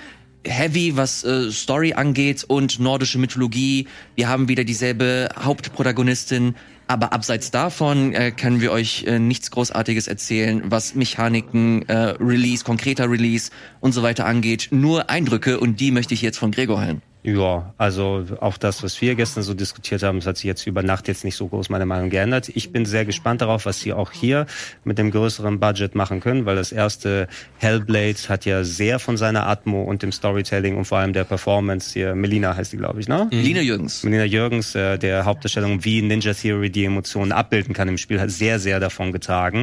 heavy, 0.46 0.96
was 0.96 1.24
äh, 1.24 1.50
Story 1.50 1.94
angeht 1.94 2.44
und 2.44 2.78
nordische 2.80 3.18
Mythologie. 3.18 3.88
Wir 4.14 4.28
haben 4.28 4.48
wieder 4.48 4.64
dieselbe 4.64 5.28
Hauptprotagonistin. 5.36 6.54
Aber 6.86 7.14
abseits 7.14 7.50
davon 7.50 8.12
äh, 8.12 8.30
können 8.30 8.60
wir 8.60 8.70
euch 8.70 9.04
äh, 9.04 9.18
nichts 9.18 9.50
Großartiges 9.50 10.06
erzählen, 10.06 10.62
was 10.66 10.94
Mechaniken, 10.94 11.88
äh, 11.88 12.14
Release, 12.20 12.62
konkreter 12.62 13.10
Release 13.10 13.50
und 13.80 13.92
so 13.92 14.02
weiter 14.02 14.26
angeht. 14.26 14.68
Nur 14.70 15.08
Eindrücke 15.08 15.60
und 15.60 15.80
die 15.80 15.90
möchte 15.90 16.12
ich 16.12 16.20
jetzt 16.20 16.36
von 16.36 16.50
Gregor 16.50 16.84
hören. 16.84 17.00
Ja, 17.26 17.72
also 17.78 18.26
auch 18.40 18.58
das, 18.58 18.82
was 18.82 19.00
wir 19.00 19.14
gestern 19.14 19.42
so 19.42 19.54
diskutiert 19.54 20.02
haben, 20.02 20.18
das 20.18 20.26
hat 20.26 20.36
sich 20.36 20.44
jetzt 20.44 20.66
über 20.66 20.82
Nacht 20.82 21.08
jetzt 21.08 21.24
nicht 21.24 21.36
so 21.36 21.48
groß 21.48 21.70
meine 21.70 21.86
Meinung 21.86 22.10
geändert. 22.10 22.50
Ich 22.54 22.70
bin 22.70 22.84
sehr 22.84 23.06
gespannt 23.06 23.40
darauf, 23.40 23.64
was 23.64 23.80
sie 23.80 23.94
auch 23.94 24.12
hier 24.12 24.44
mit 24.84 24.98
dem 24.98 25.10
größeren 25.10 25.58
Budget 25.58 25.94
machen 25.94 26.20
können, 26.20 26.44
weil 26.44 26.54
das 26.54 26.70
erste 26.70 27.26
Hellblade 27.56 28.18
hat 28.28 28.44
ja 28.44 28.62
sehr 28.62 28.98
von 28.98 29.16
seiner 29.16 29.46
Atmo 29.46 29.84
und 29.84 30.02
dem 30.02 30.12
Storytelling 30.12 30.76
und 30.76 30.84
vor 30.84 30.98
allem 30.98 31.14
der 31.14 31.24
Performance 31.24 31.94
hier, 31.94 32.14
Melina 32.14 32.56
heißt 32.56 32.74
die, 32.74 32.76
glaube 32.76 33.00
ich, 33.00 33.08
ne? 33.08 33.26
Lina 33.30 33.62
Jürgens. 33.62 34.04
Melina 34.04 34.24
Jürgens, 34.24 34.74
äh, 34.74 34.98
der 34.98 35.24
Hauptdarstellung, 35.24 35.82
wie 35.82 36.02
Ninja 36.02 36.34
Theory 36.34 36.68
die 36.68 36.84
Emotionen 36.84 37.32
abbilden 37.32 37.72
kann 37.72 37.88
im 37.88 37.96
Spiel, 37.96 38.20
hat 38.20 38.32
sehr, 38.32 38.58
sehr 38.58 38.80
davon 38.80 39.12
getragen. 39.12 39.62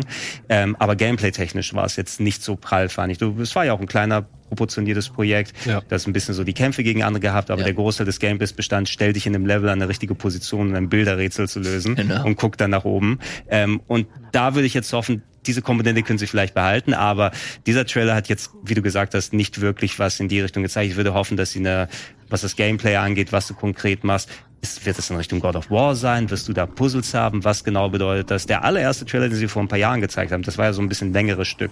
Ähm, 0.49 0.76
aber 0.80 0.95
gameplay-technisch 0.95 1.76
war 1.76 1.86
es 1.86 1.95
jetzt 1.95 2.20
nicht 2.20 2.41
so 2.41 2.55
prall, 2.55 2.89
fand 2.89 3.12
ich. 3.12 3.20
Du, 3.20 3.39
es 3.39 3.55
war 3.55 3.66
ja 3.66 3.74
auch 3.74 3.80
ein 3.80 3.88
kleiner 3.88 4.26
proportioniertes 4.56 5.10
Projekt, 5.10 5.54
Ja. 5.66 5.82
das 5.88 6.06
ein 6.08 6.14
bisschen 6.14 6.34
so 6.34 6.43
die 6.43 6.54
Kämpfe 6.54 6.84
gegen 6.84 7.04
andere 7.04 7.22
gehabt, 7.22 7.49
aber 7.49 7.62
Ja. 7.62 7.66
der 7.66 7.74
Großteil 7.74 8.06
des 8.06 8.20
Gameplays 8.20 8.52
bestand, 8.52 8.89
stell 8.89 9.14
dich 9.14 9.26
in 9.26 9.34
einem 9.34 9.45
Level 9.45 9.70
an 9.70 9.80
eine 9.82 9.88
richtige 9.88 10.14
Position, 10.14 10.70
um 10.70 10.76
ein 10.76 10.89
Bilderrätsel 10.89 11.47
zu 11.47 11.60
lösen 11.62 11.95
Genau. 11.95 12.26
und 12.26 12.36
guck 12.36 12.58
dann 12.58 12.70
nach 12.72 12.84
oben. 12.84 13.20
Ähm, 13.49 13.80
und 13.88 14.08
da 14.34 14.54
würde 14.54 14.68
ich 14.68 14.74
jetzt 14.74 14.91
hoffen, 14.91 15.24
diese 15.45 15.62
Komponente 15.62 16.04
können 16.04 16.20
sie 16.20 16.28
vielleicht 16.28 16.54
behalten, 16.54 16.93
aber 16.93 17.32
dieser 17.66 17.86
Trailer 17.86 18.14
hat 18.14 18.28
jetzt, 18.28 18.52
wie 18.64 18.74
du 18.76 18.82
gesagt 18.82 19.16
hast, 19.16 19.32
nicht 19.34 19.62
wirklich 19.62 19.97
was 19.99 20.20
in 20.20 20.28
die 20.28 20.41
Richtung 20.41 20.64
gezeigt. 20.64 20.91
Ich 20.91 20.97
würde 20.97 21.14
hoffen, 21.14 21.38
dass 21.38 21.52
sie 21.52 21.60
eine, 21.60 21.88
was 22.30 22.41
das 22.41 22.56
Gameplay 22.58 22.97
angeht, 22.97 23.32
was 23.32 23.47
du 23.47 23.54
konkret 23.54 24.04
machst, 24.04 24.30
ist, 24.62 24.86
wird 24.86 24.97
es 24.99 25.09
in 25.09 25.16
Richtung 25.16 25.39
God 25.39 25.55
of 25.55 25.70
War 25.72 25.95
sein? 25.95 26.30
Wirst 26.30 26.47
du 26.47 26.53
da 26.53 26.66
Puzzles 26.66 27.14
haben? 27.14 27.43
Was 27.43 27.64
genau 27.64 27.89
bedeutet 27.89 28.32
das? 28.32 28.45
Der 28.45 28.64
allererste 28.64 29.05
Trailer, 29.05 29.30
den 29.30 29.38
sie 29.38 29.47
vor 29.47 29.62
ein 29.62 29.68
paar 29.68 29.80
Jahren 29.80 30.01
gezeigt 30.01 30.32
haben, 30.32 30.43
das 30.43 30.57
war 30.57 30.66
ja 30.66 30.74
so 30.74 30.82
ein 30.82 30.89
bisschen 30.89 31.14
längeres 31.14 31.47
Stück. 31.47 31.72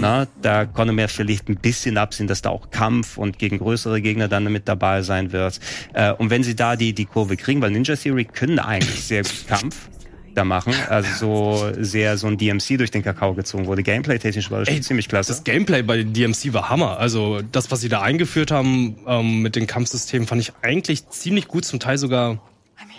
Na, 0.00 0.26
da 0.42 0.64
konnte 0.66 0.92
man 0.92 1.08
vielleicht 1.08 1.48
ein 1.48 1.56
bisschen 1.56 1.98
absehen, 1.98 2.26
dass 2.26 2.42
da 2.42 2.50
auch 2.50 2.70
Kampf 2.70 3.18
und 3.18 3.38
gegen 3.38 3.58
größere 3.58 4.00
Gegner 4.00 4.28
dann 4.28 4.44
mit 4.52 4.68
dabei 4.68 5.02
sein 5.02 5.32
wird. 5.32 5.60
Äh, 5.94 6.12
und 6.12 6.30
wenn 6.30 6.42
sie 6.42 6.54
da 6.54 6.76
die, 6.76 6.92
die 6.92 7.06
Kurve 7.06 7.36
kriegen, 7.36 7.60
weil 7.62 7.70
Ninja 7.70 7.96
Theory 7.96 8.24
können 8.24 8.58
eigentlich 8.58 9.04
sehr 9.04 9.22
gut 9.22 9.46
Kampf 9.48 9.88
da 10.36 10.44
machen, 10.44 10.74
also 10.88 11.08
so 11.18 11.72
sehr 11.78 12.18
so 12.18 12.26
ein 12.26 12.36
DMC 12.36 12.76
durch 12.78 12.90
den 12.90 13.02
Kakao 13.02 13.34
gezogen 13.34 13.66
wurde. 13.66 13.82
Gameplay-technisch 13.82 14.50
war 14.50 14.60
das 14.60 14.68
schon 14.68 14.76
Ey, 14.76 14.82
ziemlich 14.82 15.08
klasse. 15.08 15.32
Das 15.32 15.44
Gameplay 15.44 15.82
bei 15.82 16.02
DMC 16.02 16.52
war 16.52 16.68
Hammer. 16.68 16.98
Also 16.98 17.40
das, 17.52 17.70
was 17.70 17.80
sie 17.80 17.88
da 17.88 18.02
eingeführt 18.02 18.50
haben 18.50 18.96
ähm, 19.06 19.42
mit 19.42 19.56
den 19.56 19.66
Kampfsystemen, 19.66 20.28
fand 20.28 20.42
ich 20.42 20.52
eigentlich 20.62 21.08
ziemlich 21.08 21.48
gut. 21.48 21.64
Zum 21.64 21.80
Teil 21.80 21.98
sogar, 21.98 22.42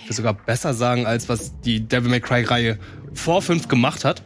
ich 0.02 0.10
will 0.10 0.16
sogar 0.16 0.34
besser 0.34 0.74
sagen, 0.74 1.06
als 1.06 1.30
was 1.30 1.60
die 1.62 1.82
Devil 1.82 2.10
May 2.10 2.22
Cry-Reihe 2.22 2.80
vor 3.14 3.42
5 3.42 3.68
gemacht 3.68 4.04
hat. 4.04 4.24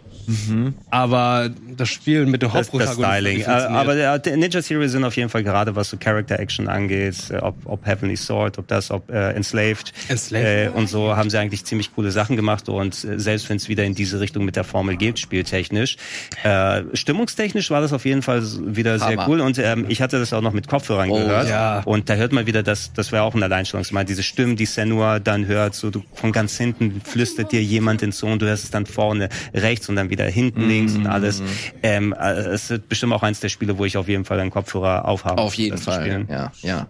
Aber 0.90 1.50
das 1.78 1.90
Spiel 1.90 2.26
mit 2.26 2.42
dem 2.42 2.50
Mhm. 2.52 2.54
Das, 2.54 2.68
Hauptprotagonisten 2.68 3.06
Styling. 3.06 3.42
Äh, 3.42 3.46
aber 3.46 3.96
der, 3.96 4.20
der 4.20 4.38
Ninja 4.38 4.62
Series 4.62 4.92
sind 4.92 5.04
auf 5.04 5.16
jeden 5.16 5.30
Fall 5.30 5.44
gerade, 5.44 5.76
was 5.76 5.90
so 5.90 5.98
Character 5.98 6.40
Action 6.40 6.68
angeht, 6.68 7.16
äh, 7.30 7.38
ob, 7.38 7.56
ob 7.66 7.86
Heavenly 7.86 8.16
Sword, 8.18 8.58
ob 8.58 8.68
das, 8.68 8.92
ob 8.92 9.10
äh, 9.10 9.32
Enslaved, 9.32 9.94
Enslaved. 10.10 10.46
Äh, 10.46 10.70
und 10.78 10.88
so 10.90 11.16
haben 11.16 11.30
sie 11.30 11.38
eigentlich 11.38 11.66
ziemlich 11.66 11.94
coole 11.96 12.12
Sachen 12.12 12.36
gemacht 12.36 12.68
und 12.70 13.04
äh, 13.04 13.20
selbst 13.20 13.50
wenn 13.50 13.58
es 13.58 13.70
wieder 13.70 13.84
in 13.84 13.96
diese 13.96 14.20
Richtung 14.20 14.46
mit 14.46 14.56
der 14.56 14.64
Formel 14.64 14.98
geht, 14.98 15.20
spieltechnisch, 15.20 15.98
äh, 16.44 16.84
stimmungstechnisch 16.94 17.72
war 17.72 17.82
das 17.82 17.94
auf 17.94 18.06
jeden 18.06 18.22
Fall 18.22 18.42
wieder 18.66 19.00
sehr 19.00 19.10
Hammer. 19.10 19.28
cool 19.30 19.42
und 19.42 19.58
ähm, 19.58 19.86
ich 19.88 20.02
hatte 20.02 20.20
das 20.20 20.34
auch 20.34 20.42
noch 20.42 20.54
mit 20.54 20.68
Kopfhörern 20.68 21.10
Oh, 21.10 21.16
gehört 21.18 21.50
ja. 21.50 21.82
und 21.86 22.10
da 22.10 22.16
hört 22.16 22.32
man 22.34 22.46
wieder, 22.46 22.64
das, 22.64 22.94
das 22.94 23.12
wäre 23.12 23.24
auch 23.24 23.34
ein 23.36 23.44
Alleinstellungsmerkmal, 23.44 24.06
diese 24.06 24.24
Stimmen, 24.24 24.56
die 24.56 24.66
Senua 24.66 25.20
dann 25.20 25.46
hört, 25.48 25.74
so 25.76 25.90
du 25.90 26.04
von 26.14 26.32
ganz 26.32 26.58
hinten 26.58 27.02
flüstert 27.04 27.52
dir 27.52 27.62
jemand 27.64 28.02
ins 28.02 28.22
Ohr 28.24 28.34
und 28.34 28.42
du 28.42 28.46
hörst 28.48 28.64
es 28.66 28.72
dann 28.72 28.86
vorne 28.86 29.30
rechts 29.54 29.90
und 29.90 29.96
dann 29.96 30.10
wieder 30.12 30.26
hinten 30.26 30.68
links 30.68 30.96
und 30.96 31.08
alles. 31.08 31.42
Ähm, 31.82 32.14
äh, 32.14 32.34
es 32.34 32.70
wird 32.70 32.88
bestimmt 32.88 33.14
auch 33.14 33.24
eins 33.24 33.40
der 33.40 33.50
Spiele, 33.50 33.78
wo 33.80 33.86
ich 33.86 33.98
auf 33.98 34.08
jeden 34.08 34.26
Fall 34.26 34.40
einen 34.40 34.52
Kopfhörer 34.52 35.06
aufhabe. 35.06 35.42
Auf 35.42 35.56
jeden 35.56 35.80
Fall, 35.80 36.02
spielen. 36.02 36.28
ja, 36.30 36.52
ja. 36.62 36.88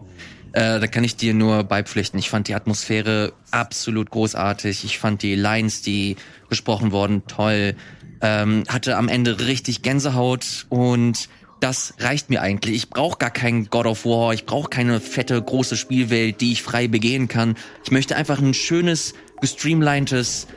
Äh, 0.53 0.81
da 0.81 0.87
kann 0.87 1.05
ich 1.05 1.15
dir 1.15 1.33
nur 1.33 1.63
beipflichten. 1.63 2.19
Ich 2.19 2.29
fand 2.29 2.49
die 2.49 2.55
Atmosphäre 2.55 3.31
absolut 3.51 4.09
großartig. 4.09 4.83
Ich 4.83 4.99
fand 4.99 5.21
die 5.23 5.35
Lines, 5.35 5.81
die 5.81 6.17
gesprochen 6.49 6.91
wurden, 6.91 7.25
toll. 7.27 7.75
Ähm, 8.21 8.63
hatte 8.67 8.97
am 8.97 9.07
Ende 9.07 9.39
richtig 9.47 9.81
Gänsehaut 9.81 10.65
und 10.69 11.29
das 11.61 11.93
reicht 11.99 12.29
mir 12.29 12.41
eigentlich. 12.41 12.75
Ich 12.75 12.89
brauche 12.89 13.17
gar 13.17 13.29
kein 13.29 13.65
God 13.69 13.85
of 13.85 14.05
War. 14.05 14.33
Ich 14.33 14.45
brauche 14.45 14.69
keine 14.69 14.99
fette 14.99 15.41
große 15.41 15.77
Spielwelt, 15.77 16.41
die 16.41 16.51
ich 16.51 16.63
frei 16.63 16.87
begehen 16.87 17.27
kann. 17.27 17.55
Ich 17.83 17.91
möchte 17.91 18.15
einfach 18.15 18.39
ein 18.39 18.53
schönes, 18.53 19.13
gestreamlinedes 19.39 20.47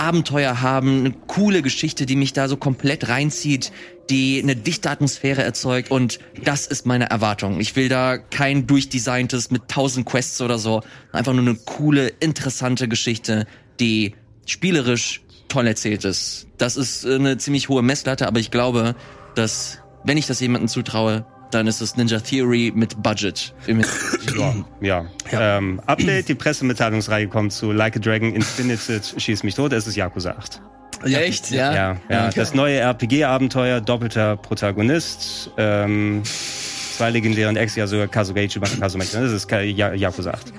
Abenteuer 0.00 0.62
haben, 0.62 1.00
eine 1.00 1.12
coole 1.12 1.60
Geschichte, 1.60 2.06
die 2.06 2.16
mich 2.16 2.32
da 2.32 2.48
so 2.48 2.56
komplett 2.56 3.08
reinzieht, 3.08 3.70
die 4.08 4.40
eine 4.42 4.56
dichte 4.56 4.90
Atmosphäre 4.90 5.42
erzeugt 5.42 5.90
und 5.90 6.18
das 6.42 6.66
ist 6.66 6.86
meine 6.86 7.10
Erwartung. 7.10 7.60
Ich 7.60 7.76
will 7.76 7.90
da 7.90 8.16
kein 8.16 8.66
durchdesigntes 8.66 9.50
mit 9.50 9.68
tausend 9.68 10.06
Quests 10.06 10.40
oder 10.40 10.58
so, 10.58 10.82
einfach 11.12 11.34
nur 11.34 11.42
eine 11.42 11.54
coole, 11.54 12.08
interessante 12.08 12.88
Geschichte, 12.88 13.46
die 13.78 14.14
spielerisch 14.46 15.20
toll 15.48 15.66
erzählt 15.66 16.06
ist. 16.06 16.46
Das 16.56 16.78
ist 16.78 17.04
eine 17.04 17.36
ziemlich 17.36 17.68
hohe 17.68 17.82
Messlatte, 17.82 18.26
aber 18.26 18.40
ich 18.40 18.50
glaube, 18.50 18.96
dass 19.34 19.80
wenn 20.04 20.16
ich 20.16 20.26
das 20.26 20.40
jemandem 20.40 20.68
zutraue, 20.68 21.26
dann 21.50 21.66
ist 21.66 21.80
es 21.80 21.96
Ninja 21.96 22.20
Theory 22.20 22.72
mit 22.74 23.02
Budget. 23.02 23.52
Ja. 24.80 25.04
Ähm, 25.32 25.80
Update, 25.86 26.28
die 26.28 26.34
Pressemitteilungsreihe 26.34 27.28
kommt 27.28 27.52
zu 27.52 27.72
Like 27.72 27.96
a 27.96 27.98
Dragon 27.98 28.32
Infinite 28.34 29.02
Schieß 29.18 29.42
mich 29.42 29.54
tot, 29.54 29.72
es 29.72 29.86
ist 29.86 29.96
Yakuza 29.96 30.32
8. 30.32 30.60
Ja, 31.06 31.18
echt? 31.20 31.50
Ja. 31.50 31.74
Ja, 31.74 31.96
ja. 32.08 32.30
Das 32.30 32.54
neue 32.54 32.78
RPG-Abenteuer, 32.78 33.80
doppelter 33.80 34.36
Protagonist, 34.36 35.50
ähm, 35.56 36.22
zwei 36.24 37.10
legendäre 37.10 37.48
und 37.48 37.56
ex, 37.56 37.74
ja 37.76 37.86
sogar 37.86 38.08
Kazugeichi 38.08 38.60
Kazumaki, 38.60 39.10
das 39.12 39.32
ist 39.32 39.50
Ja- 39.50 39.94
Yakuza 39.94 40.30
8. 40.32 40.52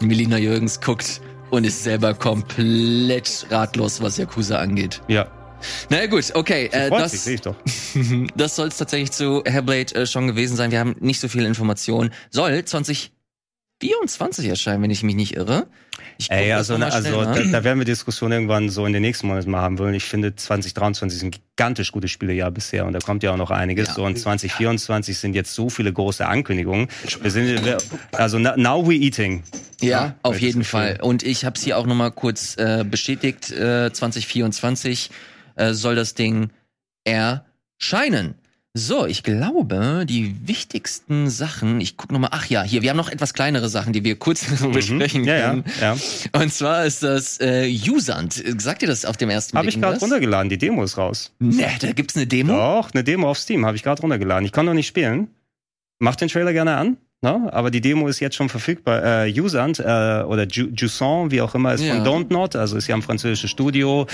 Melina 0.00 0.36
Jürgens 0.38 0.80
guckt 0.80 1.20
und 1.50 1.64
ist 1.64 1.84
selber 1.84 2.14
komplett 2.14 3.46
ratlos, 3.50 4.02
was 4.02 4.16
Yakuza 4.16 4.58
angeht. 4.58 5.00
Ja, 5.08 5.26
Na 5.88 6.00
ja, 6.00 6.06
gut, 6.06 6.32
okay. 6.34 6.66
Äh, 6.72 6.88
sich, 6.88 6.98
das 6.98 7.24
sehe 7.24 7.34
ich 7.34 7.40
doch. 7.40 7.56
das 8.36 8.56
soll 8.56 8.68
es 8.68 8.76
tatsächlich 8.76 9.10
zu 9.12 9.42
Hellblade 9.44 9.94
äh, 9.94 10.06
schon 10.06 10.26
gewesen 10.26 10.56
sein. 10.56 10.70
Wir 10.70 10.80
haben 10.80 10.96
nicht 11.00 11.20
so 11.20 11.28
viele 11.28 11.46
Informationen. 11.46 12.12
Soll 12.30 12.64
2024 12.64 14.48
erscheinen, 14.48 14.82
wenn 14.82 14.90
ich 14.90 15.02
mich 15.02 15.14
nicht 15.14 15.36
irre. 15.36 15.66
Ich 16.18 16.28
guck 16.28 16.38
Ey, 16.38 16.48
das 16.48 16.70
also, 16.70 16.74
noch 16.74 16.88
mal 16.88 16.92
also 16.92 17.24
da, 17.24 17.42
da 17.42 17.64
werden 17.64 17.78
wir 17.78 17.84
Diskussionen 17.84 18.32
irgendwann 18.32 18.68
so 18.68 18.86
in 18.86 18.92
den 18.92 19.02
nächsten 19.02 19.26
Monaten 19.26 19.50
mal 19.50 19.60
haben 19.60 19.78
wollen. 19.78 19.94
Ich 19.94 20.04
finde 20.04 20.34
2023 20.34 21.18
ist 21.18 21.22
ein 21.24 21.30
gigantisch 21.30 21.92
gutes 21.92 22.10
Spielejahr 22.10 22.50
bisher 22.50 22.86
und 22.86 22.92
da 22.92 23.00
kommt 23.00 23.22
ja 23.22 23.32
auch 23.32 23.36
noch 23.36 23.50
einiges. 23.50 23.88
Ja. 23.88 23.94
So 23.94 24.04
und 24.04 24.18
2024 24.18 25.18
sind 25.18 25.34
jetzt 25.34 25.54
so 25.54 25.68
viele 25.68 25.92
große 25.92 26.26
Ankündigungen. 26.26 26.88
Wir 27.20 27.30
sind, 27.30 27.64
wir, 27.64 27.78
also 28.12 28.38
now 28.38 28.86
we 28.86 28.94
eating. 28.94 29.42
Ja, 29.80 30.14
auf 30.22 30.34
das 30.34 30.42
jeden. 30.42 30.64
Fall. 30.64 30.98
Und 31.02 31.22
ich 31.22 31.44
habe 31.44 31.56
es 31.56 31.64
hier 31.64 31.76
auch 31.76 31.86
noch 31.86 31.96
mal 31.96 32.10
kurz 32.10 32.56
äh, 32.56 32.84
bestätigt. 32.88 33.50
Äh, 33.50 33.92
2024 33.92 35.10
äh, 35.56 35.72
soll 35.74 35.94
das 35.94 36.14
Ding 36.14 36.50
erscheinen. 37.04 38.34
So, 38.74 39.04
ich 39.04 39.22
glaube, 39.22 40.06
die 40.08 40.34
wichtigsten 40.48 41.28
Sachen, 41.28 41.82
ich 41.82 41.98
guck 41.98 42.10
noch 42.10 42.18
mal, 42.20 42.30
ach 42.32 42.46
ja, 42.46 42.62
hier, 42.62 42.80
wir 42.80 42.88
haben 42.88 42.96
noch 42.96 43.10
etwas 43.10 43.34
kleinere 43.34 43.68
Sachen, 43.68 43.92
die 43.92 44.02
wir 44.02 44.18
kurz 44.18 44.46
besprechen 44.72 45.22
Mhm. 45.22 45.28
Ja, 45.28 45.36
ja, 45.36 45.50
können. 45.50 45.64
ja. 45.78 45.96
Und 46.32 46.54
zwar 46.54 46.86
ist 46.86 47.02
das 47.02 47.38
äh, 47.38 47.68
Usant. 47.90 48.42
Sagt 48.62 48.80
ihr 48.80 48.88
das 48.88 49.04
auf 49.04 49.18
dem 49.18 49.28
ersten 49.28 49.58
Habe 49.58 49.66
Blick? 49.66 49.76
ich 49.76 49.82
gerade 49.82 49.98
runtergeladen, 50.00 50.48
die 50.48 50.56
Demo 50.56 50.82
ist 50.84 50.96
raus. 50.96 51.32
Ne, 51.38 51.68
da 51.80 51.92
gibt's 51.92 52.16
eine 52.16 52.26
Demo. 52.26 52.54
Doch, 52.54 52.90
eine 52.94 53.04
Demo 53.04 53.28
auf 53.30 53.38
Steam 53.38 53.66
habe 53.66 53.76
ich 53.76 53.82
gerade 53.82 54.00
runtergeladen. 54.00 54.46
Ich 54.46 54.52
kann 54.52 54.64
noch 54.64 54.72
nicht 54.74 54.86
spielen. 54.86 55.28
Mach 55.98 56.16
den 56.16 56.28
Trailer 56.28 56.54
gerne 56.54 56.76
an. 56.78 56.96
Ne? 57.24 57.48
Aber 57.52 57.70
die 57.70 57.80
Demo 57.80 58.08
ist 58.08 58.18
jetzt 58.18 58.34
schon 58.34 58.48
verfügbar. 58.48 59.26
Äh, 59.26 59.40
Usant 59.40 59.78
äh, 59.78 59.82
oder 59.82 60.44
Ju 60.44 60.66
Jusant, 60.76 61.30
wie 61.30 61.40
auch 61.40 61.54
immer, 61.54 61.72
ist 61.72 61.84
Ja. 61.84 61.94
von 61.94 62.04
Don't 62.04 62.32
Not, 62.32 62.56
also 62.56 62.76
ist 62.76 62.88
ja 62.88 62.96
ein 62.96 63.02
französisches 63.02 63.48
Studio. 63.48 64.08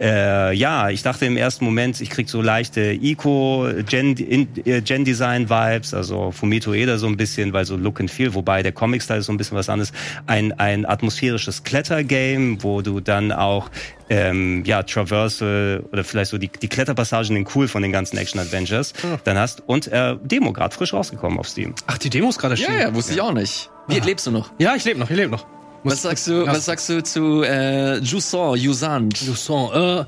Äh, 0.00 0.54
ja, 0.54 0.88
ich 0.88 1.02
dachte 1.02 1.26
im 1.26 1.36
ersten 1.36 1.64
Moment, 1.64 2.00
ich 2.00 2.08
krieg 2.08 2.28
so 2.28 2.40
leichte 2.40 2.80
Eco, 2.92 3.66
Gen, 3.88 4.16
in, 4.16 4.46
äh, 4.64 4.80
Gen 4.80 5.04
Design 5.04 5.50
Vibes, 5.50 5.92
also 5.92 6.30
Fumito 6.30 6.72
Eda 6.72 6.98
so 6.98 7.08
ein 7.08 7.16
bisschen, 7.16 7.52
weil 7.52 7.64
so 7.64 7.76
Look 7.76 7.98
and 7.98 8.12
Feel, 8.12 8.32
wobei 8.34 8.62
der 8.62 8.70
Comic-Style 8.70 9.18
ist 9.18 9.26
so 9.26 9.32
ein 9.32 9.38
bisschen 9.38 9.56
was 9.58 9.68
anderes. 9.68 9.92
Ein, 10.28 10.52
ein 10.60 10.86
atmosphärisches 10.86 11.64
Klettergame, 11.64 12.58
wo 12.62 12.80
du 12.80 13.00
dann 13.00 13.32
auch 13.32 13.70
ähm, 14.08 14.62
ja, 14.66 14.82
Traversal 14.82 15.82
oder 15.90 16.04
vielleicht 16.04 16.30
so 16.30 16.38
die, 16.38 16.48
die 16.60 16.68
Kletterpassagen 16.68 17.34
in 17.34 17.46
cool 17.54 17.66
von 17.66 17.82
den 17.82 17.92
ganzen 17.92 18.18
Action-Adventures 18.18 18.92
dann 19.24 19.38
hast. 19.38 19.62
Und 19.66 19.88
äh, 19.88 20.16
Demo 20.22 20.52
gerade 20.52 20.74
frisch 20.74 20.92
rausgekommen 20.92 21.38
auf 21.38 21.48
Steam. 21.48 21.74
Ach, 21.86 21.96
die 21.98 22.10
Demo 22.10 22.28
ist 22.28 22.38
gerade 22.38 22.51
Ja, 22.60 22.66
erschienen. 22.66 22.80
ja, 22.80 22.94
wusste 22.94 23.12
ich 23.14 23.20
auch 23.20 23.32
nicht. 23.32 23.70
Wie 23.88 23.98
lebst 24.00 24.26
du 24.26 24.30
noch? 24.30 24.50
Ja, 24.58 24.74
ich 24.76 24.84
lebe 24.84 24.98
noch, 25.00 25.10
ich 25.10 25.16
lebe 25.16 25.30
noch. 25.30 25.46
Muss- 25.82 25.94
Was 25.94 26.02
sagst 26.02 26.26
du, 26.28 26.44
Ja. 26.44 26.46
was 26.46 26.64
sagst 26.64 26.88
du 26.88 27.02
zu 27.02 27.42
äh, 27.42 27.98
Jusant, 27.98 28.56
Usant? 28.66 29.20
Jusant, 29.22 29.74
äh, 29.74 30.04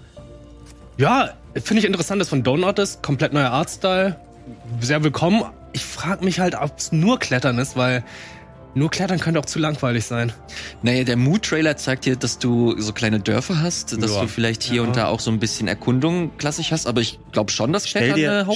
ja, 0.98 1.30
finde 1.62 1.80
ich 1.80 1.86
interessant, 1.86 2.20
dass 2.20 2.28
von 2.28 2.42
Donut 2.42 2.78
ist. 2.78 3.02
Komplett 3.02 3.32
neuer 3.32 3.50
Artstyle. 3.50 4.16
Sehr 4.80 5.02
willkommen. 5.02 5.42
Ich 5.72 5.84
frage 5.84 6.24
mich 6.24 6.38
halt, 6.38 6.54
ob 6.54 6.78
es 6.78 6.92
nur 6.92 7.18
Klettern 7.18 7.58
ist, 7.58 7.76
weil 7.76 8.04
nur 8.76 8.90
Klettern 8.90 9.18
könnte 9.18 9.40
auch 9.40 9.46
zu 9.46 9.58
langweilig 9.58 10.04
sein. 10.04 10.32
Naja, 10.82 11.02
der 11.04 11.16
Mood-Trailer 11.16 11.76
zeigt 11.76 12.04
dir, 12.04 12.14
dass 12.16 12.38
du 12.38 12.80
so 12.80 12.92
kleine 12.92 13.18
Dörfer 13.20 13.60
hast, 13.60 14.00
dass 14.00 14.12
Ja. 14.14 14.22
du 14.22 14.28
vielleicht 14.28 14.62
hier 14.62 14.76
Ja. 14.76 14.82
und 14.82 14.96
da 14.96 15.06
auch 15.08 15.18
so 15.20 15.30
ein 15.32 15.40
bisschen 15.40 15.66
Erkundung 15.66 16.36
klassisch 16.38 16.70
hast, 16.70 16.86
aber 16.86 17.00
ich 17.00 17.18
glaube 17.32 17.50
schon, 17.50 17.72
dass 17.72 17.84
Klettern 17.84 18.16
dir- 18.16 18.30
eine 18.32 18.46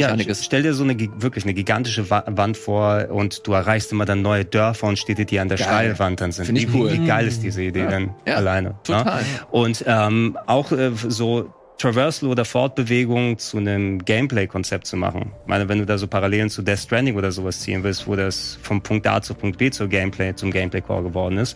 Ja, 0.00 0.14
ist. 0.14 0.44
stell 0.44 0.62
dir 0.62 0.74
so 0.74 0.84
eine 0.84 0.96
wirklich 1.20 1.44
eine 1.44 1.54
gigantische 1.54 2.08
Wa 2.10 2.24
Wand 2.26 2.56
vor 2.56 3.08
und 3.10 3.46
du 3.46 3.52
erreichst 3.52 3.92
immer 3.92 4.04
dann 4.04 4.22
neue 4.22 4.44
Dörfer 4.44 4.86
und 4.88 4.98
steht 4.98 5.30
die 5.30 5.40
an 5.40 5.48
der 5.48 5.58
Geil. 5.58 5.66
Steilwand 5.66 6.20
dann 6.20 6.32
sind. 6.32 6.46
Find 6.46 6.58
ich 6.58 6.72
wie, 6.72 6.76
cool. 6.78 6.92
Wie 6.92 7.06
geil 7.06 7.26
ist 7.26 7.42
diese 7.42 7.62
Idee 7.62 7.86
denn 7.86 8.10
Ja, 8.26 8.34
alleine? 8.36 8.74
total. 8.84 9.22
Ne? 9.22 9.26
Und 9.50 9.84
ähm, 9.86 10.38
auch 10.46 10.70
äh, 10.72 10.90
so 10.94 11.52
Traversal 11.78 12.30
oder 12.30 12.46
Fortbewegung 12.46 13.38
zu 13.38 13.58
einem 13.58 14.02
Gameplay-Konzept 14.02 14.86
zu 14.86 14.96
machen. 14.96 15.32
Ich 15.42 15.48
meine, 15.48 15.68
wenn 15.68 15.78
du 15.78 15.84
da 15.84 15.98
so 15.98 16.06
Parallelen 16.06 16.48
zu 16.48 16.62
Death 16.62 16.78
Stranding 16.78 17.16
oder 17.16 17.30
sowas 17.32 17.60
ziehen 17.60 17.84
willst, 17.84 18.06
wo 18.06 18.16
das 18.16 18.58
vom 18.62 18.80
Punkt 18.80 19.06
A 19.06 19.20
zu 19.20 19.34
Punkt 19.34 19.58
B 19.58 19.70
zur 19.70 19.88
Gameplay, 19.88 20.34
zum 20.34 20.50
Gameplay-Core 20.50 21.02
geworden 21.02 21.36
ist. 21.36 21.54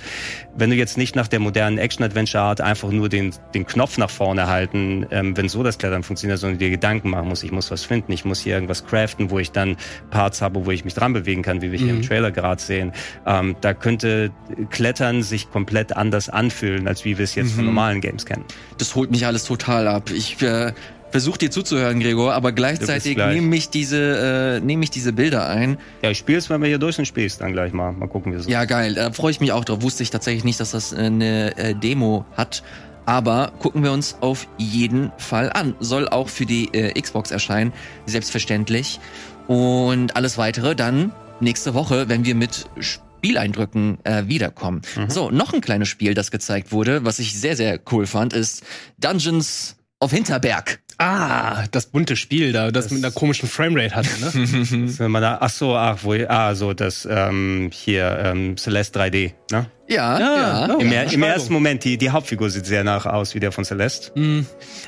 Wenn 0.55 0.69
du 0.69 0.77
jetzt 0.77 0.99
nicht 0.99 1.17
nach 1.17 1.27
der 1.27 1.41
modernen 1.41 1.79
Action-Adventure-Art 1.79 2.61
einfach 2.61 2.91
nur 2.91 3.09
den, 3.09 3.35
den 3.55 3.67
Knopf 3.67 3.97
nach 3.97 4.11
vorne 4.11 4.47
halten, 4.47 5.07
ähm, 5.11 5.37
wenn 5.39 5.49
so 5.49 5.63
das 5.63 5.79
Klettern 5.79 6.03
funktioniert, 6.03 6.39
sondern 6.39 6.59
dir 6.59 6.69
Gedanken 6.69 7.09
machen 7.09 7.29
musst, 7.29 7.43
ich 7.43 7.53
muss 7.53 7.71
was 7.71 7.85
finden, 7.85 8.13
ich 8.13 8.27
muss 8.27 8.41
hier 8.41 8.55
irgendwas 8.55 8.85
craften, 8.85 9.31
wo 9.31 9.39
ich 9.39 9.53
dann 9.53 9.79
Parts 10.11 10.43
habe, 10.43 10.67
wo 10.67 10.71
ich 10.71 10.85
mich 10.85 10.93
dran 10.93 11.15
bewegen 11.15 11.43
kann, 11.43 11.63
wie 11.63 11.73
wir 11.73 11.79
hier 11.79 11.91
im 11.95 12.03
Trailer 12.03 12.31
gerade 12.31 12.61
sehen. 12.61 12.93
Ähm, 13.27 13.57
da 13.63 13.73
könnte 13.73 14.31
Klettern 14.69 15.23
sich 15.23 15.51
komplett 15.51 15.97
anders 15.97 16.29
anfühlen, 16.29 16.87
als 16.87 17.07
wie 17.07 17.17
wir 17.17 17.25
es 17.25 17.35
jetzt 17.35 17.53
von 17.53 17.65
normalen 17.65 18.03
Games 18.03 18.27
kennen. 18.27 18.45
Das 18.77 18.95
holt 18.95 19.11
mich 19.11 19.25
alles 19.25 19.45
total 19.45 19.89
ab. 19.89 20.10
Ich 20.11 20.41
äh, 20.43 20.73
versuche 21.11 21.39
dir 21.39 21.51
zuzuhören, 21.51 22.01
Gregor, 22.01 22.35
aber 22.35 22.53
gleichzeitig 22.53 23.17
gleich. 23.17 23.35
nehme 23.35 23.57
ich 23.57 23.71
diese 23.71 24.59
äh, 24.59 24.65
nehme 24.65 24.85
ich 24.85 24.91
diese 24.91 25.13
Bilder 25.13 25.49
ein. 25.49 25.79
Ja, 26.03 26.11
ich 26.11 26.19
spiele 26.19 26.39
es, 26.39 26.49
wenn 26.51 26.61
wir 26.61 26.69
hier 26.69 26.79
durch 26.79 26.97
sind, 26.97 27.07
spiele 27.07 27.27
ich 27.27 27.37
dann 27.37 27.53
gleich 27.53 27.73
mal. 27.73 27.93
Mal 27.93 28.09
gucken, 28.09 28.33
wie 28.33 28.37
es 28.37 28.47
Ja, 28.47 28.65
geil. 28.65 28.95
Da 28.95 29.13
freue 29.13 29.31
ich 29.31 29.41
mich 29.41 29.53
auch 29.53 29.65
drauf. 29.65 29.83
Wusste 29.83 30.03
ich 30.03 30.11
tatsächlich 30.11 30.45
nicht, 30.45 30.61
dass 30.61 30.73
das 30.73 30.93
eine 30.95 31.57
äh, 31.57 31.75
Demo 31.75 32.25
hat. 32.37 32.63
Aber 33.07 33.53
gucken 33.59 33.83
wir 33.83 33.93
uns 33.93 34.17
auf 34.21 34.47
jeden 34.57 35.11
Fall 35.19 35.51
an. 35.53 35.75
Soll 35.81 36.09
auch 36.09 36.29
für 36.29 36.47
die 36.47 36.73
äh, 36.73 37.01
Xbox 37.01 37.31
erscheinen, 37.31 37.73
selbstverständlich. 38.07 39.01
Und 39.49 40.15
alles 40.15 40.39
weitere 40.39 40.77
dann 40.77 41.13
nächste 41.41 41.75
Woche, 41.75 42.09
wenn 42.09 42.25
wir 42.25 42.37
mit 42.37 42.67
Spieleindrücken 42.79 43.99
äh, 44.05 44.29
wiederkommen. 44.29 44.83
So, 45.09 45.31
noch 45.31 45.53
ein 45.53 45.61
kleines 45.61 45.89
Spiel, 45.89 46.15
das 46.15 46.31
gezeigt 46.31 46.71
wurde, 46.71 47.05
was 47.05 47.19
ich 47.19 47.39
sehr, 47.39 47.57
sehr 47.57 47.81
cool 47.91 48.07
fand, 48.07 48.33
ist 48.33 48.63
Dungeons 48.99 49.77
of 50.01 50.11
Hinterberg. 50.13 50.81
Ah, 51.03 51.65
das 51.71 51.87
bunte 51.87 52.15
Spiel 52.15 52.53
da, 52.53 52.71
das, 52.71 52.91
mit 52.91 53.03
einer 53.03 53.13
komischen 53.13 53.49
Framerate 53.49 53.95
hatte, 53.95 54.09
ne? 54.21 54.31
Wenn 54.99 55.11
man 55.11 55.23
da, 55.23 55.39
ach 55.41 55.49
so, 55.49 55.75
ach, 55.75 55.99
wo, 56.03 56.13
ah, 56.29 56.55
so, 56.55 56.75
das, 56.75 57.09
ähm, 57.11 57.71
hier, 57.73 58.21
ähm, 58.23 58.59
Celeste 58.59 58.99
3D, 59.01 59.33
ne? 59.51 59.67
Ja, 59.89 60.19
Ja, 60.21 60.37
ja. 60.37 60.67
ja. 60.69 60.75
Im, 60.75 60.93
er- 60.93 61.03
Im 61.05 61.07
Beschreibung. 61.09 61.23
ersten 61.29 61.53
Moment, 61.55 61.85
die, 61.85 61.97
die 61.97 62.11
Hauptfigur 62.11 62.51
sieht 62.51 62.67
sehr 62.67 62.85
nach 62.85 63.07
aus 63.07 63.35
wie 63.35 63.41
der 63.41 63.51
von 63.51 63.65
Celeste. 63.65 64.13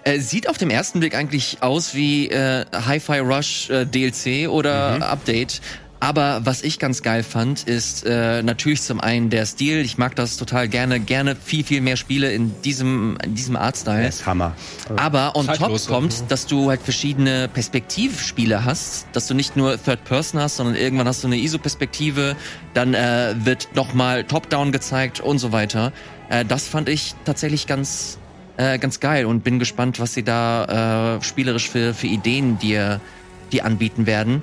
Äh, 0.04 0.18
sieht 0.20 0.48
auf 0.50 0.58
dem 0.58 0.68
ersten 0.70 1.00
Blick 1.00 1.14
eigentlich 1.16 1.58
aus 1.62 1.94
wie 1.94 2.28
äh, 2.28 2.64
Hi-Fi 2.72 3.18
Rush 3.20 3.70
äh, 3.70 3.86
DLC 3.86 4.48
oder 4.50 5.02
Update. 5.10 5.60
Aber 6.02 6.40
was 6.44 6.62
ich 6.62 6.80
ganz 6.80 7.04
geil 7.04 7.22
fand, 7.22 7.62
ist 7.62 8.04
äh, 8.04 8.42
natürlich 8.42 8.82
zum 8.82 9.00
einen 9.00 9.30
der 9.30 9.46
Stil. 9.46 9.78
Ich 9.82 9.98
mag 9.98 10.16
das 10.16 10.36
total 10.36 10.66
gerne. 10.66 10.98
Gerne 10.98 11.36
viel, 11.36 11.62
viel 11.62 11.80
mehr 11.80 11.96
Spiele 11.96 12.32
in 12.32 12.60
diesem, 12.62 13.16
in 13.22 13.36
diesem 13.36 13.54
Artstyle. 13.54 14.00
Der 14.00 14.08
ist 14.08 14.26
Hammer. 14.26 14.56
Aber 14.96 15.36
on 15.36 15.46
Zeitlos, 15.46 15.86
top 15.86 15.94
kommt, 15.94 16.24
dass 16.28 16.48
du 16.48 16.70
halt 16.70 16.82
verschiedene 16.82 17.46
Perspektivspiele 17.46 18.64
hast, 18.64 19.06
dass 19.12 19.28
du 19.28 19.34
nicht 19.34 19.56
nur 19.56 19.80
Third 19.80 20.02
Person 20.02 20.40
hast, 20.40 20.56
sondern 20.56 20.74
irgendwann 20.74 21.06
hast 21.06 21.22
du 21.22 21.28
eine 21.28 21.36
ISO-Perspektive, 21.36 22.34
dann 22.74 22.94
äh, 22.94 23.36
wird 23.36 23.68
nochmal 23.76 24.24
Top-Down 24.24 24.72
gezeigt 24.72 25.20
und 25.20 25.38
so 25.38 25.52
weiter. 25.52 25.92
Äh, 26.30 26.44
das 26.44 26.66
fand 26.66 26.88
ich 26.88 27.14
tatsächlich 27.24 27.68
ganz, 27.68 28.18
äh, 28.56 28.76
ganz 28.80 28.98
geil 28.98 29.24
und 29.24 29.44
bin 29.44 29.60
gespannt, 29.60 30.00
was 30.00 30.14
sie 30.14 30.24
da 30.24 31.18
äh, 31.18 31.22
spielerisch 31.22 31.70
für, 31.70 31.94
für 31.94 32.08
Ideen 32.08 32.58
dir, 32.58 33.00
dir 33.52 33.64
anbieten 33.64 34.06
werden. 34.06 34.42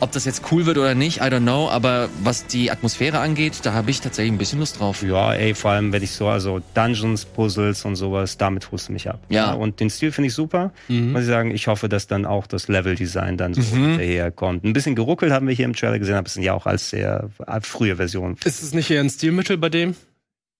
Ob 0.00 0.12
das 0.12 0.24
jetzt 0.26 0.42
cool 0.52 0.66
wird 0.66 0.76
oder 0.76 0.94
nicht, 0.94 1.18
I 1.18 1.24
don't 1.24 1.40
know, 1.40 1.70
aber 1.70 2.08
was 2.22 2.46
die 2.46 2.70
Atmosphäre 2.70 3.18
angeht, 3.18 3.60
da 3.62 3.72
habe 3.72 3.90
ich 3.90 4.00
tatsächlich 4.00 4.32
ein 4.32 4.38
bisschen 4.38 4.58
Lust 4.58 4.78
drauf. 4.78 5.02
Ja, 5.02 5.32
ey, 5.32 5.54
vor 5.54 5.70
allem, 5.70 5.92
wenn 5.92 6.02
ich 6.02 6.10
so, 6.10 6.28
also 6.28 6.60
Dungeons, 6.74 7.24
Puzzles 7.24 7.84
und 7.84 7.96
sowas, 7.96 8.36
damit 8.36 8.70
holst 8.70 8.88
du 8.88 8.92
mich 8.92 9.08
ab. 9.08 9.20
Ja. 9.28 9.52
und 9.52 9.80
den 9.80 9.88
Stil 9.88 10.12
finde 10.12 10.28
ich 10.28 10.34
super. 10.34 10.72
Muss 10.88 11.22
ich 11.22 11.26
sagen, 11.28 11.50
ich 11.50 11.66
hoffe, 11.66 11.88
dass 11.88 12.06
dann 12.06 12.26
auch 12.26 12.46
das 12.46 12.68
Level-Design 12.68 13.36
dann 13.36 13.54
so 13.54 13.62
hinterher 13.62 14.30
kommt. 14.30 14.64
Ein 14.64 14.72
bisschen 14.72 14.94
geruckelt 14.94 15.32
haben 15.32 15.48
wir 15.48 15.54
hier 15.54 15.64
im 15.64 15.74
Trailer 15.74 15.98
gesehen, 15.98 16.16
aber 16.16 16.26
es 16.26 16.34
sind 16.34 16.42
ja 16.42 16.52
auch 16.52 16.66
als 16.66 16.90
sehr 16.90 17.30
äh, 17.46 17.60
frühe 17.62 17.96
Versionen. 17.96 18.36
Ist 18.44 18.62
es 18.62 18.74
nicht 18.74 18.90
eher 18.90 19.00
ein 19.00 19.10
Stilmittel 19.10 19.56
bei 19.56 19.68
dem? 19.70 19.94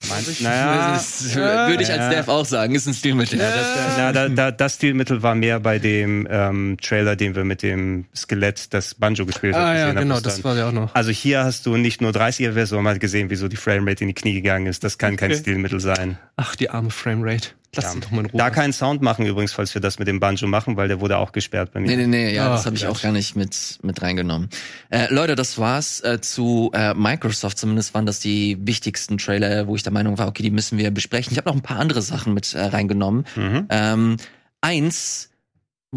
Meinst 0.08 0.40
du? 0.40 0.44
Naja, 0.44 0.92
Das 0.92 1.20
ist, 1.22 1.34
würde 1.36 1.82
ich 1.82 1.90
als 1.90 1.98
Ja. 1.98 2.10
Dev 2.10 2.28
auch 2.30 2.44
sagen, 2.44 2.74
ist 2.74 2.86
ein 2.86 2.94
Stilmittel. 2.94 3.38
Ja, 3.40 3.50
das, 3.50 3.98
ja, 3.98 4.12
da, 4.12 4.28
da, 4.28 4.50
das 4.50 4.74
Stilmittel 4.74 5.22
war 5.22 5.34
mehr 5.34 5.58
bei 5.58 5.78
dem 5.78 6.28
ähm, 6.30 6.76
Trailer, 6.80 7.16
den 7.16 7.34
wir 7.34 7.44
mit 7.44 7.62
dem 7.62 8.04
Skelett, 8.14 8.72
das 8.74 8.94
Banjo 8.94 9.24
gespielt 9.26 9.54
Ah 9.54 9.58
hat, 9.60 9.66
ja, 9.66 9.72
gesehen 9.72 9.88
haben. 9.96 10.08
genau, 10.08 10.20
Das 10.20 10.44
war 10.44 10.54
ja 10.56 10.68
auch 10.68 10.72
noch. 10.72 10.94
Also 10.94 11.10
hier 11.10 11.42
hast 11.44 11.64
du 11.66 11.76
nicht 11.76 12.00
nur 12.02 12.10
30er-Version, 12.12 12.84
man 12.84 12.94
hat 12.94 13.00
gesehen, 13.00 13.30
wie 13.30 13.36
so 13.36 13.48
die 13.48 13.56
Framerate 13.56 14.04
in 14.04 14.08
die 14.08 14.14
Knie 14.14 14.34
gegangen 14.34 14.66
ist. 14.66 14.84
Das 14.84 14.98
kann 14.98 15.16
kein 15.16 15.30
Okay. 15.32 15.40
Stilmittel 15.40 15.80
sein. 15.80 16.18
Ach, 16.36 16.54
die 16.54 16.68
arme 16.70 16.90
Framerate. 16.90 17.48
Lass 17.74 17.94
Ja. 17.94 18.00
doch 18.00 18.10
mal 18.10 18.20
in 18.20 18.26
Ruhe. 18.30 18.38
Da 18.38 18.50
keinen 18.50 18.72
Sound 18.72 19.02
machen 19.02 19.26
übrigens, 19.26 19.52
falls 19.52 19.74
wir 19.74 19.80
das 19.82 19.98
mit 19.98 20.08
dem 20.08 20.18
Banjo 20.20 20.46
machen, 20.46 20.76
weil 20.76 20.88
der 20.88 21.00
wurde 21.00 21.18
auch 21.18 21.32
gesperrt 21.32 21.72
bei 21.72 21.80
mir. 21.80 21.88
Nee, 21.88 21.96
nee, 21.96 22.06
nee, 22.06 22.34
ja, 22.34 22.46
Ah, 22.46 22.50
das 22.50 22.64
habe 22.66 22.76
ich 22.76 22.86
auch 22.86 23.00
gar 23.02 23.12
nicht 23.12 23.36
mit, 23.36 23.78
mit 23.82 24.00
reingenommen. 24.02 24.48
Äh, 24.88 25.12
Leute, 25.12 25.34
das 25.34 25.58
war's 25.58 26.00
äh, 26.00 26.20
zu 26.20 26.70
äh, 26.74 26.94
Microsoft. 26.94 27.58
Zumindest 27.58 27.92
waren 27.94 28.06
das 28.06 28.20
die 28.20 28.56
wichtigsten 28.60 29.18
Trailer, 29.18 29.66
wo 29.66 29.76
ich 29.76 29.82
der 29.82 29.92
Meinung 29.92 30.16
war, 30.18 30.28
okay, 30.28 30.42
die 30.42 30.50
müssen 30.50 30.78
wir 30.78 30.90
besprechen. 30.90 31.32
Ich 31.32 31.38
habe 31.38 31.48
noch 31.50 31.56
ein 31.56 31.62
paar 31.62 31.78
andere 31.78 32.02
Sachen 32.02 32.32
mit 32.34 32.54
äh, 32.54 32.60
reingenommen. 32.62 33.26
Mhm. 33.36 33.66
Ähm, 33.70 34.16
eins, 34.60 35.30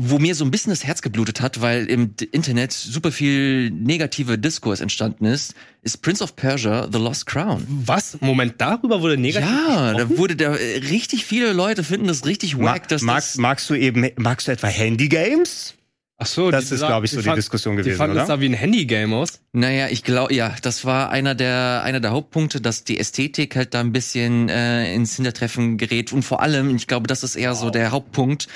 wo 0.01 0.17
mir 0.17 0.33
so 0.33 0.45
ein 0.45 0.51
bisschen 0.51 0.69
das 0.69 0.85
Herz 0.85 1.01
geblutet 1.01 1.41
hat, 1.41 1.59
weil 1.61 1.85
im 1.87 2.13
Internet 2.31 2.71
super 2.71 3.11
viel 3.11 3.69
negative 3.69 4.37
Diskurs 4.37 4.79
entstanden 4.79 5.25
ist, 5.25 5.55
ist 5.81 6.01
Prince 6.01 6.23
of 6.23 6.35
Persia 6.37 6.87
The 6.91 6.97
Lost 6.99 7.25
Crown. 7.25 7.65
Was? 7.85 8.17
Moment, 8.21 8.55
darüber 8.59 9.01
wurde 9.01 9.17
negativ 9.17 9.49
Ja, 9.49 9.91
gesprochen? 9.93 10.09
da 10.11 10.17
wurde 10.17 10.35
da 10.37 10.55
äh, 10.55 10.77
richtig 10.89 11.25
viele 11.25 11.51
Leute 11.51 11.83
finden 11.83 12.07
das 12.07 12.25
richtig 12.25 12.55
Ma 12.55 12.75
wack, 12.75 12.87
dass 12.87 13.01
magst, 13.01 13.31
das 13.31 13.37
magst 13.37 13.69
du 13.69 13.73
eben, 13.75 14.07
magst 14.15 14.47
du 14.47 14.51
etwa 14.53 14.67
Handy-Games? 14.67 15.75
Ach 16.21 16.25
so, 16.27 16.51
Das 16.51 16.67
die 16.67 16.75
ist, 16.75 16.85
glaube 16.85 17.05
ich, 17.05 17.11
so 17.11 17.17
die 17.21 17.23
fand- 17.23 17.37
Diskussion 17.37 17.75
Die 17.77 17.83
gewesen, 17.83 17.97
fanden 17.97 18.17
es 18.17 18.23
oder? 18.25 18.35
da 18.35 18.41
wie 18.41 18.45
ein 18.47 18.53
Handy-Game 18.53 19.13
aus. 19.13 19.39
Naja, 19.53 19.87
ich 19.89 20.03
glaube, 20.03 20.33
ja, 20.33 20.53
das 20.61 20.83
war 20.85 21.09
einer 21.11 21.33
der, 21.35 21.81
einer 21.83 21.99
der 22.01 22.11
Hauptpunkte, 22.11 22.59
dass 22.61 22.83
die 22.83 22.99
Ästhetik 22.99 23.55
halt 23.55 23.73
da 23.73 23.79
ein 23.79 23.93
bisschen 23.93 24.49
äh, 24.49 24.93
ins 24.93 25.15
Hintertreffen 25.15 25.77
gerät. 25.77 26.11
Und 26.13 26.23
vor 26.23 26.41
allem, 26.41 26.75
ich 26.75 26.87
glaube, 26.87 27.07
das 27.07 27.23
ist 27.23 27.35
eher 27.37 27.55
so 27.55 27.69
der 27.69 27.91
Hauptpunkt, 27.91 28.47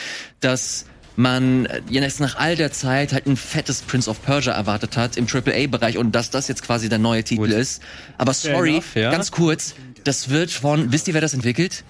dass 0.41 0.85
man 1.15 1.67
jetzt 1.89 2.19
nach 2.19 2.35
all 2.37 2.55
der 2.55 2.71
Zeit 2.71 3.13
halt 3.13 3.25
ein 3.27 3.37
fettes 3.37 3.81
Prince 3.81 4.09
of 4.09 4.21
Persia 4.23 4.53
erwartet 4.53 4.97
hat 4.97 5.17
im 5.17 5.27
AAA-Bereich 5.27 5.97
und 5.97 6.13
dass 6.13 6.29
das 6.29 6.47
jetzt 6.47 6.63
quasi 6.63 6.89
der 6.89 6.99
neue 6.99 7.23
Titel 7.23 7.51
ist. 7.51 7.81
Aber 8.17 8.33
sorry, 8.33 8.71
enough, 8.71 8.95
ja. 8.95 9.11
ganz 9.11 9.31
kurz, 9.31 9.75
das 10.03 10.29
wird 10.29 10.51
von, 10.51 10.91
wisst 10.91 11.07
ihr, 11.07 11.13
wer 11.13 11.21
das 11.21 11.33
entwickelt? 11.33 11.83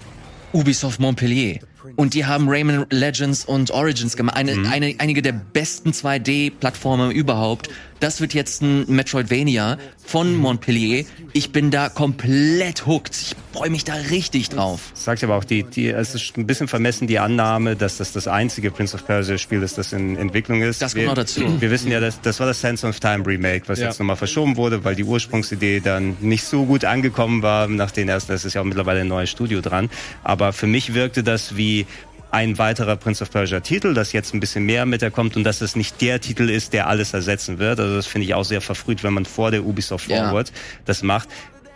Ubisoft 0.51 0.99
Montpellier. 0.99 1.59
Und 1.95 2.13
die 2.13 2.25
haben 2.25 2.47
Rayman 2.47 2.85
Legends 2.91 3.43
und 3.43 3.71
Origins 3.71 4.15
gemacht. 4.15 4.37
Eine, 4.37 4.55
Mhm. 4.55 4.71
eine, 4.71 4.95
einige 4.99 5.21
der 5.21 5.33
besten 5.33 5.91
2D-Plattformen 5.91 7.11
überhaupt. 7.11 7.69
Das 8.03 8.19
wird 8.19 8.33
jetzt 8.33 8.61
ein 8.61 8.83
Metroidvania 8.93 9.77
von 10.05 10.35
Montpellier. 10.35 11.05
Ich 11.31 11.53
bin 11.53 11.71
da 11.71 11.87
komplett 11.87 12.85
hooked. 12.85 13.15
Ich 13.15 13.33
freue 13.53 13.69
mich 13.69 13.85
da 13.85 13.93
richtig 13.93 14.49
drauf. 14.49 14.91
Sagt 14.93 15.23
aber 15.23 15.37
auch, 15.37 15.45
die, 15.45 15.63
die, 15.63 15.87
es 15.87 16.13
ist 16.13 16.35
ein 16.37 16.45
bisschen 16.45 16.67
vermessen 16.67 17.07
die 17.07 17.19
Annahme, 17.19 17.77
dass 17.77 17.99
das 17.99 18.11
das 18.11 18.27
einzige 18.27 18.71
Prince 18.71 18.93
of 18.93 19.05
Persia 19.05 19.37
Spiel 19.37 19.63
ist, 19.63 19.77
das 19.77 19.93
in 19.93 20.17
Entwicklung 20.17 20.61
ist. 20.61 20.81
Das 20.81 20.91
kommt 20.91 21.03
wir, 21.03 21.07
noch 21.07 21.15
dazu. 21.15 21.61
Wir 21.61 21.71
wissen 21.71 21.89
ja, 21.91 22.01
dass, 22.01 22.19
das 22.19 22.41
war 22.41 22.47
das 22.47 22.59
Sense 22.59 22.85
of 22.85 22.99
Time 22.99 23.25
Remake, 23.25 23.69
was 23.69 23.79
Ja. 23.79 23.85
jetzt 23.85 23.99
nochmal 23.99 24.17
verschoben 24.17 24.57
wurde, 24.57 24.83
weil 24.83 24.95
die 24.95 25.05
Ursprungsidee 25.05 25.79
dann 25.79 26.17
nicht 26.19 26.43
so 26.43 26.65
gut 26.65 26.83
angekommen 26.83 27.41
war 27.41 27.69
nach 27.69 27.91
den 27.91 28.09
ersten. 28.09 28.33
Das 28.33 28.43
ist 28.43 28.53
ja 28.53 28.59
auch 28.59 28.65
mittlerweile 28.65 28.99
ein 28.99 29.07
neues 29.07 29.29
Studio 29.29 29.61
dran. 29.61 29.89
Aber 30.25 30.51
für 30.51 30.67
mich 30.67 30.93
wirkte 30.93 31.23
das 31.23 31.55
wie 31.55 31.85
ein 32.33 32.57
weiterer 32.57 32.95
Prince 32.95 33.23
of 33.23 33.31
Persia 33.31 33.59
Titel, 33.59 33.93
das 33.93 34.11
jetzt 34.11 34.33
ein 34.33 34.39
bisschen 34.39 34.65
mehr 34.65 34.85
mit 34.85 35.03
kommt 35.13 35.35
und 35.37 35.43
dass 35.43 35.61
es 35.61 35.75
nicht 35.75 36.01
der 36.01 36.19
Titel 36.19 36.49
ist, 36.49 36.73
der 36.73 36.87
alles 36.87 37.13
ersetzen 37.13 37.59
wird. 37.59 37.79
Also 37.79 37.95
das 37.95 38.07
finde 38.07 38.25
ich 38.25 38.33
auch 38.33 38.43
sehr 38.43 38.61
verfrüht, 38.61 39.03
wenn 39.03 39.13
man 39.13 39.25
vor 39.25 39.51
der 39.51 39.63
Ubisoft 39.63 40.09
Ja. 40.09 40.25
Forward 40.25 40.51
das 40.85 41.03
macht. 41.03 41.29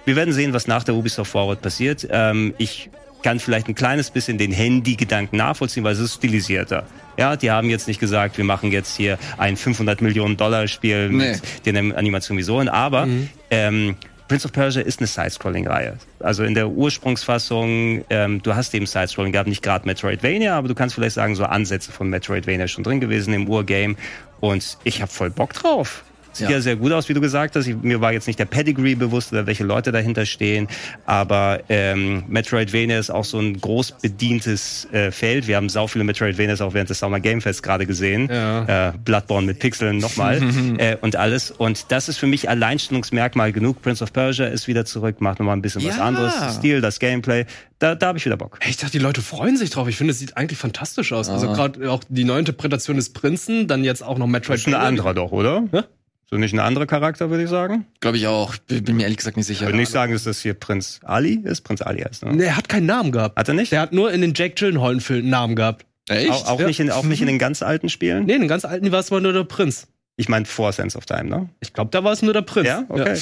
Wir 0.05 0.16
werden 0.16 0.34
sehen, 0.34 0.53
was 0.53 0.68
nach 0.68 0.84
der 0.84 0.95
Ubisoft 0.95 1.32
Forward 1.32 1.62
passiert. 1.62 2.08
Ähm, 2.10 2.53
ich 2.58 2.89
kann 3.24 3.39
vielleicht 3.39 3.68
ein 3.68 3.76
kleines 3.76 4.10
bisschen 4.10 4.38
den 4.38 4.51
Handy-Gedanken 4.51 5.38
nachvollziehen, 5.38 5.84
weil 5.84 5.93
es 5.93 5.99
ist 5.99 6.16
stilisierter. 6.16 6.86
Ja, 7.18 7.36
die 7.36 7.51
haben 7.51 7.70
jetzt 7.70 7.88
nicht 7.88 7.99
gesagt, 7.99 8.38
wir 8.38 8.45
machen 8.45 8.72
jetzt 8.72 8.95
hier 8.95 9.18
ein 9.38 9.58
500 9.58 10.01
Millionen 10.01 10.38
Dollar 10.38 10.68
Spiel 10.68 11.10
Nee. 11.10 11.32
mit 11.34 11.66
den 11.66 11.93
Animationen 11.93 12.39
wie 12.39 12.43
so, 12.43 12.60
aber 12.62 13.08
ähm, 13.51 13.95
Prince 14.28 14.45
of 14.45 14.51
Persia 14.51 14.82
ist 14.82 14.99
eine 14.99 15.07
Side-Scrolling-Reihe. 15.07 15.97
Also 16.19 16.43
in 16.43 16.53
der 16.53 16.69
Ursprungsfassung, 16.69 18.03
ähm, 18.09 18.41
du 18.43 18.55
hast 18.55 18.73
eben 18.73 18.86
Side-Scrolling 18.86 19.32
gehabt, 19.32 19.47
nicht 19.47 19.63
gerade 19.63 19.86
Metroidvania, 19.86 20.57
aber 20.57 20.67
du 20.67 20.75
kannst 20.75 20.95
vielleicht 20.95 21.15
sagen, 21.15 21.36
so 21.36 21.45
Ansätze 21.45 21.91
von 21.91 22.09
Metroidvania 22.09 22.67
schon 22.67 22.84
drin 22.84 22.99
gewesen 22.99 23.34
im 23.34 23.47
Urgame. 23.47 23.95
Und 24.41 24.78
ich 24.84 25.01
habe 25.01 25.11
voll 25.11 25.30
Bock 25.30 25.53
drauf. 25.53 26.03
Sieht 26.38 26.50
ja. 26.50 26.56
Ja. 26.58 26.62
sehr 26.62 26.76
gut 26.76 26.92
aus, 26.92 27.10
wie 27.10 27.14
du 27.14 27.22
gesagt 27.22 27.56
hast. 27.56 27.68
Ich, 27.68 27.76
mir 27.76 28.02
war 28.02 28.14
jetzt 28.14 28.28
nicht 28.28 28.40
der 28.40 28.46
Pedigree 28.46 28.96
bewusst 28.96 29.32
oder 29.32 29.46
welche 29.48 29.64
Leute 29.64 29.92
dahinter 29.92 30.26
stehen, 30.26 30.68
aber 31.06 31.62
ähm, 31.70 32.24
Metroidvania 32.28 33.00
ist 33.00 33.10
auch 33.10 33.26
so 33.26 33.40
ein 33.40 33.60
groß 33.60 33.94
bedientes 34.02 34.88
äh, 34.92 35.12
Feld. 35.12 35.48
Wir 35.48 35.56
haben 35.56 35.70
sau 35.70 35.88
viele 35.88 36.04
Metroidvanias 36.04 36.62
auch 36.62 36.74
während 36.74 36.90
des 36.90 37.00
Summer 37.00 37.20
Game 37.20 37.42
Fest 37.42 37.64
gerade 37.64 37.86
gesehen. 37.86 38.30
Ja. 38.32 38.90
Äh, 38.90 38.94
Bloodborne 39.04 39.48
mit 39.48 39.60
Pixeln 39.60 39.98
nochmal 39.98 40.42
äh, 40.78 40.96
und 41.02 41.16
alles. 41.16 41.52
Und 41.52 41.92
das 41.92 42.10
ist 42.10 42.18
für 42.18 42.28
mich 42.28 42.50
Alleinstellungsmerkmal 42.50 43.52
genug. 43.52 43.82
Prince 43.82 44.04
of 44.04 44.14
Persia 44.14 44.46
ist 44.48 44.68
wieder 44.68 44.86
zurück, 44.86 45.22
macht 45.22 45.40
nochmal 45.40 45.56
ein 45.56 45.62
bisschen 45.62 45.84
was 45.86 45.98
Ja. 45.98 46.04
anderes. 46.04 46.34
Das 46.40 46.56
Stil, 46.58 46.82
das 46.82 47.00
Gameplay, 47.00 47.46
da, 47.80 47.96
da 47.96 48.08
habe 48.08 48.18
ich 48.18 48.26
wieder 48.26 48.38
Bock. 48.38 48.60
Ich 48.68 48.78
dachte, 48.78 48.92
die 48.94 49.00
Leute 49.00 49.22
freuen 49.22 49.58
sich 49.58 49.70
drauf. 49.70 49.88
Ich 49.88 49.98
finde, 49.98 50.12
es 50.12 50.20
sieht 50.20 50.36
eigentlich 50.38 50.58
fantastisch 50.60 51.14
aus. 51.14 51.30
Ah. 51.30 51.34
Also 51.34 51.48
gerade 51.54 51.92
auch 51.92 52.04
die 52.10 52.24
neue 52.24 52.40
Interpretation 52.40 52.96
des 52.96 53.14
Prinzen, 53.14 53.68
dann 53.68 53.84
jetzt 53.84 54.04
auch 54.04 54.18
noch 54.18 54.28
Metroid. 54.28 54.56
Das 54.60 54.62
ist 54.62 54.68
ein 54.68 54.74
anderer 54.76 55.14
doch, 55.14 55.32
oder? 55.32 55.64
Ja. 55.72 55.84
So 56.30 56.36
nicht 56.38 56.53
ein 56.53 56.59
anderer 56.59 56.86
Charakter, 56.86 57.30
würde 57.30 57.43
ich 57.43 57.49
sagen. 57.49 57.86
Glaube 58.01 58.17
ich 58.17 58.28
auch. 58.28 58.57
Bin 58.57 58.84
bin 58.84 58.97
mir 58.97 59.03
ehrlich 59.03 59.17
gesagt 59.17 59.38
nicht 59.38 59.45
Ich 59.49 59.57
sicher. 59.57 59.67
würde 59.67 59.78
nicht 59.78 59.91
sagen, 59.91 60.11
dass 60.11 60.25
das 60.25 60.41
hier 60.41 60.53
Prinz 60.53 60.99
Ali 61.03 61.36
ist. 61.43 61.61
Prinz 61.61 61.82
Ali 61.82 62.01
heißt, 62.01 62.25
ne? 62.25 62.34
Nee, 62.36 62.43
er 62.45 62.57
hat 62.57 62.67
keinen 62.67 62.86
Namen 62.86 63.11
gehabt. 63.13 63.38
Hat 63.39 63.47
er 63.47 63.53
nicht? 63.53 63.71
Der 63.71 63.80
hat 63.80 63.93
nur 63.93 64.11
in 64.11 64.19
den 64.21 64.34
Jake 64.36 64.55
Gyllenhaal-Filmen 64.55 65.23
einen 65.23 65.30
Namen 65.32 65.55
gehabt. 65.55 65.86
Echt? 66.09 66.30
Auch, 66.32 66.47
auch, 66.47 66.59
Ja. 66.59 66.67
nicht 66.67 66.80
in, 66.82 66.91
auch 66.91 67.03
nicht 67.03 67.21
in 67.21 67.28
den 67.28 67.39
ganz 67.39 67.61
alten 67.61 67.88
Spielen? 67.89 68.25
Nee, 68.25 68.34
in 68.36 68.41
den 68.41 68.47
ganz 68.49 68.65
alten 68.65 68.91
war 68.91 68.99
es 68.99 69.09
mal 69.11 69.21
nur 69.21 69.34
der 69.34 69.43
Prinz. 69.45 69.88
Ich 70.20 70.30
meine 70.30 70.45
vor 70.45 70.72
Sense 70.74 70.97
of 70.97 71.05
Time, 71.05 71.26
ne? 71.26 71.49
Ich 71.59 71.74
glaube, 71.74 71.91
da 71.91 72.03
war 72.03 72.11
es 72.11 72.24
nur 72.24 72.34
der 72.34 72.41
Prinz. 72.41 72.68
Ja, 72.68 72.84
okay. 72.89 73.15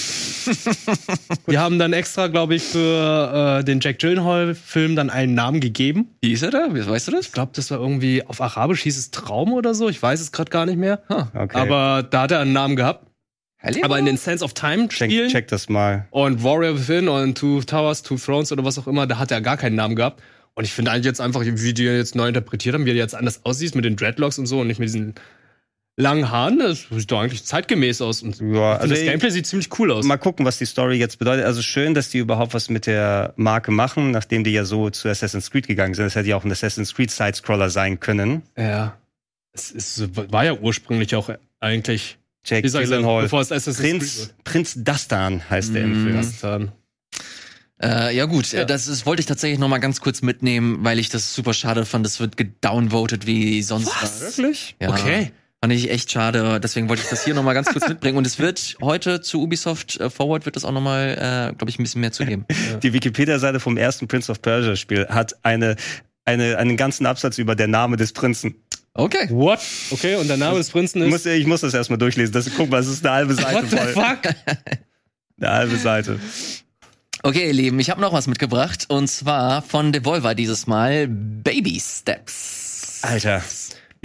Die 1.51 1.57
haben 1.57 1.77
dann 1.77 1.91
extra, 1.91 2.27
glaube 2.27 2.55
ich, 2.55 2.63
für 2.63 3.59
äh, 3.59 3.63
den 3.65 3.81
Jack 3.81 3.99
Gyllenhaal-Film 3.99 4.95
dann 4.95 5.09
einen 5.09 5.33
Namen 5.33 5.59
gegeben. 5.59 6.15
Wie 6.21 6.31
ist 6.31 6.41
er 6.41 6.51
da? 6.51 6.73
Wie- 6.73 6.85
Weißt 6.87 7.07
du 7.09 7.11
das? 7.11 7.25
Ich 7.27 7.31
glaube, 7.33 7.51
das 7.53 7.69
war 7.71 7.79
irgendwie 7.79 8.25
auf 8.25 8.39
Arabisch 8.39 8.83
hieß 8.83 8.97
es 8.97 9.11
Traum 9.11 9.51
oder 9.53 9.73
so. 9.75 9.89
Ich 9.89 10.01
weiß 10.01 10.21
es 10.21 10.31
gerade 10.31 10.49
gar 10.49 10.65
nicht 10.65 10.77
mehr. 10.77 11.01
okay. 11.09 11.57
Aber 11.57 12.03
da 12.09 12.21
hat 12.23 12.31
er 12.31 12.39
einen 12.39 12.53
Namen 12.53 12.75
gehabt. 12.77 13.05
Halli? 13.61 13.83
Aber 13.83 13.99
in 13.99 14.05
den 14.05 14.15
Sense 14.17 14.43
of 14.43 14.53
Time 14.53 14.87
check, 14.87 15.09
Spielen 15.11 15.29
check 15.29 15.47
das 15.49 15.67
mal. 15.69 16.07
und 16.11 16.43
Warrior 16.43 16.75
Within 16.79 17.07
und 17.09 17.37
Two 17.37 17.61
Towers, 17.63 18.03
Two 18.03 18.15
Thrones 18.17 18.51
oder 18.51 18.63
was 18.63 18.77
auch 18.77 18.87
immer, 18.87 19.05
da 19.07 19.17
hat 19.17 19.31
er 19.31 19.41
gar 19.41 19.57
keinen 19.57 19.75
Namen 19.75 19.95
gehabt. 19.95 20.21
Und 20.53 20.63
ich 20.63 20.71
finde 20.71 20.91
eigentlich 20.91 21.05
jetzt 21.07 21.19
einfach, 21.19 21.41
wie 21.43 21.73
die 21.73 21.83
jetzt 21.83 22.15
neu 22.15 22.29
interpretiert 22.29 22.75
haben, 22.75 22.85
wie 22.85 22.91
er 22.91 22.95
jetzt 22.95 23.15
anders 23.15 23.41
aussieht 23.43 23.75
mit 23.75 23.83
den 23.83 23.97
Dreadlocks 23.97 24.39
und 24.39 24.45
so 24.45 24.61
und 24.61 24.67
nicht 24.67 24.79
mit 24.79 24.87
diesen 24.87 25.15
langen 25.97 26.29
Haaren. 26.29 26.59
Das 26.59 26.85
sieht 26.89 27.11
doch 27.11 27.19
eigentlich 27.21 27.43
zeitgemäß 27.45 28.01
aus. 28.01 28.21
Und 28.21 28.39
Ja, 28.41 28.77
also 28.77 28.93
das 28.93 29.03
Gameplay 29.03 29.29
sieht 29.29 29.47
ziemlich 29.47 29.69
cool 29.79 29.91
aus. 29.91 30.05
Mal 30.05 30.17
gucken, 30.17 30.45
was 30.45 30.57
die 30.57 30.65
Story 30.65 30.97
jetzt 30.97 31.19
bedeutet. 31.19 31.45
Also 31.45 31.61
schön, 31.61 31.93
dass 31.93 32.09
die 32.09 32.17
überhaupt 32.19 32.53
was 32.53 32.69
mit 32.69 32.85
der 32.85 33.33
Marke 33.37 33.71
machen, 33.71 34.11
nachdem 34.11 34.43
die 34.43 34.51
ja 34.51 34.65
so 34.65 34.89
zu 34.89 35.07
Assassin's 35.09 35.51
Creed 35.51 35.67
gegangen 35.67 35.93
sind. 35.93 36.05
Das 36.05 36.15
hätte 36.15 36.29
ja 36.29 36.35
auch 36.35 36.43
ein 36.43 36.51
Assassin's 36.51 36.93
Creed 36.93 37.11
Sidescroller 37.11 37.69
sein 37.69 37.99
können. 37.99 38.41
Ja. 38.57 38.97
Es 39.53 39.71
ist, 39.71 40.15
war 40.31 40.43
ja 40.43 40.53
ursprünglich 40.53 41.15
auch 41.15 41.29
eigentlich, 41.61 42.17
sagen, 42.45 42.61
Gyllenhaal. 42.67 43.23
bevor 43.23 43.39
es 43.39 43.51
Assassin's 43.53 43.77
Prinz, 43.79 44.33
Prinz 44.43 44.73
Dastan 44.77 45.49
heißt 45.49 45.73
der 45.73 45.83
im 45.83 46.01
Mhm. 46.03 46.07
Film. 46.07 46.21
Creed 46.21 46.43
war. 46.43 46.61
Äh, 47.81 48.15
ja 48.15 48.25
gut, 48.25 48.51
Ja. 48.51 48.65
das 48.65 48.87
ist, 48.87 49.05
wollte 49.05 49.21
ich 49.21 49.25
tatsächlich 49.25 49.59
noch 49.59 49.67
mal 49.69 49.79
ganz 49.79 49.99
kurz 50.01 50.21
mitnehmen, 50.21 50.79
weil 50.81 50.99
ich 50.99 51.09
das 51.09 51.33
super 51.33 51.53
schade 51.53 51.85
fand. 51.85 52.05
Das 52.05 52.19
wird 52.19 52.35
gedownvoted 52.37 53.25
wie 53.27 53.61
sonst 53.63 53.87
was. 54.01 54.21
Wirklich? 54.37 54.75
Ja, 54.81 54.89
Okay. 54.89 55.31
Fand 55.65 55.73
ich 55.73 55.89
echt 55.89 56.11
schade. 56.11 56.59
Deswegen 56.59 56.89
wollte 56.89 57.01
ich 57.01 57.09
das 57.09 57.25
hier 57.25 57.33
noch 57.33 57.41
mal 57.41 57.53
ganz 57.53 57.69
kurz 57.69 57.89
mitbringen. 57.89 58.19
Und 58.19 58.27
es 58.27 58.37
wird 58.37 58.77
heute 58.83 59.21
zu 59.21 59.41
Ubisoft 59.41 59.99
äh, 59.99 60.11
Forward 60.11 60.45
wird 60.45 60.55
es 60.57 60.63
auch 60.63 60.71
noch 60.71 60.81
mal, 60.81 61.09
äh, 61.49 61.55
glaube 61.55 61.71
ich, 61.71 61.79
ein 61.79 61.83
bisschen 61.83 62.01
mehr 62.01 62.11
zu 62.11 62.23
geben. 62.23 62.45
Die 62.83 62.93
Wikipedia-Seite 62.93 63.59
vom 63.59 63.75
ersten 63.75 64.07
Prince 64.07 64.31
of 64.31 64.43
Persia-Spiel 64.43 65.07
hat 65.09 65.35
eine, 65.41 65.75
eine, 66.23 66.59
einen 66.59 66.77
ganzen 66.77 67.07
Absatz 67.07 67.39
über 67.39 67.55
der 67.55 67.65
Name 67.65 67.97
des 67.97 68.13
Prinzen. 68.13 68.53
Okay. 68.93 69.27
What? 69.31 69.59
Okay, 69.89 70.17
und 70.17 70.27
der 70.27 70.37
Name 70.37 70.59
des 70.59 70.69
Prinzen 70.69 70.99
Ich 71.01 71.07
ist. 71.07 71.11
muss, 71.11 71.25
ich 71.25 71.47
muss 71.47 71.61
das 71.61 71.73
erstmal 71.73 71.97
durchlesen. 71.97 72.31
Das, 72.31 72.47
guck 72.55 72.69
mal, 72.69 72.79
es 72.79 72.87
ist 72.87 73.03
eine 73.03 73.15
halbe 73.15 73.33
Seite 73.33 73.55
What 73.55 73.65
the 73.71 73.77
voll. 73.77 73.87
fuck? 73.93 74.35
Eine 75.41 75.51
halbe 75.51 75.77
Seite. 75.77 76.19
Okay, 77.23 77.47
ihr 77.47 77.53
Lieben, 77.53 77.79
ich 77.79 77.89
habe 77.89 78.01
noch 78.01 78.13
was 78.13 78.27
mitgebracht. 78.27 78.85
Und 78.87 79.07
zwar 79.07 79.63
von 79.63 79.91
Devolver 79.91 80.35
dieses 80.35 80.67
Mal 80.67 81.07
Baby 81.07 81.81
Steps. 81.83 82.99
Alter. 83.01 83.41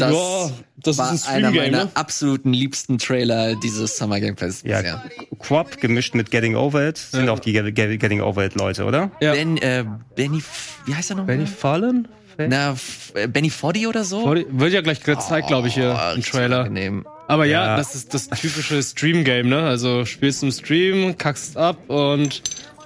Das 0.00 0.12
Ja, 0.12 0.50
das 0.78 0.98
war 0.98 1.14
ist 1.14 1.28
ein 1.28 1.44
einer 1.44 1.50
meiner 1.50 1.84
ne? 1.84 1.90
absoluten 1.94 2.52
liebsten 2.52 2.98
Trailer 2.98 3.54
dieses 3.56 3.96
Summer 3.96 4.18
Game 4.20 4.36
Fest 4.36 4.64
Ja, 4.66 4.78
bisher. 4.80 5.02
Quap 5.38 5.80
gemischt 5.80 6.14
mit 6.14 6.30
Getting 6.30 6.56
Over 6.56 6.88
It 6.88 6.98
sind 6.98 7.26
Ja. 7.26 7.32
auch 7.32 7.38
die 7.38 7.52
Get- 7.52 7.74
Get- 7.74 8.00
Getting 8.00 8.20
Over 8.22 8.44
It 8.46 8.54
Leute, 8.54 8.84
oder? 8.84 9.10
Ja. 9.20 9.32
Ben, 9.32 9.56
äh, 9.58 9.84
Benny, 10.16 10.38
F- 10.38 10.78
wie 10.86 10.94
heißt 10.94 11.10
er 11.10 11.16
noch? 11.16 11.26
Benny 11.26 11.46
Fallen? 11.46 12.08
Na, 12.38 12.72
F- 12.72 13.12
äh, 13.14 13.26
Benny 13.28 13.50
Foddy 13.50 13.86
oder 13.86 14.02
so? 14.02 14.24
Wird 14.34 14.72
ja 14.72 14.80
gleich 14.80 15.02
gezeigt, 15.02 15.48
glaube 15.48 15.68
ich, 15.68 15.74
hier 15.74 15.94
Oh, 16.00 16.14
im 16.16 16.22
Trailer. 16.22 16.60
angenehm. 16.60 17.06
Aber 17.28 17.44
ja, 17.44 17.66
Ja. 17.66 17.76
das 17.76 17.94
ist 17.94 18.14
das 18.14 18.28
typische 18.28 18.82
Stream-Game, 18.82 19.48
ne? 19.48 19.62
Also 19.64 20.06
spielst 20.06 20.42
im 20.42 20.50
Stream, 20.50 21.18
kackst 21.18 21.58
ab 21.58 21.76
und 21.90 22.40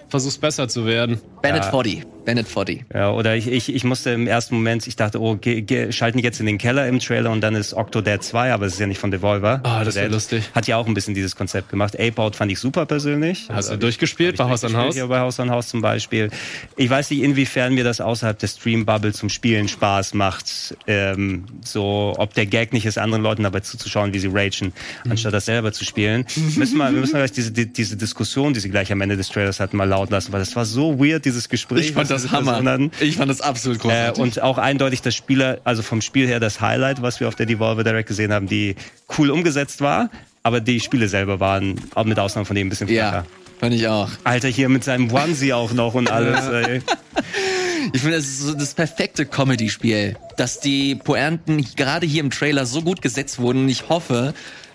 versuchst 0.08 0.40
besser 0.40 0.66
zu 0.68 0.86
werden. 0.86 1.20
Bennett 1.40 1.64
Ja. 1.64 1.70
Foddy. 1.70 2.02
Bennett 2.24 2.48
Foddy. 2.48 2.84
Ja, 2.92 3.10
oder 3.12 3.36
ich, 3.36 3.46
ich, 3.48 3.74
ich 3.74 3.84
musste 3.84 4.10
im 4.10 4.26
ersten 4.26 4.54
Moment, 4.54 4.86
ich 4.86 4.96
dachte, 4.96 5.20
oh, 5.20 5.36
ge, 5.36 5.60
ge, 5.62 5.92
schalten 5.92 6.18
die 6.18 6.24
jetzt 6.24 6.40
in 6.40 6.46
den 6.46 6.58
Keller 6.58 6.88
im 6.88 6.98
Trailer 6.98 7.30
und 7.30 7.40
dann 7.40 7.54
ist 7.54 7.74
Octodad 7.74 8.22
2, 8.22 8.52
aber 8.52 8.66
es 8.66 8.74
ist 8.74 8.78
ja 8.80 8.86
nicht 8.86 8.98
von 8.98 9.10
Devolver. 9.10 9.60
Ah, 9.62 9.84
das 9.84 9.94
wär 9.94 10.04
Octodad 10.04 10.10
lustig. 10.12 10.50
Hat 10.54 10.66
ja 10.66 10.76
auch 10.76 10.86
ein 10.86 10.94
bisschen 10.94 11.14
dieses 11.14 11.36
Konzept 11.36 11.68
gemacht. 11.68 11.98
Ape-Out 11.98 12.36
fand 12.36 12.50
ich 12.52 12.58
super 12.58 12.86
persönlich. 12.86 13.46
Hast 13.48 13.56
Also 13.56 13.72
du 13.72 13.78
durchgespielt 13.80 14.36
bei 14.36 14.44
Haus 14.44 14.64
an 14.64 14.76
Haus? 14.76 14.94
Hier 14.94 15.06
bei 15.06 15.18
Haus 15.20 15.38
an 15.40 15.50
Haus 15.50 15.68
zum 15.68 15.80
Beispiel. 15.82 16.30
Ich 16.76 16.88
weiß 16.88 17.10
nicht, 17.10 17.22
inwiefern 17.22 17.74
mir 17.74 17.84
das 17.84 18.00
außerhalb 18.00 18.38
der 18.38 18.48
Stream-Bubble 18.48 19.12
zum 19.12 19.28
Spielen 19.28 19.68
Spaß 19.68 20.14
macht. 20.14 20.76
Ähm, 20.86 21.44
so, 21.64 22.14
ob 22.16 22.34
der 22.34 22.46
Gag 22.46 22.72
nicht 22.72 22.86
ist, 22.86 22.98
anderen 22.98 23.22
Leuten 23.22 23.42
dabei 23.42 23.60
zuzuschauen, 23.60 24.12
wie 24.14 24.18
sie 24.18 24.28
ragen, 24.28 24.72
Mhm. 25.04 25.10
anstatt 25.10 25.32
das 25.34 25.44
selber 25.46 25.72
zu 25.72 25.84
spielen. 25.84 26.24
müssen 26.56 26.76
wir, 26.78 26.90
wir 26.92 27.00
müssen 27.00 27.12
vielleicht 27.16 27.36
diese, 27.36 27.50
die, 27.52 27.72
diese 27.72 27.96
Diskussion, 27.96 28.52
die 28.54 28.60
sie 28.60 28.70
gleich 28.70 28.90
am 28.92 29.00
Ende 29.00 29.16
des 29.16 29.28
Trailers 29.28 29.60
hatten, 29.60 29.76
mal 29.76 29.88
laut 29.88 30.10
lassen, 30.10 30.32
weil 30.32 30.40
das 30.40 30.54
war 30.56 30.64
so 30.64 30.98
weird, 30.98 31.24
dieses 31.24 31.48
Gespräch. 31.48 31.86
Ich 31.86 31.92
fand 31.92 32.10
das 32.14 32.30
Hammer. 32.32 32.56
Hatten. 32.56 32.90
Ich 33.00 33.16
fand 33.16 33.30
das 33.30 33.40
absolut 33.40 33.78
Äh, 33.78 33.80
großartig. 33.82 34.22
und 34.22 34.42
auch 34.42 34.58
eindeutig 34.58 35.02
das 35.02 35.14
Spieler, 35.14 35.58
also 35.64 35.82
vom 35.82 36.00
Spiel 36.00 36.26
her 36.26 36.40
das 36.40 36.60
Highlight, 36.60 37.02
was 37.02 37.20
wir 37.20 37.28
auf 37.28 37.34
der 37.34 37.46
Devolver 37.46 37.84
Direct 37.84 38.08
gesehen 38.08 38.32
haben, 38.32 38.46
die 38.46 38.76
cool 39.18 39.30
umgesetzt 39.30 39.80
war, 39.80 40.10
aber 40.42 40.60
die 40.60 40.80
Spiele 40.80 41.08
selber 41.08 41.40
waren, 41.40 41.80
auch 41.94 42.04
mit 42.04 42.18
Ausnahme 42.18 42.44
von 42.46 42.56
dem, 42.56 42.66
ein 42.66 42.70
bisschen 42.70 42.88
flacher. 42.88 43.12
ja, 43.12 43.24
fand 43.60 43.74
ich 43.74 43.86
auch. 43.88 44.08
Alter, 44.24 44.48
hier 44.48 44.68
mit 44.68 44.84
seinem 44.84 45.12
Onesie 45.12 45.52
auch 45.52 45.72
noch 45.72 45.94
und 45.94 46.10
alles. 46.10 46.46
ey. 46.48 46.80
Ich 47.92 48.00
finde, 48.00 48.16
das 48.16 48.24
ist 48.26 48.40
so 48.40 48.54
das 48.54 48.72
perfekte 48.74 49.26
Comedy-Spiel, 49.26 50.16
dass 50.38 50.58
die 50.60 50.94
Pointen 50.94 51.64
gerade 51.76 52.06
hier 52.06 52.20
im 52.22 52.30
Trailer 52.30 52.64
so 52.64 52.80
gut 52.82 53.02
gesetzt 53.02 53.38
wurden. 53.38 53.64
Und 53.64 53.68
ich 53.68 53.88
hoffe, 53.90 54.32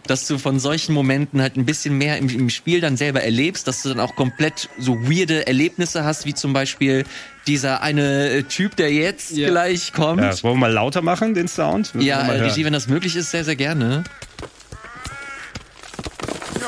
dass 0.10 0.28
du 0.28 0.38
von 0.38 0.60
solchen 0.60 0.94
Momenten 0.94 1.42
halt 1.42 1.56
ein 1.58 1.66
bisschen 1.66 1.98
mehr 1.98 2.18
im, 2.18 2.30
im 2.30 2.50
Spiel 2.50 2.82
dann 2.82 2.98
selber 2.98 3.22
erlebst, 3.24 3.68
dass 3.68 3.84
du 3.84 3.90
dann 3.90 4.00
auch 4.00 4.16
komplett 4.16 4.70
so 4.78 4.96
weirde 5.02 5.46
Erlebnisse 5.48 6.04
hast, 6.04 6.26
wie 6.26 6.34
zum 6.34 6.54
Beispiel 6.54 7.06
dieser 7.48 7.82
eine 7.82 8.30
äh, 8.30 8.44
Typ, 8.44 8.76
der 8.76 8.92
jetzt 8.92 9.32
Ja. 9.32 9.50
gleich 9.50 9.94
kommt. 9.94 10.22
Ja, 10.22 10.32
wollen 10.44 10.56
wir 10.56 10.60
mal 10.62 10.72
lauter 10.74 11.02
machen, 11.02 11.34
den 11.34 11.48
Sound? 11.48 11.94
Müssen 11.96 12.08
Ja, 12.08 12.22
äh. 12.28 12.42
Regie, 12.42 12.66
wenn 12.66 12.74
das 12.74 12.88
möglich 12.88 13.16
ist, 13.16 13.32
sehr, 13.32 13.44
sehr 13.44 13.56
gerne. 13.56 14.04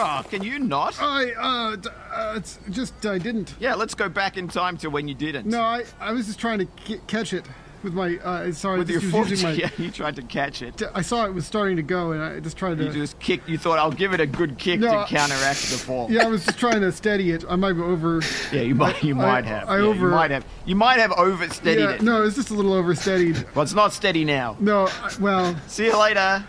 Oh, 0.04 0.22
can 0.32 0.42
you 0.42 0.58
not? 0.58 0.94
I, 1.00 1.34
uh, 1.38 1.76
d- 1.76 1.90
uh, 1.90 2.36
it's 2.38 2.60
just 2.72 2.94
I 3.06 3.20
didn't. 3.20 3.54
Yeah, 3.60 3.76
let's 3.76 3.96
go 3.96 4.10
back 4.10 4.36
in 4.38 4.48
time 4.48 4.78
to 4.80 4.90
when 4.92 5.08
you 5.08 5.14
didn't. 5.16 5.46
No, 5.46 5.60
I, 5.62 5.84
I 6.00 6.12
was 6.12 6.26
just 6.28 6.40
trying 6.40 6.60
to 6.60 6.66
catch 7.08 7.34
it. 7.34 7.44
With 7.84 7.94
my. 7.94 8.18
Uh, 8.18 8.52
sorry, 8.52 8.80
With 8.80 8.90
I 8.90 8.94
your 8.94 9.02
just 9.02 9.12
foot, 9.12 9.20
was 9.22 9.30
using 9.32 9.50
my. 9.50 9.54
yeah, 9.56 9.70
you 9.78 9.92
tried 9.92 10.16
to 10.18 10.22
catch 10.22 10.62
it. 10.62 10.82
I 10.94 11.02
saw 11.02 11.26
it 11.26 11.34
was 11.34 11.46
starting 11.46 11.78
to 11.78 11.84
go, 11.84 12.12
and 12.12 12.22
I 12.24 12.40
just 12.40 12.58
tried 12.58 12.78
to. 12.78 12.84
You 12.86 12.92
just 12.92 13.20
kicked. 13.20 13.48
You 13.50 13.58
thought 13.58 13.80
I'll 13.80 13.92
give 13.92 14.14
it 14.14 14.20
a 14.20 14.26
good 14.28 14.58
kick 14.58 14.80
No, 14.80 14.92
to 14.92 14.98
I- 15.00 15.08
counteract 15.08 15.62
the 15.72 15.78
fall. 15.78 16.10
yeah, 16.12 16.24
I 16.24 16.28
was 16.28 16.46
just 16.46 16.58
trying 16.60 16.82
to 16.82 16.92
steady 16.92 17.32
it. 17.32 17.44
I 17.50 17.56
might 17.56 17.74
be 17.74 17.82
over. 17.82 18.22
Yeah, 18.52 18.62
you 18.62 18.76
might. 18.76 19.02
You 19.04 19.14
I- 19.20 19.26
might 19.42 19.46
have. 19.46 19.70
I 19.70 19.78
Yeah, 19.78 19.84
over- 19.84 20.06
You 20.08 20.12
might 20.12 20.32
have. 20.32 20.46
You 20.66 20.76
might 20.76 21.00
have 21.00 21.12
oversteadied 21.12 21.80
Yeah, 21.80 21.92
it. 21.92 22.02
no, 22.02 22.24
it's 22.24 22.36
just 22.36 22.50
a 22.50 22.54
little 22.54 22.74
oversteadied. 22.74 23.46
Well, 23.56 23.64
it's 23.64 23.74
not 23.74 23.94
steady 23.94 24.26
now. 24.26 24.56
No, 24.60 24.88
I, 24.88 25.12
well, 25.20 25.56
See 25.68 25.86
you 25.86 25.98
later. 25.98 26.44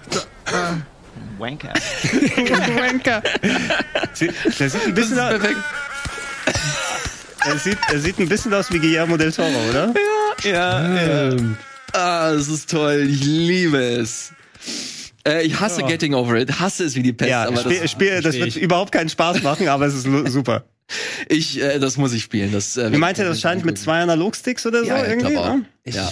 uh, 0.46 0.80
Wanker. 1.38 1.74
Sie- 4.14 4.28
Der 4.58 4.68
sieht 4.70 4.82
ein 4.86 4.94
bisschen 4.94 5.18
aus, 5.18 5.40
er 7.44 7.58
sieht, 7.58 7.78
er 7.90 7.98
sieht 7.98 8.18
ein 8.18 8.28
bisschen 8.28 8.52
aus 8.54 8.72
wie 8.72 8.78
Guillermo 8.78 9.16
del 9.16 9.32
Toro, 9.32 9.48
oder? 9.70 9.94
Ja, 10.44 11.30
ja. 11.30 11.36
Ah, 11.92 12.30
es 12.32 12.48
ist 12.48 12.70
toll. 12.70 13.06
Ich 13.08 13.22
liebe 13.24 13.78
es. 13.78 14.32
Äh, 15.26 15.44
ich 15.44 15.60
hasse 15.60 15.82
Getting 15.82 16.14
Over 16.14 16.36
It, 16.40 16.58
hasse 16.58 16.84
es 16.84 16.96
wie 16.96 17.02
die 17.02 17.12
Pest, 17.12 17.30
Ja, 17.30 17.44
aber 17.46 17.58
Spiel, 17.60 17.80
das, 17.80 17.90
Spiel, 17.90 18.20
das 18.22 18.34
wird 18.36 18.56
überhaupt 18.56 18.90
keinen 18.92 19.08
Spaß 19.08 19.42
machen, 19.42 19.68
aber 19.68 19.86
es 19.86 19.94
ist 19.94 20.06
super. 20.32 20.64
ich, 21.28 21.60
äh, 21.62 21.78
das 21.78 21.96
muss 21.96 22.12
ich 22.12 22.22
spielen. 22.22 22.50
Das, 22.52 22.76
äh, 22.76 22.90
Wie 22.92 22.96
meint 22.96 23.18
ihr 23.18 23.24
das 23.24 23.36
wahrscheinlich 23.36 23.64
mit 23.64 23.78
zwei 23.78 24.00
Analogsticks 24.00 24.66
oder 24.66 24.80
so 24.80 24.86
Ja, 24.88 24.98
ja, 24.98 25.06
irgendwie? 25.06 25.34
ne? 25.34 25.64
Ja. 25.86 26.10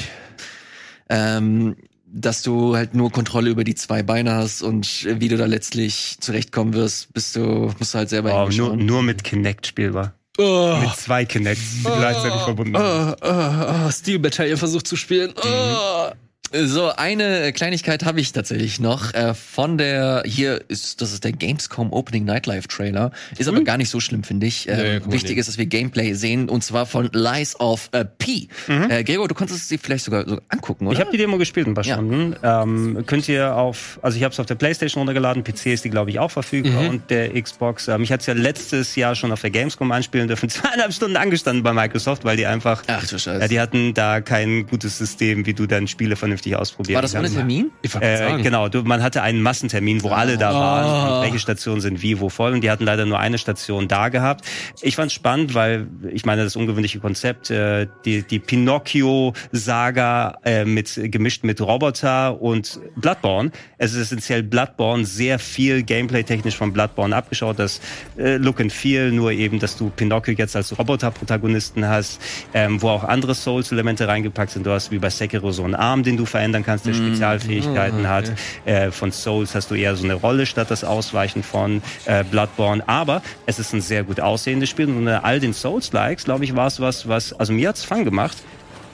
Ähm, 1.08 1.76
dass 2.06 2.42
du 2.42 2.76
halt 2.76 2.94
nur 2.94 3.10
Kontrolle 3.12 3.50
über 3.50 3.64
die 3.64 3.74
zwei 3.74 4.02
Beine 4.02 4.34
hast 4.34 4.62
und 4.62 5.06
wie 5.20 5.28
du 5.28 5.36
da 5.36 5.46
letztlich 5.46 6.16
zurechtkommen 6.20 6.74
wirst, 6.74 7.12
bist 7.12 7.36
du, 7.36 7.72
musst 7.78 7.94
du 7.94 7.98
halt 7.98 8.08
selber 8.10 8.30
Oh, 8.30 8.38
nur, 8.38 8.46
hinschauen. 8.48 8.86
nur 8.86 9.02
mit 9.02 9.22
Kinect 9.24 9.66
spielbar. 9.66 10.14
Oh, 10.38 10.76
Mit 10.80 10.96
zwei 10.96 11.24
Kinects, 11.24 11.78
die 11.78 11.82
gleichzeitig 11.82 12.40
verbunden 12.42 12.74
sind. 12.76 12.84
oh, 12.84 13.14
oh, 13.20 13.86
oh, 13.86 13.90
Steel 13.90 14.18
Battalion 14.18 14.56
versucht 14.56 14.86
zu 14.86 14.96
spielen. 14.96 15.34
Oh. 15.36 16.10
So, 16.52 16.90
eine 16.90 17.52
Kleinigkeit 17.52 18.04
habe 18.04 18.20
ich 18.20 18.32
tatsächlich 18.32 18.80
noch. 18.80 19.14
Äh, 19.14 19.34
von 19.34 19.78
der, 19.78 20.24
hier 20.26 20.60
ist, 20.66 21.00
das 21.00 21.12
ist 21.12 21.22
der 21.22 21.30
Gamescom 21.30 21.92
Opening 21.92 22.24
Nightlife 22.24 22.66
Trailer. 22.66 23.12
Ist 23.38 23.48
aber 23.48 23.60
gar 23.62 23.76
nicht 23.76 23.88
so 23.88 24.00
schlimm, 24.00 24.24
finde 24.24 24.46
ich. 24.46 24.68
Äh, 24.68 25.00
Nee, 25.06 25.12
wichtig 25.12 25.38
ist, 25.38 25.48
dass 25.48 25.58
wir 25.58 25.66
Gameplay 25.66 26.14
sehen, 26.14 26.48
und 26.48 26.64
zwar 26.64 26.86
von 26.86 27.08
Lies 27.12 27.58
of 27.60 27.88
äh, 27.92 28.04
P. 28.04 28.48
Äh, 28.68 29.04
Gregor, 29.04 29.28
du 29.28 29.34
konntest 29.36 29.60
es 29.62 29.68
dir 29.68 29.78
vielleicht 29.78 30.04
sogar 30.04 30.28
so 30.28 30.40
angucken, 30.48 30.86
oder? 30.86 30.94
Ich 30.94 31.00
habe 31.00 31.12
die 31.12 31.18
Demo 31.18 31.38
gespielt 31.38 31.68
ein 31.68 31.74
paar 31.74 31.84
Ja. 31.84 31.94
Stunden. 31.94 32.34
Ähm, 32.42 33.04
könnt 33.06 33.28
ihr 33.28 33.54
auf, 33.54 34.00
also 34.02 34.16
ich 34.16 34.24
habe 34.24 34.32
es 34.32 34.40
auf 34.40 34.46
der 34.46 34.56
PlayStation 34.56 35.00
runtergeladen, 35.02 35.44
PC 35.44 35.66
ist 35.66 35.84
die 35.84 35.90
glaube 35.90 36.10
ich 36.10 36.18
auch 36.18 36.30
verfügbar 36.32 36.88
und 36.88 37.10
der 37.10 37.40
Xbox. 37.40 37.86
Ähm, 37.88 38.02
ich 38.02 38.10
hatte 38.10 38.22
es 38.22 38.26
ja 38.26 38.34
letztes 38.34 38.96
Jahr 38.96 39.14
schon 39.14 39.30
auf 39.30 39.40
der 39.40 39.50
Gamescom 39.50 39.92
anspielen 39.92 40.26
dürfen, 40.26 40.48
zweieinhalb 40.48 40.92
Stunden 40.92 41.16
angestanden 41.16 41.62
bei 41.62 41.72
Microsoft, 41.72 42.24
weil 42.24 42.36
die 42.36 42.46
einfach, 42.46 42.82
Ach 42.88 43.06
du 43.06 43.18
Scheiße. 43.18 43.40
ja, 43.40 43.46
die 43.48 43.60
hatten 43.60 43.94
da 43.94 44.20
kein 44.20 44.66
gutes 44.66 44.98
System, 44.98 45.46
wie 45.46 45.54
du 45.54 45.66
dann 45.66 45.86
Spiele 45.86 46.16
vernünftig 46.40 46.56
ausprobieren 46.56 46.94
War 46.96 47.02
das 47.02 47.14
ohne. 47.14 47.30
Termin? 47.30 47.70
Ich 47.82 47.94
Äh, 47.94 48.42
genau, 48.42 48.68
du, 48.68 48.82
man 48.82 49.02
hatte 49.02 49.22
einen 49.22 49.42
Massentermin, 49.42 50.02
wo 50.02 50.10
alle 50.10 50.38
da 50.38 50.50
Ah. 50.50 50.54
waren, 50.60 51.16
und 51.16 51.22
welche 51.22 51.38
Stationen 51.38 51.80
sind 51.80 52.02
wie, 52.02 52.20
wo 52.20 52.28
voll 52.28 52.52
und 52.52 52.60
die 52.62 52.70
hatten 52.70 52.84
leider 52.84 53.06
nur 53.06 53.18
eine 53.18 53.38
Station 53.38 53.88
da 53.88 54.08
gehabt. 54.08 54.44
Ich 54.82 54.96
fand 54.96 55.12
spannend, 55.12 55.54
weil 55.54 55.86
ich 56.12 56.24
meine, 56.24 56.44
das 56.44 56.56
ungewöhnliche 56.56 56.98
Konzept, 57.00 57.50
äh, 57.50 57.86
die, 58.04 58.22
die 58.22 58.38
Pinocchio-Saga 58.38 60.38
äh, 60.44 60.64
mit 60.64 60.98
gemischt 61.04 61.44
mit 61.44 61.60
Roboter 61.60 62.40
und 62.40 62.80
Bloodborne. 62.96 63.50
Es 63.78 63.92
ist 63.94 64.00
essentiell 64.02 64.42
Bloodborne, 64.42 65.04
sehr 65.04 65.38
viel 65.38 65.82
Gameplay-technisch 65.82 66.56
von 66.56 66.72
Bloodborne 66.72 67.14
abgeschaut, 67.14 67.58
das 67.58 67.80
äh, 68.18 68.36
Look 68.36 68.60
and 68.60 68.72
Feel, 68.72 69.12
nur 69.12 69.32
eben, 69.32 69.58
dass 69.58 69.76
du 69.76 69.90
Pinocchio 69.90 70.34
jetzt 70.34 70.56
als 70.56 70.76
Roboter-Protagonisten 70.78 71.86
hast, 71.86 72.20
ähm, 72.54 72.80
wo 72.82 72.88
auch 72.88 73.04
andere 73.04 73.34
Souls-Elemente 73.34 74.08
reingepackt 74.08 74.52
sind. 74.52 74.66
Du 74.66 74.70
hast 74.70 74.90
wie 74.90 74.98
bei 74.98 75.10
Sekiro 75.10 75.50
so 75.52 75.64
einen 75.64 75.74
Arm, 75.74 76.02
den 76.02 76.16
du 76.16 76.24
verändern 76.30 76.64
kannst, 76.64 76.86
der 76.86 76.94
Spezialfähigkeiten 76.94 78.08
hat. 78.08 78.32
Äh, 78.64 78.90
von 78.90 79.12
Souls 79.12 79.54
hast 79.54 79.70
du 79.70 79.74
eher 79.74 79.94
so 79.96 80.04
eine 80.04 80.14
Rolle 80.14 80.46
statt 80.46 80.70
das 80.70 80.84
Ausweichen 80.84 81.42
von 81.42 81.82
äh, 82.06 82.24
Bloodborne. 82.24 82.88
Aber 82.88 83.22
es 83.46 83.58
ist 83.58 83.74
ein 83.74 83.80
sehr 83.80 84.04
gut 84.04 84.20
aussehendes 84.20 84.70
Spiel 84.70 84.86
und 84.86 84.98
unter 84.98 85.24
all 85.24 85.40
den 85.40 85.52
Souls-Likes, 85.52 86.24
glaube 86.24 86.44
ich, 86.44 86.56
war 86.56 86.68
es 86.68 86.80
was, 86.80 87.08
was, 87.08 87.32
also 87.34 87.52
mir 87.52 87.68
hat's 87.68 87.84
Fun 87.84 88.04
gemacht. 88.04 88.38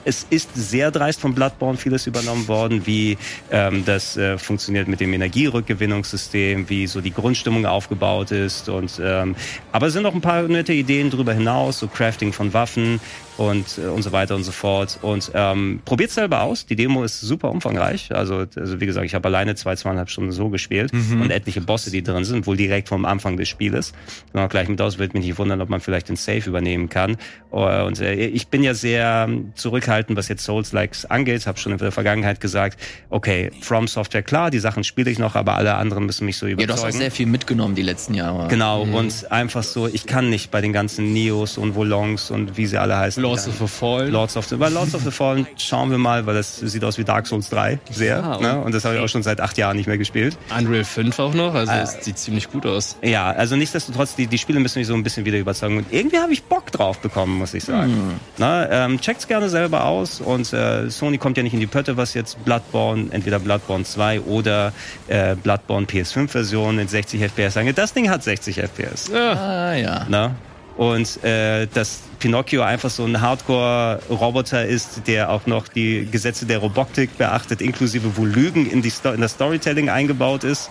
Es 0.05 0.25
ist 0.29 0.51
sehr 0.55 0.89
dreist 0.89 1.19
von 1.19 1.35
Bloodborne 1.35 1.77
vieles 1.77 2.07
übernommen 2.07 2.47
worden, 2.47 2.85
wie 2.85 3.17
ähm, 3.51 3.83
das 3.83 4.15
äh, 4.15 4.37
funktioniert 4.37 4.87
mit 4.87 5.01
dem 5.01 5.11
Energierückgewinnungssystem, 5.11 6.69
wie 6.69 6.87
so 6.87 7.01
die 7.01 7.11
Grundstimmung 7.11 7.65
aufgebaut 7.65 8.31
ist. 8.31 8.69
Und 8.69 9.01
ähm, 9.03 9.35
aber 9.73 9.87
es 9.87 9.93
sind 9.93 10.03
noch 10.03 10.15
ein 10.15 10.21
paar 10.21 10.43
nette 10.43 10.71
Ideen 10.71 11.09
drüber 11.09 11.33
hinaus, 11.33 11.79
so 11.79 11.87
Crafting 11.87 12.31
von 12.31 12.53
Waffen 12.53 13.01
und 13.37 13.77
äh, 13.77 13.87
und 13.87 14.01
so 14.01 14.11
weiter 14.11 14.35
und 14.35 14.43
so 14.43 14.51
fort. 14.51 14.99
Und 15.01 15.31
ähm, 15.33 15.79
probiert 15.85 16.11
selber 16.11 16.41
aus. 16.41 16.65
Die 16.65 16.75
Demo 16.75 17.03
ist 17.03 17.21
super 17.21 17.51
umfangreich. 17.51 18.13
Also, 18.13 18.45
also 18.55 18.79
wie 18.79 18.85
gesagt, 18.85 19.05
ich 19.05 19.15
habe 19.15 19.27
alleine 19.27 19.55
zwei 19.55 19.75
zweieinhalb 19.75 20.09
Stunden 20.09 20.31
so 20.31 20.49
gespielt 20.49 20.91
und 20.93 21.29
etliche 21.31 21.61
Bosse, 21.61 21.91
die 21.91 22.03
drin 22.03 22.23
sind, 22.23 22.47
wohl 22.47 22.57
direkt 22.57 22.89
vom 22.89 23.05
Anfang 23.05 23.37
des 23.37 23.47
Spieles. 23.49 23.93
Wenn 24.31 24.41
man 24.41 24.49
gleich 24.49 24.67
mit 24.67 24.81
aus, 24.81 24.97
wird 24.97 25.13
mich 25.13 25.25
nicht 25.25 25.37
wundern, 25.37 25.61
ob 25.61 25.69
man 25.69 25.79
vielleicht 25.79 26.09
den 26.09 26.15
Save 26.15 26.47
übernehmen 26.47 26.89
kann. 26.89 27.17
Äh, 27.51 27.83
Und 27.83 27.99
äh, 27.99 28.13
ich 28.13 28.47
bin 28.47 28.63
ja 28.63 28.73
sehr 28.73 29.29
zurückhaltend, 29.55 30.17
was 30.17 30.27
jetzt 30.27 30.43
Souls-Likes 30.43 31.05
angeht. 31.05 31.47
Habe 31.47 31.57
schon 31.59 31.71
in 31.71 31.77
der 31.77 31.91
Vergangenheit 31.91 32.39
gesagt, 32.41 32.79
okay, 33.09 33.51
From 33.61 33.87
Software, 33.87 34.23
klar, 34.23 34.51
die 34.51 34.59
Sachen 34.59 34.83
spiele 34.83 35.09
ich 35.11 35.19
noch, 35.19 35.35
aber 35.35 35.55
alle 35.55 35.75
anderen 35.75 36.05
müssen 36.05 36.25
mich 36.25 36.37
so 36.37 36.45
ja, 36.47 36.53
überzeugen. 36.53 36.67
du 36.81 36.87
hast 36.87 36.93
auch 36.95 36.97
sehr 36.97 37.11
viel 37.11 37.25
mitgenommen 37.25 37.75
die 37.75 37.83
letzten 37.83 38.13
Jahre. 38.13 38.47
Genau, 38.47 38.83
und 38.83 39.31
einfach 39.31 39.63
so, 39.63 39.87
ich 39.87 40.05
kann 40.05 40.29
nicht 40.29 40.51
bei 40.51 40.61
den 40.61 40.73
ganzen 40.73 41.13
Neos 41.13 41.57
und 41.57 41.75
Volongs 41.75 42.31
und 42.31 42.57
wie 42.57 42.65
sie 42.65 42.77
alle 42.77 42.97
heißen. 42.97 43.21
Lords 43.27 43.47
of 43.47 43.57
the 43.59 43.67
Fallen. 43.67 44.11
Lords 44.11 44.37
of 44.37 44.45
the, 44.47 44.55
bei 44.55 44.69
Lords 44.69 44.95
of 44.95 45.01
the 45.03 45.11
Fallen 45.11 45.47
schauen 45.57 45.91
wir 45.91 45.97
mal, 45.97 46.25
weil 46.25 46.35
das 46.35 46.57
sieht 46.57 46.83
aus 46.83 46.97
wie 46.97 47.03
Dark 47.03 47.27
Souls 47.27 47.49
3, 47.49 47.79
sehr. 47.91 48.23
Ah, 48.23 48.39
ne? 48.39 48.59
Und 48.61 48.73
das 48.73 48.85
habe 48.85 48.95
ich 48.95 49.01
auch 49.01 49.07
schon 49.07 49.23
seit 49.23 49.41
acht 49.41 49.57
Jahren 49.57 49.77
nicht 49.77 49.87
mehr 49.87 49.97
gespielt. 49.97 50.37
Unreal 50.57 50.83
5 50.83 51.19
auch 51.19 51.33
noch, 51.33 51.53
also 51.53 51.71
Äh, 51.71 51.81
es 51.81 52.03
sieht 52.03 52.17
ziemlich 52.17 52.49
gut 52.51 52.65
aus. 52.65 52.97
Ja, 53.01 53.31
also 53.31 53.55
nichtsdestotrotz, 53.55 54.15
die, 54.15 54.27
die 54.27 54.37
Spiele 54.37 54.59
müssen 54.59 54.79
mich 54.79 54.87
so 54.87 54.93
ein 54.93 55.03
bisschen 55.03 55.25
wieder 55.25 55.37
überzeugen. 55.37 55.77
Und 55.77 55.87
irgendwie 55.91 56.17
habe 56.17 56.33
ich 56.33 56.43
Bock 56.43 56.71
drauf 56.71 56.99
bekommen, 56.99 57.37
muss 57.37 57.53
ich 57.53 57.63
sagen. 57.63 58.19
Na, 58.37 58.69
ähm, 58.85 58.99
checkt's 59.01 59.27
gerne 59.27 59.49
selber 59.49 59.85
aus. 59.85 60.21
Und 60.21 60.51
äh, 60.53 60.89
Sony 60.89 61.17
kommt 61.17 61.37
ja 61.37 61.43
nicht 61.43 61.53
in 61.53 61.59
die 61.59 61.67
Pötte, 61.67 61.97
was 61.97 62.13
jetzt 62.13 62.43
Bloodborne, 62.45 63.07
entweder 63.11 63.39
Bloodborne 63.39 63.83
2 63.83 64.21
oder 64.21 64.73
äh, 65.07 65.35
Bloodborne 65.35 65.85
PS5-Version 65.85 66.79
in 66.79 66.87
60 66.87 67.21
FPS 67.21 67.57
angeht. 67.57 67.77
Das 67.77 67.93
Ding 67.93 68.09
hat 68.09 68.23
60 68.23 68.57
FPS. 68.57 69.11
Ah, 69.11 69.73
ja. 69.75 70.05
Ne? 70.09 70.35
Und 70.77 71.23
äh, 71.23 71.67
dass 71.73 72.03
Pinocchio 72.19 72.61
einfach 72.61 72.91
so 72.91 73.03
ein 73.03 73.19
Hardcore-Roboter 73.19 74.65
ist, 74.65 75.07
der 75.07 75.31
auch 75.31 75.47
noch 75.47 75.67
die 75.67 76.07
Gesetze 76.09 76.45
der 76.45 76.59
Robotik 76.59 77.17
beachtet, 77.17 77.61
inklusive 77.61 78.15
wo 78.15 78.25
Lügen 78.25 78.69
in, 78.69 78.81
die 78.81 78.91
Sto 78.91 79.11
in 79.11 79.21
das 79.21 79.33
Storytelling 79.33 79.89
eingebaut 79.89 80.43
ist, 80.43 80.69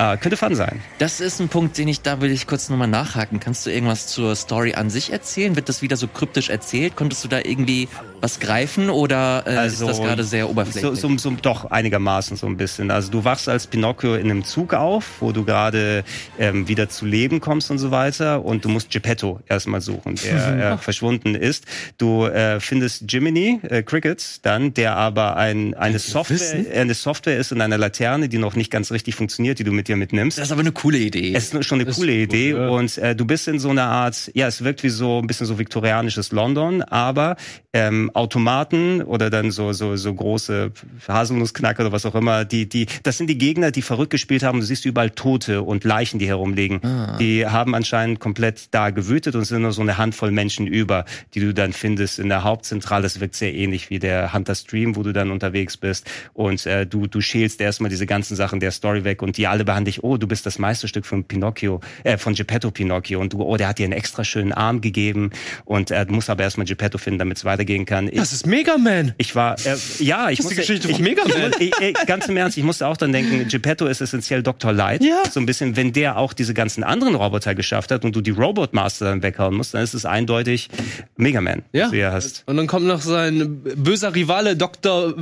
äh, 0.00 0.16
könnte 0.16 0.36
fun 0.36 0.54
sein. 0.54 0.82
Das 0.98 1.20
ist 1.20 1.40
ein 1.40 1.48
Punkt, 1.48 1.76
den 1.76 1.88
ich, 1.88 2.00
da 2.02 2.20
will 2.20 2.30
ich 2.30 2.46
kurz 2.46 2.68
nochmal 2.68 2.88
nachhaken. 2.88 3.40
Kannst 3.40 3.66
du 3.66 3.70
irgendwas 3.70 4.06
zur 4.06 4.34
Story 4.36 4.74
an 4.74 4.88
sich 4.88 5.12
erzählen? 5.12 5.56
Wird 5.56 5.68
das 5.68 5.82
wieder 5.82 5.96
so 5.96 6.06
kryptisch 6.06 6.48
erzählt? 6.48 6.96
Konntest 6.96 7.24
du 7.24 7.28
da 7.28 7.38
irgendwie 7.38 7.88
was 8.20 8.40
greifen 8.40 8.90
oder 8.90 9.44
äh, 9.46 9.66
ist 9.66 9.80
das 9.80 9.98
gerade 9.98 10.24
sehr 10.24 10.48
oberflächlich? 10.48 10.84
Also 10.84 11.08
So, 11.08 11.16
so, 11.16 11.30
so, 11.30 11.36
doch 11.40 11.70
einigermaßen 11.70 12.36
so 12.36 12.46
ein 12.46 12.56
bisschen. 12.56 12.90
Also 12.90 13.10
du 13.10 13.24
wachst 13.24 13.48
als 13.48 13.66
Pinocchio 13.66 14.14
in 14.14 14.30
einem 14.30 14.44
Zug 14.44 14.74
auf, 14.74 15.20
wo 15.20 15.32
du 15.32 15.44
gerade 15.44 16.04
ähm, 16.38 16.68
wieder 16.68 16.88
zu 16.88 17.06
leben 17.06 17.40
kommst 17.40 17.70
und 17.70 17.78
so 17.78 17.90
weiter 17.90 18.44
und 18.44 18.64
du 18.64 18.68
musst 18.68 18.90
Geppetto 18.90 19.40
erstmal 19.48 19.80
suchen, 19.80 20.16
der 20.16 20.72
äh, 20.72 20.78
verschwunden 20.78 21.34
ist. 21.34 21.64
Du 21.98 22.26
äh, 22.26 22.60
findest 22.60 23.10
Jiminy 23.10 23.60
äh, 23.62 23.82
Cricket 23.82 24.44
dann, 24.44 24.74
der 24.74 24.96
aber 24.96 25.36
ein, 25.36 25.74
eine 25.74 25.98
Software, 25.98 26.64
eine 26.74 26.94
Software 26.94 27.38
ist 27.38 27.52
in 27.52 27.60
einer 27.60 27.78
Laterne, 27.78 28.28
die 28.28 28.38
noch 28.38 28.54
nicht 28.54 28.70
ganz 28.70 28.92
richtig 28.92 29.14
funktioniert, 29.14 29.58
die 29.58 29.64
du 29.64 29.72
mit 29.72 29.88
dir 29.88 29.96
mitnimmst. 29.96 30.38
das 30.38 30.48
ist 30.48 30.52
aber 30.52 30.60
eine 30.60 30.72
coole 30.72 30.98
Idee. 30.98 31.32
Es 31.34 31.52
ist 31.54 31.64
schon 31.64 31.80
eine 31.80 31.90
coole 31.90 32.12
Idee 32.12 32.52
ja. 32.52 32.68
und 32.68 32.98
äh, 32.98 33.16
du 33.16 33.24
bist 33.24 33.48
in 33.48 33.58
so 33.58 33.70
einer 33.70 33.86
Art, 33.86 34.30
ja, 34.34 34.46
es 34.46 34.62
wirkt 34.62 34.82
wie 34.82 34.90
so 34.90 35.18
ein 35.18 35.26
bisschen 35.26 35.46
so 35.46 35.58
viktorianisches 35.58 36.32
London, 36.32 36.82
aber 36.82 37.36
ähm, 37.72 38.09
Automaten 38.14 39.02
oder 39.02 39.28
dann 39.28 39.50
so 39.50 39.72
so 39.72 39.96
so 39.96 40.14
große 40.14 40.72
Haselnussknacker 41.08 41.82
oder 41.82 41.92
was 41.92 42.06
auch 42.06 42.14
immer, 42.14 42.44
die 42.44 42.68
die 42.68 42.86
das 43.02 43.18
sind 43.18 43.28
die 43.28 43.38
Gegner, 43.38 43.70
die 43.70 43.82
verrückt 43.82 44.10
gespielt 44.10 44.42
haben. 44.42 44.60
Du 44.60 44.66
siehst 44.66 44.84
überall 44.84 45.10
Tote 45.10 45.62
und 45.62 45.84
Leichen, 45.84 46.18
die 46.18 46.28
herumliegen. 46.28 46.80
Die 47.18 47.46
haben 47.46 47.74
anscheinend 47.74 48.20
komplett 48.20 48.68
da 48.70 48.90
gewütet 48.90 49.34
und 49.34 49.44
sind 49.44 49.62
nur 49.62 49.72
so 49.72 49.82
eine 49.82 49.98
Handvoll 49.98 50.30
Menschen 50.30 50.66
über, 50.66 51.04
die 51.34 51.40
du 51.40 51.52
dann 51.52 51.72
findest 51.72 52.18
in 52.18 52.28
der 52.28 52.44
Hauptzentrale. 52.44 53.02
Das 53.02 53.20
wirkt 53.20 53.34
sehr 53.34 53.54
ähnlich 53.54 53.90
wie 53.90 53.98
der 53.98 54.32
Hunter 54.32 54.54
Stream, 54.54 54.96
wo 54.96 55.02
du 55.02 55.12
dann 55.12 55.30
unterwegs 55.30 55.76
bist 55.76 56.08
und 56.32 56.64
äh, 56.66 56.86
du 56.86 57.06
du 57.08 57.20
schälst 57.20 57.60
erstmal 57.60 57.90
diese 57.90 58.06
ganzen 58.06 58.36
Sachen 58.36 58.60
der 58.60 58.70
Story 58.70 59.04
weg 59.04 59.22
und 59.22 59.36
die 59.36 59.46
alle 59.46 59.64
behandeln 59.64 59.80
an 59.80 59.84
dich, 59.86 60.04
oh, 60.04 60.18
du 60.18 60.26
bist 60.28 60.44
das 60.44 60.58
Meisterstück 60.58 61.06
von 61.06 61.24
Pinocchio, 61.24 61.80
äh, 62.04 62.18
von 62.18 62.34
Geppetto 62.34 62.70
Pinocchio 62.70 63.18
und 63.20 63.32
du, 63.32 63.42
oh, 63.42 63.56
der 63.56 63.68
hat 63.68 63.78
dir 63.78 63.84
einen 63.84 63.94
extra 63.94 64.24
schönen 64.24 64.52
Arm 64.52 64.80
gegeben 64.80 65.30
und 65.64 65.90
er 65.90 66.10
muss 66.10 66.28
aber 66.28 66.42
erstmal 66.42 66.66
Geppetto 66.66 66.98
finden, 66.98 67.18
damit 67.18 67.38
es 67.38 67.44
weitergehen 67.44 67.86
kann. 67.86 67.99
Ich, 68.08 68.14
Das 68.18 68.32
ist 68.32 68.46
Mega 68.46 68.78
Man. 68.78 69.14
ich 69.18 69.34
war, 69.34 69.56
äh, 69.64 69.76
ja, 69.98 70.30
ich 70.30 70.38
Das 70.38 70.46
ist 70.46 70.50
die 70.50 70.54
musste, 70.54 70.54
Geschichte 70.56 70.88
ich, 70.88 70.96
von 70.96 71.04
Mega 71.04 71.22
Man. 71.26 71.52
Ich, 71.58 71.72
ich, 71.80 71.94
ganz 72.06 72.26
im 72.26 72.36
Ernst, 72.36 72.56
ich 72.58 72.64
musste 72.64 72.86
auch 72.86 72.96
dann 72.96 73.12
denken, 73.12 73.46
Geppetto 73.48 73.86
ist 73.86 74.00
essentiell 74.00 74.42
Dr. 74.42 74.72
Light. 74.72 75.02
Ja. 75.04 75.22
So 75.30 75.40
ein 75.40 75.46
bisschen, 75.46 75.76
wenn 75.76 75.92
der 75.92 76.16
auch 76.16 76.32
diese 76.32 76.54
ganzen 76.54 76.84
anderen 76.84 77.14
Roboter 77.14 77.54
geschafft 77.54 77.90
hat 77.90 78.04
und 78.04 78.14
du 78.16 78.20
die 78.20 78.30
Robot 78.30 78.72
Master 78.74 79.06
dann 79.06 79.22
weghauen 79.22 79.54
musst, 79.54 79.74
dann 79.74 79.82
ist 79.82 79.94
es 79.94 80.04
eindeutig 80.04 80.68
Mega 81.16 81.40
Man, 81.40 81.62
Ja. 81.72 81.84
was 81.84 81.90
du 81.90 81.96
hier 81.96 82.12
hast. 82.12 82.42
Und 82.46 82.56
dann 82.56 82.66
kommt 82.66 82.86
noch 82.86 83.00
sein 83.02 83.60
böser 83.76 84.14
Rivale 84.14 84.56
Dr. 84.56 85.14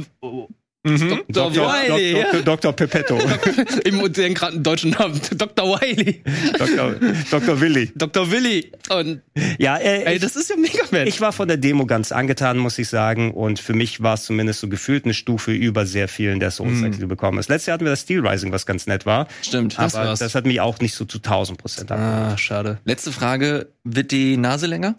Dr. 0.84 1.54
Wiley. 1.54 2.14
Dr. 2.14 2.34
ja. 2.34 2.42
Dr. 2.42 2.72
Pepetto. 2.72 3.18
Im 3.84 4.12
den 4.12 4.34
gerade 4.34 4.54
einen 4.54 4.62
deutschen 4.62 4.90
Namen. 4.90 5.20
Dr. 5.32 5.80
Wiley. 5.80 6.22
Dr. 6.56 6.94
Dr. 7.30 7.60
Willy. 7.60 7.90
Dr. 7.96 8.30
Willy. 8.30 8.72
Und 8.90 9.22
Ja, 9.58 9.76
äh, 9.76 10.04
ey, 10.04 10.14
ich, 10.16 10.22
das 10.22 10.36
ist 10.36 10.50
ja 10.50 10.56
Mega 10.56 10.84
Man. 10.90 11.06
ich 11.06 11.20
war 11.20 11.32
von 11.32 11.48
der 11.48 11.56
Demo 11.56 11.84
ganz 11.84 12.12
angetan, 12.12 12.58
muss 12.58 12.78
ich 12.78 12.88
sagen. 12.88 13.32
Und 13.32 13.58
für 13.58 13.74
mich 13.74 14.02
war 14.02 14.14
es 14.14 14.24
zumindest 14.24 14.60
so 14.60 14.68
gefühlt 14.68 15.04
eine 15.04 15.14
Stufe 15.14 15.52
über 15.52 15.84
sehr 15.84 16.08
vielen 16.08 16.38
der 16.38 16.52
Souls, 16.52 16.80
die 16.80 17.00
du 17.00 17.08
bekommen 17.08 17.38
hast. 17.38 17.48
Letztes 17.48 17.66
Jahr 17.66 17.74
hatten 17.74 17.84
wir 17.84 17.90
das 17.90 18.02
Steel 18.02 18.26
Rising, 18.26 18.52
was 18.52 18.64
ganz 18.64 18.86
nett 18.86 19.04
war. 19.04 19.26
Stimmt. 19.42 19.78
Aber 19.78 19.92
war's. 19.92 20.20
das 20.20 20.34
hat 20.34 20.46
mich 20.46 20.60
auch 20.60 20.78
nicht 20.78 20.94
so 20.94 21.04
zu 21.04 21.18
1000 21.18 21.58
Prozent 21.58 21.90
ah, 21.90 22.38
schade. 22.38 22.78
Letzte 22.84 23.12
Frage. 23.12 23.72
Wird 23.84 24.12
die 24.12 24.36
Nase 24.36 24.66
länger? 24.66 24.94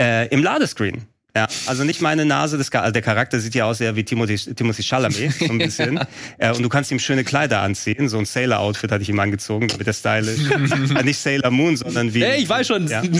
Äh, 0.00 0.28
Im 0.28 0.42
Ladescreen. 0.42 1.06
Ja, 1.36 1.46
also 1.66 1.84
nicht 1.84 2.00
meine 2.00 2.24
Nase, 2.24 2.56
das, 2.56 2.70
der 2.70 3.02
Charakter 3.02 3.38
sieht 3.38 3.54
ja 3.54 3.66
aus 3.66 3.80
eher 3.80 3.94
wie 3.94 4.02
Timothy, 4.02 4.36
Timothy 4.54 4.82
Chalamet, 4.82 5.32
so 5.38 5.44
ein 5.44 5.58
bisschen. 5.58 6.00
äh, 6.38 6.50
und 6.52 6.62
du 6.62 6.68
kannst 6.70 6.90
ihm 6.90 6.98
schöne 6.98 7.22
Kleider 7.22 7.60
anziehen, 7.60 8.08
so 8.08 8.18
ein 8.18 8.24
Sailor-Outfit 8.24 8.90
hatte 8.90 9.02
ich 9.02 9.10
ihm 9.10 9.20
angezogen, 9.20 9.68
damit 9.68 9.86
er 9.86 9.92
stylisch. 9.92 10.40
äh, 10.50 11.02
nicht 11.02 11.18
Sailor 11.18 11.50
Moon, 11.50 11.76
sondern 11.76 12.14
wie... 12.14 12.22
Ey, 12.22 12.42
ich 12.42 12.48
weiß 12.48 12.66
schon. 12.66 12.88
Ja. 12.88 13.02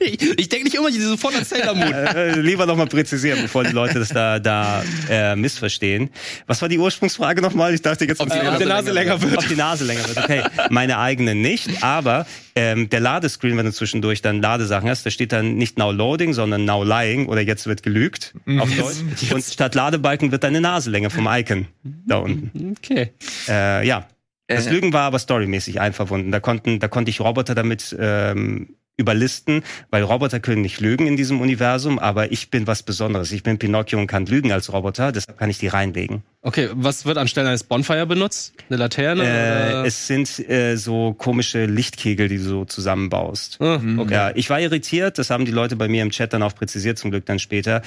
Ich, 0.00 0.22
ich 0.38 0.48
denke 0.48 0.64
nicht 0.64 0.74
immer 0.76 0.90
sofort 0.92 1.34
an 1.34 1.44
Sailor 1.44 1.74
Moon. 1.74 1.92
Äh, 1.92 2.40
lieber 2.40 2.66
nochmal 2.66 2.86
präzisieren, 2.86 3.42
bevor 3.42 3.64
die 3.64 3.72
Leute 3.72 3.98
das 3.98 4.08
da, 4.08 4.38
da 4.38 4.82
äh, 5.08 5.36
missverstehen. 5.36 6.10
Was 6.46 6.62
war 6.62 6.68
die 6.68 6.78
Ursprungsfrage 6.78 7.42
nochmal? 7.42 7.74
Ich 7.74 7.82
dachte 7.82 8.04
jetzt, 8.04 8.20
Ob 8.20 8.30
die 8.30 8.38
Nase 8.38 8.52
Ob 8.52 8.58
der 8.58 8.66
Nase 8.68 8.92
länger 8.92 9.20
wird. 9.20 9.38
ob 9.38 9.48
die 9.48 9.56
Nase 9.56 9.84
länger 9.84 10.06
wird. 10.06 10.16
Okay, 10.18 10.42
meine 10.70 10.98
eigene 10.98 11.34
nicht, 11.34 11.82
aber 11.82 12.26
ähm, 12.58 12.88
der 12.88 13.00
Ladescreen, 13.00 13.56
wenn 13.56 13.66
du 13.66 13.72
zwischendurch 13.72 14.20
dann 14.20 14.42
Ladesachen 14.42 14.88
hast, 14.88 15.06
da 15.06 15.10
steht 15.10 15.32
dann 15.32 15.54
nicht 15.54 15.78
now 15.78 15.92
loading, 15.92 16.32
sondern 16.32 16.64
now 16.64 16.82
lying 16.82 17.26
oder 17.26 17.40
jetzt 17.40 17.66
wird 17.66 17.82
gelügt 17.82 18.34
auf 18.58 18.68
Deutsch. 18.74 19.32
Und 19.32 19.44
statt 19.44 19.74
Ladebalken 19.74 20.32
wird 20.32 20.42
deine 20.44 20.60
Nase 20.60 20.90
länger 20.90 21.10
vom 21.10 21.28
Icon 21.30 21.68
da 21.82 22.16
unten. 22.18 22.74
Okay. 22.78 23.12
Äh, 23.48 23.86
ja. 23.86 24.08
Das 24.48 24.66
Äh. 24.66 24.70
Lügen 24.70 24.92
war 24.92 25.02
aber 25.02 25.18
storymäßig 25.18 25.80
einverbunden. 25.80 26.32
Da 26.32 26.40
konnten, 26.40 26.80
da 26.80 26.88
konnte 26.88 27.10
ich 27.10 27.20
Roboter 27.20 27.54
damit 27.54 27.94
ähm, 27.98 28.76
überlisten, 28.98 29.62
weil 29.90 30.02
Roboter 30.02 30.40
können 30.40 30.60
nicht 30.60 30.80
lügen 30.80 31.06
in 31.06 31.16
diesem 31.16 31.40
Universum, 31.40 31.98
aber 31.98 32.32
ich 32.32 32.50
bin 32.50 32.66
was 32.66 32.82
Besonderes. 32.82 33.32
Ich 33.32 33.42
bin 33.42 33.58
Pinocchio 33.58 33.98
und 33.98 34.08
kann 34.08 34.26
lügen 34.26 34.52
als 34.52 34.72
Roboter, 34.72 35.12
deshalb 35.12 35.38
kann 35.38 35.48
ich 35.48 35.58
die 35.58 35.68
reinlegen. 35.68 36.22
Okay, 36.42 36.68
was 36.74 37.06
wird 37.06 37.16
anstelle 37.16 37.48
eines 37.48 37.64
Bonfire 37.64 38.06
benutzt? 38.06 38.54
Eine 38.68 38.78
Laterne? 38.78 39.24
Äh, 39.24 39.86
es 39.86 40.06
sind 40.06 40.38
äh, 40.48 40.76
so 40.76 41.14
komische 41.14 41.66
Lichtkegel, 41.66 42.28
die 42.28 42.38
du 42.38 42.42
so 42.42 42.64
zusammenbaust. 42.64 43.58
Ah, 43.60 43.80
okay. 43.98 44.12
Ja, 44.12 44.32
ich 44.34 44.50
war 44.50 44.60
irritiert, 44.60 45.18
das 45.18 45.30
haben 45.30 45.44
die 45.44 45.52
Leute 45.52 45.76
bei 45.76 45.88
mir 45.88 46.02
im 46.02 46.10
Chat 46.10 46.32
dann 46.32 46.42
auch 46.42 46.54
präzisiert, 46.54 46.98
zum 46.98 47.10
Glück 47.10 47.24
dann 47.26 47.38
später. 47.38 47.82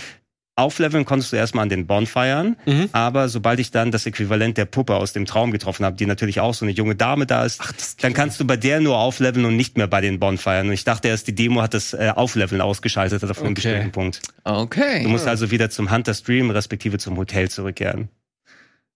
Aufleveln 0.57 1.06
konntest 1.06 1.32
du 1.32 1.38
erstmal 1.38 1.64
an 1.64 1.69
den 1.69 1.88
Bonfiren, 1.88 2.57
Mhm. 2.65 2.90
aber 2.91 3.30
sobald 3.30 3.60
ich 3.60 3.72
dann 3.72 3.90
das 3.91 4.06
Äquivalent 4.06 4.57
der 4.57 4.65
Puppe 4.65 4.95
aus 4.95 5.14
dem 5.14 5.26
Traum 5.26 5.52
getroffen 5.52 5.86
habe, 5.86 5.95
die 5.95 6.06
natürlich 6.06 6.40
auch 6.41 6.53
so 6.53 6.65
eine 6.65 6.73
junge 6.73 6.95
Dame 6.95 7.26
da 7.26 7.45
ist, 7.45 7.61
dann 8.02 8.14
kannst 8.14 8.40
du 8.40 8.45
bei 8.45 8.57
der 8.57 8.82
nur 8.82 8.98
aufleveln 8.98 9.45
und 9.45 9.56
nicht 9.56 9.78
mehr 9.78 9.88
bei 9.88 10.02
den 10.02 10.19
Bonfiren. 10.19 10.68
Und 10.68 10.73
ich 10.73 10.84
dachte 10.84 11.07
erst, 11.07 11.28
die 11.28 11.36
Demo 11.36 11.61
hat 11.61 11.73
das 11.73 11.94
äh, 11.94 12.11
Aufleveln 12.15 12.61
ausgeschaltet 12.61 13.23
auf 13.23 13.38
einem 13.40 13.48
Okay. 13.48 13.53
bestimmten 13.56 13.91
Punkt. 13.91 14.22
Okay. 14.44 15.03
Du 15.03 15.10
musst 15.10 15.28
also 15.28 15.52
wieder 15.52 15.69
zum 15.69 15.90
Hunter 15.90 16.14
Stream 16.14 16.49
respektive 16.52 16.98
zum 16.98 17.18
Hotel 17.18 17.49
zurückkehren. 17.49 18.10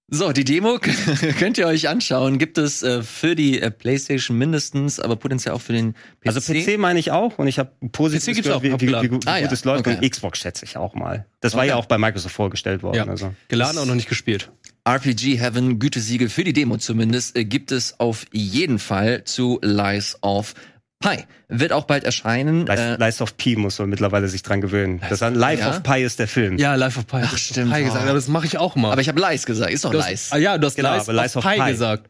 So, 0.08 0.32
die 0.32 0.44
Demo 0.44 0.78
könnt 1.40 1.58
ihr 1.58 1.66
euch 1.66 1.90
anschauen. 1.90 2.38
Gibt 2.38 2.60
es 2.60 2.84
äh, 2.84 3.02
für 3.02 3.36
die 3.36 3.60
äh, 3.60 3.72
PlayStation 3.72 4.38
mindestens, 4.38 5.00
aber 5.00 5.16
potenziell 5.16 5.56
auch 5.56 5.62
für 5.62 5.74
den 5.74 5.94
PC. 5.94 6.28
Also 6.28 6.42
PC 6.42 6.78
meine 6.78 7.00
ich 7.00 7.10
auch 7.12 7.40
und 7.40 7.48
ich 7.48 7.58
habe 7.58 7.72
positiv 7.92 8.22
PC 8.34 8.36
gibt's 8.36 8.44
gehört, 8.48 8.60
auch 8.60 8.82
wie, 8.82 8.88
wie, 8.88 9.02
wie, 9.02 9.08
gut 9.08 9.28
Ah, 9.28 9.40
ja. 9.40 9.50
es 9.52 9.66
läuft 9.66 9.88
Okay. 9.88 9.98
und 10.00 10.08
Xbox 10.12 10.38
schätze 10.40 10.64
ich 10.66 10.78
auch 10.78 10.94
mal. 10.94 11.26
Das 11.42 11.54
war 11.54 11.62
Okay. 11.62 11.70
ja 11.70 11.76
auch 11.78 11.88
bei 11.88 11.98
Microsoft 11.98 12.36
vorgestellt 12.36 12.84
worden. 12.84 12.98
Ja. 12.98 13.06
Also. 13.08 13.34
Geladen 13.48 13.80
und 13.80 13.88
noch 13.88 13.96
nicht 13.96 14.08
gespielt. 14.10 14.52
RPG 14.88 15.38
Heaven, 15.40 15.80
Gütesiegel 15.80 16.30
für 16.30 16.44
die 16.44 16.54
Demo 16.54 16.78
zumindest, 16.78 17.36
äh, 17.36 17.44
gibt 17.44 17.72
es 17.72 18.00
auf 18.00 18.28
jeden 18.32 18.78
Fall 18.78 19.24
zu 19.24 19.60
Lies 19.64 20.20
of 20.22 20.54
Pi. 21.02 21.26
Wird 21.50 21.72
auch 21.74 21.84
bald 21.86 22.04
erscheinen. 22.04 22.66
Lies, 22.66 22.80
Äh, 22.80 22.96
Lies 22.98 23.22
of 23.22 23.38
P 23.38 23.56
muss 23.56 23.78
man 23.80 23.90
mittlerweile 23.90 24.28
sich 24.28 24.42
dran 24.44 24.62
gewöhnen. 24.62 25.02
Das 25.10 25.22
an 25.22 25.36
Life 25.36 25.62
Ja? 25.62 25.70
of 25.72 25.84
Pi 25.84 26.02
ist 26.04 26.20
der 26.20 26.28
Film. 26.28 26.58
Ja, 26.58 26.76
Life 26.76 26.98
of 27.00 27.06
Pi. 27.08 27.18
Ach, 27.24 27.38
stimmt. 27.38 27.74
Pi 27.74 27.84
gesagt, 27.84 28.00
Oh. 28.02 28.06
aber 28.06 28.14
das 28.16 28.28
mache 28.28 28.46
ich 28.48 28.58
auch 28.58 28.76
mal. 28.76 28.92
aber 28.92 29.02
ich 29.02 29.08
habe 29.10 29.20
Lies 29.20 29.46
gesagt. 29.46 29.72
Ist 29.72 29.86
doch 29.86 29.92
du 29.92 30.00
hast, 30.00 30.10
Lies. 30.10 30.32
ah, 30.32 30.38
ja, 30.38 30.58
du 30.58 30.66
hast 30.68 30.76
Genau, 30.76 30.94
Lies, 30.96 31.10
aber 31.10 31.22
Lies 31.22 31.36
of 31.38 31.46
of 31.46 31.52
Pi 31.52 31.60
Pi. 31.60 31.72
gesagt. 31.72 32.10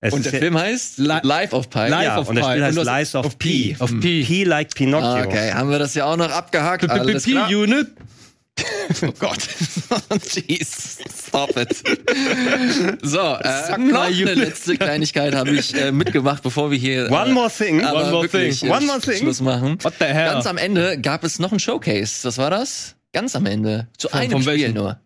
Es 0.00 0.12
Und 0.12 0.24
der 0.26 0.32
Film 0.34 0.58
heißt 0.58 0.98
Li- 0.98 1.20
Life 1.22 1.56
of 1.56 1.70
Pi. 1.70 1.78
Life 1.88 2.04
ja, 2.04 2.18
of 2.18 2.28
und 2.28 2.34
das 2.36 2.44
Pi. 2.46 2.50
Spiel 2.52 2.64
heißt 2.64 2.76
Lies 2.84 3.14
of 3.14 3.24
of 3.26 3.38
P. 3.38 3.74
P. 3.74 3.76
Of 3.82 4.00
P. 4.00 4.24
P 4.24 4.44
like 4.44 4.74
Pinocchio. 4.74 5.06
Ah, 5.08 5.24
Okay, 5.24 5.52
haben 5.52 5.70
wir 5.70 5.78
das 5.78 5.94
ja 5.94 6.04
auch 6.04 6.16
noch 6.18 6.30
abgehakt. 6.30 6.90
Alles 6.90 7.24
klar. 7.24 7.48
Oh 9.02 9.12
Gott. 9.18 9.38
Jeez, 10.20 10.98
stop 11.26 11.56
it. 11.56 11.74
So, 13.02 13.18
äh, 13.18 13.78
noch 13.78 14.02
eine 14.02 14.34
letzte 14.34 14.76
Kleinigkeit 14.76 15.34
habe 15.34 15.50
ich 15.50 15.74
äh, 15.74 15.90
mitgemacht, 15.90 16.42
bevor 16.42 16.70
wir 16.70 16.78
hier 16.78 17.10
One 17.10 17.30
äh, 17.30 17.32
more 17.32 17.50
thing. 17.50 17.80
One 17.84 18.10
more 18.10 18.22
wirklich, 18.22 18.60
thing. 18.60 18.68
äh, 18.70 18.72
One 18.72 18.86
more 18.86 19.00
thing. 19.00 19.16
Schluss 19.18 19.40
machen. 19.40 19.78
What 19.82 19.94
the 19.98 20.04
hell? 20.06 20.32
Ganz 20.34 20.46
am 20.46 20.58
Ende 20.58 21.00
gab 21.00 21.24
es 21.24 21.38
noch 21.38 21.50
ein 21.52 21.58
Showcase. 21.58 22.24
Was 22.26 22.38
war 22.38 22.50
das? 22.50 22.94
Ganz 23.12 23.34
am 23.34 23.46
Ende. 23.46 23.88
Zu 23.96 24.08
Von- 24.08 24.20
einem 24.20 24.30
von 24.32 24.42
Spiel 24.42 24.52
welchem? 24.52 24.74
nur. 24.74 25.00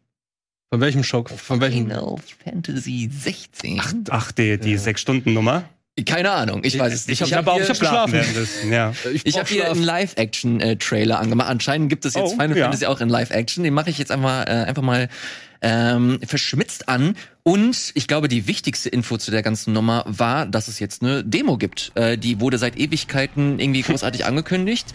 Von 0.70 0.80
welchem 0.80 1.02
Schock? 1.04 1.30
Von 1.30 1.60
welchem? 1.62 1.86
Final 1.86 2.16
Fantasy 2.44 3.10
16. 3.10 3.80
Ach, 4.10 4.32
die, 4.32 4.58
die 4.58 4.76
Sechs-Stunden-Nummer. 4.76 5.64
Keine 6.06 6.30
Ahnung, 6.30 6.60
ich 6.64 6.78
weiß 6.78 6.92
es 6.92 7.06
nicht. 7.06 7.20
ich 7.20 7.28
ich 7.28 7.28
hier- 7.34 7.44
hab 7.44 7.68
geschlafen. 7.68 8.12
währenddessen, 8.12 8.72
Ja. 8.72 8.92
Ich 9.12 9.24
brauch 9.24 9.40
habe 9.40 9.48
hier 9.48 9.70
einen 9.70 9.82
Live-Action-Trailer 9.82 11.18
angemacht. 11.18 11.48
Anscheinend 11.48 11.88
gibt 11.88 12.04
es 12.04 12.14
jetzt 12.14 12.24
Oh, 12.24 12.28
Final 12.30 12.56
ja. 12.56 12.64
Fantasy 12.64 12.86
auch 12.86 13.00
in 13.00 13.08
Live-Action. 13.08 13.64
Den 13.64 13.74
mache 13.74 13.90
ich 13.90 13.98
jetzt 13.98 14.10
einfach, 14.12 14.46
äh, 14.46 14.50
einfach 14.50 14.82
mal 14.82 15.08
ähm, 15.60 16.20
verschmitzt 16.24 16.88
an. 16.88 17.16
Und 17.42 17.90
ich 17.94 18.06
glaube, 18.06 18.28
die 18.28 18.46
wichtigste 18.46 18.88
Info 18.90 19.16
zu 19.16 19.32
der 19.32 19.42
ganzen 19.42 19.72
Nummer 19.72 20.04
war, 20.06 20.46
dass 20.46 20.68
es 20.68 20.78
jetzt 20.78 21.02
eine 21.02 21.24
Demo 21.24 21.56
gibt. 21.58 21.90
Äh, 21.96 22.16
die 22.16 22.38
wurde 22.40 22.58
seit 22.58 22.78
Ewigkeiten 22.78 23.58
irgendwie 23.58 23.82
großartig 23.82 24.24
angekündigt. 24.24 24.86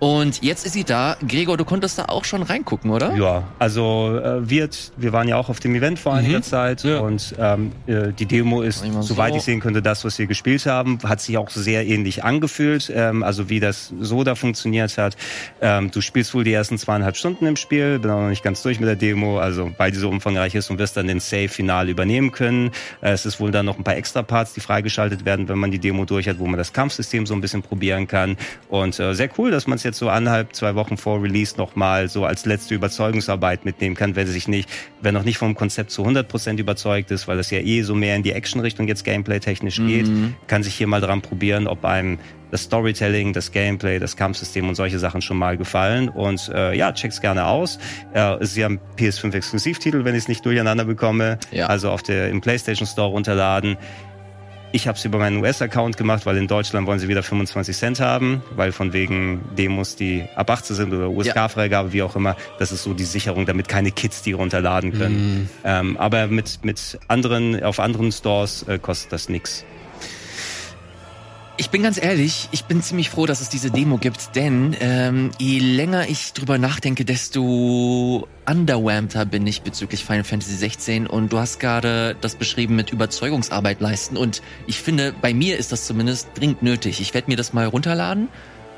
Und 0.00 0.42
jetzt 0.44 0.64
ist 0.64 0.74
sie 0.74 0.84
da. 0.84 1.16
Gregor, 1.26 1.56
du 1.56 1.64
konntest 1.64 1.98
da 1.98 2.04
auch 2.04 2.24
schon 2.24 2.42
reingucken, 2.42 2.90
oder? 2.92 3.16
Ja, 3.16 3.42
also 3.58 4.16
äh, 4.16 4.48
wird, 4.48 4.92
wir 4.96 5.12
waren 5.12 5.26
ja 5.26 5.36
auch 5.36 5.48
auf 5.48 5.58
dem 5.58 5.74
Event 5.74 5.98
vor 5.98 6.14
einiger 6.14 6.40
Zeit 6.40 6.84
Ja. 6.84 7.00
und 7.00 7.34
ähm, 7.36 7.72
äh, 7.88 8.12
die 8.12 8.26
Demo 8.26 8.62
ist, 8.62 8.84
so. 8.84 9.02
soweit 9.02 9.34
ich 9.34 9.42
sehen 9.42 9.58
könnte, 9.58 9.82
das, 9.82 10.04
was 10.04 10.16
wir 10.20 10.26
gespielt 10.26 10.66
haben, 10.66 10.98
hat 11.02 11.20
sich 11.20 11.36
auch 11.36 11.50
sehr 11.50 11.84
ähnlich 11.84 12.22
angefühlt, 12.22 12.92
ähm, 12.94 13.24
also 13.24 13.48
wie 13.50 13.58
das 13.58 13.92
so 14.00 14.22
da 14.22 14.36
funktioniert 14.36 14.96
hat. 14.98 15.16
Ähm, 15.60 15.90
du 15.90 16.00
spielst 16.00 16.32
wohl 16.32 16.44
die 16.44 16.52
ersten 16.52 16.78
zweieinhalb 16.78 17.16
Stunden 17.16 17.46
im 17.46 17.56
Spiel, 17.56 17.98
bin 17.98 18.12
auch 18.12 18.20
noch 18.20 18.28
nicht 18.28 18.44
ganz 18.44 18.62
durch 18.62 18.78
mit 18.78 18.88
der 18.88 18.96
Demo, 18.96 19.40
also 19.40 19.72
weil 19.78 19.90
die 19.90 19.98
so 19.98 20.08
umfangreich 20.08 20.54
ist 20.54 20.70
und 20.70 20.78
wirst 20.78 20.96
dann 20.96 21.08
den 21.08 21.18
Save 21.18 21.48
final 21.48 21.88
übernehmen 21.88 22.30
können. 22.30 22.70
Äh, 23.00 23.10
es 23.10 23.26
ist 23.26 23.40
wohl 23.40 23.50
dann 23.50 23.66
noch 23.66 23.76
ein 23.78 23.82
paar 23.84 23.96
extra 23.96 24.22
Parts, 24.22 24.52
die 24.52 24.60
freigeschaltet 24.60 25.24
werden, 25.24 25.48
wenn 25.48 25.58
man 25.58 25.72
die 25.72 25.80
Demo 25.80 26.04
durch 26.04 26.28
hat, 26.28 26.38
wo 26.38 26.46
man 26.46 26.56
das 26.56 26.72
Kampfsystem 26.72 27.26
so 27.26 27.34
ein 27.34 27.40
bisschen 27.40 27.62
probieren 27.62 28.06
kann. 28.06 28.36
Und 28.68 29.00
äh, 29.00 29.12
sehr 29.14 29.28
cool, 29.38 29.50
dass 29.50 29.66
man 29.66 29.74
es 29.76 29.87
jetzt 29.88 29.98
so 29.98 30.08
anderthalb, 30.08 30.54
zwei 30.54 30.74
Wochen 30.74 30.96
vor 30.96 31.22
Release 31.22 31.56
nochmal 31.56 32.08
so 32.08 32.24
als 32.24 32.46
letzte 32.46 32.74
Überzeugungsarbeit 32.74 33.64
mitnehmen 33.64 33.94
kann, 33.94 34.16
wer 34.16 34.26
sich 34.26 34.48
nicht, 34.48 34.68
wer 35.00 35.12
noch 35.12 35.24
nicht 35.24 35.38
vom 35.38 35.54
Konzept 35.54 35.90
zu 35.90 36.04
100% 36.04 36.58
überzeugt 36.58 37.10
ist, 37.10 37.26
weil 37.28 37.38
es 37.38 37.50
ja 37.50 37.58
eh 37.58 37.82
so 37.82 37.94
mehr 37.94 38.16
in 38.16 38.22
die 38.22 38.32
Action-Richtung 38.32 38.86
jetzt 38.88 39.04
Gameplay-technisch 39.04 39.76
geht, 39.78 40.08
kann 40.46 40.62
sich 40.62 40.74
hier 40.74 40.86
mal 40.86 41.00
dran 41.00 41.22
probieren, 41.22 41.66
ob 41.66 41.84
einem 41.84 42.18
das 42.50 42.62
Storytelling, 42.62 43.32
das 43.32 43.52
Gameplay, 43.52 43.98
das 43.98 44.16
Kampfsystem 44.16 44.68
und 44.68 44.74
solche 44.74 44.98
Sachen 44.98 45.22
schon 45.22 45.36
mal 45.36 45.56
gefallen. 45.56 46.08
Und 46.08 46.50
äh, 46.54 46.74
ja, 46.74 46.92
check's 46.92 47.20
gerne 47.20 47.46
aus. 47.46 47.78
Äh, 48.14 48.42
ist 48.42 48.56
ja 48.56 48.68
ein 48.68 48.80
PS5-Exklusivtitel, 48.96 50.04
wenn 50.04 50.14
ich 50.14 50.22
es 50.22 50.28
nicht 50.28 50.44
durcheinander 50.44 50.84
bekomme. 50.84 51.38
Ja. 51.50 51.66
Also 51.66 51.90
auf 51.90 52.02
der 52.02 52.30
im 52.30 52.40
PlayStation 52.40 52.86
Store 52.86 53.10
runterladen. 53.10 53.76
Ich 54.70 54.86
habe 54.86 54.98
es 54.98 55.04
über 55.06 55.18
meinen 55.18 55.38
US-Account 55.38 55.96
gemacht, 55.96 56.26
weil 56.26 56.36
in 56.36 56.46
Deutschland 56.46 56.86
wollen 56.86 56.98
sie 56.98 57.08
wieder 57.08 57.22
25 57.22 57.74
Cent 57.74 58.00
haben, 58.00 58.42
weil 58.54 58.70
von 58.72 58.92
wegen 58.92 59.40
Demos, 59.56 59.96
die 59.96 60.24
ab 60.36 60.50
18 60.50 60.76
sind 60.76 60.92
oder 60.92 61.08
USK-Freigabe, 61.08 61.94
wie 61.94 62.02
auch 62.02 62.14
immer, 62.16 62.36
das 62.58 62.70
ist 62.70 62.82
so 62.82 62.92
die 62.92 63.04
Sicherung, 63.04 63.46
damit 63.46 63.66
keine 63.66 63.90
Kids 63.92 64.20
die 64.22 64.32
runterladen 64.32 64.92
können. 64.92 65.48
Ähm, 65.64 65.96
aber 65.96 66.26
Mhm. 66.26 66.34
mit, 66.34 66.58
mit 66.64 66.98
anderen, 67.08 67.62
auf 67.62 67.80
anderen 67.80 68.12
Stores 68.12 68.62
äh, 68.64 68.78
kostet 68.78 69.12
das 69.12 69.30
nix. 69.30 69.64
Ich 71.60 71.70
bin 71.70 71.82
ganz 71.82 72.00
ehrlich, 72.00 72.48
ich 72.52 72.66
bin 72.66 72.82
ziemlich 72.82 73.10
froh, 73.10 73.26
dass 73.26 73.40
es 73.40 73.48
diese 73.48 73.72
Demo 73.72 73.98
gibt, 73.98 74.36
denn 74.36 74.76
ähm, 74.78 75.32
je 75.38 75.58
länger 75.58 76.08
ich 76.08 76.32
drüber 76.32 76.56
nachdenke, 76.56 77.04
desto 77.04 78.28
underwhelmter 78.48 79.24
bin 79.26 79.44
ich 79.44 79.62
bezüglich 79.62 80.04
Final 80.04 80.22
Fantasy 80.22 80.54
16 80.54 81.08
und 81.08 81.32
du 81.32 81.38
hast 81.38 81.58
gerade 81.58 82.14
das 82.20 82.36
beschrieben 82.36 82.76
mit 82.76 82.90
Überzeugungsarbeit 82.90 83.80
leisten 83.80 84.16
und 84.16 84.40
ich 84.68 84.78
finde, 84.78 85.12
bei 85.20 85.34
mir 85.34 85.58
ist 85.58 85.72
das 85.72 85.84
zumindest 85.84 86.28
dringend 86.36 86.62
nötig. 86.62 87.00
Ich 87.00 87.12
werde 87.12 87.28
mir 87.28 87.36
das 87.36 87.52
mal 87.52 87.66
runterladen 87.66 88.28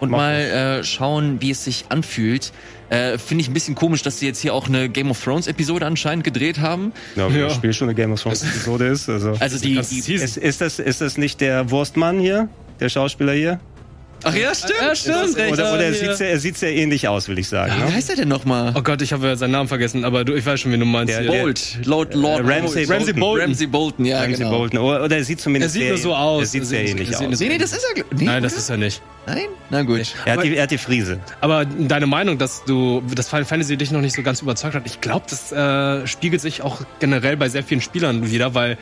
und 0.01 0.11
Mach 0.11 0.17
mal 0.19 0.41
äh, 0.81 0.83
schauen, 0.83 1.43
wie 1.43 1.51
es 1.51 1.63
sich 1.65 1.85
anfühlt. 1.91 2.51
Äh, 2.89 3.19
finde 3.19 3.43
ich 3.43 3.49
ein 3.51 3.55
bisschen 3.55 3.75
komisch, 3.75 4.03
dass 4.03 4.19
sie 4.21 4.27
jetzt 4.27 4.41
hier 4.41 4.55
auch 4.55 4.69
eine 4.69 4.89
Game 4.89 5.11
of 5.11 5.23
Thrones 5.23 5.47
Episode 5.49 5.85
anscheinend 5.85 6.25
gedreht 6.25 6.61
haben. 6.61 6.93
Ja, 7.15 7.29
wenn 7.29 7.39
Ja. 7.41 7.49
das 7.49 7.57
Spiel 7.57 7.75
schon 7.75 7.89
eine 7.91 7.95
Game 7.95 8.11
of 8.13 8.23
Thrones 8.23 8.43
Episode 8.43 8.87
ist. 8.87 9.09
Also. 9.11 9.37
Also 9.39 9.59
die, 9.59 9.75
die 9.75 10.15
ist, 10.15 10.39
ist, 10.39 10.61
das, 10.63 10.79
ist 10.79 11.03
das 11.03 11.19
nicht 11.19 11.43
der 11.43 11.71
Wurstmann 11.71 12.19
hier? 12.19 12.49
Der 12.81 12.89
Schauspieler 12.89 13.33
hier? 13.35 13.61
Ach 14.23 14.35
ja, 14.35 14.55
stimmt. 14.55 14.75
Ja, 14.79 14.95
stimmt. 14.95 15.35
Recht. 15.37 15.53
Oder, 15.55 15.73
oder 15.73 15.83
er, 15.85 15.95
sieht 15.95 16.15
sehr, 16.15 16.29
er 16.31 16.39
sieht 16.39 16.59
sehr 16.59 16.75
ähnlich 16.75 17.09
aus, 17.09 17.27
will 17.29 17.39
ich 17.39 17.49
sagen. 17.49 17.73
Wie 17.75 17.81
Ne? 17.85 17.95
heißt 17.95 18.11
er 18.11 18.17
denn 18.17 18.29
nochmal? 18.29 18.75
Oh 18.77 18.83
Gott, 18.83 19.01
ich 19.01 19.15
habe 19.15 19.35
seinen 19.37 19.53
Namen 19.53 19.67
vergessen, 19.67 20.05
aber 20.05 20.25
du, 20.27 20.35
ich 20.35 20.45
weiß 20.45 20.61
schon, 20.61 20.73
wie 20.73 20.79
du 20.79 20.85
meinst. 20.85 21.15
Der- 21.15 21.23
der- 21.23 21.41
Bolt, 21.41 21.79
Lord, 21.87 22.13
Lord 22.15 22.41
Äh, 22.47 22.53
Ramsay 22.53 22.85
Bolt. 22.85 22.91
Ramsay 22.99 23.13
Bolton. 23.15 23.41
Ramsay 23.47 23.67
Bolton, 23.67 24.05
ja, 24.05 24.21
Ramsay 24.21 24.37
genau. 24.45 24.51
Bolton. 24.59 24.79
Oder, 24.81 25.11
er 25.17 25.25
sieht 25.25 25.41
zumindest 25.41 25.75
Er 25.75 25.81
sieht 25.81 25.89
nur 25.89 25.97
so 25.99 26.15
aus. 26.15 26.43
Er 26.43 26.47
sieht 26.49 26.67
sehr 26.67 26.87
ähnlich 26.87 27.09
sieht 27.17 27.29
aus. 27.29 27.41
Nee, 27.41 27.49
nee, 27.49 27.57
das 27.57 27.73
ist 27.73 27.83
er. 27.97 28.05
Nee, 28.15 28.25
Nein, 28.27 28.43
das 28.43 28.53
ist 28.59 28.69
er 28.69 28.77
nicht. 28.77 29.01
Nein? 29.27 29.39
Na 29.71 29.83
gut. 29.85 30.15
Er 30.27 30.35
hat, 30.35 30.45
die, 30.45 30.55
er 30.55 30.65
hat 30.65 30.71
die 30.71 30.77
Frise. 30.79 31.19
Aber 31.41 31.65
deine 31.65 32.07
Meinung, 32.07 32.37
dass 32.37 32.63
du, 32.67 33.03
dass 33.15 33.27
Final 33.31 33.47
Fantasy 33.47 33.79
dich 33.79 33.91
noch 33.91 34.03
nicht 34.03 34.15
so 34.17 34.23
ganz 34.23 34.43
überzeugt 34.43 34.75
hat, 34.75 34.83
ich 34.85 35.01
glaube, 35.01 35.25
das 35.31 35.51
äh, 35.51 36.07
spiegelt 36.07 36.43
sich 36.43 36.61
auch 36.61 36.83
generell 36.99 37.39
bei 37.39 37.49
sehr 37.49 37.63
vielen 37.63 37.81
Spielern 37.81 38.31
wieder, 38.31 38.55
weil 38.55 38.77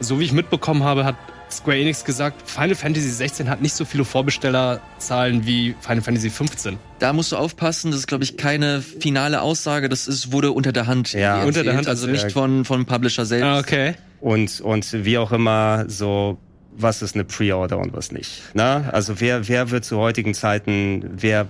so 0.00 0.18
wie 0.18 0.24
ich 0.24 0.32
mitbekommen 0.32 0.82
habe, 0.82 1.04
hat 1.04 1.16
Square 1.50 1.78
Enix 1.78 2.04
gesagt, 2.04 2.48
Final 2.48 2.74
Fantasy 2.74 3.08
16 3.10 3.48
hat 3.48 3.62
nicht 3.62 3.74
so 3.74 3.84
viele 3.84 4.04
Vorbestellerzahlen 4.04 5.46
wie 5.46 5.74
Final 5.80 6.02
Fantasy 6.02 6.30
15. 6.30 6.78
Da 6.98 7.12
musst 7.12 7.32
du 7.32 7.36
aufpassen, 7.36 7.90
das 7.90 8.00
ist, 8.00 8.06
glaube 8.06 8.24
ich, 8.24 8.36
keine 8.36 8.82
finale 8.82 9.40
Aussage, 9.40 9.88
das 9.88 10.08
ist, 10.08 10.32
wurde 10.32 10.52
unter 10.52 10.72
der 10.72 10.86
Hand. 10.86 11.12
Ja, 11.12 11.36
erzählt, 11.36 11.46
unter 11.46 11.64
der 11.64 11.76
Hand 11.76 11.88
Also 11.88 12.06
nicht 12.06 12.32
von, 12.32 12.64
von 12.64 12.86
Publisher 12.86 13.24
selbst. 13.24 13.44
Ah, 13.44 13.58
okay. 13.58 13.94
Und, 14.20 14.60
und 14.60 15.04
wie 15.04 15.18
auch 15.18 15.32
immer, 15.32 15.84
so, 15.88 16.38
was 16.76 17.02
ist 17.02 17.14
eine 17.14 17.24
Pre-Order 17.24 17.78
und 17.78 17.92
was 17.92 18.12
nicht. 18.12 18.42
Na? 18.54 18.88
Also 18.90 19.20
wer, 19.20 19.48
wer 19.48 19.70
wird 19.70 19.84
zu 19.84 19.98
heutigen 19.98 20.34
Zeiten, 20.34 21.04
wer 21.16 21.46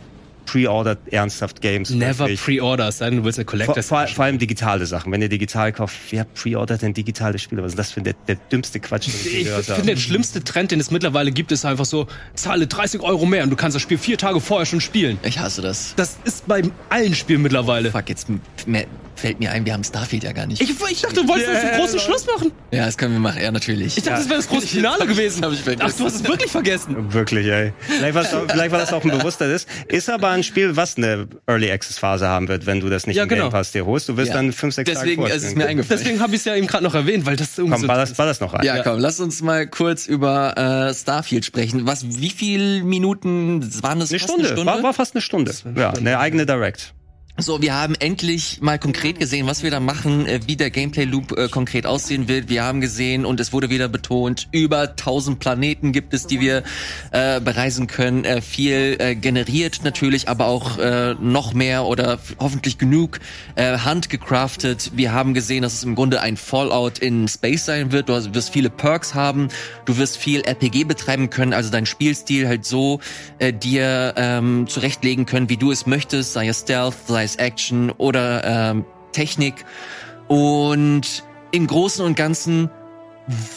pre-ordert 0.48 0.98
ernsthaft 1.10 1.60
Games? 1.60 1.90
Never 1.90 2.26
pre-order, 2.28 2.88
es 2.88 2.98
sei 2.98 3.10
denn, 3.10 3.18
du 3.18 3.24
willst 3.24 3.38
eine 3.38 3.44
Vor, 3.44 3.52
Collector's 3.52 3.86
vor, 3.86 4.00
Edition. 4.00 4.16
vor 4.16 4.24
allem 4.24 4.38
digitale 4.38 4.86
Sachen. 4.86 5.12
Wenn 5.12 5.20
ihr 5.20 5.28
digital 5.28 5.72
kauft, 5.72 5.96
wer 6.10 6.24
pre-ordert 6.24 6.82
denn 6.82 6.94
digitale 6.94 7.38
Spiele? 7.38 7.62
Was 7.62 7.72
ist 7.72 7.78
das 7.78 7.92
für 7.92 8.00
der, 8.00 8.14
der 8.26 8.36
dümmste 8.36 8.80
Quatsch, 8.80 9.08
den 9.08 9.14
ich 9.14 9.38
Ich 9.38 9.44
gehört 9.44 9.66
finde, 9.66 9.94
der 9.94 9.96
schlimmste 9.96 10.42
Trend, 10.42 10.70
den 10.70 10.80
es 10.80 10.90
mittlerweile 10.90 11.32
gibt, 11.32 11.52
ist 11.52 11.64
einfach 11.64 11.84
so, 11.84 12.06
zahle 12.34 12.66
30 12.66 13.02
Euro 13.02 13.26
mehr 13.26 13.44
und 13.44 13.50
du 13.50 13.56
kannst 13.56 13.74
das 13.74 13.82
Spiel 13.82 13.98
vier 13.98 14.16
Tage 14.16 14.40
vorher 14.40 14.66
schon 14.66 14.80
spielen. 14.80 15.18
Ich 15.22 15.38
hasse 15.38 15.60
das. 15.60 15.94
Das 15.96 16.16
ist 16.24 16.48
bei 16.48 16.62
allen 16.88 17.14
Spielen 17.14 17.42
mittlerweile. 17.42 17.90
Fuck, 17.90 18.08
jetzt 18.08 18.28
mehr, 18.66 18.86
fällt 19.18 19.40
mir 19.40 19.50
ein, 19.52 19.66
wir 19.66 19.72
haben 19.74 19.84
Starfield 19.84 20.24
ja 20.24 20.32
gar 20.32 20.46
nicht. 20.46 20.60
Ich, 20.62 20.70
ich 20.70 21.00
dachte, 21.02 21.14
du 21.22 21.28
wolltest 21.28 21.50
jetzt 21.52 21.64
einen 21.64 21.80
großen 21.80 21.98
Schluss 21.98 22.26
machen. 22.26 22.52
ja, 22.70 22.86
das 22.86 22.96
können 22.96 23.12
wir 23.14 23.20
machen, 23.20 23.42
ja, 23.42 23.50
natürlich. 23.50 23.96
Ich 23.96 24.04
dachte, 24.04 24.18
das 24.20 24.28
wäre 24.28 24.38
das 24.38 24.48
große 24.48 24.66
Finale 24.68 25.06
gewesen. 25.06 25.44
hab 25.44 25.52
ich 25.52 25.60
vergessen. 25.60 25.90
Ach, 25.92 25.98
du 25.98 26.04
hast 26.04 26.14
es 26.16 26.24
wirklich 26.26 26.50
vergessen. 26.50 27.12
Wirklich, 27.12 27.46
ey. 27.46 27.72
Vielleicht, 27.80 28.16
auch, 28.34 28.46
vielleicht 28.48 28.70
war 28.72 28.78
das 28.78 28.92
auch 28.92 29.02
ein 29.04 29.10
bewusster 29.10 29.46
ist. 29.52 29.68
Ist 29.88 30.08
aber 30.10 30.28
ein 30.30 30.42
Spiel, 30.42 30.76
was 30.76 30.96
eine 30.96 31.26
Early 31.46 31.70
Access 31.70 31.98
Phase 31.98 32.28
haben 32.28 32.48
wird, 32.48 32.66
wenn 32.66 32.80
du 32.80 32.88
das 32.88 33.06
nicht 33.06 33.16
Ja, 33.16 33.24
im 33.24 33.28
Game 33.28 33.38
genau. 33.38 33.50
Pass 33.50 33.72
dir 33.72 33.86
holst. 33.86 34.08
Du 34.08 34.16
wirst 34.16 34.28
Ja. 34.30 34.34
dann 34.36 34.52
fünf, 34.52 34.74
sechs 34.74 34.90
Deswegen 34.90 35.22
Tage 35.22 35.34
ist 35.34 35.56
mir 35.56 35.66
eingefallen. 35.66 36.00
Deswegen 36.00 36.20
habe 36.20 36.34
ich 36.34 36.40
es 36.40 36.44
ja 36.44 36.54
eben 36.54 36.66
gerade 36.66 36.84
noch 36.84 36.94
erwähnt, 36.94 37.26
weil 37.26 37.36
das 37.36 37.56
irgendwie 37.58 37.72
Komm, 37.74 37.82
so... 37.82 37.88
war 37.88 37.96
das, 37.96 38.16
war 38.18 38.26
das 38.26 38.40
noch 38.40 38.52
rein? 38.54 38.64
Ja, 38.64 38.82
komm, 38.82 38.98
lass 38.98 39.20
uns 39.20 39.42
mal 39.42 39.66
kurz 39.66 40.06
über 40.06 40.56
äh, 40.90 40.94
Starfield 40.94 41.44
sprechen. 41.44 41.86
Was, 41.86 42.04
wie 42.20 42.30
viel 42.30 42.82
Minuten 42.84 43.62
waren 43.82 44.00
das? 44.00 44.10
Eine 44.10 44.18
Fast 44.20 44.32
Stunde. 44.32 44.66
War, 44.66 44.82
war 44.82 44.94
fast 44.94 45.14
eine 45.14 45.22
Stunde. 45.22 45.52
Ja, 45.76 45.90
eine 45.92 46.18
eigene 46.18 46.46
Direct. 46.46 46.94
So, 47.40 47.62
wir 47.62 47.72
haben 47.72 47.94
endlich 47.94 48.60
mal 48.62 48.80
konkret 48.80 49.20
gesehen, 49.20 49.46
was 49.46 49.62
wir 49.62 49.70
da 49.70 49.78
machen, 49.78 50.26
äh, 50.26 50.40
wie 50.46 50.56
der 50.56 50.70
Gameplay-Loop 50.70 51.38
äh, 51.38 51.48
konkret 51.48 51.86
aussehen 51.86 52.26
wird. 52.26 52.48
Wir 52.48 52.64
haben 52.64 52.80
gesehen, 52.80 53.24
und 53.24 53.38
es 53.38 53.52
wurde 53.52 53.70
wieder 53.70 53.86
betont, 53.86 54.48
über 54.50 54.80
1000 54.90 55.38
Planeten 55.38 55.92
gibt 55.92 56.14
es, 56.14 56.26
die 56.26 56.40
wir 56.40 56.64
äh, 57.12 57.40
bereisen 57.40 57.86
können. 57.86 58.24
Äh, 58.24 58.42
viel 58.42 58.96
äh, 58.98 59.14
generiert 59.14 59.82
natürlich, 59.84 60.28
aber 60.28 60.46
auch 60.46 60.78
äh, 60.78 61.14
noch 61.20 61.54
mehr 61.54 61.84
oder 61.84 62.18
hoffentlich 62.40 62.76
genug 62.76 63.20
äh, 63.54 63.78
handgecraftet. 63.78 64.90
Wir 64.96 65.12
haben 65.12 65.32
gesehen, 65.32 65.62
dass 65.62 65.74
es 65.74 65.84
im 65.84 65.94
Grunde 65.94 66.20
ein 66.20 66.36
Fallout 66.36 66.98
in 66.98 67.28
Space 67.28 67.66
sein 67.66 67.92
wird. 67.92 68.08
Du 68.08 68.34
wirst 68.34 68.50
viele 68.50 68.68
Perks 68.68 69.14
haben, 69.14 69.46
du 69.84 69.96
wirst 69.96 70.16
viel 70.16 70.40
RPG 70.40 70.82
betreiben 70.82 71.30
können, 71.30 71.52
also 71.52 71.70
deinen 71.70 71.86
Spielstil 71.86 72.48
halt 72.48 72.64
so 72.64 72.98
äh, 73.38 73.52
dir 73.52 74.14
ähm, 74.16 74.66
zurechtlegen 74.66 75.24
können, 75.24 75.48
wie 75.48 75.56
du 75.56 75.70
es 75.70 75.86
möchtest, 75.86 76.32
sei 76.32 76.48
es 76.48 76.62
Stealth, 76.62 76.96
sei 77.06 77.27
es 77.30 77.36
Action 77.36 77.90
oder 77.90 78.44
ähm, 78.44 78.84
Technik. 79.12 79.64
Und 80.26 81.24
im 81.50 81.66
Großen 81.66 82.04
und 82.04 82.16
Ganzen 82.16 82.70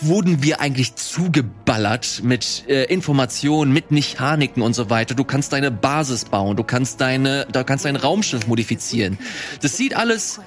wurden 0.01 0.43
wir 0.43 0.59
eigentlich 0.59 0.95
zugeballert 0.95 2.21
mit 2.23 2.65
äh, 2.67 2.83
Informationen, 2.85 3.71
mit 3.71 3.91
Mechaniken 3.91 4.61
und 4.61 4.73
so 4.73 4.89
weiter. 4.89 5.15
Du 5.15 5.23
kannst 5.23 5.53
deine 5.53 5.71
Basis 5.71 6.25
bauen, 6.25 6.57
du 6.57 6.63
kannst 6.63 6.99
deine, 6.99 7.47
du 7.51 7.63
kannst 7.63 7.85
dein 7.85 7.95
Raumschiff 7.95 8.47
modifizieren. 8.47 9.17
Das 9.61 9.77
sieht 9.77 9.95
alles 9.95 10.41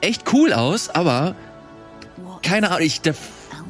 echt 0.00 0.32
cool 0.32 0.52
aus, 0.52 0.88
aber 0.88 1.36
keine 2.42 2.70
Ahnung, 2.70 2.86
ich, 2.86 3.02
der, 3.02 3.14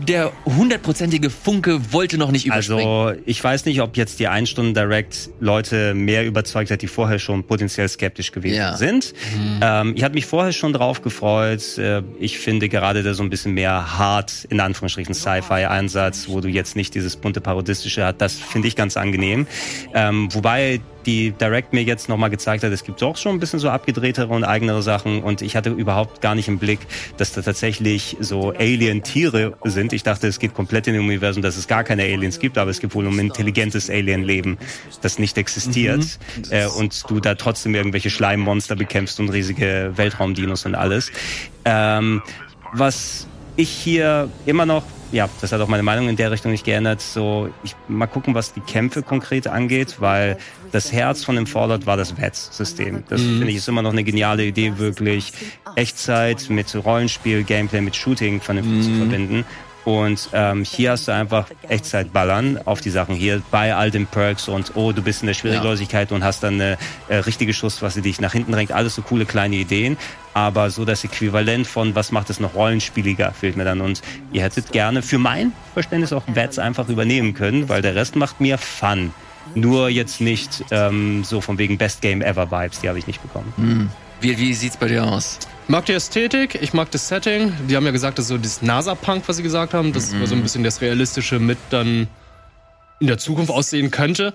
der 0.01 0.32
hundertprozentige 0.44 1.31
Funke 1.31 1.93
wollte 1.93 2.18
noch 2.18 2.31
nicht 2.31 2.47
überspringen. 2.47 2.86
Also, 2.86 3.20
ich 3.24 3.43
weiß 3.43 3.64
nicht, 3.64 3.81
ob 3.81 3.97
jetzt 3.97 4.18
die 4.20 4.28
1 4.28 4.48
Stunden 4.48 4.74
Direct 4.74 5.31
Leute 5.40 5.94
mehr 5.94 6.24
überzeugt 6.27 6.70
hat, 6.70 6.82
die 6.82 6.86
vorher 6.86 7.18
schon 7.18 7.44
potenziell 7.44 7.89
skeptisch 7.89 8.32
gewesen 8.32 8.56
Ja. 8.56 8.77
sind. 8.77 9.14
Ähm, 9.62 9.94
ich 9.97 10.05
hatte 10.05 10.14
mich 10.14 10.27
vorher 10.27 10.52
schon 10.52 10.73
drauf 10.73 11.02
gefreut. 11.02 11.78
Äh, 11.78 12.02
ich 12.20 12.39
finde 12.39 12.68
gerade 12.68 13.02
da 13.02 13.14
so 13.14 13.23
ein 13.23 13.31
bisschen 13.31 13.55
mehr 13.55 13.98
hart, 13.98 14.47
in 14.51 14.60
Anführungsstrichen, 14.60 15.14
Sci-Fi-Einsatz, 15.14 16.28
wo 16.28 16.40
du 16.40 16.48
jetzt 16.48 16.77
nicht 16.77 16.94
dieses 16.94 17.16
bunte 17.16 17.40
Parodistische 17.40 18.05
hast, 18.05 18.16
das 18.20 18.35
finde 18.35 18.68
ich 18.68 18.77
ganz 18.77 18.97
angenehm. 18.97 19.47
Ähm, 19.94 20.28
wobei 20.32 20.81
die 21.06 21.30
Direct 21.30 21.72
mir 21.72 21.82
jetzt 21.82 22.08
nochmal 22.08 22.30
gezeigt 22.30 22.64
hat, 22.64 22.72
es 22.72 22.84
gibt 22.84 23.02
auch 23.02 23.16
schon 23.16 23.32
ein 23.32 23.40
bisschen 23.40 23.58
so 23.58 23.70
abgedrehtere 23.70 24.28
und 24.28 24.44
eigenere 24.44 24.82
Sachen 24.82 25.22
und 25.22 25.40
ich 25.42 25.56
hatte 25.56 25.70
überhaupt 25.70 26.20
gar 26.20 26.34
nicht 26.34 26.48
im 26.48 26.58
Blick, 26.58 26.80
dass 27.16 27.32
da 27.32 27.42
tatsächlich 27.42 28.16
so 28.20 28.50
Alien-Tiere 28.50 29.56
sind. 29.64 29.92
Ich 29.92 30.02
dachte, 30.02 30.26
es 30.26 30.38
geht 30.38 30.54
komplett 30.54 30.86
in 30.88 30.94
dem 30.94 31.04
Universum, 31.04 31.42
dass 31.42 31.56
es 31.56 31.68
gar 31.68 31.84
keine 31.84 32.02
Aliens 32.02 32.38
gibt, 32.38 32.58
aber 32.58 32.70
es 32.70 32.80
gibt 32.80 32.94
wohl 32.94 33.06
um 33.06 33.18
intelligentes 33.18 33.88
Alien-Leben, 33.88 34.58
das 35.00 35.18
nicht 35.18 35.38
existiert 35.38 36.18
äh, 36.50 36.66
und 36.66 37.08
du 37.08 37.20
da 37.20 37.34
trotzdem 37.34 37.74
irgendwelche 37.74 38.10
Schleimmonster 38.10 38.76
bekämpfst 38.76 39.20
und 39.20 39.28
riesige 39.28 39.92
Weltraumdinos 39.96 40.66
und 40.66 40.74
alles. 40.74 41.12
Ähm, 41.64 42.22
was 42.72 43.26
ich 43.56 43.70
hier 43.70 44.28
immer 44.44 44.66
noch, 44.66 44.82
ja, 45.12 45.28
das 45.40 45.52
hat 45.52 45.60
auch 45.60 45.68
meine 45.68 45.82
Meinung 45.82 46.08
in 46.08 46.16
der 46.16 46.30
Richtung 46.30 46.52
nicht 46.52 46.64
geändert, 46.64 47.00
so, 47.00 47.48
ich 47.62 47.76
mal 47.88 48.06
gucken, 48.06 48.34
was 48.34 48.52
die 48.52 48.60
Kämpfe 48.60 49.02
konkret 49.02 49.46
angeht, 49.46 49.96
weil 50.00 50.36
das 50.72 50.92
Herz 50.92 51.24
von 51.24 51.36
dem 51.36 51.46
Fallout 51.46 51.86
war 51.86 51.96
das 51.96 52.16
VETS-System. 52.16 53.04
Das 53.08 53.20
finde 53.20 53.48
ich 53.48 53.56
ist 53.56 53.68
immer 53.68 53.82
noch 53.82 53.92
eine 53.92 54.04
geniale 54.04 54.44
Idee, 54.44 54.78
wirklich 54.78 55.32
Echtzeit 55.76 56.48
mit 56.50 56.74
Rollenspiel, 56.74 57.44
Gameplay, 57.44 57.80
mit 57.80 57.96
Shooting 57.96 58.40
vernünftig 58.40 58.84
zu 58.84 58.96
verbinden. 58.96 59.44
Und 59.86 60.30
ähm, 60.32 60.64
hier 60.64 60.90
hast 60.90 61.06
du 61.06 61.12
einfach 61.12 61.46
Echtzeitballern 61.68 62.58
auf 62.64 62.80
die 62.80 62.90
Sachen 62.90 63.14
hier 63.14 63.40
bei 63.52 63.72
all 63.72 63.92
den 63.92 64.08
Perks 64.08 64.48
und 64.48 64.72
oh, 64.74 64.90
du 64.90 65.00
bist 65.00 65.22
in 65.22 65.28
der 65.28 65.34
Schwieriglosigkeit 65.34 66.10
und 66.10 66.24
hast 66.24 66.42
dann 66.42 66.54
eine 66.54 66.76
äh, 67.06 67.18
richtige 67.18 67.54
Schusswaffe, 67.54 68.02
die 68.02 68.08
dich 68.08 68.20
nach 68.20 68.32
hinten 68.32 68.50
drängt. 68.50 68.72
Alles 68.72 68.96
so 68.96 69.02
coole 69.02 69.26
kleine 69.26 69.54
Ideen. 69.54 69.96
Aber 70.34 70.70
so 70.70 70.84
das 70.84 71.04
Äquivalent 71.04 71.68
von 71.68 71.94
was 71.94 72.10
macht 72.10 72.30
es 72.30 72.40
noch 72.40 72.56
rollenspieliger 72.56 73.30
fehlt 73.30 73.56
mir 73.56 73.64
dann. 73.64 73.80
Und 73.80 74.02
ihr 74.32 74.42
hättet 74.42 74.72
gerne 74.72 75.02
für 75.02 75.18
mein 75.18 75.52
Verständnis 75.72 76.12
auch 76.12 76.24
Bats 76.24 76.58
einfach 76.58 76.88
übernehmen 76.88 77.34
können, 77.34 77.68
weil 77.68 77.80
der 77.80 77.94
Rest 77.94 78.16
macht 78.16 78.40
mir 78.40 78.58
Fun. 78.58 79.12
Nur 79.54 79.88
jetzt 79.88 80.20
nicht 80.20 80.64
ähm, 80.72 81.22
so 81.22 81.40
von 81.40 81.58
wegen 81.58 81.78
Best 81.78 82.00
Game 82.00 82.22
Ever 82.22 82.50
Vibes, 82.50 82.80
die 82.80 82.88
habe 82.88 82.98
ich 82.98 83.06
nicht 83.06 83.22
bekommen. 83.22 83.88
Wie, 84.20 84.36
wie 84.36 84.52
sieht's 84.52 84.76
bei 84.76 84.88
dir 84.88 85.04
aus? 85.04 85.38
Ich 85.66 85.70
mag 85.70 85.84
die 85.84 85.94
Ästhetik, 85.94 86.62
ich 86.62 86.74
mag 86.74 86.93
das 86.93 87.09
Setting. 87.09 87.52
Die 87.68 87.74
haben 87.74 87.84
ja 87.84 87.90
gesagt, 87.90 88.20
dass 88.20 88.28
so 88.28 88.38
dieses 88.38 88.62
NASA-Punk, 88.62 89.24
was 89.26 89.38
sie 89.38 89.43
gesagt 89.43 89.74
haben, 89.74 89.93
das 89.93 90.16
war 90.16 90.24
so 90.28 90.36
ein 90.36 90.43
bisschen 90.43 90.62
das 90.62 90.80
Realistische 90.80 91.40
mit 91.40 91.59
dann 91.70 92.06
in 93.01 93.09
der 93.09 93.18
Zukunft 93.18 93.51
aussehen 93.51 93.90
könnte. 93.90 94.32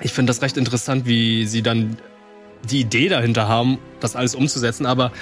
Ich 0.00 0.14
finde 0.14 0.30
das 0.30 0.40
recht 0.40 0.56
interessant, 0.56 1.04
wie 1.04 1.46
sie 1.46 1.60
dann 1.60 1.98
die 2.70 2.80
Idee 2.80 3.10
dahinter 3.10 3.48
haben, 3.48 3.76
das 4.00 4.16
alles 4.16 4.34
umzusetzen. 4.34 4.86
Aber 4.86 5.12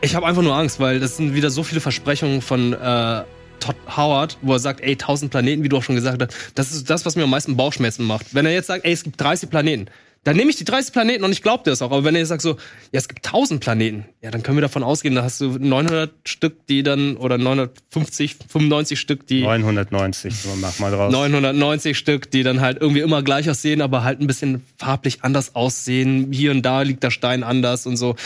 ich 0.00 0.16
habe 0.16 0.26
einfach 0.26 0.42
nur 0.42 0.56
Angst, 0.56 0.80
weil 0.80 0.98
das 0.98 1.16
sind 1.16 1.32
wieder 1.32 1.50
so 1.50 1.62
viele 1.62 1.80
Versprechungen 1.80 2.42
von 2.42 2.72
äh, 2.72 3.22
Todd 3.60 3.76
Howard, 3.96 4.36
wo 4.42 4.54
er 4.54 4.58
sagt, 4.58 4.80
ey, 4.80 4.94
1000 4.94 5.30
Planeten, 5.30 5.62
wie 5.62 5.68
du 5.68 5.76
auch 5.76 5.84
schon 5.84 5.94
gesagt 5.94 6.20
hast. 6.20 6.34
Das 6.56 6.72
ist 6.72 6.90
das, 6.90 7.06
was 7.06 7.14
mir 7.14 7.22
am 7.22 7.30
meisten 7.30 7.56
Bauchschmerzen 7.56 8.04
macht. 8.04 8.34
Wenn 8.34 8.46
er 8.46 8.52
jetzt 8.52 8.66
sagt, 8.66 8.84
ey, 8.84 8.90
es 8.92 9.04
gibt 9.04 9.20
30 9.20 9.48
Planeten, 9.48 9.86
dann 10.24 10.36
nehme 10.36 10.50
ich 10.50 10.56
die 10.56 10.64
30 10.64 10.92
Planeten 10.92 11.24
und 11.24 11.32
ich 11.32 11.42
glaube 11.42 11.64
dir 11.64 11.70
das 11.70 11.80
auch. 11.80 11.92
Aber 11.92 12.04
wenn 12.04 12.14
ihr 12.14 12.26
sagt 12.26 12.42
so, 12.42 12.50
ja, 12.50 12.98
es 12.98 13.08
gibt 13.08 13.24
1000 13.24 13.60
Planeten, 13.60 14.04
ja, 14.20 14.30
dann 14.30 14.42
können 14.42 14.58
wir 14.58 14.62
davon 14.62 14.82
ausgehen, 14.82 15.14
da 15.14 15.22
hast 15.22 15.40
du 15.40 15.58
900 15.58 16.12
Stück, 16.28 16.66
die 16.66 16.82
dann, 16.82 17.16
oder 17.16 17.38
950, 17.38 18.36
95 18.48 19.00
Stück, 19.00 19.26
die 19.26 19.42
990, 19.42 20.34
so 20.34 20.50
mach 20.56 20.78
mal 20.78 20.92
draus. 20.92 21.10
990 21.10 21.96
Stück, 21.96 22.30
die 22.30 22.42
dann 22.42 22.60
halt 22.60 22.80
irgendwie 22.80 23.00
immer 23.00 23.22
gleich 23.22 23.48
aussehen, 23.48 23.80
aber 23.80 24.04
halt 24.04 24.20
ein 24.20 24.26
bisschen 24.26 24.62
farblich 24.76 25.22
anders 25.22 25.54
aussehen. 25.54 26.32
Hier 26.32 26.50
und 26.50 26.62
da 26.62 26.82
liegt 26.82 27.02
der 27.02 27.10
Stein 27.10 27.42
anders 27.42 27.86
und 27.86 27.96
so. 27.96 28.16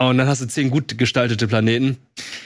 Und 0.00 0.18
dann 0.18 0.26
hast 0.28 0.42
du 0.42 0.46
zehn 0.46 0.70
gut 0.70 0.96
gestaltete 0.98 1.46
Planeten. 1.48 1.98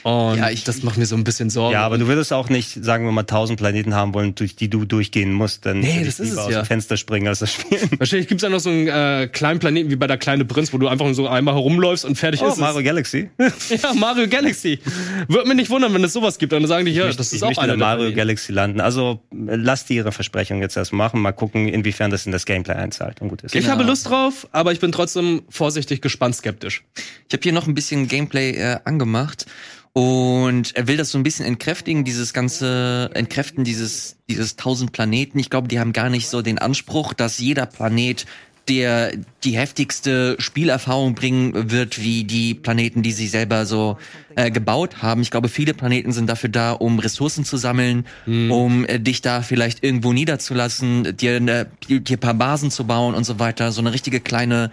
Und 0.03 0.37
Ja, 0.37 0.49
ich- 0.49 0.63
das 0.63 0.83
macht 0.83 0.97
mir 0.97 1.05
so 1.05 1.15
ein 1.15 1.23
bisschen 1.23 1.49
Sorgen. 1.49 1.73
Ja, 1.73 1.85
aber 1.85 1.97
du 1.97 2.07
würdest 2.07 2.33
auch 2.33 2.49
nicht, 2.49 2.83
sagen 2.83 3.05
wir 3.05 3.11
mal, 3.11 3.23
1000 3.23 3.57
Planeten 3.59 3.93
haben 3.95 4.13
wollen, 4.13 4.35
durch 4.35 4.55
die 4.55 4.69
du 4.69 4.85
durchgehen 4.85 5.31
musst. 5.33 5.65
Dann 5.65 5.79
Nee, 5.79 5.99
das 5.99 6.01
ich 6.01 6.07
ist 6.07 6.19
lieber 6.19 6.31
es 6.41 6.47
aus 6.47 6.51
ja. 6.51 6.61
dem 6.61 6.65
Fenster 6.65 6.97
springen, 6.97 7.27
als 7.27 7.39
das 7.39 7.53
spielen. 7.53 7.89
Wahrscheinlich 7.97 8.27
gibt's 8.27 8.43
ja 8.43 8.49
noch 8.49 8.59
so 8.59 8.69
einen 8.69 8.87
äh, 8.87 9.27
kleinen 9.31 9.59
Planeten 9.59 9.89
wie 9.89 9.95
bei 9.95 10.07
der 10.07 10.17
kleine 10.17 10.45
Prinz, 10.45 10.73
wo 10.73 10.77
du 10.77 10.87
einfach 10.87 11.11
so 11.13 11.27
einmal 11.27 11.53
herumläufst 11.55 12.05
und 12.05 12.15
fertig 12.17 12.41
Oh, 12.41 12.47
ist 12.47 12.57
Mario 12.57 12.83
Galaxy. 12.83 13.29
es. 13.37 13.69
Ja, 13.83 13.93
Mario 13.93 14.27
Galaxy. 14.27 14.79
Würde 15.27 15.47
mich 15.47 15.57
nicht 15.57 15.69
wundern, 15.69 15.93
wenn 15.93 16.03
es 16.03 16.13
sowas 16.13 16.37
gibt. 16.37 16.51
Dann 16.53 16.65
sagen 16.67 16.85
die, 16.85 16.91
ja, 16.91 17.11
das 17.11 17.27
ich 17.31 17.37
ist 17.37 17.43
auch 17.43 17.47
möchte 17.49 17.61
einer 17.61 17.77
Mario 17.77 17.97
Planeten. 17.97 18.17
Galaxy 18.17 18.51
landen. 18.51 18.81
Also 18.81 19.21
lass 19.31 19.85
die 19.85 19.95
ihre 19.95 20.11
Versprechungen 20.11 20.61
jetzt 20.61 20.77
erst 20.77 20.93
machen. 20.93 21.21
Mal 21.21 21.31
gucken, 21.31 21.67
inwiefern 21.67 22.11
das 22.11 22.25
in 22.25 22.31
das 22.31 22.45
Gameplay 22.45 22.75
einzahlt 22.75 23.21
und 23.21 23.29
gut 23.29 23.41
ist. 23.43 23.55
Ich 23.55 23.61
Genau. 23.61 23.73
habe 23.73 23.83
Lust 23.83 24.09
drauf, 24.09 24.47
aber 24.51 24.71
ich 24.71 24.79
bin 24.79 24.91
trotzdem 24.91 25.43
vorsichtig 25.49 26.01
gespannt 26.01 26.35
skeptisch. 26.35 26.83
Ich 27.27 27.33
habe 27.33 27.43
hier 27.43 27.53
noch 27.53 27.67
ein 27.67 27.73
bisschen 27.73 28.07
Gameplay 28.07 28.51
äh, 28.51 28.77
angemacht 28.85 29.45
und 29.93 30.75
er 30.75 30.87
will 30.87 30.97
das 30.97 31.11
so 31.11 31.19
ein 31.19 31.23
bisschen 31.23 31.45
entkräftigen, 31.45 32.03
dieses 32.03 32.33
ganze 32.33 33.11
Entkräften 33.13 33.63
dieses 33.63 34.17
dieses 34.27 34.55
tausend 34.55 34.91
Planeten. 34.91 35.37
Ich 35.37 35.51
glaube, 35.51 35.67
die 35.67 35.79
haben 35.79 35.93
gar 35.93 36.09
nicht 36.09 36.29
so 36.29 36.41
den 36.41 36.57
Anspruch, 36.57 37.13
dass 37.13 37.37
jeder 37.37 37.67
Planet 37.67 38.25
der 38.69 39.11
die 39.43 39.57
heftigste 39.57 40.37
Spielerfahrung 40.39 41.15
bringen 41.15 41.71
wird, 41.71 42.01
wie 42.01 42.23
die 42.23 42.53
Planeten, 42.53 43.03
die 43.03 43.11
sie 43.11 43.27
selber 43.27 43.65
so 43.65 43.97
äh, 44.35 44.51
gebaut 44.51 45.01
haben. 45.01 45.21
Ich 45.21 45.31
glaube, 45.31 45.49
viele 45.49 45.73
Planeten 45.73 46.13
sind 46.13 46.29
dafür 46.29 46.49
da, 46.49 46.71
um 46.71 46.99
Ressourcen 46.99 47.43
zu 47.43 47.57
sammeln, 47.57 48.05
um 48.25 48.85
äh, 48.85 48.99
dich 48.99 49.21
da 49.21 49.41
vielleicht 49.41 49.83
irgendwo 49.83 50.13
niederzulassen, 50.13 51.17
dir, 51.17 51.35
eine, 51.35 51.67
dir 51.89 52.17
ein 52.17 52.19
paar 52.19 52.33
Basen 52.35 52.71
zu 52.71 52.85
bauen 52.85 53.15
und 53.15 53.25
so 53.25 53.37
weiter. 53.37 53.71
So 53.73 53.81
eine 53.81 53.91
richtige 53.91 54.21
kleine 54.21 54.71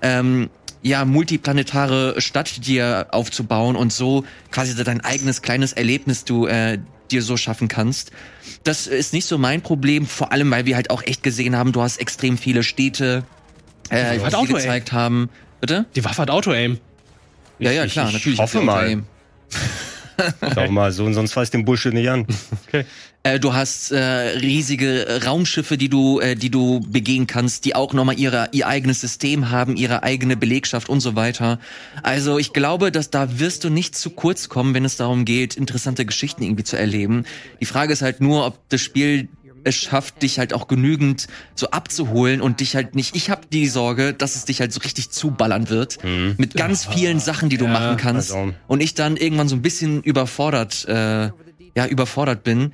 ähm, 0.00 0.48
ja, 0.84 1.04
multiplanetare 1.04 2.20
Stadt 2.20 2.66
dir 2.66 3.08
aufzubauen 3.10 3.74
und 3.74 3.92
so 3.92 4.24
quasi 4.50 4.76
dein 4.84 5.00
eigenes 5.00 5.40
kleines 5.42 5.72
Erlebnis 5.72 6.24
du 6.24 6.46
äh, 6.46 6.78
dir 7.10 7.22
so 7.22 7.36
schaffen 7.36 7.68
kannst. 7.68 8.12
Das 8.64 8.86
ist 8.86 9.12
nicht 9.14 9.26
so 9.26 9.38
mein 9.38 9.62
Problem, 9.62 10.06
vor 10.06 10.30
allem 10.30 10.50
weil 10.50 10.66
wir 10.66 10.76
halt 10.76 10.90
auch 10.90 11.02
echt 11.02 11.22
gesehen 11.22 11.56
haben, 11.56 11.72
du 11.72 11.80
hast 11.82 11.96
extrem 11.96 12.36
viele 12.38 12.62
Städte, 12.62 13.24
äh, 13.88 14.18
hat 14.20 14.32
die 14.32 14.36
Auto, 14.36 14.54
gezeigt 14.54 14.92
haben. 14.92 15.30
Bitte? 15.60 15.86
Die 15.96 16.04
Waffe 16.04 16.20
hat 16.22 16.30
Auto-Aim. 16.30 16.78
Ja, 17.58 17.70
ja, 17.72 17.84
ich- 17.84 17.92
klar, 17.92 18.08
ich 18.08 18.14
natürlich. 18.14 18.38
hoffe 18.38 18.58
hat 18.58 18.60
sie 18.60 18.66
mal. 18.66 19.02
Schau 20.54 20.68
mal, 20.70 20.92
so, 20.92 21.10
sonst 21.12 21.32
fass 21.32 21.50
den 21.50 21.64
Bullshit 21.64 21.92
nicht 21.92 22.08
an. 22.08 22.26
Äh, 23.26 23.40
du 23.40 23.54
hast 23.54 23.90
äh, 23.90 23.98
riesige 23.98 25.22
Raumschiffe, 25.24 25.78
die 25.78 25.88
du, 25.88 26.20
äh, 26.20 26.34
die 26.34 26.50
du 26.50 26.80
begehen 26.80 27.26
kannst, 27.26 27.64
die 27.64 27.74
auch 27.74 27.94
nochmal 27.94 28.18
ihre, 28.18 28.48
ihr 28.52 28.66
eigenes 28.68 29.00
System 29.00 29.50
haben, 29.50 29.76
ihre 29.76 30.02
eigene 30.02 30.36
Belegschaft 30.36 30.90
und 30.90 31.00
so 31.00 31.16
weiter. 31.16 31.58
Also 32.02 32.38
ich 32.38 32.52
glaube, 32.52 32.92
dass 32.92 33.08
da 33.08 33.38
wirst 33.38 33.64
du 33.64 33.70
nicht 33.70 33.96
zu 33.96 34.10
kurz 34.10 34.50
kommen, 34.50 34.74
wenn 34.74 34.84
es 34.84 34.96
darum 34.96 35.24
geht, 35.24 35.56
interessante 35.56 36.04
Geschichten 36.04 36.42
irgendwie 36.42 36.64
zu 36.64 36.76
erleben. 36.76 37.24
Die 37.60 37.66
Frage 37.66 37.94
ist 37.94 38.02
halt 38.02 38.20
nur, 38.20 38.44
ob 38.44 38.58
das 38.68 38.82
Spiel 38.82 39.28
es 39.64 39.74
schafft, 39.76 40.22
dich 40.22 40.38
halt 40.38 40.54
auch 40.54 40.68
genügend 40.68 41.26
so 41.54 41.70
abzuholen 41.70 42.40
und 42.40 42.60
dich 42.60 42.76
halt 42.76 42.94
nicht. 42.94 43.16
Ich 43.16 43.30
habe 43.30 43.42
die 43.52 43.66
Sorge, 43.66 44.12
dass 44.14 44.36
es 44.36 44.44
dich 44.44 44.60
halt 44.60 44.72
so 44.72 44.80
richtig 44.80 45.10
zuballern 45.10 45.68
wird 45.68 45.98
mit 46.36 46.54
ganz 46.54 46.86
vielen 46.86 47.20
Sachen, 47.20 47.48
die 47.48 47.56
du 47.56 47.66
machen 47.66 47.96
kannst 47.96 48.32
also- 48.32 48.54
und 48.66 48.80
ich 48.80 48.94
dann 48.94 49.16
irgendwann 49.16 49.48
so 49.48 49.56
ein 49.56 49.62
bisschen 49.62 50.02
überfordert, 50.02 50.84
äh, 50.88 51.30
ja 51.76 51.86
überfordert 51.88 52.44
bin. 52.44 52.72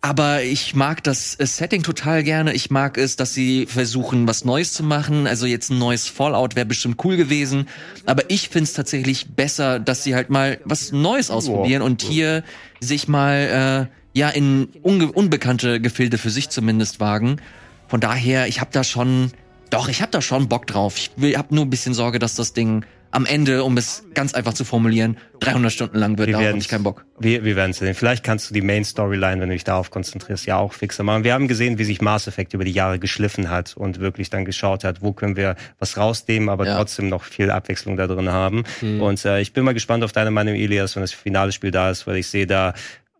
Aber 0.00 0.42
ich 0.42 0.74
mag 0.74 1.02
das 1.02 1.34
äh, 1.40 1.46
Setting 1.46 1.82
total 1.82 2.22
gerne. 2.22 2.52
Ich 2.52 2.70
mag 2.70 2.98
es, 2.98 3.16
dass 3.16 3.32
sie 3.32 3.64
versuchen, 3.64 4.28
was 4.28 4.44
Neues 4.44 4.74
zu 4.74 4.82
machen. 4.82 5.26
Also 5.26 5.46
jetzt 5.46 5.70
ein 5.70 5.78
neues 5.78 6.08
Fallout 6.08 6.56
wäre 6.56 6.66
bestimmt 6.66 7.02
cool 7.04 7.16
gewesen. 7.16 7.68
Aber 8.04 8.28
ich 8.30 8.50
find's 8.50 8.74
tatsächlich 8.74 9.28
besser, 9.34 9.78
dass 9.78 10.04
sie 10.04 10.14
halt 10.14 10.28
mal 10.28 10.58
was 10.64 10.92
Neues 10.92 11.30
ausprobieren 11.30 11.80
und 11.80 12.02
hier 12.02 12.44
sich 12.80 13.08
mal 13.08 13.88
äh, 13.90 14.03
ja 14.14 14.28
in 14.30 14.68
unbekannte 14.82 15.80
Gefilde 15.80 16.18
für 16.18 16.30
sich 16.30 16.48
zumindest 16.48 17.00
wagen. 17.00 17.36
Von 17.88 18.00
daher, 18.00 18.46
ich 18.48 18.60
habe 18.60 18.70
da 18.72 18.82
schon, 18.84 19.30
doch, 19.70 19.88
ich 19.88 20.00
habe 20.00 20.10
da 20.10 20.22
schon 20.22 20.48
Bock 20.48 20.66
drauf. 20.66 20.96
Ich 20.96 21.10
will, 21.16 21.36
hab 21.36 21.52
nur 21.52 21.64
ein 21.64 21.70
bisschen 21.70 21.94
Sorge, 21.94 22.18
dass 22.18 22.34
das 22.34 22.52
Ding 22.54 22.84
am 23.10 23.26
Ende, 23.26 23.62
um 23.62 23.76
es 23.76 24.04
ganz 24.14 24.34
einfach 24.34 24.54
zu 24.54 24.64
formulieren, 24.64 25.18
300 25.38 25.70
Stunden 25.70 25.98
lang 25.98 26.18
wird. 26.18 26.26
Wir 26.26 26.32
Darauf 26.32 26.48
habe 26.48 26.58
ich 26.58 26.66
keinen 26.68 26.82
Bock. 26.82 27.04
Wir, 27.20 27.44
wir 27.44 27.54
werden 27.54 27.72
sehen. 27.72 27.94
Vielleicht 27.94 28.24
kannst 28.24 28.50
du 28.50 28.54
die 28.54 28.60
Main 28.60 28.84
Storyline, 28.84 29.40
wenn 29.40 29.48
du 29.50 29.54
dich 29.54 29.62
darauf 29.62 29.92
konzentrierst, 29.92 30.46
ja 30.46 30.56
auch 30.56 30.72
fixer 30.72 31.04
machen. 31.04 31.22
Wir 31.22 31.32
haben 31.32 31.46
gesehen, 31.46 31.78
wie 31.78 31.84
sich 31.84 32.00
Mass 32.00 32.26
Effect 32.26 32.54
über 32.54 32.64
die 32.64 32.72
Jahre 32.72 32.98
geschliffen 32.98 33.50
hat 33.50 33.76
und 33.76 34.00
wirklich 34.00 34.30
dann 34.30 34.44
geschaut 34.44 34.82
hat, 34.82 35.00
wo 35.00 35.12
können 35.12 35.36
wir 35.36 35.54
was 35.78 35.96
rausnehmen, 35.96 36.48
aber 36.48 36.66
Ja. 36.66 36.76
trotzdem 36.76 37.08
noch 37.08 37.22
viel 37.22 37.52
Abwechslung 37.52 37.96
da 37.96 38.08
drin 38.08 38.30
haben. 38.30 38.64
Und 38.80 39.24
äh, 39.24 39.40
ich 39.40 39.52
bin 39.52 39.62
mal 39.64 39.74
gespannt 39.74 40.02
auf 40.02 40.10
deine 40.10 40.32
Meinung, 40.32 40.56
Elias, 40.56 40.96
wenn 40.96 41.02
das 41.02 41.12
finale 41.12 41.52
Spiel 41.52 41.70
da 41.70 41.90
ist, 41.90 42.08
weil 42.08 42.16
ich 42.16 42.26
sehe 42.26 42.48
da 42.48 42.74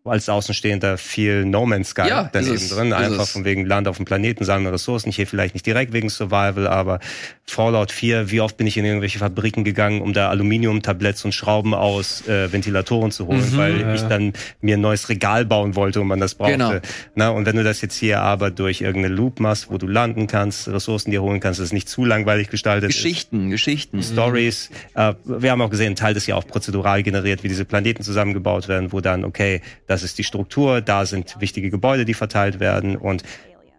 als 0.05 0.29
Außenstehender 0.29 0.97
viel 0.97 1.45
No 1.45 1.65
Man's 1.65 1.89
Sky 1.89 2.07
Ja, 2.07 2.29
daneben 2.31 2.55
es, 2.55 2.69
drin. 2.69 2.93
Einfach 2.93 3.27
von 3.27 3.43
wegen 3.45 3.65
Land 3.65 3.87
auf 3.87 3.97
dem 3.97 4.05
Planeten, 4.05 4.43
sammeln 4.45 4.67
Ressourcen. 4.73 5.11
Hier 5.11 5.27
vielleicht 5.27 5.53
nicht 5.55 5.65
direkt 5.65 5.93
wegen 5.93 6.09
Survival, 6.09 6.67
aber 6.67 6.99
Fallout 7.47 7.91
4, 7.91 8.31
wie 8.31 8.41
oft 8.41 8.57
bin 8.57 8.67
ich 8.67 8.77
in 8.77 8.85
irgendwelche 8.85 9.19
Fabriken 9.19 9.63
gegangen, 9.63 10.01
um 10.01 10.13
da 10.13 10.29
Aluminiumtabletts 10.29 11.25
und 11.25 11.33
Schrauben 11.33 11.73
aus 11.73 12.27
äh, 12.27 12.51
Ventilatoren 12.51 13.11
zu 13.11 13.27
holen, 13.27 13.51
Mhm. 13.53 13.57
weil 13.57 13.95
ich 13.95 14.01
dann 14.03 14.33
mir 14.61 14.77
ein 14.77 14.81
neues 14.81 15.09
Regal 15.09 15.45
bauen 15.45 15.75
wollte 15.75 16.01
und 16.01 16.07
man 16.07 16.19
das 16.19 16.35
brauchte. 16.35 16.53
Genau. 16.57 16.73
Na, 17.15 17.29
und 17.29 17.45
wenn 17.45 17.55
du 17.55 17.63
das 17.63 17.81
jetzt 17.81 17.95
hier 17.97 18.21
aber 18.21 18.51
durch 18.51 18.81
irgendeine 18.81 19.13
Loop 19.13 19.39
machst, 19.39 19.69
wo 19.69 19.77
du 19.77 19.87
landen 19.87 20.27
kannst, 20.27 20.67
Ressourcen 20.67 21.11
dir 21.11 21.21
holen 21.21 21.39
kannst, 21.39 21.59
das 21.59 21.67
ist 21.67 21.73
nicht 21.73 21.89
zu 21.89 22.05
langweilig 22.05 22.49
gestaltet. 22.49 22.89
ist. 22.91 22.95
Geschichten, 22.97 23.49
Geschichten. 23.49 24.01
Stories. 24.03 24.69
Äh, 24.93 25.13
wir 25.25 25.51
haben 25.51 25.61
auch 25.61 25.69
gesehen, 25.69 25.93
ein 25.93 25.95
Teil 25.95 26.15
ist 26.15 26.27
ja 26.27 26.35
auch 26.35 26.45
prozedural 26.47 27.03
generiert, 27.03 27.43
wie 27.43 27.47
diese 27.47 27.65
Planeten 27.65 28.03
zusammengebaut 28.03 28.67
werden, 28.67 28.91
wo 28.91 29.01
dann, 29.01 29.23
okay, 29.25 29.61
das 29.95 30.03
ist 30.03 30.17
die 30.17 30.25
Struktur, 30.25 30.81
da 30.81 31.05
sind 31.05 31.39
wichtige 31.39 31.69
Gebäude, 31.69 32.03
die 32.03 32.13
verteilt 32.13 32.59
werden 32.59 32.97
und 32.97 33.23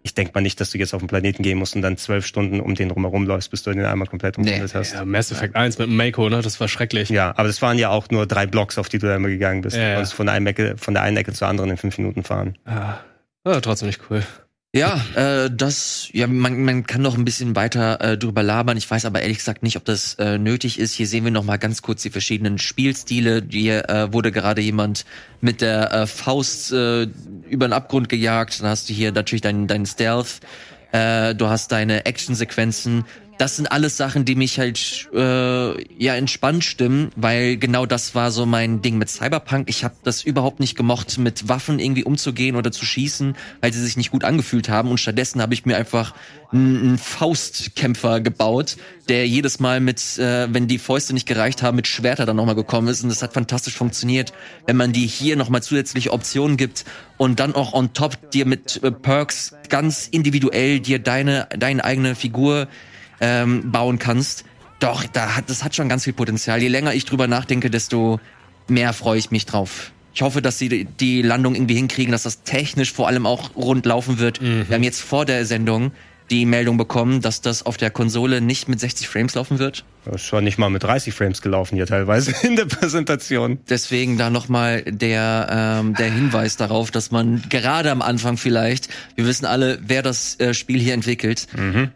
ich 0.03 0.15
denke 0.15 0.33
mal 0.35 0.41
nicht, 0.41 0.61
dass 0.61 0.71
du 0.71 0.79
jetzt 0.79 0.95
auf 0.95 1.03
den 1.03 1.09
Planeten 1.09 1.43
gehen 1.43 1.59
musst 1.59 1.77
und 1.77 1.83
dann 1.83 1.97
zwölf 1.99 2.25
Stunden 2.25 2.61
um 2.61 2.75
den 2.75 2.89
drumherum 2.89 3.27
läufst, 3.27 3.51
bis 3.51 3.65
du 3.65 3.73
den 3.73 3.85
einmal 3.85 4.07
komplett 4.07 4.39
umrundet 4.39 4.73
hast. 4.75 4.95
Ja, 4.95 5.05
Mass 5.05 5.33
Effect 5.33 5.57
1 5.57 5.79
mit 5.79 5.89
dem 5.89 5.97
Mako, 5.97 6.31
ne? 6.31 6.41
Das 6.43 6.59
war 6.61 6.69
schrecklich. 6.69 7.11
Ja, 7.11 7.31
aber 7.37 7.49
das 7.49 7.61
waren 7.61 7.77
ja 7.77 7.91
auch 7.91 8.09
nur 8.11 8.25
drei 8.27 8.47
Blocks, 8.47 8.79
auf 8.79 8.89
die 8.89 8.99
du 8.99 9.09
da 9.09 9.17
immer 9.17 9.29
gegangen 9.29 9.63
bist. 9.63 9.77
Ja, 9.77 9.83
Du 9.83 9.89
ja. 9.89 9.95
konntest 9.97 10.15
von, 10.15 10.29
einer 10.29 10.49
Ecke, 10.49 10.77
von 10.79 10.95
der 10.95 11.03
einen 11.03 11.17
Ecke 11.17 11.33
zur 11.33 11.49
anderen 11.49 11.71
in 11.71 11.77
fünf 11.77 11.99
Minuten 11.99 12.23
fahren. 12.23 12.57
Ah, 12.65 12.99
ah, 13.45 13.61
trotzdem 13.61 13.89
nicht 13.89 14.01
cool. 14.09 14.23
Ja, 14.77 15.01
äh, 15.15 15.51
das, 15.51 16.11
ja, 16.13 16.27
man, 16.27 16.63
man 16.63 16.87
kann 16.87 17.01
noch 17.01 17.17
ein 17.17 17.25
bisschen 17.25 17.57
weiter 17.57 17.99
äh, 18.03 18.19
drüber 18.19 18.43
labern. 18.43 18.77
Ich 18.77 18.91
weiß 18.91 19.07
aber 19.07 19.23
ehrlich 19.23 19.39
gesagt 19.39 19.63
nicht, 19.63 19.79
ob 19.79 19.87
das 19.87 20.17
äh, 20.17 20.37
nötig 20.37 20.79
ist. 20.79 20.93
Hier 20.93 21.07
sehen 21.07 21.25
wir 21.25 21.31
noch 21.31 21.45
mal 21.45 21.57
ganz 21.57 21.81
kurz 21.81 22.03
die 22.03 22.11
verschiedenen 22.11 22.59
Spielstile. 22.59 23.43
Hier 23.51 23.89
äh, 23.89 24.13
wurde 24.13 24.33
gerade 24.33 24.61
jemand 24.61 25.07
mit 25.41 25.63
der 25.63 25.95
äh, 25.95 26.07
Faust 26.07 26.73
äh, 26.73 27.05
über 27.49 27.69
den 27.69 27.73
Abgrund 27.73 28.11
gejagt. 28.11 28.61
Dann 28.61 28.69
hast 28.69 28.91
du 28.91 28.93
hier 28.93 29.13
natürlich 29.13 29.41
deinen 29.41 29.67
deinen 29.67 29.87
Stealth. 29.87 30.41
Äh, 30.93 31.35
du 31.35 31.47
hast 31.47 31.73
deine 31.73 32.05
Actionsequenzen. 32.05 33.07
Das 33.39 33.57
sind 33.57 33.71
alles 33.71 33.99
Sachen, 33.99 34.25
die 34.25 34.35
mich 34.35 34.59
halt 34.59 35.09
äh, 35.13 36.03
ja 36.03 36.15
entspannt 36.15 36.65
stimmen, 36.65 37.11
weil 37.17 37.59
genau 37.59 37.85
das 37.85 38.15
war 38.15 38.31
so 38.31 38.47
mein 38.47 38.81
Ding 38.81 38.97
mit 38.97 39.11
Cyberpunk. 39.11 39.69
Ich 39.69 39.85
habe 39.85 39.95
das 40.05 40.23
überhaupt 40.23 40.59
nicht 40.59 40.75
gemocht, 40.75 41.19
mit 41.19 41.49
Waffen 41.49 41.79
irgendwie 41.79 42.05
umzugehen 42.05 42.57
oder 42.57 42.73
zu 42.73 42.87
schießen, 42.87 43.37
weil 43.61 43.73
sie 43.75 43.83
sich 43.83 43.99
nicht 43.99 44.11
gut 44.11 44.25
angefühlt 44.25 44.71
haben. 44.71 44.91
Und 44.91 44.99
stattdessen 44.99 45.43
habe 45.43 45.53
ich 45.53 45.67
mir 45.67 45.77
einfach 45.77 46.15
einen 46.51 46.97
Faustkämpfer 46.97 48.21
gebaut, 48.21 48.77
der 49.09 49.27
jedes 49.29 49.61
Mal 49.61 49.81
mit, 49.81 50.19
äh, 50.19 50.53
wenn 50.53 50.67
die 50.67 50.79
Fäuste 50.79 51.13
nicht 51.13 51.27
gereicht 51.27 51.63
haben, 51.63 51.77
mit 51.77 51.87
Schwerter 51.87 52.25
dann 52.25 52.37
nochmal 52.37 52.55
gekommen 52.55 52.89
ist. 52.89 53.03
Und 53.03 53.11
das 53.11 53.23
hat 53.23 53.35
fantastisch 53.35 53.75
funktioniert, 53.75 54.33
wenn 54.67 54.77
man 54.77 54.93
die 54.93 55.07
hier 55.07 55.37
nochmal 55.37 55.63
zusätzliche 55.63 56.13
Optionen 56.13 56.57
gibt 56.57 56.85
und 57.19 57.39
dann 57.39 57.55
auch 57.55 57.75
on 57.75 57.93
top 57.93 58.31
dir 58.31 58.47
mit 58.47 58.83
äh, 58.83 58.91
Perks 58.91 59.55
ganz 59.69 60.09
individuell 60.09 60.81
dir 60.81 60.99
deine, 60.99 61.49
deine 61.59 61.85
eigene 61.85 62.15
Figur 62.15 62.69
ähm, 63.21 63.71
bauen 63.71 63.99
kannst. 63.99 64.45
Doch, 64.79 65.05
da 65.05 65.37
hat, 65.37 65.49
das 65.49 65.65
hat 65.65 65.75
schon 65.75 65.89
ganz 65.89 66.05
viel 66.05 66.13
Potenzial. 66.13 66.61
Je 66.61 66.69
länger 66.69 66.93
ich 66.95 67.05
drüber 67.05 67.27
nachdenke, 67.29 67.71
desto 67.71 68.21
mehr 68.69 68.93
freue 68.93 69.19
ich 69.19 69.31
mich 69.31 69.47
drauf. 69.47 69.93
Ich 70.15 70.23
hoffe, 70.23 70.41
dass 70.43 70.59
sie 70.59 70.69
die- 70.69 70.85
die 70.85 71.23
Landung 71.23 71.55
irgendwie 71.55 71.75
hinkriegen, 71.77 72.13
dass 72.13 72.23
das 72.25 72.43
technisch 72.43 72.93
vor 72.93 73.07
allem 73.07 73.27
auch 73.27 73.55
rund 73.55 73.85
laufen 73.87 74.19
wird. 74.19 74.41
Wir 74.41 74.75
haben 74.75 74.83
jetzt 74.83 75.01
vor 75.03 75.25
der 75.25 75.45
Sendung 75.47 75.93
die 76.31 76.45
Meldung 76.47 76.77
bekommen, 76.77 77.21
dass 77.21 77.41
das 77.41 77.65
auf 77.65 77.77
der 77.77 77.91
Konsole 77.91 78.41
nicht 78.41 78.69
mit 78.69 78.81
60 78.81 79.09
Frames 79.09 79.35
laufen 79.35 79.59
wird. 79.59 79.85
Das 80.05 80.17
ist 80.17 80.27
schon 80.27 80.45
nicht 80.45 80.59
mal 80.59 80.71
mit 80.71 80.83
30 80.83 81.15
Frames 81.15 81.43
gelaufen 81.43 81.77
hier 81.77 81.87
teilweise 81.87 82.35
in 82.43 82.57
der 82.57 82.67
Präsentation. 82.67 83.59
Deswegen 83.69 84.19
da 84.19 84.31
nochmal 84.31 84.83
der, 84.83 85.81
ähm, 85.81 85.95
der 85.95 86.11
Hinweis 86.11 86.57
darauf, 86.57 86.91
dass 86.91 87.11
man 87.11 87.43
gerade 87.49 87.91
am 87.91 88.03
Anfang 88.03 88.37
vielleicht, 88.37 88.89
wir 89.15 89.27
wissen 89.27 89.47
alle, 89.47 89.79
wer 89.83 90.03
das 90.03 90.39
äh, 90.41 90.55
Spiel 90.55 90.81
hier 90.81 90.95
entwickelt, 90.95 91.47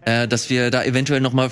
äh, 0.05 0.29
dass 0.29 0.51
wir 0.51 0.71
da 0.71 0.85
eventuell 0.85 1.21
nochmal 1.21 1.51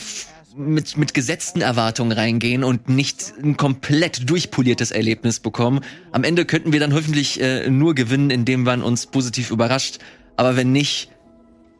mit, 0.57 0.97
mit 0.97 1.15
gesetzten 1.15 1.61
Erwartungen 1.61 2.13
reingehen 2.13 2.65
und 2.65 2.89
nicht 2.89 3.33
ein 3.43 3.57
komplett 3.57 4.29
durchpoliertes 4.29 4.91
Erlebnis 4.91 5.41
bekommen. 5.41 5.81
Am 6.11 6.25
Ende 6.25 6.45
könnten 6.45 6.73
wir 6.73 6.81
dann 6.81 6.93
hoffentlich 6.95 7.41
äh, 7.41 7.71
nur 7.71 7.95
gewinnen, 7.95 8.31
indem 8.31 8.65
man 8.65 8.83
uns 8.83 9.07
positiv 9.07 9.51
überrascht. 9.51 9.99
Aber 10.37 10.57
wenn 10.57 10.73
nicht, 10.73 11.11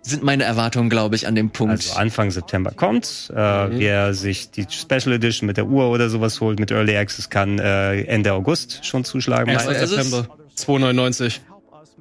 sind 0.03 0.23
meine 0.23 0.45
Erwartungen, 0.45 0.89
glaube 0.91 1.17
ich, 1.17 1.27
an 1.27 1.35
dem 1.35 1.51
Punkt. 1.51 1.73
Also 1.73 1.95
Anfang 1.95 2.31
September 2.31 2.71
kommt. 2.71 3.31
Äh, 3.31 3.37
Wer 3.37 4.15
sich 4.15 4.51
die 4.51 4.67
Special 4.71 5.13
Edition 5.13 5.47
mit 5.47 5.57
der 5.57 5.67
Uhr 5.67 5.91
oder 5.91 6.09
sowas 6.09 6.41
holt, 6.41 6.59
mit 6.59 6.71
Early 6.71 6.97
Access, 6.97 7.31
kann 7.31 7.59
äh, 7.59 8.03
Ende 8.03 8.33
August 8.33 8.85
schon 8.87 9.05
zuschlagen. 9.05 9.51
1. 9.51 9.67
ist 9.67 9.83
es? 9.83 9.91
September. 9.91 10.29
2,99. 10.57 11.41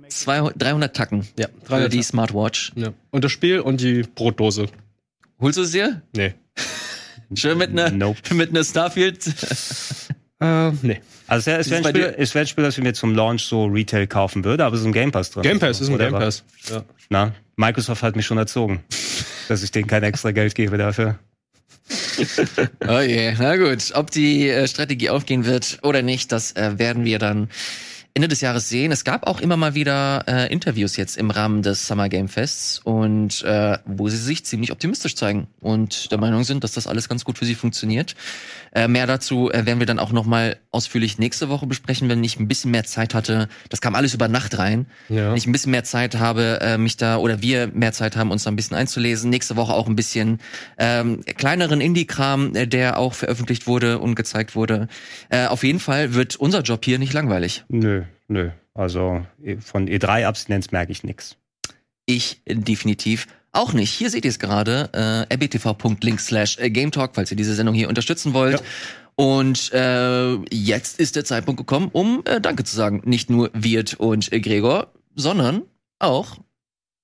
200, 0.10 0.61
300 0.61 0.95
Tacken 0.95 1.28
Ja, 1.38 1.48
für 1.64 1.69
300 1.69 1.94
die 1.94 2.03
Smartwatch. 2.03 2.72
Ja. 2.76 2.90
Und 3.11 3.24
das 3.24 3.32
Spiel 3.32 3.60
und 3.60 3.82
die 3.82 4.03
Brotdose. 4.03 4.68
Holst 5.40 5.57
du 5.57 5.64
es 5.64 5.72
dir? 5.72 6.02
Nee. 6.15 6.34
Schön 7.36 7.57
mit 7.57 7.72
einer 7.72 7.91
Nope. 7.91 8.19
mit 8.34 8.49
einer 8.52 8.64
Starfield. 8.64 9.26
Äh, 10.40 10.72
nee. 10.82 11.02
Also 11.27 11.51
es 11.51 11.69
wäre 11.69 11.83
ein, 11.83 11.89
Spiel, 11.89 12.15
es 12.17 12.35
wär 12.35 12.41
ein 12.41 12.47
Spiel, 12.47 12.63
das 12.63 12.77
ich 12.77 12.83
mir 12.83 12.93
zum 12.93 13.13
Launch 13.13 13.43
so 13.43 13.65
Retail 13.65 14.07
kaufen 14.07 14.43
würde, 14.43 14.65
aber 14.65 14.77
so 14.77 14.87
ein 14.87 14.93
Game 14.93 15.11
Pass 15.11 15.31
drin. 15.31 15.43
Game 15.43 15.59
Pass 15.59 15.81
ist 15.81 15.89
ein 15.89 15.97
Game? 15.97 16.13
Pass. 16.13 16.43
Ja. 16.69 16.83
Na, 17.09 17.33
Microsoft 17.57 18.01
hat 18.03 18.15
mich 18.15 18.25
schon 18.25 18.37
erzogen, 18.37 18.83
dass 19.47 19.63
ich 19.63 19.71
denen 19.71 19.87
kein 19.87 20.03
extra 20.03 20.31
Geld 20.31 20.55
gebe 20.55 20.77
dafür. 20.77 21.19
Oh 22.87 22.99
je, 22.99 23.33
na 23.37 23.55
gut. 23.57 23.91
Ob 23.93 24.11
die 24.11 24.49
äh, 24.49 24.67
Strategie 24.67 25.09
aufgehen 25.09 25.45
wird 25.45 25.79
oder 25.83 26.01
nicht, 26.01 26.31
das 26.31 26.53
äh, 26.53 26.77
werden 26.79 27.05
wir 27.05 27.19
dann 27.19 27.49
Ende 28.17 28.27
des 28.27 28.41
Jahres 28.41 28.67
sehen. 28.67 28.91
Es 28.91 29.03
gab 29.03 29.27
auch 29.27 29.39
immer 29.39 29.57
mal 29.57 29.75
wieder 29.75 30.23
äh, 30.27 30.51
Interviews 30.51 30.97
jetzt 30.97 31.17
im 31.17 31.29
Rahmen 31.29 31.61
des 31.61 31.85
Summer 31.85 32.09
Game 32.09 32.27
Fests 32.27 32.79
und 32.79 33.43
äh, 33.43 33.77
wo 33.85 34.09
sie 34.09 34.17
sich 34.17 34.43
ziemlich 34.43 34.71
optimistisch 34.71 35.15
zeigen 35.15 35.45
und 35.59 36.11
der 36.11 36.17
Meinung 36.17 36.43
sind, 36.43 36.63
dass 36.63 36.71
das 36.71 36.87
alles 36.87 37.09
ganz 37.09 37.25
gut 37.25 37.37
für 37.37 37.45
sie 37.45 37.53
funktioniert. 37.53 38.15
Äh, 38.77 38.87
mehr 38.87 39.07
dazu 39.07 39.49
äh, 39.49 39.65
werden 39.65 39.79
wir 39.79 39.87
dann 39.87 39.97
auch 39.97 40.11
noch 40.11 40.27
mal 40.27 40.57
ausführlich 40.69 41.17
nächste 41.17 41.49
Woche 41.49 41.65
besprechen, 41.65 42.09
wenn 42.09 42.23
ich 42.23 42.39
ein 42.39 42.47
bisschen 42.47 42.69
mehr 42.69 42.83
Zeit 42.83 43.15
hatte. 43.15 43.47
Das 43.69 43.81
kam 43.81 43.95
alles 43.95 44.13
über 44.13 44.27
Nacht 44.27 44.59
rein. 44.59 44.85
Ja. 45.09 45.29
Wenn 45.29 45.35
ich 45.35 45.47
ein 45.47 45.51
bisschen 45.51 45.71
mehr 45.71 45.83
Zeit 45.83 46.19
habe, 46.19 46.59
äh, 46.61 46.77
mich 46.77 46.95
da 46.95 47.17
oder 47.17 47.41
wir 47.41 47.71
mehr 47.73 47.91
Zeit 47.91 48.15
haben, 48.15 48.29
uns 48.29 48.43
da 48.43 48.51
ein 48.51 48.55
bisschen 48.55 48.77
einzulesen. 48.77 49.31
Nächste 49.31 49.55
Woche 49.55 49.73
auch 49.73 49.87
ein 49.87 49.95
bisschen 49.95 50.37
ähm, 50.77 51.21
kleineren 51.25 51.81
Indie-Kram, 51.81 52.55
äh, 52.55 52.67
der 52.67 52.99
auch 52.99 53.15
veröffentlicht 53.15 53.65
wurde 53.65 53.97
und 53.97 54.13
gezeigt 54.13 54.55
wurde. 54.55 54.89
Äh, 55.29 55.47
auf 55.47 55.63
jeden 55.63 55.79
Fall 55.79 56.13
wird 56.13 56.35
unser 56.35 56.61
Job 56.61 56.85
hier 56.85 56.99
nicht 56.99 57.13
langweilig. 57.13 57.65
Nö, 57.69 58.03
nö. 58.27 58.51
Also 58.75 59.25
eh, 59.43 59.57
von 59.57 59.87
E3-Abstinenz 59.87 60.71
merke 60.71 60.91
ich 60.91 61.03
nix. 61.03 61.35
Ich 62.05 62.43
definitiv 62.45 63.25
auch 63.57 63.73
nicht. 63.73 63.91
Hier 63.91 64.09
seht 64.09 64.23
ihr 64.23 64.29
es 64.29 64.39
gerade, 64.39 64.89
äh, 64.93 65.34
rbtv.link 65.34 66.19
slash 66.19 66.57
äh, 66.59 66.69
gametalk, 66.69 67.11
falls 67.15 67.31
ihr 67.31 67.38
diese 67.38 67.55
Sendung 67.55 67.75
hier 67.75 67.89
unterstützen 67.89 68.34
wollt. 68.34 68.59
Ja. 68.59 68.65
Und 69.15 69.73
äh, 69.73 70.35
jetzt 70.51 70.99
ist 70.99 71.15
der 71.15 71.25
Zeitpunkt 71.25 71.57
gekommen, 71.57 71.89
um 71.91 72.21
äh, 72.25 72.39
Danke 72.39 72.63
zu 72.63 72.75
sagen. 72.75 73.01
Nicht 73.05 73.29
nur 73.29 73.49
Wirt 73.53 73.95
und 73.95 74.31
äh, 74.31 74.39
Gregor, 74.39 74.93
sondern 75.15 75.63
auch 75.99 76.38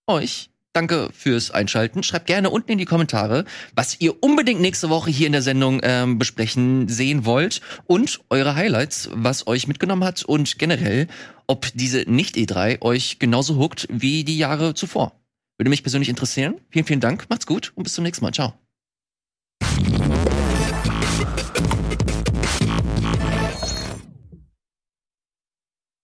euch. 0.05 0.51
Danke 0.73 1.09
fürs 1.11 1.51
Einschalten. 1.51 2.01
Schreibt 2.01 2.27
gerne 2.27 2.49
unten 2.49 2.71
in 2.71 2.77
die 2.79 2.85
Kommentare, 2.85 3.45
was 3.75 3.99
ihr 3.99 4.23
unbedingt 4.23 4.61
nächste 4.61 4.89
Woche 4.89 5.11
hier 5.11 5.27
in 5.27 5.33
der 5.33 5.43
Sendung 5.43 5.81
ähm, 5.83 6.17
besprechen 6.17 6.87
sehen 6.87 7.25
wollt 7.25 7.61
und 7.85 8.21
eure 8.29 8.55
Highlights, 8.55 9.09
was 9.13 9.45
euch 9.45 9.67
mitgenommen 9.67 10.03
hat 10.03 10.23
und 10.23 10.57
generell, 10.57 11.07
ob 11.45 11.67
diese 11.75 12.01
Nicht-E3 12.01 12.81
euch 12.81 13.19
genauso 13.19 13.57
huckt 13.57 13.87
wie 13.91 14.23
die 14.23 14.37
Jahre 14.37 14.73
zuvor. 14.73 15.22
Würde 15.57 15.69
mich 15.69 15.83
persönlich 15.83 16.09
interessieren. 16.09 16.59
Vielen, 16.69 16.85
vielen 16.85 16.99
Dank. 16.99 17.29
Macht's 17.29 17.45
gut 17.45 17.71
und 17.75 17.83
bis 17.83 17.93
zum 17.93 18.03
nächsten 18.03 18.25
Mal. 18.25 18.33
Ciao. 18.33 18.53